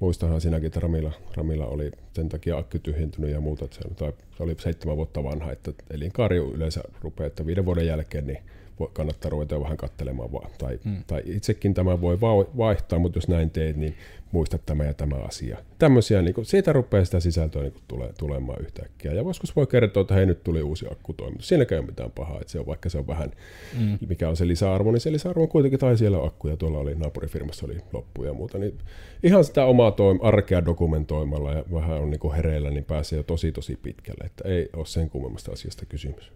muistahan 0.00 0.40
sinäkin, 0.40 0.66
että 0.66 0.80
Ramilla, 0.80 1.12
Ramilla 1.36 1.66
oli 1.66 1.90
sen 2.12 2.28
takia 2.28 2.58
akku 2.58 2.78
tyhjentynyt 2.78 3.30
ja 3.30 3.40
muuta, 3.40 3.64
että 3.64 3.76
se, 3.76 3.94
tai 3.94 4.12
se 4.36 4.42
oli 4.42 4.56
seitsemän 4.58 4.96
vuotta 4.96 5.24
vanha, 5.24 5.52
että 5.52 5.72
elinkaari 5.90 6.36
yleensä 6.36 6.82
rupeaa, 7.00 7.26
että 7.26 7.46
viiden 7.46 7.64
vuoden 7.64 7.86
jälkeen 7.86 8.26
niin 8.26 8.38
kannattaa 8.86 9.30
ruveta 9.30 9.54
jo 9.54 9.62
vähän 9.62 9.76
katselemaan 9.76 10.32
vaan. 10.32 10.50
Tai, 10.58 10.78
hmm. 10.84 11.04
tai 11.06 11.22
itsekin 11.24 11.74
tämä 11.74 12.00
voi 12.00 12.20
va- 12.20 12.56
vaihtaa, 12.56 12.98
mutta 12.98 13.16
jos 13.16 13.28
näin 13.28 13.50
teet, 13.50 13.76
niin 13.76 13.94
muista 14.32 14.58
tämä 14.58 14.84
ja 14.84 14.94
tämä 14.94 15.16
asia. 15.16 15.58
Tämmöisiä, 15.78 16.22
niin 16.22 16.34
kuin, 16.34 16.44
siitä 16.44 16.72
rupeaa 16.72 17.04
sitä 17.04 17.20
sisältöä 17.20 17.62
niin 17.62 17.72
kuin, 17.72 17.82
tule, 17.88 18.10
tulemaan 18.18 18.62
yhtäkkiä. 18.62 19.12
Ja 19.12 19.22
joskus 19.22 19.56
voi 19.56 19.66
kertoa, 19.66 20.00
että 20.00 20.14
hei 20.14 20.26
nyt 20.26 20.44
tuli 20.44 20.62
uusi 20.62 20.86
akkutoimitus. 20.90 21.48
Siinäkään 21.48 21.76
ei 21.76 21.80
ole 21.80 21.86
mitään 21.86 22.10
pahaa, 22.10 22.40
että 22.40 22.52
se 22.52 22.58
on, 22.58 22.66
vaikka 22.66 22.88
se 22.88 22.98
on 22.98 23.06
vähän, 23.06 23.30
hmm. 23.78 23.98
mikä 24.08 24.28
on 24.28 24.36
se 24.36 24.46
lisäarvo, 24.46 24.92
niin 24.92 25.00
se 25.00 25.12
lisäarvo 25.12 25.42
on 25.42 25.48
kuitenkin, 25.48 25.78
tai 25.80 25.98
siellä 25.98 26.18
on 26.18 26.26
akku 26.26 26.48
ja 26.48 26.56
tuolla 26.56 26.78
oli 26.78 26.94
naapurifirmassa 26.94 27.66
oli 27.66 27.78
loppu 27.92 28.24
ja 28.24 28.32
muuta. 28.32 28.58
Niin 28.58 28.78
ihan 29.22 29.44
sitä 29.44 29.64
omaa 29.64 29.90
toim- 29.90 30.26
arkea 30.26 30.64
dokumentoimalla 30.64 31.52
ja 31.52 31.64
vähän 31.74 32.00
on 32.00 32.10
niin 32.10 32.20
kuin 32.20 32.34
hereillä, 32.34 32.70
niin 32.70 32.84
pääsee 32.84 33.16
jo 33.16 33.22
tosi 33.22 33.52
tosi 33.52 33.78
pitkälle. 33.82 34.24
Että 34.24 34.48
ei 34.48 34.68
ole 34.76 34.86
sen 34.86 35.10
kummemmasta 35.10 35.52
asiasta 35.52 35.86
kysymys. 35.86 36.32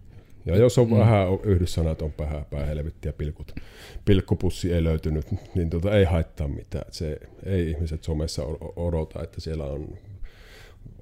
Ja 0.46 0.56
jos 0.56 0.78
on 0.78 0.88
mm. 0.90 0.98
vähän 0.98 1.26
yhdyssanat 1.42 2.02
on 2.02 2.12
pää, 2.12 2.44
pää 2.50 2.64
helvetti 2.66 3.08
ja 3.08 3.12
pilkut, 3.12 3.54
pilkkupussi 4.04 4.72
ei 4.72 4.84
löytynyt, 4.84 5.26
niin 5.54 5.70
tota, 5.70 5.96
ei 5.96 6.04
haittaa 6.04 6.48
mitään. 6.48 6.84
Se 6.90 7.18
ei 7.46 7.70
ihmiset 7.70 8.04
somessa 8.04 8.42
odota, 8.76 9.22
että 9.22 9.40
siellä 9.40 9.64
on 9.64 9.88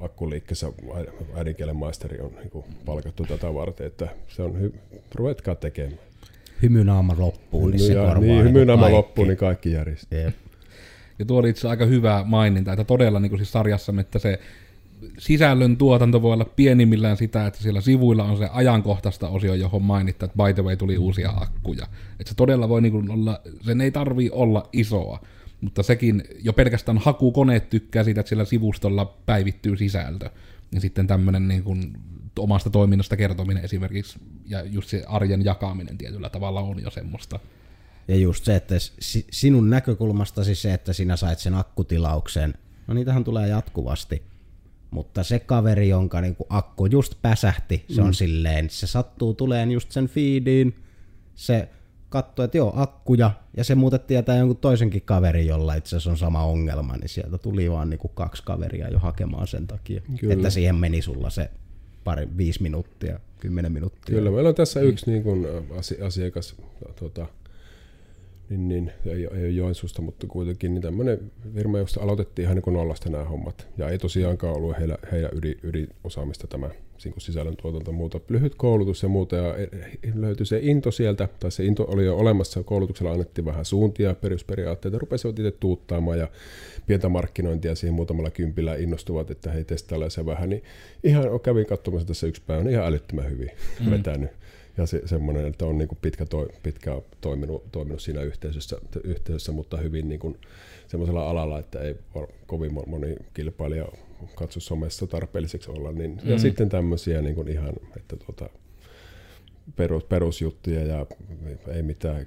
akkuliikkeessä 0.01 0.73
äidinkielen 1.35 1.77
maisteri 1.77 2.21
on 2.21 2.31
niin 2.35 2.65
palkattu 2.85 3.25
tätä 3.25 3.55
varten, 3.55 3.87
että 3.87 4.09
se 4.29 4.43
on 4.43 4.55
hy- 4.63 4.99
ruvetkaa 5.15 5.55
tekemään. 5.55 5.99
Hymynaama 6.63 7.15
loppuu, 7.19 7.67
niin 7.69 7.81
se 7.81 7.93
ja, 7.93 8.01
korvaa 8.01 8.21
niin, 8.21 8.45
hymynaama 8.45 8.83
kaikki. 8.83 8.97
loppuu, 8.97 9.25
niin 9.25 9.37
kaikki 9.37 9.73
järjestyy. 9.73 10.21
Jep. 10.21 10.35
Ja 11.19 11.25
tuo 11.25 11.39
oli 11.39 11.51
itse 11.51 11.69
aika 11.69 11.87
hyvä 11.87 12.25
maininta, 12.27 12.73
että 12.73 12.85
todella 12.85 13.21
niin 13.21 13.31
kuin 13.31 13.39
siis 13.39 13.53
sarjassa, 13.53 13.93
että 14.01 14.19
se 14.19 14.39
sisällön 15.19 15.77
tuotanto 15.77 16.23
voi 16.23 16.33
olla 16.33 16.45
pienimmillään 16.45 17.17
sitä, 17.17 17.47
että 17.47 17.63
siellä 17.63 17.81
sivuilla 17.81 18.25
on 18.25 18.37
se 18.37 18.49
ajankohtaista 18.53 19.29
osio, 19.29 19.55
johon 19.55 19.83
mainittaa, 19.83 20.27
että 20.27 20.45
by 20.45 20.55
the 20.55 20.63
way 20.63 20.77
tuli 20.77 20.99
uusia 20.99 21.31
akkuja. 21.37 21.87
Että 22.21 22.31
se 22.31 22.35
todella 22.35 22.69
voi 22.69 22.83
niin 22.83 23.11
olla, 23.11 23.41
sen 23.61 23.81
ei 23.81 23.91
tarvii 23.91 24.31
olla 24.31 24.69
isoa, 24.73 25.21
mutta 25.61 25.83
sekin 25.83 26.23
jo 26.43 26.53
pelkästään 26.53 26.99
hakukoneet 26.99 27.71
tykkää 27.71 28.05
siitä, 28.05 28.21
että 28.21 28.29
siellä 28.29 28.45
sivustolla 28.45 29.05
päivittyy 29.27 29.77
sisältö. 29.77 30.31
Ja 30.73 30.81
sitten 30.81 31.07
tämmöinen 31.07 31.49
niin 31.49 31.63
kuin 31.63 31.93
omasta 32.39 32.71
toiminnasta 32.71 33.17
kertominen 33.17 33.65
esimerkiksi, 33.65 34.19
ja 34.47 34.65
just 34.65 34.89
se 34.89 35.05
arjen 35.09 35.45
jakaminen 35.45 35.99
tietyllä 35.99 36.29
tavalla 36.29 36.61
on 36.61 36.83
jo 36.83 36.91
semmoista. 36.91 37.39
Ja 38.09 38.17
just 38.17 38.45
se, 38.45 38.57
että 38.57 38.75
si- 38.79 39.27
sinun 39.31 39.71
näkökulmastasi 39.71 40.55
se, 40.55 40.75
että 40.75 40.93
sinä 40.93 41.17
sait 41.17 41.39
sen 41.39 41.55
akkutilauksen, 41.55 42.55
no 42.87 42.95
niitähän 42.95 43.25
tulee 43.25 43.49
jatkuvasti. 43.49 44.23
Mutta 44.93 45.23
se 45.23 45.39
kaveri, 45.39 45.89
jonka 45.89 46.21
niinku 46.21 46.47
akku 46.49 46.87
just 46.87 47.15
päsähti, 47.23 47.85
se 47.89 48.03
on 48.03 48.15
silleen, 48.15 48.71
se 48.71 48.87
sattuu 48.87 49.35
tuleen 49.35 49.71
just 49.71 49.93
sen 49.93 50.09
feediin, 50.09 50.75
se 51.35 51.69
katsoo, 52.09 52.45
että 52.45 52.57
joo, 52.57 52.73
akkuja, 52.77 53.31
ja 53.57 53.65
se 53.65 53.75
muuten 53.75 54.01
tietää 54.01 54.37
jonkun 54.37 54.57
toisenkin 54.57 55.03
kaverin, 55.03 55.47
jolla 55.47 55.75
itse 55.75 55.97
asiassa 55.97 56.11
on 56.11 56.17
sama 56.17 56.45
ongelma, 56.45 56.97
niin 56.97 57.09
sieltä 57.09 57.39
tuli 57.39 57.71
vaan 57.71 57.91
niinku 57.91 58.09
kaksi 58.09 58.43
kaveria 58.43 58.89
jo 58.89 58.99
hakemaan 58.99 59.47
sen 59.47 59.67
takia, 59.67 60.01
Kyllä. 60.21 60.35
että 60.35 60.51
siihen 60.51 60.75
meni 60.75 61.03
sulla 61.03 61.31
se 61.31 61.51
pari, 62.05 62.29
viisi 62.37 62.63
minuuttia, 62.63 63.21
kymmenen 63.41 63.73
minuuttia. 63.73 64.15
Kyllä, 64.15 64.31
meillä 64.31 64.49
on 64.49 64.55
tässä 64.55 64.81
yksi 64.81 65.11
niin 65.11 65.23
kuin, 65.23 65.47
asi- 65.79 66.03
asiakas, 66.03 66.57
tota, 67.01 67.27
niin, 68.53 68.69
niin, 68.69 68.93
ei, 69.07 69.13
ei 69.13 69.27
ole 69.27 69.49
Joensuusta, 69.49 70.03
mutta 70.03 70.27
kuitenkin 70.27 70.75
niin 70.75 70.83
tämmöinen 70.83 71.33
firma, 71.55 71.79
josta 71.79 72.01
aloitettiin 72.01 72.45
ihan 72.45 72.57
niin 72.57 72.63
kuin 72.63 72.75
nollasta 72.75 73.11
nämä 73.11 73.25
hommat. 73.25 73.69
Ja 73.79 73.89
ei 73.89 73.99
tosiaankaan 73.99 74.57
ollut 74.57 74.79
heillä, 74.79 74.99
heidän 75.13 75.31
ydin, 75.35 75.59
ydinosaamista 75.63 76.47
tämä 76.47 76.71
niin 77.05 77.13
kuin 77.13 77.23
sisällön 77.23 77.57
tuotanto 77.57 77.93
muuta. 77.93 78.21
Lyhyt 78.29 78.55
koulutus 78.55 79.03
ja 79.03 79.09
muuta, 79.09 79.37
ja 79.37 79.55
löytyi 80.15 80.47
se 80.47 80.59
into 80.63 80.91
sieltä, 80.91 81.29
tai 81.41 81.51
se 81.51 81.65
into 81.65 81.85
oli 81.89 82.05
jo 82.05 82.17
olemassa, 82.17 82.63
koulutuksella 82.63 83.13
annettiin 83.13 83.45
vähän 83.45 83.65
suuntia, 83.65 84.15
perusperiaatteita, 84.15 84.99
rupesivat 84.99 85.39
itse 85.39 85.51
tuuttaamaan, 85.51 86.19
ja 86.19 86.29
pientä 86.87 87.09
markkinointia 87.09 87.75
siihen 87.75 87.95
muutamalla 87.95 88.31
kympillä 88.31 88.75
innostuvat, 88.75 89.31
että 89.31 89.51
hei 89.51 89.65
testailla 89.65 90.11
se 90.11 90.27
vähän, 90.27 90.49
niin 90.49 90.63
ihan 91.05 91.41
kävin 91.41 91.67
katsomassa 91.67 92.09
tässä 92.09 92.27
yksi 92.27 92.43
päivä, 92.47 92.63
niin 92.63 92.73
ihan 92.73 92.87
älyttömän 92.87 93.31
hyvin 93.31 93.51
mm. 93.85 93.91
vetänyt. 93.91 94.31
Ja 94.77 94.87
se, 94.87 95.03
semmoinen, 95.05 95.47
että 95.47 95.67
on 95.67 95.79
niin 95.79 95.89
kuin 95.89 95.99
pitkä, 96.03 96.27
toi, 96.27 96.49
pitkä 96.63 97.03
toiminut, 97.21 97.73
toiminut 97.73 98.03
siinä 98.03 98.23
yhteisössä, 98.23 98.77
yhteisössä 99.05 99.53
mutta 99.53 99.77
hyvin 99.77 100.09
niin 100.09 100.21
kuin 100.21 100.39
semmoisella 100.89 101.31
alalla, 101.31 101.59
että 101.59 101.81
ei 101.81 101.95
var- 102.15 102.33
kovin 102.47 102.73
moni 102.87 103.17
kilpailija 103.35 103.87
katso 104.35 104.61
somessa 104.61 105.07
tarpeelliseksi 105.07 105.71
olla. 105.71 105.93
Niin, 105.93 106.11
mm. 106.11 106.31
Ja 106.31 106.39
sitten 106.39 106.69
tämmöisiä 106.69 107.23
niin 107.23 107.35
kuin 107.35 107.49
ihan, 107.49 107.73
että 107.97 108.17
tuota, 108.17 108.51
perus, 109.77 110.05
perusjuttuja 110.05 110.85
ja 110.85 111.07
ei 111.69 111.83
mitään 111.83 112.27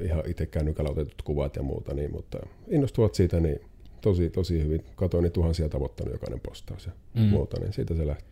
ihan 0.00 0.22
itsekään 0.26 0.66
nykällä 0.66 0.90
otetut 0.90 1.22
kuvat 1.22 1.56
ja 1.56 1.62
muuta, 1.62 1.94
niin, 1.94 2.12
mutta 2.12 2.38
innostuvat 2.68 3.14
siitä 3.14 3.40
niin 3.40 3.60
tosi, 4.00 4.30
tosi 4.30 4.62
hyvin. 4.62 4.84
Katoin 4.96 5.22
niin 5.22 5.32
tuhansia 5.32 5.68
tavoittanut 5.68 6.12
jokainen 6.12 6.40
postaus 6.40 6.86
ja 6.86 6.92
mm. 7.14 7.22
muuta, 7.22 7.60
niin 7.60 7.72
siitä 7.72 7.94
se 7.94 8.06
lähtee. 8.06 8.31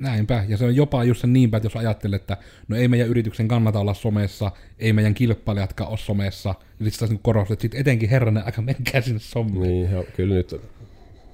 Näinpä, 0.00 0.44
ja 0.48 0.56
se 0.56 0.64
on 0.64 0.76
jopa 0.76 1.04
just 1.04 1.20
sen 1.20 1.32
niinpä, 1.32 1.56
että 1.56 1.66
jos 1.66 1.76
ajattelee, 1.76 2.16
että 2.16 2.36
no 2.68 2.76
ei 2.76 2.88
meidän 2.88 3.08
yrityksen 3.08 3.48
kannata 3.48 3.80
olla 3.80 3.94
somessa, 3.94 4.50
ei 4.78 4.92
meidän 4.92 5.14
kilpailijatkaan 5.14 5.90
ole 5.90 5.98
somessa, 5.98 6.54
niin 6.78 6.90
sitten 6.90 7.08
taas 7.08 7.20
korostat, 7.22 7.52
että 7.52 7.62
sit 7.62 7.74
etenkin 7.74 8.08
herranen 8.08 8.44
aika 8.46 8.62
menkää 8.62 9.00
sinne 9.00 9.20
sommiin. 9.20 9.62
Niin, 9.62 9.90
ja 9.90 10.04
kyllä 10.16 10.34
nyt, 10.34 10.60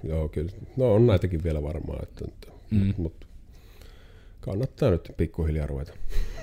joo 0.02 0.28
kyllä, 0.28 0.52
no 0.76 0.94
on 0.94 1.06
näitäkin 1.06 1.44
vielä 1.44 1.62
varmaan, 1.62 2.02
että, 2.02 2.24
että 2.28 2.48
mm. 2.70 2.94
mutta 2.96 3.26
kannattaa 4.40 4.90
nyt 4.90 5.12
pikkuhiljaa 5.16 5.66
ruveta. 5.66 5.92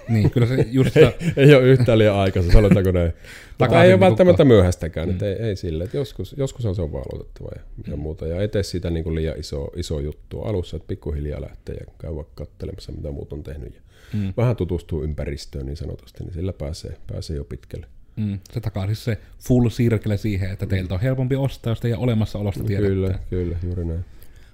Niin, 0.09 0.31
kyllä 0.31 0.47
se 0.47 0.65
just 0.71 0.97
ei, 0.97 1.09
ei 1.37 1.55
ole 1.55 1.63
yhtään 1.63 1.97
liian 1.99 2.15
aikaista, 2.15 2.51
sanotaanko 2.51 2.91
näin. 2.91 3.07
Mutta 3.07 3.57
Takaisin 3.57 3.81
ei 3.81 3.87
ole 3.87 3.93
niin 3.93 3.99
välttämättä 3.99 4.43
kuin- 4.43 4.47
myöhäistäkään, 4.47 5.09
mm. 5.09 5.17
ei, 5.23 5.33
ei 5.33 5.55
sille, 5.55 5.83
että 5.83 5.97
joskus, 5.97 6.35
joskus 6.37 6.65
on 6.65 6.75
se 6.75 6.81
on 6.81 6.91
vaan 6.91 7.03
aloitettava 7.13 7.49
ja, 7.55 7.61
ja 7.91 7.97
muuta. 7.97 8.27
Ja 8.27 8.41
ettei 8.41 8.63
siitä 8.63 8.89
niin 8.89 9.03
kuin 9.03 9.15
liian 9.15 9.39
iso, 9.39 9.67
iso 9.75 9.99
juttu 9.99 10.41
alussa, 10.41 10.77
että 10.77 10.87
pikkuhiljaa 10.87 11.41
lähtee 11.41 11.75
ja 11.75 11.85
käy 11.97 12.15
vaikka 12.15 12.45
katselemassa, 12.45 12.91
mitä 12.91 13.11
muut 13.11 13.33
on 13.33 13.43
tehnyt. 13.43 13.75
Ja 13.75 13.81
mm. 14.13 14.33
Vähän 14.37 14.55
tutustuu 14.55 15.03
ympäristöön 15.03 15.65
niin 15.65 15.77
sanotusti, 15.77 16.23
niin 16.23 16.33
sillä 16.33 16.53
pääsee, 16.53 16.97
pääsee 17.11 17.35
jo 17.35 17.43
pitkälle. 17.43 17.87
mm, 18.15 18.39
se 18.53 18.59
takaa 18.59 18.85
siis 18.85 19.03
se 19.03 19.17
full 19.39 19.69
circle 19.69 20.17
siihen, 20.17 20.51
että 20.51 20.65
teiltä 20.65 20.93
on 20.93 21.01
helpompi 21.01 21.35
ostaa, 21.35 21.71
jos 21.71 21.79
teidän 21.79 21.99
olemassaolosta 21.99 22.63
tiedätte. 22.63 22.89
Kyllä, 22.89 23.19
kyllä, 23.29 23.57
juuri 23.63 23.85
näin. 23.85 24.05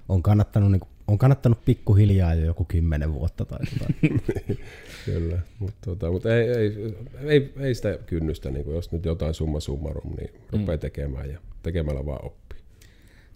On 0.08 0.22
kannattanut, 0.22 0.70
niinku, 0.70 0.88
on 1.08 1.18
kannattanut 1.18 1.64
pikkuhiljaa 1.64 2.34
jo 2.34 2.44
joku 2.44 2.64
kymmenen 2.64 3.14
vuotta 3.14 3.44
tai 3.44 3.58
jotain. 3.72 4.22
Kyllä, 5.04 5.38
mutta 5.58 5.78
tota, 5.84 6.10
mut 6.10 6.26
ei, 6.26 6.48
ei, 6.48 6.94
ei, 7.24 7.52
ei, 7.60 7.74
sitä 7.74 7.98
kynnystä, 8.06 8.50
niin 8.50 8.64
kuin 8.64 8.74
jos 8.74 8.92
nyt 8.92 9.04
jotain 9.04 9.34
summa 9.34 9.60
summarum, 9.60 10.16
niin 10.16 10.30
rupeaa 10.52 10.78
tekemään 10.78 11.30
ja 11.30 11.38
tekemällä 11.62 12.06
vaan 12.06 12.24
oppii. 12.24 12.58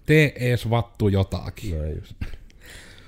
Tee 0.06 0.32
ees 0.36 0.70
vattu 0.70 1.09
jotakin. 1.09 1.78
Näin 1.78 1.97
just. 1.97 2.14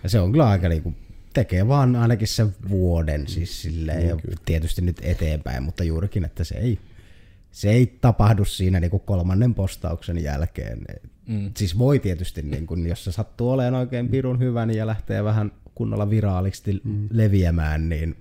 Ja 0.02 0.08
se 0.08 0.20
on 0.20 0.32
kyllä 0.32 0.48
aika 0.48 0.68
niinku, 0.68 0.94
tekee 1.34 1.68
vaan 1.68 1.96
ainakin 1.96 2.28
sen 2.28 2.54
vuoden 2.68 3.28
siis 3.28 3.62
silleen, 3.62 4.08
ja 4.08 4.16
tietysti 4.44 4.82
nyt 4.82 4.96
eteenpäin, 5.02 5.62
mutta 5.62 5.84
juurikin, 5.84 6.24
että 6.24 6.44
se 6.44 6.54
ei, 6.54 6.78
se 7.50 7.70
ei 7.70 7.98
tapahdu 8.00 8.44
siinä 8.44 8.80
niinku 8.80 8.98
kolmannen 8.98 9.54
postauksen 9.54 10.22
jälkeen. 10.22 10.78
Mm. 11.28 11.50
Siis 11.56 11.78
voi 11.78 11.98
tietysti, 11.98 12.42
niinku, 12.42 12.74
jos 12.74 13.04
se 13.04 13.12
sattuu 13.12 13.50
olemaan 13.50 13.74
oikein 13.74 14.08
pirun 14.08 14.38
hyvä 14.38 14.66
niin 14.66 14.78
ja 14.78 14.86
lähtee 14.86 15.24
vähän 15.24 15.52
kunnolla 15.74 16.10
viraaliksi 16.10 16.80
mm. 16.84 17.08
leviämään, 17.10 17.88
niin 17.88 18.16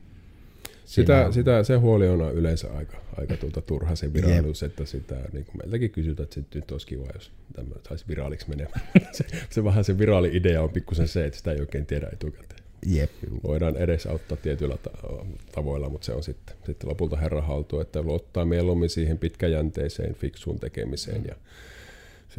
Sitä, 0.85 1.27
sitä, 1.31 1.63
se 1.63 1.75
huoli 1.75 2.07
on 2.07 2.33
yleensä 2.33 2.67
aika, 2.73 2.97
aika 3.17 3.37
tuota 3.37 3.61
turha 3.61 3.95
se 3.95 4.13
virallisuus, 4.13 4.63
että 4.63 4.85
sitä 4.85 5.15
niin 5.33 5.45
kuin 5.45 5.57
meiltäkin 5.57 5.91
kysytään, 5.91 6.29
että 6.37 6.57
nyt 6.59 6.71
olisi 6.71 6.87
kiva, 6.87 7.05
jos 7.13 7.31
tämä 7.53 7.75
saisi 7.87 8.05
viraaliksi 8.07 8.49
menemään. 8.49 8.81
se, 9.11 9.25
se, 9.49 9.63
vähän 9.63 9.83
se 9.83 9.97
viraali-idea 9.97 10.61
on 10.61 10.69
pikkusen 10.69 11.07
se, 11.07 11.25
että 11.25 11.37
sitä 11.37 11.51
ei 11.51 11.59
oikein 11.59 11.85
tiedä 11.85 12.09
etukäteen. 12.13 12.63
jep. 12.85 13.11
Voidaan 13.43 13.77
edesauttaa 13.77 14.37
tietyillä 14.37 14.77
ta- 14.77 15.25
tavoilla, 15.51 15.89
mutta 15.89 16.05
se 16.05 16.13
on 16.13 16.23
sitten, 16.23 16.55
sitten 16.65 16.89
lopulta 16.89 17.17
herra 17.17 17.41
haltu, 17.41 17.79
että 17.79 18.01
luottaa 18.01 18.45
mieluummin 18.45 18.89
siihen 18.89 19.17
pitkäjänteiseen, 19.17 20.15
fiksuun 20.15 20.59
tekemiseen 20.59 21.23
ja 21.27 21.35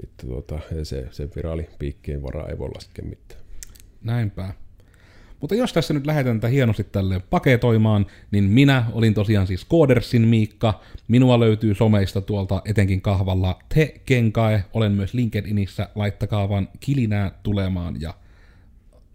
sitten 0.01 0.29
tuota, 0.29 0.59
se, 0.83 1.09
se 1.11 1.29
viraalipiikkien 1.37 2.23
varaa 2.23 2.49
ei 2.49 2.59
voi 2.59 2.71
laskea 2.75 3.05
mitään. 3.05 3.41
Näinpä. 4.03 4.55
Mutta 5.41 5.55
jos 5.55 5.73
tässä 5.73 5.95
nyt 5.95 6.07
lähdetään 6.07 6.41
tätä 6.41 6.49
hienosti 6.49 6.85
tälle 6.85 7.21
paketoimaan, 7.31 8.07
niin 8.31 8.45
minä 8.45 8.85
olin 8.93 9.15
tosiaan 9.15 9.47
siis 9.47 9.65
Koodersin 9.65 10.29
Miikka. 10.29 10.81
Minua 11.09 11.41
löytyy 11.41 11.75
someista 11.75 12.21
tuolta 12.21 12.63
etenkin 12.65 13.01
kahvalla 13.01 13.59
Te 13.75 14.01
Kenkae. 14.05 14.65
Olen 14.73 14.93
myös 14.93 15.15
LinkedInissä. 15.15 15.89
Laittakaa 15.95 16.49
vaan 16.49 16.69
kilinää 16.81 17.31
tulemaan 17.43 18.01
ja 18.01 18.15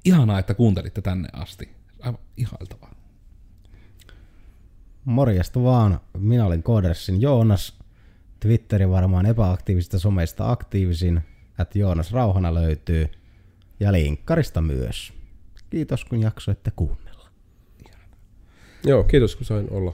ihanaa, 0.06 0.40
että 0.40 0.54
kuuntelitte 0.54 1.02
tänne 1.02 1.30
asti. 1.34 1.70
Aivan 2.00 2.20
ihailtavaa. 2.38 2.96
Morjesta 5.06 5.64
vaan. 5.64 6.00
Minä 6.18 6.46
olin 6.46 6.64
Koodersin 6.64 7.22
Joonas. 7.22 7.83
Twitteri 8.44 8.90
varmaan 8.90 9.26
epäaktiivisista 9.26 10.00
someista 10.00 10.52
aktiivisin. 10.52 11.22
Että 11.60 11.80
Joonas 11.80 12.12
Rauhana 12.12 12.54
löytyy. 12.54 13.10
Ja 13.80 13.92
linkkarista 13.92 14.62
myös. 14.62 15.14
Kiitos 15.70 16.06
kun 16.06 16.22
jaksoitte 16.22 16.72
kuunnella. 16.76 17.30
Joo, 18.86 19.04
kiitos 19.04 19.36
kun 19.36 19.46
sain 19.46 19.72
olla. 19.72 19.94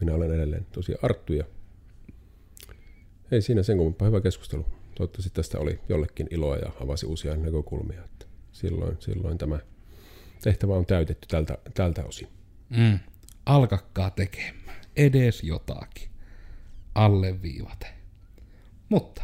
Minä 0.00 0.14
olen 0.14 0.34
edelleen 0.34 0.66
tosiaan 0.72 1.04
Arttu 1.04 1.32
ja 1.32 1.44
ei 3.30 3.42
siinä 3.42 3.62
sen 3.62 3.76
kummempaa. 3.76 4.08
Hyvä 4.08 4.20
keskustelu. 4.20 4.66
Toivottavasti 4.94 5.30
tästä 5.30 5.58
oli 5.58 5.80
jollekin 5.88 6.26
iloa 6.30 6.56
ja 6.56 6.72
avasi 6.80 7.06
uusia 7.06 7.36
näkökulmia. 7.36 8.04
Että 8.04 8.26
silloin, 8.52 8.96
silloin 9.00 9.38
tämä 9.38 9.58
tehtävä 10.42 10.74
on 10.74 10.86
täytetty 10.86 11.28
tältä, 11.28 11.58
tältä 11.74 12.04
osin. 12.04 12.28
Mm. 12.70 12.98
Alkakaa 13.46 14.10
tekemään. 14.10 14.80
Edes 14.96 15.42
jotakin. 15.42 16.11
Alleviivate. 16.94 17.86
Mutta 18.88 19.22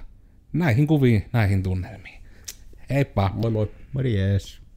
näihin 0.53 0.86
kuviin, 0.86 1.28
näihin 1.32 1.62
tunnelmiin. 1.62 2.23
Heippa! 2.90 3.31
Moi 3.35 3.51
moi! 3.51 3.70
Morjes. 3.93 4.68